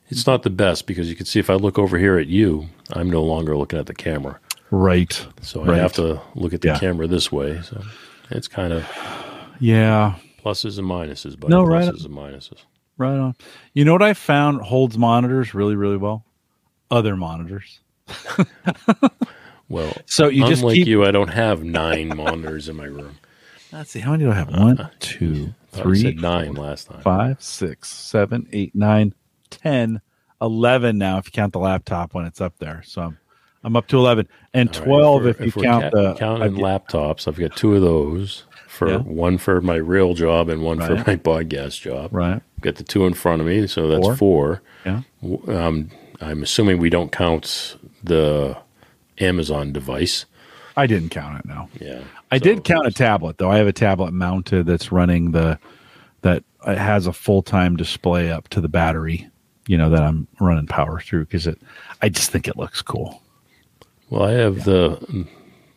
it's 0.09 0.27
not 0.27 0.45
the 0.45 0.51
best 0.51 0.87
because 0.87 1.09
you 1.09 1.17
can 1.17 1.27
see 1.27 1.41
if 1.41 1.51
I 1.51 1.55
look 1.55 1.79
over 1.79 1.99
here 1.99 2.17
at 2.17 2.29
you, 2.29 2.69
I'm 2.93 3.11
no 3.11 3.23
longer 3.23 3.57
looking 3.57 3.79
at 3.79 3.87
the 3.87 3.95
camera, 3.95 4.39
Right. 4.71 5.27
so 5.43 5.65
Right. 5.65 5.79
I 5.79 5.83
have 5.83 5.93
to 5.95 6.21
look 6.35 6.53
at 6.55 6.61
the 6.61 6.69
Yeah. 6.69 6.79
camera 6.79 7.07
this 7.07 7.31
way. 7.31 7.61
So 7.63 7.83
it's 8.31 8.49
kind 8.49 8.73
of 8.73 8.85
Yeah. 9.61 10.15
pluses 10.45 10.79
and 10.79 10.89
minuses, 10.89 11.39
but 11.39 11.51
No, 11.51 11.65
pluses 11.65 11.71
right. 11.71 12.05
and 12.05 12.15
minuses. 12.15 12.59
Right 12.99 13.17
on. 13.19 13.35
You 13.75 13.85
know 13.85 13.93
what 13.93 14.03
I 14.03 14.15
found 14.15 14.63
holds 14.63 14.97
monitors 14.99 15.55
really, 15.55 15.77
really 15.77 15.97
well? 15.99 16.25
Other 16.91 17.17
monitors. 17.17 17.81
Well, 19.69 19.93
So 20.07 20.29
you 20.29 20.47
just 20.47 20.63
unlike 20.63 20.77
keep. 20.77 20.87
you, 20.87 21.05
I 21.05 21.11
don't 21.11 21.29
have 21.29 21.65
nine 21.65 22.09
monitors 22.17 22.69
in 22.69 22.77
my 22.77 22.85
room. 22.85 23.17
Let's 23.73 23.91
see. 23.91 24.01
How 24.01 24.13
many 24.13 24.25
do 24.25 24.31
I 24.31 24.35
have? 24.35 24.49
Uh, 24.49 24.59
One, 24.63 24.91
two, 25.01 25.53
three, 25.73 26.01
said 26.01 26.17
nine 26.21 26.55
last 26.55 26.89
time. 26.89 27.01
five, 27.03 27.43
six, 27.43 27.89
seven, 27.91 28.47
eight, 28.53 28.75
nine, 28.75 29.13
ten, 29.51 30.01
eleven. 30.41 30.99
Now, 30.99 31.19
if 31.19 31.27
you 31.27 31.33
count 31.33 31.53
the 31.53 31.59
laptop 31.59 32.15
when 32.15 32.25
it's 32.25 32.41
up 32.41 32.55
there, 32.59 32.83
so 32.87 33.03
I'm, 33.03 33.19
I'm 33.67 33.75
up 33.77 33.89
to 33.89 33.99
eleven, 33.99 34.29
and 34.55 34.69
All 34.69 34.75
right, 34.81 34.85
twelve 34.87 35.27
if, 35.27 35.41
you 35.41 35.51
count 35.51 35.85
ca- 35.85 35.91
the. 35.91 36.15
counting 36.15 36.57
I- 36.57 36.79
laptops. 36.79 37.27
I've 37.27 37.37
got 37.37 37.57
two 37.57 37.75
of 37.75 37.83
those 37.83 38.45
for 38.69 38.89
Yeah. 38.91 38.99
one 38.99 39.39
for 39.39 39.61
my 39.61 39.75
real 39.75 40.15
job 40.15 40.49
and 40.49 40.63
one 40.63 40.79
Right. 40.79 40.89
for 40.89 40.95
my 41.11 41.17
podcast 41.17 41.81
job. 41.81 42.11
right. 42.15 42.35
I've 42.57 42.61
got 42.61 42.77
the 42.77 42.85
two 42.85 43.07
in 43.07 43.15
front 43.15 43.41
of 43.41 43.49
me, 43.49 43.67
so 43.67 43.89
that's 43.89 44.07
Four. 44.07 44.17
four. 44.17 44.63
Yeah. 44.85 45.01
Um, 45.49 45.91
I'm 46.21 46.43
assuming 46.45 46.79
we 46.79 46.91
don't 46.91 47.11
count 47.11 47.77
the 48.05 48.57
Amazon 49.19 49.73
device. 49.73 50.27
I 50.77 50.87
didn't 50.87 51.09
count 51.09 51.41
it. 51.41 51.47
No. 51.47 51.69
Yeah, 51.81 52.01
I 52.31 52.39
So- 52.39 52.45
did 52.45 52.63
count 52.65 52.87
a 52.87 52.93
tablet 52.93 53.39
though. 53.39 53.51
I 53.51 53.57
have 53.59 53.67
a 53.67 53.73
tablet 53.73 54.13
mounted 54.13 54.67
that's 54.67 54.93
running 54.93 55.33
the 55.33 55.59
that 56.23 56.45
it 56.69 56.79
has 56.79 57.07
a 57.09 57.13
full 57.13 57.43
time 57.43 57.77
display 57.77 58.31
up 58.31 58.47
to 58.51 58.61
the 58.61 58.69
battery. 58.69 59.29
You 59.67 59.77
know 59.77 59.91
that 59.91 60.03
I'm 60.05 60.29
running 60.39 60.67
power 60.69 61.01
through 61.01 61.25
because 61.25 61.49
it. 61.49 61.59
I 62.01 62.09
just 62.11 62.31
think 62.31 62.47
it 62.47 62.57
looks 62.57 62.81
cool. 62.83 63.23
Well, 64.11 64.23
I 64.23 64.33
have 64.33 64.65
the 64.65 65.27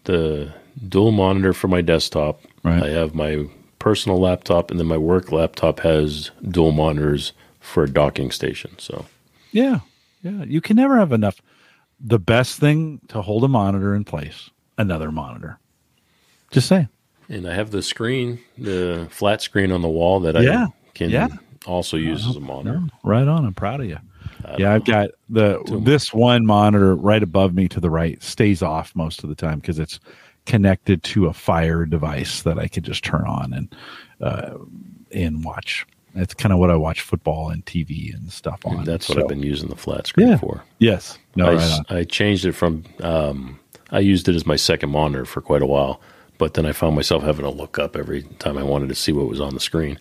the 0.04 0.54
dual 0.88 1.12
monitor 1.12 1.54
for 1.54 1.68
my 1.68 1.82
desktop. 1.82 2.42
Right. 2.64 2.84
I 2.84 2.90
have 2.90 3.16
my 3.16 3.46
personal 3.80 4.20
laptop, 4.20 4.72
and 4.72 4.80
then 4.80 4.88
my 4.88 4.98
work 4.98 5.32
laptop 5.32 5.80
has 5.80 6.32
dual 6.48 6.72
monitors 6.72 7.34
for 7.60 7.84
a 7.84 7.90
docking 7.90 8.32
station. 8.32 8.72
So 8.78 9.06
Yeah, 9.52 9.80
yeah. 10.22 10.44
You 10.44 10.62
can 10.62 10.76
never 10.76 10.98
have 10.98 11.12
enough. 11.12 11.42
The 12.00 12.20
best 12.20 12.60
thing 12.60 13.02
to 13.10 13.22
hold 13.22 13.44
a 13.44 13.48
monitor 13.48 13.94
in 13.94 14.06
place, 14.06 14.50
another 14.78 15.12
monitor. 15.12 15.60
Just 16.52 16.68
say. 16.68 16.88
And 17.28 17.48
I 17.48 17.54
have 17.54 17.72
the 17.72 17.84
screen, 17.84 18.40
the 18.58 19.08
flat 19.12 19.42
screen 19.42 19.72
on 19.72 19.82
the 19.82 19.90
wall 19.90 20.20
that 20.22 20.42
Yeah, 20.42 20.68
I 20.68 20.92
can 20.94 21.10
yeah. 21.10 21.28
also 21.66 21.98
use 21.98 22.22
as 22.28 22.36
a 22.36 22.40
uh-huh. 22.40 22.48
monitor. 22.48 22.80
No, 22.80 22.88
right 23.04 23.28
on. 23.28 23.46
I'm 23.46 23.54
proud 23.54 23.82
of 23.82 23.88
you. 23.88 24.00
Yeah, 24.58 24.74
I've 24.74 24.86
got 24.86 25.10
the 25.30 25.62
this 25.84 26.14
one 26.14 26.46
monitor 26.46 26.96
right 26.96 27.22
above 27.22 27.54
me 27.54 27.68
to 27.70 27.80
the 27.80 27.90
right 27.90 28.22
stays 28.24 28.62
off 28.62 28.96
most 28.96 29.24
of 29.24 29.30
the 29.30 29.36
time 29.36 29.60
because 29.60 29.80
it's 29.80 30.00
connected 30.46 31.04
to 31.04 31.28
a 31.28 31.34
fire 31.34 31.86
device 31.86 32.42
that 32.44 32.58
I 32.58 32.68
could 32.68 32.84
just 32.84 33.04
turn 33.04 33.26
on 33.28 33.54
and 33.54 33.76
uh, 34.22 34.58
and 35.12 35.44
watch. 35.44 35.86
That's 36.16 36.34
kind 36.34 36.52
of 36.52 36.58
what 36.60 36.72
I 36.72 36.76
watch 36.76 37.02
football 37.02 37.50
and 37.52 37.64
TV 37.66 38.14
and 38.16 38.32
stuff 38.32 38.60
on. 38.66 38.84
That's 38.84 39.08
what 39.08 39.18
So- 39.18 39.22
I've 39.22 39.28
been 39.28 39.44
using 39.44 39.70
the 39.70 39.76
flat 39.76 40.08
screen 40.08 40.30
Yeah. 40.30 40.38
for. 40.38 40.64
Yes. 40.80 41.20
No. 41.36 41.46
I, 41.52 41.56
right. 41.56 41.80
I 41.90 42.04
changed 42.04 42.46
it 42.46 42.54
from. 42.54 42.84
Um, 43.02 43.60
I 43.92 44.00
used 44.00 44.28
it 44.28 44.36
as 44.36 44.46
my 44.46 44.56
second 44.56 44.90
monitor 44.90 45.26
for 45.26 45.42
quite 45.42 45.62
a 45.62 45.66
while, 45.68 46.02
but 46.40 46.56
then 46.56 46.66
I 46.66 46.72
found 46.72 46.96
myself 46.96 47.24
having 47.24 47.46
to 47.46 47.52
look 47.52 47.78
up 47.78 47.96
every 47.96 48.24
time 48.40 48.58
I 48.58 48.64
wanted 48.64 48.90
to 48.90 48.96
see 48.96 49.12
what 49.12 49.28
was 49.28 49.40
on 49.42 49.54
the 49.54 49.60
screen. 49.60 50.00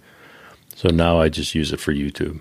So 0.76 0.88
now 0.90 1.20
I 1.20 1.28
just 1.28 1.54
use 1.54 1.72
it 1.72 1.80
for 1.80 1.92
YouTube. 1.92 2.40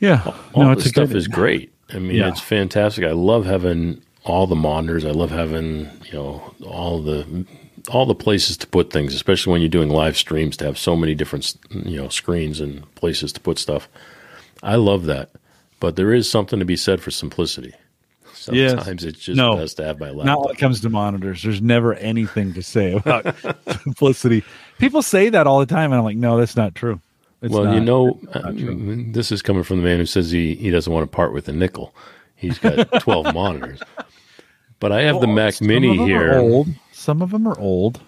Yeah. 0.00 0.22
All 0.54 0.62
no, 0.64 0.74
this 0.74 0.88
stuff 0.88 1.08
good, 1.08 1.16
is 1.16 1.26
great. 1.28 1.72
I 1.92 1.98
mean, 1.98 2.16
Yeah. 2.16 2.28
it's 2.28 2.40
fantastic. 2.40 3.04
I 3.04 3.12
love 3.12 3.46
having 3.46 4.02
all 4.24 4.46
the 4.46 4.54
monitors. 4.56 5.04
I 5.04 5.10
love 5.10 5.30
having 5.30 5.90
you 6.06 6.12
know 6.12 6.54
all 6.66 7.02
the 7.02 7.46
all 7.90 8.04
the 8.06 8.14
places 8.14 8.56
to 8.58 8.66
put 8.66 8.90
things, 8.92 9.14
especially 9.14 9.52
when 9.52 9.60
you're 9.62 9.68
doing 9.70 9.88
live 9.88 10.16
streams. 10.16 10.56
To 10.58 10.64
have 10.66 10.78
so 10.78 10.94
many 10.96 11.14
different 11.14 11.56
you 11.70 11.96
know 11.96 12.08
screens 12.08 12.60
and 12.60 12.92
places 12.94 13.32
to 13.32 13.40
put 13.40 13.58
stuff. 13.58 13.88
I 14.62 14.76
love 14.76 15.06
that, 15.06 15.30
but 15.80 15.96
there 15.96 16.12
is 16.12 16.30
something 16.30 16.58
to 16.58 16.64
be 16.64 16.76
said 16.76 17.00
for 17.00 17.10
simplicity. 17.10 17.72
Yes. 18.50 18.70
Sometimes 18.72 19.04
it's 19.04 19.18
just 19.18 19.36
No. 19.36 19.56
best 19.56 19.76
to 19.76 19.84
have 19.84 20.00
my 20.00 20.06
laptop. 20.08 20.24
Not 20.26 20.40
when 20.46 20.54
it 20.54 20.58
comes 20.58 20.80
to 20.80 20.88
monitors. 20.88 21.42
There's 21.42 21.60
never 21.60 21.92
anything 21.94 22.54
to 22.54 22.62
say 22.62 22.92
about 22.92 23.34
simplicity. 23.82 24.42
People 24.78 25.02
say 25.02 25.28
that 25.28 25.46
all 25.46 25.58
the 25.60 25.66
time, 25.66 25.92
and 25.92 25.98
I'm 25.98 26.04
like, 26.04 26.16
no, 26.16 26.38
that's 26.38 26.56
not 26.56 26.74
true. 26.74 27.00
It's 27.40 27.52
well, 27.54 27.64
not. 27.64 27.74
you 27.74 27.80
know, 27.80 28.18
It's 28.22 28.34
not 28.34 28.56
true. 28.56 29.04
uh, 29.08 29.12
this 29.12 29.30
is 29.30 29.42
coming 29.42 29.62
from 29.62 29.76
the 29.78 29.82
man 29.84 29.98
who 29.98 30.06
says 30.06 30.30
he, 30.30 30.54
he 30.56 30.70
doesn't 30.70 30.92
want 30.92 31.10
to 31.10 31.14
part 31.14 31.32
with 31.32 31.48
a 31.48 31.52
nickel. 31.52 31.94
He's 32.34 32.58
got 32.58 32.90
12 33.00 33.32
monitors. 33.34 33.80
But 34.80 34.92
I 34.92 35.02
have 35.02 35.20
the 35.20 35.26
Mac 35.26 35.54
some 35.54 35.68
Mini 35.68 35.90
of 35.90 35.96
them 35.98 36.04
are 36.04 36.06
here. 36.08 36.38
Old. 36.38 36.68
Some 36.92 37.22
of 37.22 37.30
them 37.30 37.46
are 37.48 37.58
old. 37.58 38.00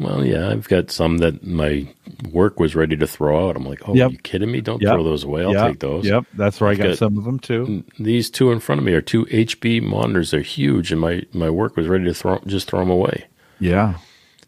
Well, 0.00 0.24
yeah, 0.24 0.48
I've 0.50 0.68
got 0.68 0.92
some 0.92 1.18
that 1.18 1.44
my 1.44 1.88
work 2.30 2.60
was 2.60 2.76
ready 2.76 2.96
to 2.96 3.06
throw 3.06 3.48
out. 3.48 3.56
I'm 3.56 3.66
like, 3.66 3.88
oh, 3.88 3.94
Yep. 3.94 4.08
are 4.08 4.12
you 4.12 4.18
kidding 4.18 4.50
me? 4.52 4.60
Don't 4.60 4.80
Yep. 4.80 4.92
throw 4.92 5.02
those 5.02 5.24
away. 5.24 5.42
I'll 5.42 5.52
yep. 5.52 5.66
take 5.70 5.80
those. 5.80 6.06
Yep, 6.06 6.24
that's 6.34 6.60
where 6.60 6.68
I 6.70 6.72
I've 6.72 6.78
got, 6.78 6.84
got- 6.90 6.98
some 6.98 7.18
of 7.18 7.24
them 7.24 7.40
too. 7.40 7.82
These 7.98 8.30
two 8.30 8.52
in 8.52 8.60
front 8.60 8.78
of 8.80 8.84
me 8.84 8.92
are 8.92 9.00
two 9.00 9.24
HP 9.26 9.82
monitors. 9.82 10.30
They're 10.30 10.40
huge, 10.40 10.92
and 10.92 11.00
my, 11.00 11.24
my 11.32 11.50
work 11.50 11.76
was 11.76 11.88
ready 11.88 12.04
to 12.04 12.14
throw 12.14 12.38
just 12.46 12.68
throw 12.68 12.78
them 12.78 12.90
away. 12.90 13.26
Yeah. 13.58 13.94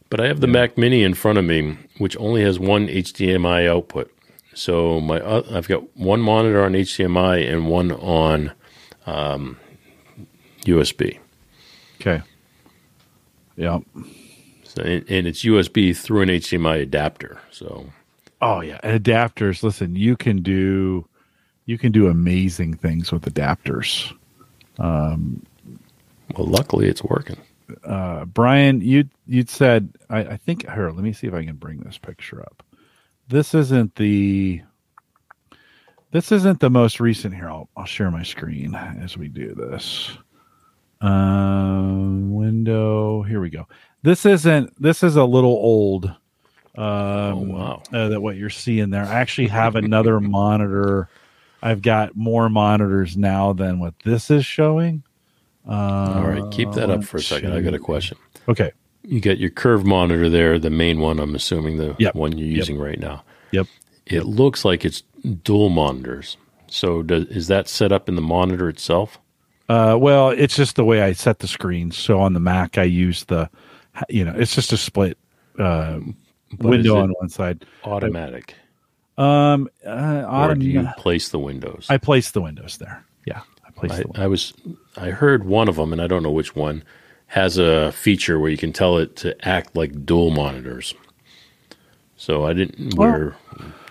But 0.09 0.21
I 0.21 0.27
have 0.29 0.41
the 0.41 0.47
Mac 0.47 0.79
Mini 0.79 1.03
in 1.03 1.15
front 1.15 1.39
of 1.39 1.45
me, 1.45 1.77
which 1.99 2.17
only 2.19 2.43
has 2.43 2.61
one 2.61 2.87
HDMI 2.87 3.69
output. 3.69 4.13
So 4.55 5.01
my 5.01 5.21
uh, 5.21 5.43
I've 5.53 5.69
got 5.69 5.97
one 5.97 6.21
monitor 6.21 6.63
on 6.63 6.73
HDMI 6.73 7.51
and 7.51 7.69
one 7.69 7.93
on 7.93 8.53
um, 9.07 9.59
USB. 10.63 11.19
Okay. 12.01 12.23
Yep. 13.57 13.83
So, 14.65 14.83
and, 14.83 15.05
and 15.11 15.27
it's 15.27 15.45
USB 15.45 15.97
through 15.97 16.23
an 16.23 16.29
HDMI 16.29 16.83
adapter. 16.83 17.41
So 17.51 17.87
Oh 18.41 18.61
yeah, 18.61 18.81
and 18.83 19.03
adapters. 19.03 19.63
Listen, 19.63 19.97
you 19.97 20.17
can 20.17 20.43
do 20.43 21.07
you 21.67 21.79
can 21.79 21.93
do 21.93 22.09
amazing 22.09 22.75
things 22.75 23.13
with 23.13 23.23
adapters. 23.25 24.13
well, 26.37 26.47
luckily 26.47 26.89
it's 26.89 27.05
working. 27.05 27.37
Uh, 27.85 28.25
Brian, 28.25 28.81
you 28.81 29.05
you'd 29.27 29.51
said 29.51 29.91
I, 30.09 30.21
I 30.21 30.37
think 30.39 30.69
here. 30.71 30.91
Let 30.91 31.05
me 31.05 31.13
see 31.13 31.27
if 31.27 31.35
I 31.35 31.45
can 31.45 31.57
bring 31.57 31.81
this 31.81 31.99
picture 31.99 32.41
up. 32.43 32.63
This 33.31 33.55
isn't 33.55 33.95
the 33.95 34.61
this 36.11 36.33
isn't 36.33 36.59
the 36.59 36.69
most 36.71 36.99
recent 36.99 37.33
here. 37.35 37.49
I'll 37.49 37.69
I'll 37.77 37.85
share 37.87 38.11
my 38.11 38.25
screen 38.25 38.75
as 38.75 39.17
we 39.17 39.29
do 39.29 39.55
this. 39.55 40.11
Um, 41.01 42.35
window. 42.35 43.23
Here 43.23 43.41
we 43.41 43.49
go. 43.49 43.67
This 44.03 44.27
isn't. 44.27 44.81
This 44.83 45.03
is 45.03 45.17
a 45.17 45.25
little 45.25 45.51
old. 45.53 46.07
Um, 46.77 46.85
Oh, 46.85 47.35
wow. 47.47 47.83
uh, 47.93 48.09
that 48.09 48.21
what 48.21 48.37
you're 48.37 48.51
seeing 48.51 48.91
there. 48.91 49.05
I 49.05 49.15
actually 49.15 49.49
have 49.49 49.77
another 49.77 50.21
monitor. 50.21 51.09
I've 51.63 51.83
got 51.83 52.17
more 52.17 52.49
monitors 52.49 53.17
now 53.17 53.53
than 53.53 53.79
what 53.79 53.95
this 54.05 54.31
is 54.31 54.45
showing. 54.47 55.03
Uh, 55.69 56.15
All 56.17 56.27
right, 56.27 56.51
keep 56.51 56.73
that 56.73 56.91
up 56.91 57.05
for 57.05 57.19
a 57.19 57.23
second. 57.23 57.53
I 57.53 57.61
got 57.61 57.75
a 57.75 57.79
question. 57.79 58.17
Okay. 58.49 58.73
You 59.11 59.21
got 59.21 59.39
your 59.39 59.51
curved 59.51 59.85
monitor 59.85 60.29
there, 60.31 60.57
the 60.61 60.71
main 60.71 61.01
one. 61.01 61.19
I'm 61.19 61.35
assuming 61.35 61.79
the 61.79 61.97
Yep. 61.99 62.15
one 62.15 62.39
you're 62.39 62.47
Yep. 62.47 62.57
using 62.57 62.79
right 62.79 62.99
now. 63.01 63.25
Yep. 63.51 63.67
It 64.07 64.25
looks 64.27 64.65
like 64.65 64.85
it's 64.85 65.03
dual 65.43 65.69
monitors. 65.69 66.37
So 66.69 67.03
does, 67.03 67.25
is 67.25 67.49
that 67.49 67.67
set 67.69 67.91
up 67.91 68.09
in 68.09 68.15
the 68.15 68.23
monitor 68.23 68.69
itself? 68.69 69.19
Uh, 69.69 69.97
well, 70.01 70.31
it's 70.31 70.55
just 70.55 70.77
the 70.77 70.85
way 70.85 71.03
I 71.03 71.13
set 71.13 71.41
the 71.41 71.49
screens. 71.49 71.99
So 71.99 72.21
on 72.21 72.35
the 72.35 72.41
Mac, 72.41 72.79
I 72.79 72.85
use 72.85 73.25
the, 73.25 73.51
you 74.09 74.25
know, 74.25 74.33
it's 74.37 74.55
just 74.55 74.73
a 74.73 74.77
split 74.77 75.19
uh, 75.59 75.99
window 76.61 76.97
on 76.97 77.11
one 77.19 77.29
side. 77.31 77.65
automatic, 77.83 78.55
Um, 79.19 79.69
uh, 79.85 80.25
or 80.29 80.55
do 80.55 80.67
you 80.67 80.89
place 80.99 81.31
the 81.31 81.39
windows? 81.41 81.87
I 81.91 81.99
place 81.99 82.31
the 82.31 82.41
windows 82.41 82.79
there. 82.79 83.05
Yeah, 83.27 83.41
I 83.67 83.71
place 83.73 83.91
I, 83.93 83.97
the. 83.97 84.03
Windows. 84.05 84.23
I 84.23 84.27
was 84.29 84.53
I 84.97 85.11
heard 85.11 85.45
one 85.45 85.69
of 85.69 85.75
them, 85.77 85.93
and 85.93 86.01
I 86.01 86.07
don't 86.07 86.23
know 86.23 86.31
which 86.31 86.55
one 86.55 86.85
has 87.31 87.59
a 87.59 87.93
feature 87.93 88.41
where 88.41 88.51
you 88.51 88.57
can 88.57 88.73
tell 88.73 88.99
it 88.99 89.15
to 89.15 89.49
act 89.49 89.77
like 89.77 90.05
dual 90.05 90.31
monitors. 90.31 90.95
So 92.17 92.45
I 92.45 92.53
didn't 92.53 92.97
wear 92.97 93.37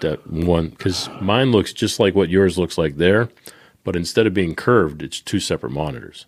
that 0.02 0.28
one 0.30 0.68
because 0.70 1.10
mine 1.22 1.52
looks 1.52 1.72
just 1.72 2.02
like 2.02 2.16
what 2.16 2.30
yours 2.30 2.58
looks 2.58 2.78
like 2.78 2.98
there, 2.98 3.30
but 3.86 3.96
instead 3.96 4.28
of 4.28 4.34
being 4.34 4.56
curved, 4.56 5.02
it's 5.02 5.22
two 5.22 5.40
separate 5.40 5.72
monitors. 5.72 6.26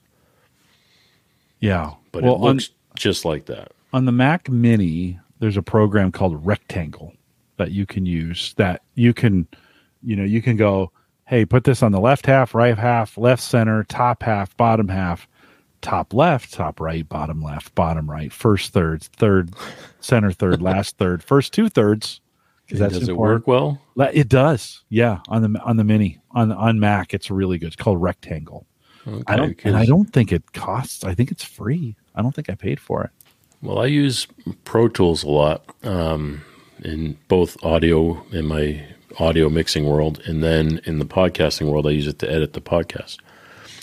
Yeah, 1.59 1.91
But 2.14 2.24
well, 2.24 2.36
it 2.36 2.39
looks 2.39 2.70
just 2.95 3.26
like 3.26 3.45
that. 3.47 3.74
on, 3.91 3.99
on 3.99 4.05
the 4.05 4.12
Mac 4.14 4.49
Mini, 4.49 5.20
there's 5.39 5.57
a 5.57 5.62
program 5.62 6.14
called 6.14 6.43
Rectangle 6.45 7.14
that 7.57 7.72
you 7.72 7.86
can 7.86 8.05
use. 8.05 8.53
That 8.55 8.82
you 8.95 9.14
can, 9.14 9.47
you 10.01 10.16
know, 10.16 10.24
you 10.24 10.41
can 10.41 10.55
go, 10.55 10.91
hey, 11.26 11.45
put 11.45 11.66
this 11.66 11.84
on 11.84 11.91
the 11.91 11.99
left 11.99 12.26
half, 12.26 12.55
right 12.55 12.78
half, 12.78 13.18
left 13.18 13.43
center, 13.43 13.84
top 13.84 14.24
half, 14.24 14.55
bottom 14.57 14.88
half, 14.88 15.28
top 15.82 16.13
left, 16.13 16.53
top 16.53 16.79
right, 16.79 17.07
bottom 17.07 17.41
left, 17.41 17.73
bottom 17.75 18.09
right, 18.09 18.32
first 18.32 18.73
third, 18.73 19.03
third, 19.03 19.53
center 19.99 20.32
third, 20.32 20.61
last 20.61 20.97
third, 20.97 21.23
first 21.23 21.53
two 21.53 21.69
thirds. 21.69 22.21
That's 22.69 22.99
Does 22.99 23.09
it 23.09 23.17
work 23.17 23.47
well? 23.47 23.82
It 24.13 24.29
does, 24.29 24.84
yeah. 24.89 25.19
On 25.27 25.41
the 25.41 25.59
on 25.61 25.75
the 25.75 25.84
mini 25.84 26.21
on 26.32 26.53
on 26.53 26.79
Mac, 26.79 27.13
it's 27.13 27.29
really 27.29 27.57
good. 27.57 27.67
It's 27.67 27.75
called 27.75 28.01
Rectangle. 28.01 28.65
Okay, 29.05 29.23
I 29.27 29.36
don't, 29.36 29.59
and 29.65 29.75
I 29.75 29.86
don't 29.86 30.13
think 30.13 30.32
it 30.32 30.53
costs. 30.53 31.03
I 31.03 31.13
think 31.13 31.32
it's 31.32 31.43
free. 31.43 31.97
I 32.15 32.21
don't 32.21 32.34
think 32.34 32.49
I 32.49 32.55
paid 32.55 32.79
for 32.79 33.03
it. 33.03 33.09
Well, 33.61 33.79
I 33.79 33.88
use 33.88 34.27
Pro 34.63 34.88
Tools 34.88 35.23
a 35.23 35.29
lot 35.29 35.65
um, 35.84 36.43
in 36.84 37.17
both 37.27 37.61
audio 37.63 38.23
in 38.32 38.45
my 38.45 38.86
audio 39.19 39.49
mixing 39.49 39.86
world, 39.86 40.21
and 40.25 40.43
then 40.43 40.79
in 40.86 40.99
the 40.99 41.05
podcasting 41.05 41.69
world, 41.69 41.85
I 41.88 41.91
use 41.91 42.07
it 42.07 42.19
to 42.19 42.31
edit 42.31 42.53
the 42.53 42.61
podcast. 42.61 43.18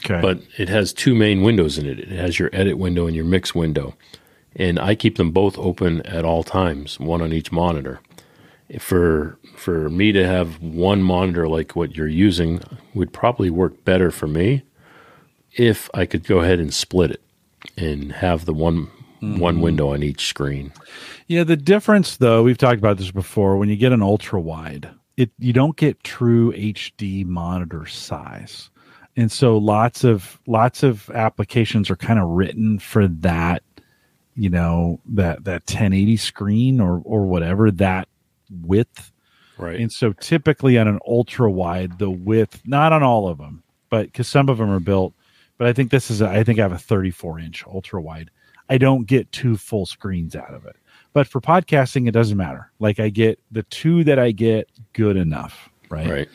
Okay, 0.09 0.21
But 0.21 0.41
it 0.57 0.69
has 0.69 0.93
two 0.93 1.15
main 1.15 1.43
windows 1.43 1.79
in 1.79 1.87
it. 1.87 1.99
It 1.99 2.09
has 2.09 2.39
your 2.39 2.51
edit 2.53 2.79
window 2.79 3.07
and 3.07 3.15
your 3.15 3.25
mix 3.25 3.55
window, 3.55 3.95
and 4.57 4.79
I 4.79 4.95
keep 4.95 5.17
them 5.17 5.33
both 5.33 5.59
open 5.59 6.03
at 6.03 6.25
all 6.25 6.43
times, 6.43 6.99
one 6.99 7.21
on 7.23 7.33
each 7.33 7.53
monitor. 7.53 8.01
For 8.79 9.39
for 9.57 9.89
me 9.89 10.13
to 10.13 10.27
have 10.27 10.63
one 10.63 11.03
monitor 11.03 11.49
like 11.49 11.75
what 11.75 11.97
you're 11.97 12.07
using 12.07 12.61
would 12.95 13.13
probably 13.13 13.51
work 13.51 13.85
better 13.85 14.11
for 14.11 14.27
me 14.27 14.63
if 15.57 15.89
I 15.95 16.05
could 16.05 16.25
go 16.25 16.41
ahead 16.41 16.61
and 16.61 16.73
split 16.73 17.13
it 17.13 17.23
and 17.77 18.13
have 18.13 18.45
the 18.45 18.53
one 18.53 18.89
one 19.21 19.55
mm-hmm. 19.55 19.61
window 19.63 19.95
on 19.95 20.03
each 20.03 20.27
screen. 20.27 20.73
Yeah, 21.27 21.45
the 21.45 21.57
difference 21.57 22.17
though, 22.17 22.43
we've 22.43 22.59
talked 22.59 22.79
about 22.79 22.99
this 22.99 23.11
before, 23.11 23.57
when 23.57 23.69
you 23.69 23.77
get 23.77 23.93
an 23.93 24.03
ultra 24.03 24.41
wide, 24.41 24.91
it 25.17 25.31
you 25.39 25.53
don't 25.53 25.77
get 25.77 26.05
true 26.05 26.53
HD 26.53 27.25
monitor 27.27 27.87
size. 27.87 28.71
And 29.19 29.33
so 29.33 29.59
lots 29.59 30.05
of 30.05 30.39
lots 30.47 30.85
of 30.85 31.11
applications 31.11 31.91
are 31.91 31.97
kind 31.97 32.21
of 32.21 32.29
written 32.29 32.79
for 32.79 33.09
that, 33.09 33.65
you 34.37 34.49
know, 34.49 35.01
that 35.07 35.43
that 35.43 35.63
1080 35.63 36.17
screen 36.17 36.81
or 36.81 37.03
or 37.05 37.27
whatever 37.27 37.73
that 37.73 38.07
width. 38.63 39.11
Right. 39.59 39.81
And 39.81 39.91
so 39.91 40.13
typically 40.13 40.79
on 40.79 40.87
an 40.87 41.01
ultra 41.05 41.51
wide, 41.51 41.99
the 41.99 42.09
width, 42.09 42.63
not 42.65 42.93
on 42.93 43.03
all 43.03 43.27
of 43.27 43.39
them, 43.39 43.65
but 43.91 44.07
because 44.07 44.29
some 44.29 44.49
of 44.49 44.59
them 44.59 44.71
are 44.71 44.79
built, 44.79 45.15
but 45.57 45.67
I 45.67 45.73
think 45.73 45.91
this 45.91 46.13
is, 46.13 46.23
a, 46.23 46.29
I 46.29 46.45
think 46.45 46.61
I 46.61 46.63
have 46.63 46.71
a 46.71 46.79
34 46.79 47.41
inch 47.41 47.65
ultra 47.67 48.01
wide. 48.01 48.31
I 48.71 48.79
don't 48.79 49.05
get 49.05 49.33
two 49.33 49.57
full 49.57 49.85
screens 49.85 50.37
out 50.37 50.55
of 50.55 50.65
it. 50.65 50.77
But 51.13 51.27
for 51.27 51.41
podcasting, 51.41 52.07
it 52.07 52.13
doesn't 52.13 52.37
matter. 52.37 52.71
Like 52.79 53.01
I 53.01 53.09
get 53.09 53.41
the 53.51 53.65
two 53.65 54.05
that 54.05 54.21
I 54.21 54.31
get 54.31 54.69
good 54.93 55.17
enough. 55.17 55.71
Right. 55.91 56.09
right. 56.09 56.29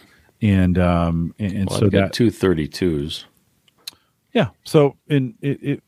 And, 0.43 0.77
um, 0.77 1.33
and, 1.39 1.53
and 1.53 1.69
Well, 1.69 1.79
so 1.79 1.85
I've 1.85 1.91
got 1.91 2.01
that, 2.01 2.13
two 2.13 2.27
32s. 2.27 3.23
yeah. 4.33 4.49
So 4.65 4.97
in, 5.07 5.35
it, 5.41 5.63
it, 5.63 5.83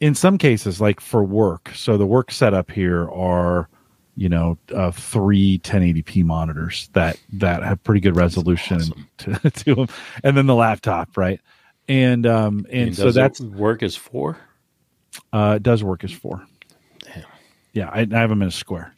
in 0.00 0.14
some 0.14 0.36
cases, 0.38 0.80
like 0.80 1.00
for 1.00 1.24
work, 1.24 1.70
so 1.74 1.96
the 1.96 2.04
work 2.06 2.30
setup 2.30 2.70
here 2.70 3.08
are, 3.10 3.68
you 4.16 4.28
know, 4.28 4.58
uh, 4.74 4.90
three 4.90 5.58
1080p 5.60 6.24
monitors 6.24 6.88
that 6.94 7.18
that 7.34 7.62
have 7.62 7.82
pretty 7.84 8.00
good 8.00 8.16
resolution 8.16 8.78
awesome. 8.78 9.08
to, 9.18 9.50
to 9.50 9.74
them, 9.74 9.88
and 10.24 10.36
then 10.36 10.46
the 10.46 10.54
laptop, 10.54 11.16
right? 11.16 11.40
And 11.86 12.26
um 12.26 12.66
and, 12.70 12.88
And 12.88 12.96
so 12.96 13.12
that's 13.12 13.40
work 13.40 13.82
is 13.82 13.94
four. 13.94 14.38
Uh, 15.32 15.54
it 15.56 15.62
does 15.62 15.84
work 15.84 16.02
as 16.02 16.12
four. 16.12 16.44
Damn. 17.00 17.24
Yeah, 17.72 17.88
I, 17.90 18.00
I 18.00 18.18
have 18.20 18.30
them 18.30 18.42
in 18.42 18.48
a 18.48 18.52
square. 18.52 18.94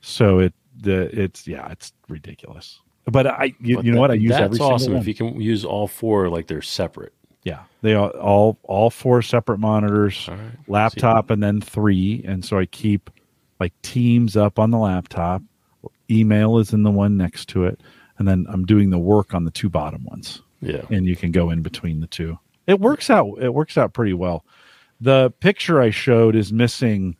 So 0.00 0.38
it 0.38 0.54
the 0.80 1.02
it's 1.20 1.46
yeah, 1.46 1.70
it's 1.70 1.92
ridiculous. 2.08 2.80
But 3.06 3.26
I 3.26 3.54
you, 3.60 3.76
But 3.76 3.84
you 3.84 3.92
know 3.92 3.96
that- 3.96 4.00
what 4.00 4.10
I 4.10 4.14
use 4.14 4.30
That's 4.32 4.60
awesome 4.60 4.96
if 4.96 5.06
you 5.06 5.14
can 5.14 5.40
use 5.40 5.64
all 5.64 5.86
four 5.86 6.28
like 6.28 6.48
they're 6.48 6.62
separate. 6.62 7.12
Yeah, 7.44 7.60
they 7.82 7.94
all 7.94 8.08
all, 8.10 8.58
all 8.64 8.90
four 8.90 9.22
separate 9.22 9.58
monitors, 9.58 10.26
right. 10.28 10.38
laptop, 10.66 11.30
and 11.30 11.40
then 11.40 11.60
three. 11.60 12.24
And 12.26 12.44
so 12.44 12.58
I 12.58 12.66
keep 12.66 13.08
like 13.60 13.72
Teams 13.82 14.36
up 14.36 14.58
on 14.58 14.70
the 14.72 14.78
laptop. 14.78 15.42
Email 16.10 16.58
is 16.58 16.72
in 16.72 16.82
the 16.82 16.90
one 16.90 17.16
next 17.16 17.48
to 17.50 17.64
it, 17.64 17.80
and 18.18 18.26
then 18.26 18.46
I'm 18.48 18.64
doing 18.64 18.90
the 18.90 18.98
work 18.98 19.32
on 19.34 19.44
the 19.44 19.50
two 19.52 19.68
bottom 19.68 20.04
ones. 20.04 20.42
Yeah. 20.62 20.82
and 20.90 21.06
you 21.06 21.14
can 21.14 21.32
go 21.32 21.50
in 21.50 21.60
between 21.62 22.00
the 22.00 22.06
two. 22.06 22.38
It 22.66 22.80
works 22.80 23.10
out. 23.10 23.34
It 23.40 23.52
works 23.54 23.76
out 23.78 23.92
pretty 23.92 24.14
well. 24.14 24.44
The 25.00 25.30
picture 25.38 25.80
I 25.80 25.90
showed 25.90 26.34
is 26.34 26.52
missing 26.52 27.14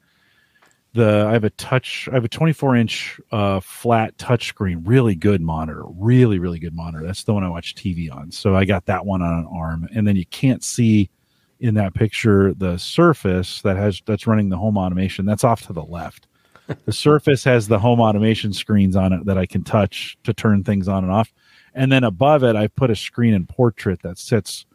the. 0.96 1.26
I 1.28 1.32
have 1.32 1.44
a 1.44 1.50
touch. 1.50 2.08
I 2.10 2.14
have 2.14 2.24
a 2.24 2.28
24 2.28 2.76
inch 2.76 3.20
uh, 3.30 3.60
flat 3.60 4.16
touchscreen, 4.16 4.82
really 4.84 5.14
good 5.14 5.40
monitor, 5.40 5.82
really 5.86 6.38
really 6.38 6.58
good 6.58 6.74
monitor. 6.74 7.06
That's 7.06 7.24
the 7.24 7.34
one 7.34 7.44
I 7.44 7.48
watch 7.48 7.74
TV 7.74 8.12
on. 8.12 8.32
So 8.32 8.56
I 8.56 8.64
got 8.64 8.86
that 8.86 9.06
one 9.06 9.22
on 9.22 9.38
an 9.38 9.48
arm, 9.52 9.88
and 9.94 10.06
then 10.06 10.16
you 10.16 10.26
can't 10.26 10.64
see 10.64 11.10
in 11.60 11.74
that 11.74 11.94
picture 11.94 12.52
the 12.54 12.76
Surface 12.78 13.62
that 13.62 13.76
has 13.76 14.02
that's 14.06 14.26
running 14.26 14.48
the 14.48 14.58
home 14.58 14.76
automation. 14.76 15.24
That's 15.24 15.44
off 15.44 15.66
to 15.66 15.72
the 15.72 15.84
left. 15.84 16.26
the 16.84 16.92
Surface 16.92 17.44
has 17.44 17.68
the 17.68 17.78
home 17.78 18.00
automation 18.00 18.52
screens 18.52 18.96
on 18.96 19.12
it 19.12 19.24
that 19.26 19.38
I 19.38 19.46
can 19.46 19.64
touch 19.64 20.16
to 20.24 20.34
turn 20.34 20.64
things 20.64 20.88
on 20.88 21.04
and 21.04 21.12
off. 21.12 21.32
And 21.74 21.92
then 21.92 22.04
above 22.04 22.42
it, 22.42 22.56
I 22.56 22.68
put 22.68 22.90
a 22.90 22.96
screen 22.96 23.34
in 23.34 23.46
portrait 23.46 24.02
that 24.02 24.18
sits. 24.18 24.66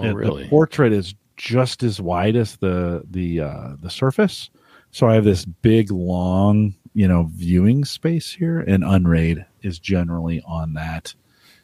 Oh, 0.00 0.12
really? 0.12 0.44
The 0.44 0.48
portrait 0.48 0.92
is 0.92 1.14
just 1.36 1.82
as 1.82 2.00
wide 2.00 2.36
as 2.36 2.56
the 2.56 3.02
the 3.10 3.40
uh, 3.40 3.76
the 3.80 3.90
Surface, 3.90 4.50
so 4.98 5.08
I 5.08 5.14
have 5.14 5.22
this 5.22 5.44
big 5.44 5.92
long 5.92 6.74
you 6.92 7.06
know 7.06 7.30
viewing 7.32 7.84
space 7.84 8.32
here, 8.32 8.58
and 8.58 8.82
Unraid 8.82 9.46
is 9.62 9.78
generally 9.78 10.42
on 10.44 10.74
that, 10.74 11.14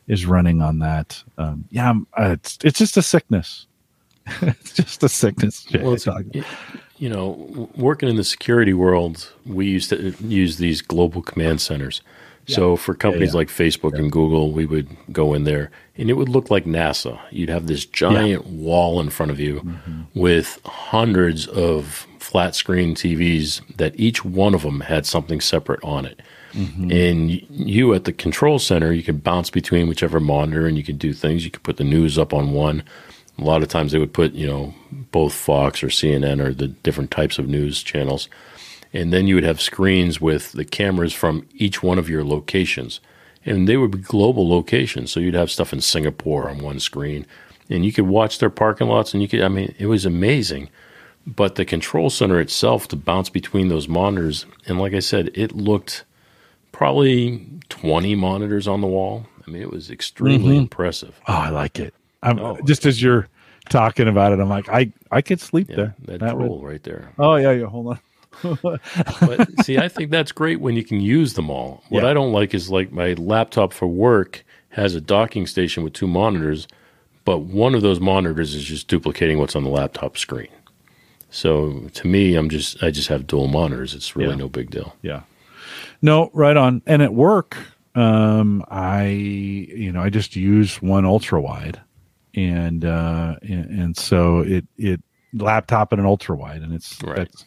is 0.07 0.25
running 0.25 0.63
on 0.63 0.79
that. 0.79 1.21
Um, 1.37 1.65
yeah, 1.71 1.91
I'm, 1.91 2.07
uh, 2.17 2.37
it's 2.39 2.59
it's 2.63 2.79
just 2.79 2.97
a 2.97 3.03
sickness. 3.03 3.67
it's 4.41 4.75
just 4.75 5.03
a 5.03 5.09
sickness. 5.09 5.67
Well, 5.75 5.95
it's, 5.95 6.07
you 6.99 7.09
know, 7.09 7.69
working 7.75 8.09
in 8.09 8.15
the 8.15 8.23
security 8.23 8.73
world, 8.73 9.33
we 9.45 9.67
used 9.67 9.91
to 9.91 10.15
use 10.21 10.59
these 10.59 10.81
global 10.81 11.21
command 11.21 11.61
centers. 11.61 12.03
So 12.47 12.77
for 12.77 12.95
companies 12.95 13.33
yeah. 13.33 13.39
like 13.39 13.49
Facebook 13.49 13.99
and 13.99 14.13
Google, 14.13 14.53
we 14.53 14.67
would 14.67 14.95
go 15.11 15.33
in 15.33 15.45
there 15.45 15.71
and 15.97 16.11
it 16.11 16.13
would 16.13 16.29
look 16.29 16.51
like 16.51 16.67
NASA. 16.67 17.19
You'd 17.31 17.49
have 17.49 17.67
this 17.67 17.87
giant 17.87 18.47
wall 18.47 19.01
in 19.01 19.09
front 19.09 19.33
of 19.33 19.41
you 19.41 19.61
Mm-hmm. 19.61 20.03
with 20.15 20.61
hundreds 20.67 21.47
of 21.47 22.07
flat 22.35 22.57
screen 22.57 22.97
TVs 22.97 23.61
that 23.77 23.95
each 23.95 24.25
one 24.25 24.57
of 24.57 24.63
them 24.63 24.81
had 24.81 25.07
something 25.07 25.41
separate 25.41 25.79
on 25.85 26.05
it. 26.05 26.21
Mm-hmm. 26.53 26.91
And 26.91 27.31
you 27.49 27.95
at 27.95 28.07
the 28.07 28.13
control 28.13 28.59
center, 28.59 28.93
you 28.93 29.05
could 29.05 29.23
bounce 29.23 29.51
between 29.51 29.87
whichever 29.87 30.19
monitor 30.19 30.67
and 30.67 30.77
you 30.77 30.83
could 30.83 30.99
do 30.99 31.13
things. 31.13 31.45
You 31.45 31.53
could 31.53 31.63
put 31.63 31.77
the 31.77 31.85
news 31.85 32.19
up 32.19 32.35
on 32.35 32.51
one. 32.51 32.83
A 33.39 33.45
lot 33.45 33.63
of 33.63 33.69
times 33.69 33.93
they 33.93 34.01
would 34.01 34.13
put, 34.13 34.33
you 34.33 34.49
know, 34.49 34.75
both 35.13 35.33
Fox 35.33 35.81
or 35.85 35.87
CNN 35.87 36.45
or 36.45 36.53
the 36.53 36.67
different 36.67 37.13
types 37.13 37.39
of 37.39 37.47
news 37.47 37.85
channels. 37.85 38.29
And 38.93 39.13
then 39.13 39.29
you 39.29 39.37
would 39.37 39.45
have 39.45 39.61
screens 39.61 40.21
with 40.21 40.51
the 40.55 40.65
cameras 40.65 41.13
from 41.13 41.47
each 41.55 41.85
one 41.85 42.01
of 42.01 42.09
your 42.09 42.25
locations. 42.25 42.99
And 43.47 43.69
they 43.69 43.77
would 43.77 43.93
be 43.93 43.99
global 43.99 44.49
locations. 44.49 45.13
So 45.13 45.21
you'd 45.21 45.35
have 45.35 45.53
stuff 45.53 45.73
in 45.73 45.81
Singapore 45.81 46.51
on 46.51 46.59
one 46.59 46.81
screen. 46.81 47.27
And 47.71 47.87
you 47.87 47.93
could 47.93 48.09
watch 48.09 48.41
their 48.41 48.51
parking 48.51 48.89
lots 48.89 49.15
and 49.15 49.23
you 49.23 49.29
could, 49.29 49.43
I 49.43 49.47
mean, 49.47 49.73
it 49.79 49.87
was 49.87 50.05
amazing. 50.05 50.69
But 51.27 51.55
the 51.55 51.65
control 51.65 52.11
center 52.11 52.39
itself 52.39 52.87
to 52.89 52.97
bounce 52.97 53.31
between 53.31 53.69
those 53.69 53.89
monitors, 53.89 54.45
and 54.67 54.79
like 54.79 54.93
I 54.93 54.99
said, 55.01 55.31
it 55.35 55.53
looked 55.57 56.05
probably 56.73 57.47
20 57.71 58.15
monitors 58.15 58.69
on 58.69 58.81
the 58.81 58.87
wall. 58.87 59.27
I 59.47 59.51
mean, 59.51 59.63
it 59.63 59.71
was 59.71 59.91
extremely 59.91 60.55
Mhm. 60.57 60.63
impressive. 60.63 61.19
Oh, 61.29 61.33
I 61.35 61.49
like 61.51 61.79
it. 61.79 61.95
I'm 62.23 62.39
Oh. 62.39 62.59
just 62.67 62.85
as 62.87 63.01
you're 63.03 63.29
talking 63.71 64.09
about 64.09 64.33
it, 64.33 64.41
I'm 64.41 64.49
like, 64.49 64.69
I 64.69 64.93
I 65.11 65.23
could 65.23 65.41
sleep 65.41 65.69
Yeah, 65.71 65.77
there. 65.77 65.95
that, 66.07 66.21
That 66.21 66.39
would- 66.39 66.63
right 66.63 66.83
there. 66.83 67.13
oh 67.19 67.37
yeah, 67.37 67.53
yeah. 67.53 67.67
Hold 67.67 67.99
on. 68.43 68.59
but 68.63 68.81
see, 69.65 69.79
I 69.79 69.89
think 69.89 70.11
that's 70.11 70.33
great 70.33 70.61
when 70.61 70.75
you 70.75 70.83
can 70.85 71.01
use 71.01 71.35
them 71.35 71.49
all. 71.51 71.83
What 71.89 72.03
Yeah. 72.03 72.11
I 72.11 72.15
don't 72.15 72.33
like 72.33 72.53
is 72.53 72.69
like 72.71 72.91
my 72.93 73.13
laptop 73.15 73.73
for 73.73 73.87
work 73.87 74.45
has 74.71 74.95
a 74.95 75.01
docking 75.01 75.47
station 75.47 75.85
with 75.85 75.93
two 75.93 76.09
monitors, 76.09 76.67
but 77.25 77.39
one 77.43 77.75
of 77.77 77.83
those 77.83 78.01
monitors 78.01 78.55
is 78.55 78.65
just 78.65 78.89
duplicating 78.89 79.39
what's 79.39 79.55
on 79.55 79.63
the 79.63 79.71
laptop 79.71 80.19
screen. 80.19 80.49
So 81.35 81.89
to 81.95 82.07
me, 82.07 82.37
I'm 82.37 82.49
just 82.49 82.81
I 82.83 82.91
just 82.91 83.09
have 83.09 83.27
dual 83.27 83.49
monitors. 83.49 83.93
It's 83.93 84.15
really 84.15 84.31
Yeah. 84.31 84.37
no 84.37 84.49
big 84.49 84.71
deal. 84.71 84.95
Yeah. 85.03 85.23
No, 86.01 86.31
right 86.33 86.57
on. 86.57 86.81
And 86.87 87.03
at 87.03 87.13
work, 87.13 87.57
um, 87.97 88.65
I 88.71 89.07
you 89.09 89.91
know 89.91 90.01
I 90.01 90.11
just 90.11 90.37
use 90.37 90.81
one 90.81 91.05
ultra 91.05 91.41
wide, 91.41 91.81
and 92.37 92.85
uh, 92.85 93.35
and, 93.43 93.65
and 93.81 93.97
so 93.97 94.41
it 94.41 94.65
it 94.79 95.03
laptop 95.33 95.91
and 95.93 96.01
an 96.01 96.07
ultra 96.07 96.37
wide, 96.37 96.63
and 96.63 96.73
it's 96.73 97.03
Right. 97.03 97.17
that's 97.17 97.45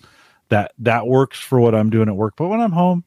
that 0.50 0.74
that 0.80 1.08
works 1.08 1.40
for 1.40 1.60
what 1.60 1.74
I'm 1.74 1.90
doing 1.90 2.10
at 2.10 2.16
work. 2.16 2.34
But 2.36 2.50
when 2.50 2.60
I'm 2.60 2.74
home, 2.74 3.06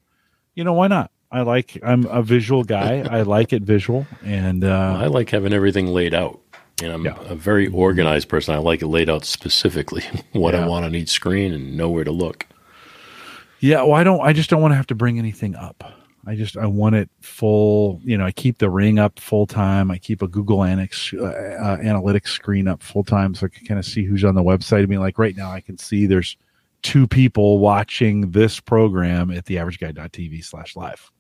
you 0.55 0.65
know 0.65 0.73
why 0.73 0.89
not? 0.89 1.11
I 1.31 1.43
like 1.43 1.77
I'm 1.83 2.07
a 2.07 2.23
visual 2.23 2.65
guy. 2.65 3.01
I 3.11 3.21
like 3.23 3.53
it 3.53 3.63
visual, 3.65 4.07
and 4.25 4.65
uh, 4.65 4.97
I 4.99 5.09
like 5.09 5.29
having 5.29 5.53
everything 5.53 5.89
laid 5.89 6.15
out. 6.15 6.41
And 6.83 6.93
I'm 6.93 7.05
Yeah. 7.05 7.17
a 7.27 7.35
very 7.35 7.67
organized 7.69 8.29
person. 8.29 8.55
I 8.55 8.59
like 8.59 8.83
it 8.83 8.87
laid 8.87 9.11
out 9.11 9.25
specifically 9.25 10.03
what 10.33 10.55
I 10.55 10.67
want 10.67 10.85
on 10.85 10.95
each 10.95 11.11
screen 11.11 11.53
and 11.53 11.77
know 11.77 11.89
where 11.91 12.05
to 12.05 12.13
look. 12.13 12.47
Yeah, 13.61 13.83
well, 13.83 13.93
I 13.95 14.05
don't. 14.05 14.21
I 14.21 14.33
just 14.33 14.49
don't 14.49 14.63
want 14.63 14.73
to 14.73 14.77
have 14.77 14.87
to 14.89 14.95
bring 14.95 15.19
anything 15.19 15.55
up. 15.55 15.85
I 16.27 16.35
just 16.35 16.57
I 16.57 16.67
want 16.67 16.95
it 16.95 17.11
full. 17.21 18.01
You 18.05 18.17
know, 18.17 18.25
I 18.25 18.33
keep 18.33 18.59
the 18.59 18.71
ring 18.71 18.99
up 18.99 19.19
full 19.19 19.47
time. 19.47 19.91
I 19.91 19.99
keep 19.99 20.23
a 20.23 20.29
Google 20.29 20.59
Analytics 20.59 21.19
uh, 21.19 21.25
uh, 21.63 21.77
analytics 21.79 22.29
screen 22.29 22.69
up 22.69 22.83
full 22.83 23.05
time, 23.05 23.35
so 23.35 23.47
I 23.47 23.49
can 23.51 23.67
kind 23.67 23.79
of 23.79 23.85
see 23.85 24.05
who's 24.05 24.25
on 24.25 24.35
the 24.35 24.43
website. 24.43 24.83
I 24.83 24.87
mean, 24.87 25.01
like 25.01 25.19
right 25.19 25.37
now, 25.37 25.51
I 25.51 25.61
can 25.61 25.77
see 25.77 26.07
there's 26.07 26.37
two 26.83 27.07
people 27.07 27.59
watching 27.59 28.31
this 28.31 28.61
program 28.61 29.31
at 29.31 29.45
theaverageguy.tv 29.45 30.43
slash 30.45 30.75
live. 30.77 31.11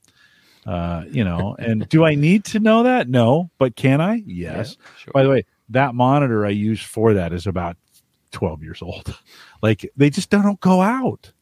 Uh, 0.66 1.04
you 1.10 1.24
know, 1.24 1.56
and 1.58 1.88
do 1.88 2.04
I 2.04 2.14
need 2.14 2.44
to 2.46 2.60
know 2.60 2.82
that? 2.82 3.08
No, 3.08 3.50
but 3.58 3.76
can 3.76 4.00
I? 4.00 4.16
Yes. 4.26 4.76
Yeah, 4.78 4.86
sure. 4.98 5.12
By 5.12 5.22
the 5.22 5.30
way, 5.30 5.44
that 5.70 5.94
monitor 5.94 6.44
I 6.44 6.50
use 6.50 6.82
for 6.82 7.14
that 7.14 7.32
is 7.32 7.46
about 7.46 7.76
12 8.32 8.62
years 8.62 8.82
old. 8.82 9.18
Like 9.62 9.90
they 9.94 10.08
just 10.08 10.30
don't 10.30 10.58
go 10.60 10.80
out. 10.80 11.32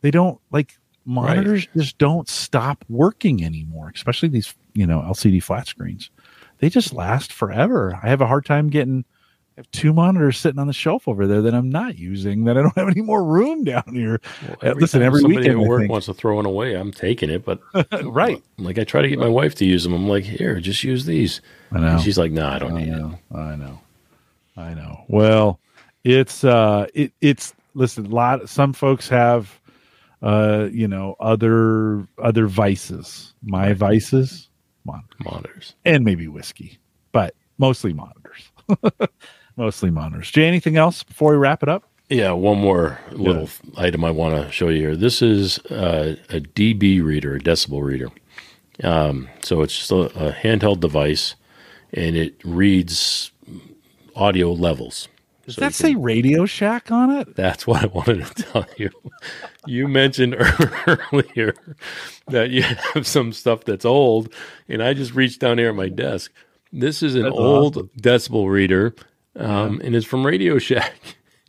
They 0.00 0.10
don't 0.10 0.40
like 0.50 0.76
monitors 1.04 1.68
just 1.76 1.96
don't 1.96 2.28
stop 2.28 2.84
working 2.88 3.44
anymore, 3.44 3.92
especially 3.94 4.30
these, 4.30 4.52
you 4.74 4.84
know, 4.84 4.98
LCD 5.02 5.40
flat 5.40 5.68
screens. 5.68 6.10
They 6.58 6.68
just 6.68 6.92
last 6.92 7.32
forever. 7.32 8.00
I 8.02 8.08
have 8.08 8.20
a 8.20 8.26
hard 8.26 8.44
time 8.44 8.68
getting 8.68 9.04
I 9.56 9.60
have 9.60 9.70
two 9.70 9.94
monitors 9.94 10.36
sitting 10.38 10.58
on 10.58 10.66
the 10.66 10.74
shelf 10.74 11.08
over 11.08 11.26
there 11.26 11.40
that 11.40 11.54
I'm 11.54 11.70
not 11.70 11.96
using 11.96 12.44
that 12.44 12.58
I 12.58 12.62
don't 12.62 12.74
have 12.76 12.88
any 12.88 13.00
more 13.00 13.24
room 13.24 13.64
down 13.64 13.84
here. 13.92 14.20
Well, 14.46 14.72
Uh, 14.72 14.74
listen, 14.74 15.00
every 15.02 15.20
somebody 15.22 15.48
weekend, 15.48 15.62
at 15.62 15.66
work 15.68 15.88
wants 15.88 16.06
to 16.06 16.14
throw 16.14 16.36
one 16.36 16.44
away, 16.44 16.74
I'm 16.74 16.92
taking 16.92 17.30
it. 17.30 17.42
But 17.44 17.60
right. 18.04 18.42
like 18.58 18.78
I 18.78 18.84
try 18.84 19.00
to 19.00 19.08
get 19.08 19.18
my 19.18 19.28
wife 19.28 19.54
to 19.56 19.64
use 19.64 19.82
them. 19.84 19.94
I'm 19.94 20.08
like, 20.08 20.24
here, 20.24 20.60
just 20.60 20.84
use 20.84 21.06
these. 21.06 21.40
I 21.72 21.80
know. 21.80 21.86
And 21.86 22.00
she's 22.02 22.18
like, 22.18 22.32
no, 22.32 22.46
I 22.46 22.58
don't 22.58 22.76
I 22.76 22.84
need 22.84 22.92
it. 22.92 23.18
I 23.34 23.56
know. 23.56 23.80
I 24.58 24.74
know. 24.74 25.04
Well, 25.08 25.58
it's 26.04 26.44
uh 26.44 26.86
it 26.92 27.12
it's 27.22 27.54
listen, 27.74 28.06
a 28.06 28.08
lot 28.14 28.48
some 28.50 28.72
folks 28.74 29.08
have 29.08 29.58
uh 30.22 30.68
you 30.70 30.86
know 30.86 31.16
other 31.18 32.06
other 32.22 32.46
vices. 32.46 33.32
My 33.42 33.72
vices, 33.72 34.48
mon- 34.84 35.02
Monitors. 35.24 35.74
and 35.86 36.04
maybe 36.04 36.28
whiskey, 36.28 36.78
but 37.12 37.34
mostly 37.56 37.94
monitors. 37.94 38.50
mostly 39.56 39.90
monitors. 39.90 40.30
Jay, 40.30 40.46
anything 40.46 40.76
else 40.76 41.02
before 41.02 41.32
we 41.32 41.36
wrap 41.36 41.62
it 41.62 41.68
up? 41.68 41.84
Yeah, 42.08 42.32
one 42.32 42.58
more 42.58 43.00
little 43.10 43.48
item 43.76 44.04
I 44.04 44.12
want 44.12 44.34
to 44.36 44.52
show 44.52 44.68
you 44.68 44.80
here. 44.80 44.96
This 44.96 45.22
is 45.22 45.58
uh, 45.66 46.16
a 46.28 46.40
dB 46.40 47.02
reader, 47.02 47.34
a 47.34 47.40
decibel 47.40 47.82
reader. 47.82 48.10
Um, 48.84 49.28
so 49.42 49.62
it's 49.62 49.76
just 49.76 49.90
a, 49.90 50.28
a 50.28 50.32
handheld 50.32 50.80
device, 50.80 51.34
and 51.92 52.14
it 52.16 52.36
reads 52.44 53.32
audio 54.14 54.52
levels. 54.52 55.08
Does 55.46 55.56
So 55.56 55.60
that 55.62 55.68
you 55.68 55.72
say 55.72 55.94
Radio 55.94 56.44
Shack 56.44 56.90
on 56.90 57.10
it? 57.10 57.34
That's 57.34 57.66
what 57.66 57.82
I 57.82 57.86
wanted 57.86 58.24
to 58.26 58.42
tell 58.42 58.66
you. 58.76 58.90
You 59.66 59.88
mentioned 59.88 60.36
earlier 60.86 61.54
that 62.28 62.50
you 62.50 62.62
have 62.62 63.06
some 63.06 63.32
stuff 63.32 63.64
that's 63.64 63.84
old, 63.84 64.32
and 64.68 64.82
I 64.82 64.94
just 64.94 65.14
reached 65.14 65.40
down 65.40 65.58
here 65.58 65.70
at 65.70 65.74
my 65.74 65.88
desk. 65.88 66.32
This 66.72 67.02
is 67.02 67.14
an 67.14 67.22
That's 67.22 67.36
old 67.36 67.92
decibel 67.96 68.50
reader, 68.50 68.94
um, 69.38 69.80
and 69.84 69.94
it's 69.94 70.06
from 70.06 70.24
Radio 70.26 70.58
Shack, 70.58 70.94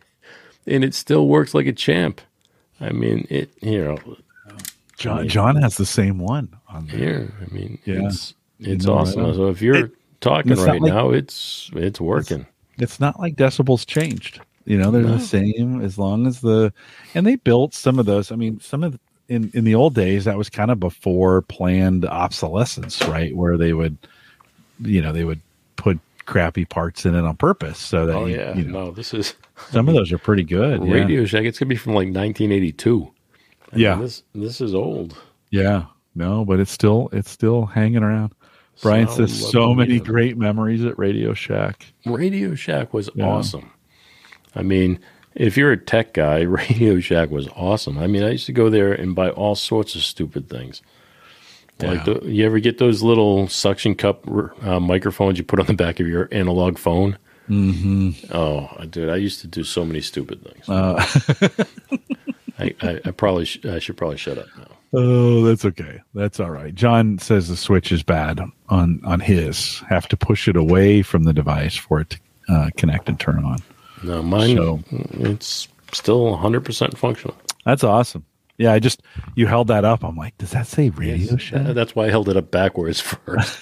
and 0.68 0.84
it 0.84 0.94
still 0.94 1.28
works 1.28 1.54
like 1.54 1.68
a 1.68 1.74
champ. 1.74 2.22
I 2.80 2.92
mean, 2.92 3.26
it 3.30 3.52
you 3.62 3.84
know 3.84 3.98
John 4.98 5.28
John 5.28 5.56
has 5.58 5.78
the 5.78 5.86
same 5.86 6.20
one 6.20 6.50
on 6.70 6.88
there. 6.88 6.98
here. 6.98 7.34
I 7.42 7.54
mean, 7.54 7.80
Yeah. 7.86 8.08
it's 8.08 8.34
it's 8.60 8.86
know, 8.86 8.96
awesome. 8.96 9.26
on. 9.26 9.34
So 9.36 9.48
if 9.48 9.62
you're 9.62 9.86
It- 9.86 9.92
talking 10.22 10.54
right 10.56 10.82
like- 10.82 10.92
now, 10.92 11.12
it's 11.12 11.70
it's 11.74 12.02
working. 12.02 12.46
It's 12.80 13.00
not 13.00 13.20
like 13.20 13.36
decibels 13.36 13.86
changed. 13.86 14.40
You 14.66 14.78
know, 14.78 14.92
they're 14.92 15.02
No. 15.04 15.18
the 15.18 15.20
same 15.20 15.82
as 15.82 15.98
long 15.98 16.28
as 16.28 16.42
the 16.42 16.74
and 17.14 17.26
they 17.26 17.36
built 17.36 17.74
some 17.74 18.00
of 18.00 18.06
those. 18.06 18.32
I 18.32 18.36
mean, 18.36 18.60
some 18.60 18.84
of 18.84 18.92
the, 18.94 19.00
in 19.30 19.50
in 19.54 19.64
the 19.64 19.76
old 19.76 19.94
days 19.96 20.26
that 20.26 20.38
was 20.38 20.50
kind 20.50 20.70
of 20.72 20.80
before 20.80 21.42
planned 21.44 22.06
obsolescence, 22.06 23.02
right? 23.08 23.36
Where 23.36 23.58
they 23.58 23.74
would, 23.74 23.98
you 24.84 25.02
know, 25.02 25.12
they 25.14 25.24
would 25.24 25.42
crappy 26.28 26.66
parts 26.66 27.06
in 27.06 27.16
it 27.16 27.24
on 27.24 27.36
purpose 27.36 27.80
so 27.80 28.06
that 28.06 28.16
Oh 28.16 28.26
you, 28.28 28.36
yeah, 28.38 28.56
you 28.56 28.66
know, 28.66 28.86
no, 28.86 28.92
this 28.92 29.14
is 29.14 29.34
some 29.72 29.88
of 29.90 29.96
those 29.96 30.12
are 30.12 30.18
pretty 30.20 30.44
good. 30.44 30.84
yeah. 30.84 30.94
Radio 30.94 31.26
Shack. 31.26 31.46
It's 31.46 31.58
gonna 31.58 31.70
be 31.70 31.76
from 31.76 31.94
like 31.94 32.08
1982. 32.14 33.12
I 33.72 33.76
mean, 33.76 33.84
Yeah. 33.84 33.96
this 33.96 34.24
this 34.36 34.62
is 34.62 34.76
old. 34.76 35.18
Yeah, 35.50 35.86
no, 36.14 36.46
but 36.46 36.60
it's 36.60 36.72
still 36.72 37.10
it's 37.12 37.32
still 37.32 37.66
hanging 37.66 38.04
around. 38.04 38.34
Brian 38.84 39.08
Sound 39.08 39.30
says 39.30 39.50
so 39.52 39.74
many 39.74 40.00
great 40.00 40.38
memories 40.38 40.86
at 40.86 41.00
Radio 41.00 41.34
Shack. 41.34 41.88
Radio 42.06 42.54
Shack 42.54 42.94
was 42.94 43.10
Yeah. 43.16 43.26
awesome. 43.26 43.72
I 44.56 44.62
mean, 44.62 45.00
if 45.34 45.58
you're 45.58 45.72
a 45.72 45.78
tech 45.78 46.14
guy, 46.14 46.42
Radio 46.42 47.00
Shack 47.00 47.32
was 47.32 47.48
awesome. 47.56 47.98
I 47.98 48.06
mean, 48.08 48.22
I 48.24 48.32
used 48.32 48.46
to 48.48 48.52
go 48.54 48.70
there 48.70 48.94
and 48.94 49.16
buy 49.16 49.30
all 49.32 49.56
sorts 49.56 49.96
of 49.96 50.04
stupid 50.04 50.48
things. 50.50 50.82
Like, 51.80 52.06
the, 52.06 52.22
you 52.26 52.46
ever 52.46 52.60
get 52.60 52.78
those 52.80 53.04
little 53.04 53.48
suction 53.48 53.94
cup 53.96 54.26
uh, 54.64 54.80
microphones 54.80 55.38
you 55.38 55.44
put 55.44 55.60
on 55.60 55.66
the 55.68 55.74
back 55.74 56.00
of 56.00 56.08
your 56.08 56.28
analog 56.32 56.78
phone? 56.78 57.18
Mm-hmm. 57.50 58.34
Oh, 58.36 58.70
dude, 58.90 59.10
I 59.10 59.16
used 59.18 59.42
to 59.42 59.48
do 59.48 59.64
so 59.64 59.86
many 59.86 60.02
stupid 60.02 60.44
things. 60.44 60.68
Uh, 60.68 61.06
I, 62.60 62.74
I, 62.82 63.00
I 63.06 63.12
probably 63.12 63.46
sh- 63.46 63.64
I 63.66 63.80
should 63.80 63.96
probably 63.98 64.18
shut 64.18 64.38
up 64.38 64.48
now. 64.58 64.68
oh, 64.94 65.44
that's 65.44 65.64
okay. 65.66 66.02
That's 66.16 66.40
all 66.40 66.50
right. 66.50 66.74
John 66.74 67.20
says 67.20 67.48
the 67.48 67.56
switch 67.58 67.92
is 67.92 68.02
bad 68.04 68.42
on 68.70 69.00
on 69.06 69.20
his. 69.20 69.80
Have 69.90 70.08
to 70.10 70.18
push 70.18 70.48
it 70.48 70.56
away 70.56 71.04
from 71.04 71.24
the 71.24 71.34
device 71.34 71.76
for 71.76 72.02
it 72.02 72.10
to 72.10 72.20
uh, 72.50 72.70
connect 72.78 73.08
and 73.08 73.20
turn 73.20 73.44
on. 73.46 73.60
No, 74.04 74.22
mine 74.24 74.56
So- 74.58 74.80
it's 75.20 75.68
still 75.94 76.32
100 76.32 76.66
percent 76.66 76.98
functional. 76.98 77.38
That's 77.66 77.84
awesome. 77.84 78.26
Yeah, 78.58 78.74
I 78.74 78.80
just 78.80 79.04
you 79.36 79.46
held 79.48 79.68
that 79.68 79.86
up. 79.86 80.04
I'm 80.04 80.16
like, 80.16 80.38
does 80.38 80.52
that 80.52 80.66
say 80.68 80.90
Radio 80.90 81.16
Yes, 81.16 81.42
Shack? 81.42 81.74
that's 81.76 81.96
why 81.96 82.06
I 82.06 82.10
held 82.10 82.28
it 82.30 82.38
up 82.38 82.50
backwards 82.52 83.00
first. 83.02 83.60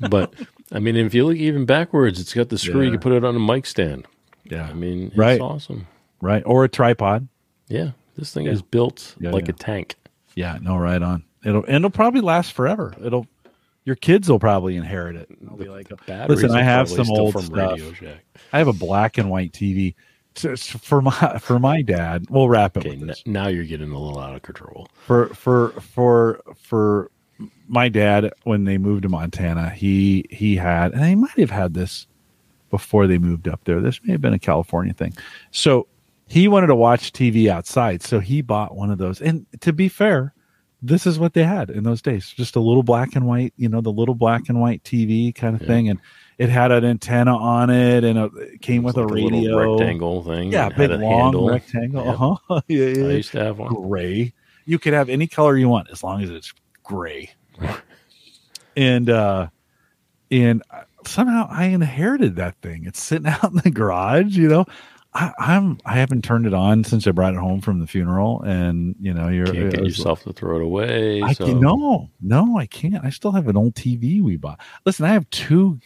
but 0.10 0.34
I 0.70 0.78
mean, 0.78 0.96
if 0.96 1.14
you 1.14 1.26
look 1.26 1.36
even 1.36 1.64
backwards, 1.64 2.20
it's 2.20 2.34
got 2.34 2.48
the 2.50 2.58
screw. 2.58 2.82
You 2.82 2.90
can 2.90 3.00
put 3.00 3.12
it 3.12 3.24
on 3.24 3.34
a 3.36 3.40
mic 3.40 3.64
stand. 3.66 4.06
yeah, 4.44 4.66
I 4.68 4.74
mean, 4.74 5.06
it's 5.08 5.16
Right. 5.16 5.40
awesome. 5.40 5.86
right. 6.20 6.42
Or 6.44 6.64
a 6.64 6.68
tripod. 6.68 7.28
Yeah, 7.68 7.92
this 8.16 8.32
thing 8.34 8.46
Yeah. 8.46 8.52
is 8.52 8.62
built 8.62 9.14
Yeah, 9.18 9.30
like 9.30 9.46
yeah. 9.46 9.54
a 9.54 9.58
tank. 9.58 9.96
Yeah, 10.34 10.58
no, 10.60 10.76
right 10.76 11.02
on. 11.02 11.24
It'll 11.44 11.64
and 11.64 11.76
it'll 11.76 11.90
probably 11.90 12.20
last 12.20 12.52
forever. 12.52 12.94
It'll 13.02 13.26
your 13.84 13.96
kids 13.96 14.28
will 14.28 14.38
probably 14.38 14.76
inherit 14.76 15.16
it. 15.16 15.28
They'll 15.40 15.56
be 15.56 15.68
like, 15.68 15.88
Listen, 16.28 16.52
I 16.52 16.62
have 16.62 16.88
some 16.88 17.10
old 17.10 17.42
stuff. 17.42 17.80
I 18.52 18.58
have 18.58 18.68
a 18.68 18.72
black 18.72 19.18
and 19.18 19.28
white 19.30 19.52
TV. 19.52 19.94
For 20.36 21.02
my 21.02 21.38
for 21.38 21.58
my 21.58 21.82
dad, 21.82 22.26
we'll 22.30 22.48
wrap 22.48 22.76
it 22.76 22.86
Okay, 22.86 22.92
n- 22.96 23.12
now 23.26 23.48
you're 23.48 23.64
getting 23.64 23.90
a 23.90 23.98
little 23.98 24.18
out 24.20 24.34
of 24.34 24.42
control. 24.42 24.88
For 25.06 25.28
for 25.34 25.70
for 25.80 26.40
for 26.56 27.10
my 27.68 27.88
dad 27.88 28.32
when 28.44 28.64
they 28.64 28.78
moved 28.78 29.02
to 29.02 29.08
Montana, 29.08 29.70
he 29.70 30.24
he 30.30 30.56
had 30.56 30.92
and 30.92 31.04
he 31.04 31.14
might 31.14 31.38
have 31.38 31.50
had 31.50 31.74
this 31.74 32.06
before 32.70 33.06
they 33.06 33.18
moved 33.18 33.48
up 33.48 33.64
there. 33.64 33.80
This 33.80 34.00
may 34.04 34.12
have 34.12 34.20
been 34.20 34.32
a 34.32 34.38
California 34.38 34.94
thing. 34.94 35.12
So 35.50 35.86
he 36.28 36.48
wanted 36.48 36.68
to 36.68 36.74
watch 36.76 37.12
TV 37.12 37.48
outside, 37.48 38.02
so 38.02 38.18
he 38.20 38.40
bought 38.40 38.74
one 38.74 38.90
of 38.90 38.96
those. 38.98 39.20
And 39.20 39.44
to 39.60 39.72
be 39.72 39.88
fair, 39.88 40.32
this 40.80 41.06
is 41.06 41.18
what 41.18 41.34
they 41.34 41.44
had 41.44 41.68
in 41.70 41.84
those 41.84 42.00
days 42.02 42.30
just 42.30 42.56
a 42.56 42.60
little 42.60 42.82
black 42.82 43.14
and 43.14 43.26
white 43.26 43.52
you 43.56 43.68
know 43.68 43.80
the 43.80 43.92
little 43.92 44.14
black 44.16 44.48
and 44.48 44.60
white 44.60 44.82
tv 44.82 45.32
kind 45.34 45.54
of 45.54 45.60
Yeah. 45.62 45.68
thing 45.68 45.88
and 45.90 46.00
it 46.38 46.48
had 46.48 46.72
an 46.72 46.84
antenna 46.84 47.36
on 47.36 47.70
it 47.70 48.04
and 48.04 48.18
a, 48.18 48.24
it 48.36 48.60
came 48.62 48.82
with 48.82 48.96
It's 48.96 48.98
a 48.98 49.06
like 49.14 49.22
little 49.22 49.38
radio 49.40 49.76
rectangle 49.78 50.22
thing. 50.24 50.52
yeah 50.52 50.68
big 50.70 50.90
a 50.90 50.96
long 50.96 51.20
handle. 51.22 51.48
rectangle 51.48 52.04
Yeah. 52.04 52.12
uh-huh. 52.12 52.60
yeah, 52.68 52.86
yeah, 52.86 53.06
I 53.06 53.10
used 53.12 53.32
to 53.32 53.44
have 53.44 53.58
one. 53.58 53.72
gray 53.74 54.32
you 54.64 54.78
could 54.78 54.92
have 54.92 55.08
any 55.08 55.26
color 55.26 55.56
you 55.56 55.68
want 55.68 55.88
as 55.90 56.02
long 56.04 56.22
as 56.22 56.30
it's 56.30 56.52
gray 56.82 57.30
and 58.76 59.10
uh 59.10 59.48
and 60.30 60.62
somehow 61.06 61.46
i 61.50 61.66
inherited 61.66 62.36
that 62.36 62.56
thing 62.62 62.84
it's 62.86 63.02
sitting 63.02 63.26
out 63.28 63.44
in 63.44 63.56
the 63.58 63.70
garage 63.70 64.36
you 64.36 64.48
know 64.48 64.64
I, 65.14 65.30
I'm 65.38 65.76
I 65.84 65.96
haven't 65.96 66.24
turned 66.24 66.46
it 66.46 66.54
on 66.54 66.84
since 66.84 67.06
I 67.06 67.10
brought 67.10 67.34
it 67.34 67.38
home 67.38 67.60
from 67.60 67.80
the 67.80 67.86
funeral, 67.86 68.40
and 68.46 68.96
you 68.98 69.12
know 69.12 69.28
you're 69.28 69.44
Can't 69.44 69.70
get 69.70 69.80
it 69.80 69.84
yourself 69.88 70.22
to 70.22 70.32
throw 70.32 70.56
it 70.56 70.62
away. 70.62 71.20
I 71.20 71.34
so 71.34 71.44
can, 71.44 71.60
no, 71.60 72.08
no, 72.22 72.56
I 72.56 72.64
can't. 72.64 73.04
I 73.04 73.10
still 73.10 73.32
have 73.32 73.46
an 73.46 73.54
old 73.54 73.74
TV 73.74 74.22
we 74.22 74.38
bought. 74.38 74.58
Listen, 74.86 75.04
I 75.04 75.08
have 75.10 75.28
two 75.28 75.78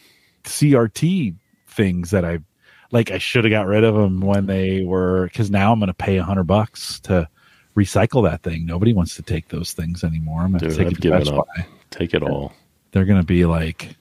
CRT 0.47 1.35
things 1.67 2.11
that 2.11 2.25
I 2.25 2.39
like. 2.91 3.11
I 3.11 3.17
should 3.17 3.43
have 3.43 3.51
got 3.51 3.67
rid 3.67 3.83
of 3.83 3.95
them 3.95 4.21
when 4.21 4.45
they 4.45 4.83
were 4.83 5.25
because 5.27 5.51
now 5.51 5.71
I'm 5.71 5.79
going 5.79 5.87
to 5.87 5.93
pay 5.93 6.17
a 6.17 6.23
hundred 6.23 6.45
bucks 6.45 6.99
to 7.01 7.29
recycle 7.75 8.23
that 8.29 8.43
thing. 8.43 8.65
Nobody 8.65 8.93
wants 8.93 9.15
to 9.15 9.21
take 9.21 9.49
those 9.49 9.73
things 9.73 10.03
anymore. 10.03 10.41
I'm 10.41 10.51
going 10.51 10.69
to 10.71 10.75
take 10.75 10.87
I've 10.87 10.91
it 10.93 10.95
to 10.95 11.01
given 11.01 11.19
Best 11.19 11.31
up. 11.31 11.47
Buy. 11.55 11.65
take 11.91 12.13
it 12.13 12.23
all. 12.23 12.53
They're 12.91 13.05
going 13.05 13.21
to 13.21 13.25
be 13.25 13.45
like, 13.45 13.95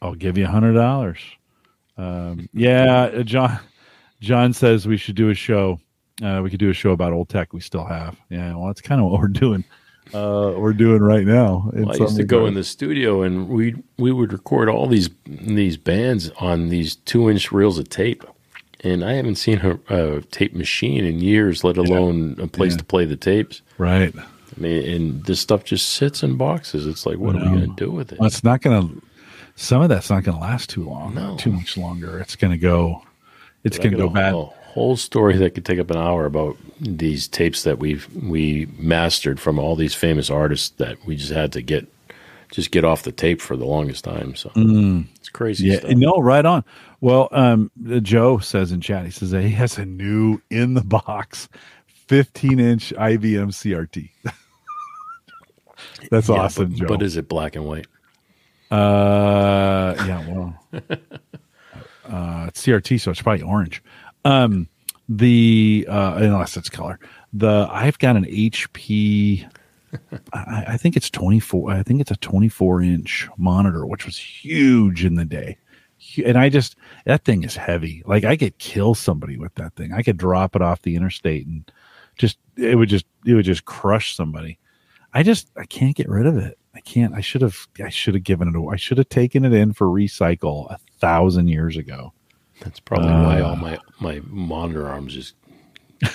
"I'll 0.00 0.14
give 0.14 0.36
you 0.36 0.44
a 0.44 0.48
hundred 0.48 0.74
dollars." 0.74 1.20
Um, 1.96 2.48
yeah, 2.52 3.04
uh, 3.04 3.22
John. 3.22 3.58
John 4.20 4.52
says 4.52 4.86
we 4.86 4.96
should 4.96 5.16
do 5.16 5.30
a 5.30 5.34
show. 5.34 5.80
Uh, 6.22 6.40
we 6.44 6.50
could 6.50 6.60
do 6.60 6.70
a 6.70 6.74
show 6.74 6.92
about 6.92 7.12
old 7.12 7.28
tech. 7.28 7.52
We 7.52 7.60
still 7.60 7.84
have. 7.84 8.16
Yeah, 8.30 8.54
well, 8.54 8.66
that's 8.66 8.80
kind 8.80 9.00
of 9.00 9.10
what 9.10 9.20
we're 9.20 9.28
doing. 9.28 9.64
Uh, 10.14 10.54
we're 10.58 10.72
doing 10.72 11.02
right 11.02 11.26
now. 11.26 11.70
Well, 11.72 11.92
I 11.92 11.96
used 11.96 12.16
to 12.16 12.24
go 12.24 12.46
in 12.46 12.54
the 12.54 12.64
studio 12.64 13.22
and 13.22 13.48
we 13.48 13.74
we 13.98 14.12
would 14.12 14.32
record 14.32 14.68
all 14.68 14.86
these 14.86 15.08
these 15.26 15.76
bands 15.76 16.30
on 16.38 16.68
these 16.68 16.96
two 16.96 17.30
inch 17.30 17.50
reels 17.52 17.78
of 17.78 17.88
tape, 17.88 18.24
and 18.84 19.04
I 19.04 19.12
haven't 19.14 19.36
seen 19.36 19.58
a, 19.88 20.20
tape 20.30 20.54
machine 20.54 21.04
in 21.04 21.20
years, 21.20 21.64
let 21.64 21.76
alone 21.76 22.36
a 22.38 22.46
place 22.46 22.72
Yeah. 22.72 22.78
to 22.78 22.84
play 22.84 23.04
the 23.04 23.16
tapes. 23.16 23.62
right. 23.78 24.14
I 24.54 24.60
mean, 24.60 24.84
and 24.90 25.24
this 25.24 25.40
stuff 25.40 25.64
just 25.64 25.88
sits 25.90 26.22
in 26.22 26.36
boxes. 26.36 26.86
It's 26.86 27.06
like, 27.06 27.16
what 27.16 27.34
are 27.34 27.38
we 27.38 27.46
going 27.46 27.74
to 27.74 27.84
do 27.84 27.90
with 27.90 28.12
it? 28.12 28.18
Well, 28.18 28.26
it's 28.26 28.44
not 28.44 28.60
going 28.60 28.86
to. 28.86 29.02
Some 29.56 29.80
of 29.80 29.88
that's 29.88 30.10
not 30.10 30.24
going 30.24 30.36
to 30.36 30.42
last 30.42 30.68
too 30.68 30.84
long. 30.84 31.14
No. 31.14 31.36
Too 31.38 31.52
much 31.52 31.78
longer. 31.78 32.18
It's 32.18 32.36
going 32.36 32.50
to 32.50 32.58
go. 32.58 33.02
It's 33.64 33.78
going 33.78 33.92
to 33.92 33.96
go 33.96 34.10
bad. 34.10 34.34
A 34.34 34.50
whole 34.72 34.96
story 34.96 35.36
that 35.36 35.54
could 35.54 35.64
take 35.66 35.78
up 35.78 35.90
an 35.90 35.98
hour 35.98 36.24
about 36.24 36.56
these 36.80 37.28
tapes 37.28 37.62
that 37.64 37.78
we've 37.78 38.08
we 38.14 38.66
mastered 38.78 39.38
from 39.38 39.58
all 39.58 39.76
these 39.76 39.94
famous 39.94 40.30
artists 40.30 40.70
that 40.78 40.96
we 41.06 41.14
just 41.16 41.32
had 41.32 41.52
to 41.52 41.62
get 41.62 41.86
just 42.50 42.70
get 42.70 42.84
off 42.84 43.02
the 43.02 43.12
tape 43.12 43.40
for 43.40 43.56
the 43.56 43.64
longest 43.66 44.04
time. 44.04 44.34
So 44.34 44.50
it's 44.56 45.28
crazy. 45.28 45.66
Mm. 45.68 45.72
Yeah, 45.72 45.78
stuff. 45.80 45.90
no, 45.92 46.14
right 46.20 46.44
on. 46.44 46.64
Well, 47.00 47.28
um, 47.32 47.70
Joe 48.02 48.38
says 48.38 48.72
in 48.72 48.80
chat, 48.80 49.04
he 49.04 49.10
says 49.10 49.30
that 49.30 49.42
he 49.42 49.50
has 49.50 49.76
a 49.78 49.84
new 49.84 50.40
in 50.50 50.74
the 50.74 50.82
box 50.84 51.48
15 51.86 52.60
inch 52.60 52.92
IBM 52.96 53.48
CRT. 53.52 54.10
That's 56.10 56.28
Yeah, 56.28 56.34
awesome, 56.36 56.70
but, 56.70 56.78
Joe. 56.78 56.86
but 56.88 57.02
is 57.02 57.16
it 57.16 57.28
black 57.28 57.56
and 57.56 57.64
white? 57.64 57.86
Uh, 58.70 59.94
yeah, 60.06 60.26
well, 60.28 60.54
uh, 62.08 62.46
it's 62.48 62.64
CRT, 62.66 63.00
so 63.00 63.10
it's 63.10 63.20
probably 63.22 63.42
orange. 63.42 63.82
Um, 64.24 64.68
the 65.08 65.86
uh, 65.88 66.14
unless 66.16 66.56
it's 66.56 66.68
color. 66.68 66.98
The 67.32 67.68
I've 67.70 67.98
got 67.98 68.16
an 68.16 68.24
HP. 68.24 69.48
I, 70.32 70.64
I 70.68 70.76
think 70.76 70.96
it's 70.96 71.10
twenty 71.10 71.40
four. 71.40 71.70
I 71.70 71.82
think 71.82 72.00
it's 72.00 72.10
a 72.10 72.16
twenty 72.16 72.48
four 72.48 72.82
inch 72.82 73.28
monitor, 73.36 73.86
which 73.86 74.06
was 74.06 74.16
huge 74.16 75.04
in 75.04 75.14
the 75.16 75.24
day. 75.24 75.58
And 76.24 76.36
I 76.36 76.48
just 76.48 76.76
that 77.04 77.24
thing 77.24 77.44
is 77.44 77.56
heavy. 77.56 78.02
Like 78.06 78.24
I 78.24 78.36
could 78.36 78.58
kill 78.58 78.94
somebody 78.94 79.36
with 79.36 79.54
that 79.56 79.74
thing. 79.74 79.92
I 79.92 80.02
could 80.02 80.16
drop 80.16 80.56
it 80.56 80.62
off 80.62 80.82
the 80.82 80.96
interstate 80.96 81.46
and 81.46 81.70
just 82.16 82.38
it 82.56 82.76
would 82.76 82.88
just 82.88 83.06
it 83.26 83.34
would 83.34 83.44
just 83.44 83.64
crush 83.64 84.16
somebody. 84.16 84.58
I 85.14 85.22
just 85.22 85.50
I 85.56 85.64
can't 85.64 85.96
get 85.96 86.08
rid 86.08 86.26
of 86.26 86.36
it. 86.38 86.58
I 86.74 86.80
can't. 86.80 87.14
I 87.14 87.20
should 87.20 87.42
have. 87.42 87.66
I 87.84 87.90
should 87.90 88.14
have 88.14 88.24
given 88.24 88.48
it. 88.48 88.56
away. 88.56 88.74
I 88.74 88.76
should 88.76 88.98
have 88.98 89.08
taken 89.08 89.44
it 89.44 89.52
in 89.52 89.72
for 89.72 89.86
recycle 89.86 90.70
a 90.70 90.78
thousand 90.98 91.48
years 91.48 91.76
ago. 91.76 92.12
That's 92.62 92.80
probably 92.80 93.16
why 93.16 93.40
Uh. 93.40 93.48
all 93.48 93.56
my 93.56 93.78
my 94.00 94.20
monitor 94.26 94.88
arms 94.88 95.14
just 95.14 95.34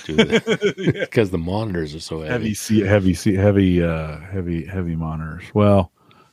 do 0.04 0.16
that 0.16 0.74
because 1.00 1.30
the 1.30 1.38
monitors 1.38 1.94
are 1.94 2.00
so 2.00 2.20
Heavy, 2.20 2.54
heavy. 2.54 2.84
heavy, 2.84 3.36
heavy, 3.36 3.82
uh, 3.82 4.18
heavy, 4.20 4.64
heavy 4.66 4.96
monitors. 4.96 5.44
Well, 5.54 5.92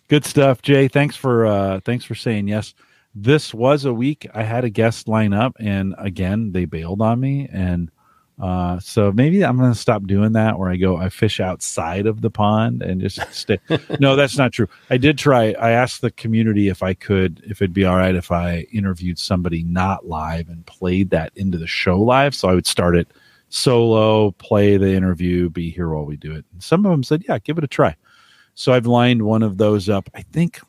good 0.09 0.25
stuff, 0.25 0.61
Jay. 0.61 0.87
Thanks 0.87 1.15
for 1.15 1.45
uh, 1.45 1.79
thanks 1.85 2.05
for 2.05 2.15
saying 2.15 2.47
yes. 2.47 2.73
This 3.13 3.53
was 3.53 3.85
a 3.85 3.93
week 3.93 4.27
I 4.33 4.43
had 4.43 4.65
a 4.65 4.69
guest 4.69 5.07
line 5.07 5.33
up, 5.33 5.55
and 5.59 5.95
again 5.97 6.51
they 6.51 6.65
bailed 6.65 7.01
on 7.01 7.19
me, 7.19 7.47
and 7.51 7.91
uh, 8.41 8.79
so 8.79 9.11
maybe 9.13 9.45
I'm 9.45 9.57
going 9.57 9.71
to 9.71 9.79
stop 9.79 10.03
doing 10.03 10.33
that. 10.33 10.59
Where 10.59 10.69
I 10.69 10.75
go, 10.75 10.97
I 10.97 11.09
fish 11.09 11.39
outside 11.39 12.05
of 12.05 12.21
the 12.21 12.29
pond 12.29 12.81
and 12.81 12.99
just 12.99 13.19
stay. 13.33 13.59
no, 13.99 14.15
that's 14.15 14.37
not 14.37 14.51
true. 14.51 14.67
I 14.89 14.97
did 14.97 15.17
try. 15.17 15.53
I 15.53 15.71
asked 15.71 16.01
the 16.01 16.11
community 16.11 16.67
if 16.67 16.83
I 16.83 16.93
could, 16.93 17.41
if 17.45 17.61
it'd 17.61 17.73
be 17.73 17.85
all 17.85 17.95
right 17.95 18.15
if 18.15 18.31
I 18.31 18.67
interviewed 18.71 19.19
somebody 19.19 19.63
not 19.63 20.07
live 20.07 20.49
and 20.49 20.65
played 20.65 21.11
that 21.11 21.31
into 21.35 21.57
the 21.57 21.67
show 21.67 21.99
live. 21.99 22.35
So 22.35 22.49
I 22.49 22.53
would 22.53 22.67
start 22.67 22.97
it 22.97 23.07
solo, 23.49 24.31
play 24.31 24.75
the 24.75 24.93
interview, 24.93 25.49
be 25.49 25.69
here 25.69 25.89
while 25.89 26.05
we 26.05 26.17
do 26.17 26.31
it. 26.35 26.45
And 26.51 26.61
some 26.61 26.85
of 26.85 26.91
them 26.91 27.03
said, 27.03 27.23
"Yeah, 27.27 27.39
give 27.39 27.57
it 27.57 27.63
a 27.63 27.67
try." 27.67 27.95
So 28.53 28.73
I've 28.73 28.85
lined 28.85 29.21
one 29.21 29.43
of 29.43 29.57
those 29.57 29.87
up. 29.87 30.09
I 30.13 30.23
think 30.23 30.59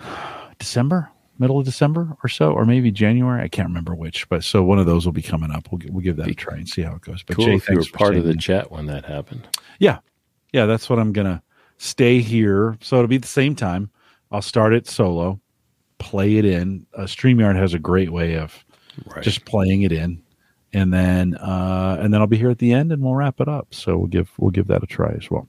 December, 0.58 1.10
middle 1.38 1.58
of 1.58 1.64
December 1.64 2.16
or 2.22 2.28
so, 2.28 2.52
or 2.52 2.64
maybe 2.64 2.90
January. 2.90 3.42
I 3.42 3.48
can't 3.48 3.68
remember 3.68 3.94
which, 3.94 4.28
but 4.28 4.44
so 4.44 4.62
one 4.62 4.78
of 4.78 4.86
those 4.86 5.04
will 5.04 5.12
be 5.12 5.22
coming 5.22 5.50
up. 5.50 5.68
We'll 5.70 5.80
we'll 5.90 6.02
give 6.02 6.16
that 6.16 6.28
a 6.28 6.34
try 6.34 6.56
and 6.56 6.68
see 6.68 6.82
how 6.82 6.94
it 6.94 7.02
goes. 7.02 7.22
But 7.22 7.36
cool 7.36 7.46
Jay, 7.46 7.54
if 7.54 7.68
you 7.68 7.76
were 7.76 7.84
part 7.92 8.16
of 8.16 8.24
the 8.24 8.36
chat 8.36 8.70
when 8.70 8.86
that 8.86 9.04
happened. 9.04 9.46
Yeah, 9.78 9.98
yeah, 10.52 10.66
that's 10.66 10.88
what 10.90 10.98
I'm 10.98 11.12
gonna 11.12 11.42
stay 11.78 12.20
here. 12.20 12.76
So 12.80 12.96
it'll 12.96 13.08
be 13.08 13.18
the 13.18 13.26
same 13.28 13.54
time. 13.54 13.90
I'll 14.30 14.42
start 14.42 14.74
it 14.74 14.86
solo, 14.86 15.40
play 15.98 16.36
it 16.36 16.44
in. 16.44 16.86
Uh, 16.94 17.02
Streamyard 17.02 17.56
has 17.56 17.74
a 17.74 17.78
great 17.78 18.10
way 18.10 18.36
of 18.36 18.64
Right. 19.06 19.22
just 19.22 19.44
playing 19.44 19.82
it 19.82 19.92
in, 19.92 20.20
and 20.72 20.92
then 20.92 21.34
uh, 21.36 21.98
and 22.00 22.12
then 22.12 22.20
I'll 22.20 22.26
be 22.26 22.36
here 22.36 22.50
at 22.50 22.58
the 22.58 22.72
end, 22.72 22.92
and 22.92 23.02
we'll 23.02 23.14
wrap 23.14 23.40
it 23.40 23.48
up. 23.48 23.68
So 23.70 23.96
we'll 23.96 24.08
give 24.08 24.30
we'll 24.38 24.50
give 24.50 24.66
that 24.68 24.82
a 24.82 24.86
try 24.86 25.12
as 25.16 25.30
well. 25.30 25.48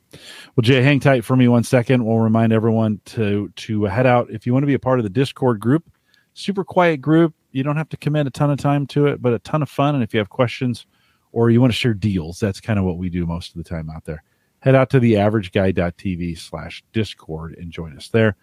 Well, 0.56 0.62
Jay, 0.62 0.82
hang 0.82 1.00
tight 1.00 1.26
for 1.26 1.36
me 1.36 1.48
one 1.48 1.64
second. 1.64 2.06
We'll 2.06 2.20
remind 2.20 2.54
everyone 2.54 3.02
to 3.06 3.50
to 3.50 3.84
head 3.84 4.06
out 4.06 4.30
if 4.30 4.46
you 4.46 4.54
want 4.54 4.64
to 4.64 4.68
be 4.68 4.74
a 4.74 4.80
part 4.80 5.00
of 5.00 5.04
the 5.04 5.10
Discord 5.10 5.60
group. 5.60 5.90
Super 6.34 6.64
quiet 6.64 7.02
group. 7.02 7.34
You 7.52 7.64
don't 7.64 7.78
have 7.78 7.90
to 7.90 7.98
commit 7.98 8.28
a 8.28 8.32
ton 8.32 8.52
of 8.52 8.60
time 8.60 8.86
to 8.88 9.08
it, 9.08 9.22
but 9.22 9.34
a 9.34 9.40
ton 9.40 9.62
of 9.62 9.70
fun. 9.70 9.96
And 9.96 10.04
if 10.04 10.14
you 10.14 10.20
have 10.20 10.30
questions 10.30 10.86
or 11.32 11.50
you 11.50 11.60
want 11.60 11.74
to 11.74 11.78
share 11.78 11.94
deals, 11.94 12.40
that's 12.40 12.62
kind 12.62 12.80
of 12.80 12.86
what 12.86 12.98
we 12.98 13.10
do 13.10 13.26
most 13.26 13.56
of 13.56 13.58
the 13.58 13.68
time 13.68 13.90
out 13.90 14.06
there. 14.06 14.24
Head 14.60 14.76
out 14.76 14.90
to 14.92 15.00
the 15.00 15.14
averageguy.tv 15.14 16.38
slash 16.38 16.84
discord 16.94 17.56
and 17.58 17.72
join 17.72 17.96
us 17.96 18.10
there. 18.10 18.36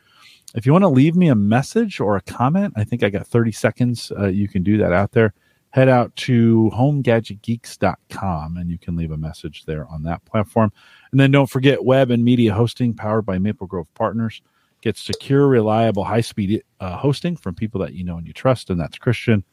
If 0.55 0.66
you 0.66 0.73
want 0.73 0.82
to 0.82 0.89
leave 0.89 1.15
me 1.15 1.28
a 1.28 1.35
message 1.35 2.01
or 2.01 2.16
a 2.16 2.23
comment, 2.23 2.74
I 2.77 2.85
think 2.85 3.03
I 3.03 3.11
got 3.11 3.27
30 3.27 3.53
seconds. 3.53 4.12
Uh, 4.19 4.27
you 4.27 4.48
can 4.48 4.62
do 4.62 4.78
that 4.78 4.93
out 4.93 5.12
there. 5.12 5.35
Head 5.77 5.89
out 5.90 6.16
to 6.16 6.70
homegadgetgeeks.com 6.74 8.57
and 8.57 8.70
you 8.70 8.78
can 8.78 8.97
leave 8.97 9.11
a 9.11 9.19
message 9.19 9.66
there 9.66 9.86
on 9.89 10.03
that 10.05 10.24
platform. 10.24 10.73
And 11.11 11.20
then 11.20 11.31
don't 11.31 11.51
forget 11.51 11.85
web 11.85 12.11
and 12.11 12.24
media 12.24 12.55
hosting 12.55 12.94
powered 12.94 13.27
by 13.27 13.39
Maple 13.39 13.66
Grove 13.66 13.93
Partners. 13.93 14.40
Get 14.81 14.97
secure, 14.97 15.47
reliable, 15.47 16.03
high 16.03 16.23
speed 16.23 16.65
uh, 16.81 16.97
hosting 16.97 17.36
from 17.36 17.55
people 17.55 17.78
that 17.82 17.93
you 17.93 18.05
know 18.05 18.16
and 18.16 18.27
you 18.27 18.32
trust, 18.32 18.70
and 18.70 18.81
that's 18.81 18.97
Christian. 18.97 19.44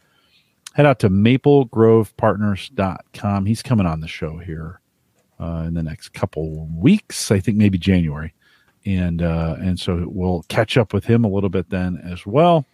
Head 0.73 0.85
out 0.85 0.99
to 0.99 1.09
maplegrovepartners.com. 1.09 3.45
He's 3.45 3.61
coming 3.61 3.85
on 3.85 3.99
the 3.99 4.07
show 4.07 4.37
here 4.37 4.79
uh, 5.41 5.65
in 5.67 5.73
the 5.73 5.83
next 5.83 6.13
couple 6.13 6.67
weeks, 6.67 7.31
I 7.31 7.41
think 7.41 7.57
maybe 7.57 7.77
January 7.77 8.33
and 8.85 9.21
uh, 9.21 9.55
and 9.59 9.79
so 9.79 10.05
we'll 10.07 10.43
catch 10.49 10.77
up 10.77 10.93
with 10.93 11.05
him 11.05 11.23
a 11.23 11.29
little 11.29 11.49
bit 11.49 11.69
then 11.69 12.01
as 12.03 12.25
well. 12.25 12.65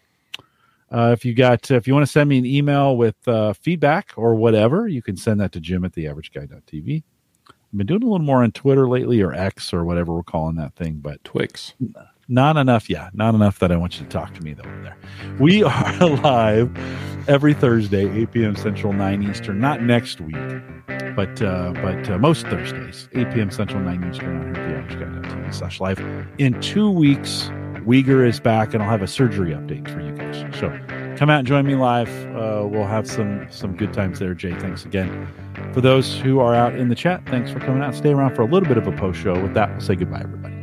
Uh, 0.92 1.12
if 1.14 1.24
you 1.24 1.34
got 1.34 1.70
if 1.70 1.88
you 1.88 1.94
want 1.94 2.06
to 2.06 2.12
send 2.12 2.30
me 2.30 2.38
an 2.38 2.46
email 2.46 2.98
with 2.98 3.16
uh, 3.28 3.54
feedback 3.54 4.12
or 4.16 4.36
whatever, 4.36 4.88
you 4.88 5.02
can 5.02 5.16
send 5.16 5.40
that 5.40 5.52
to 5.52 5.60
Jim 5.60 5.86
at 5.86 5.94
theaverageguy.tv. 5.94 7.04
I've 7.48 7.78
been 7.78 7.86
doing 7.86 8.02
a 8.02 8.06
little 8.06 8.26
more 8.26 8.42
on 8.42 8.52
Twitter 8.52 8.88
lately 8.90 9.22
or 9.22 9.32
X 9.34 9.72
or 9.74 9.86
whatever 9.86 10.14
we're 10.14 10.24
calling 10.24 10.56
that 10.56 10.76
thing, 10.76 10.96
but 10.96 11.24
Twix. 11.24 11.76
not 12.28 12.58
enough. 12.58 12.90
Yeah, 12.90 13.10
not 13.14 13.36
enough 13.36 13.60
that 13.60 13.72
I 13.72 13.76
want 13.76 14.00
you 14.00 14.06
to 14.06 14.10
talk 14.10 14.34
to 14.34 14.42
me 14.42 14.54
though. 14.54 14.64
There, 14.64 14.98
we 15.40 15.62
are 15.64 16.08
live 16.08 16.76
every 17.28 17.54
Thursday, 17.54 18.10
8 18.22 18.32
p.m. 18.32 18.56
Central, 18.56 18.92
9 18.94 19.30
Eastern. 19.30 19.60
Not 19.60 19.84
next 19.84 20.20
week, 20.20 20.36
but 21.16 21.40
uh, 21.44 21.74
but 21.74 22.10
uh, 22.10 22.18
most 22.18 22.48
Thursdays, 22.48 23.08
8 23.14 23.32
p.m. 23.32 23.52
Central, 23.52 23.82
9 23.84 24.10
Eastern 24.12 24.38
on 24.38 24.56
here 24.56 24.78
at 24.78 24.90
theaverageguy.tv 24.90 25.54
slash 25.54 25.80
live. 25.80 26.00
In 26.40 26.60
two 26.62 26.90
weeks, 26.90 27.52
Uyghur 27.90 28.28
is 28.28 28.40
back, 28.40 28.76
and 28.76 28.84
I'll 28.84 28.90
have 28.90 29.02
a 29.02 29.08
surgery 29.08 29.50
update 29.50 29.90
for 29.92 30.00
you 30.00 30.12
guys. 30.12 30.46
So 30.60 30.70
come 31.18 31.32
out 31.32 31.40
and 31.40 31.48
join 31.48 31.66
me 31.66 31.74
live. 31.74 32.08
Uh, 32.36 32.68
we'll 32.68 32.86
have 32.86 33.10
some 33.10 33.48
some 33.50 33.76
good 33.76 33.94
times 33.94 34.20
there. 34.20 34.36
Jay, 34.36 34.54
thanks 34.60 34.86
again. 34.86 35.28
For 35.74 35.82
those 35.82 36.20
who 36.20 36.40
are 36.40 36.54
out 36.54 36.76
in 36.76 36.90
the 36.90 36.96
chat, 36.96 37.26
thanks 37.26 37.50
for 37.50 37.60
coming 37.60 37.82
out. 37.82 37.96
Stay 37.96 38.12
around 38.12 38.36
for 38.36 38.44
a 38.44 38.46
little 38.46 38.70
bit 38.70 38.78
of 38.78 38.86
a 38.86 38.92
post 38.92 39.20
show. 39.20 39.42
With 39.42 39.56
that, 39.56 39.72
we'll 39.72 39.82
say 39.82 39.96
goodbye, 39.96 40.22
everybody. 40.22 40.59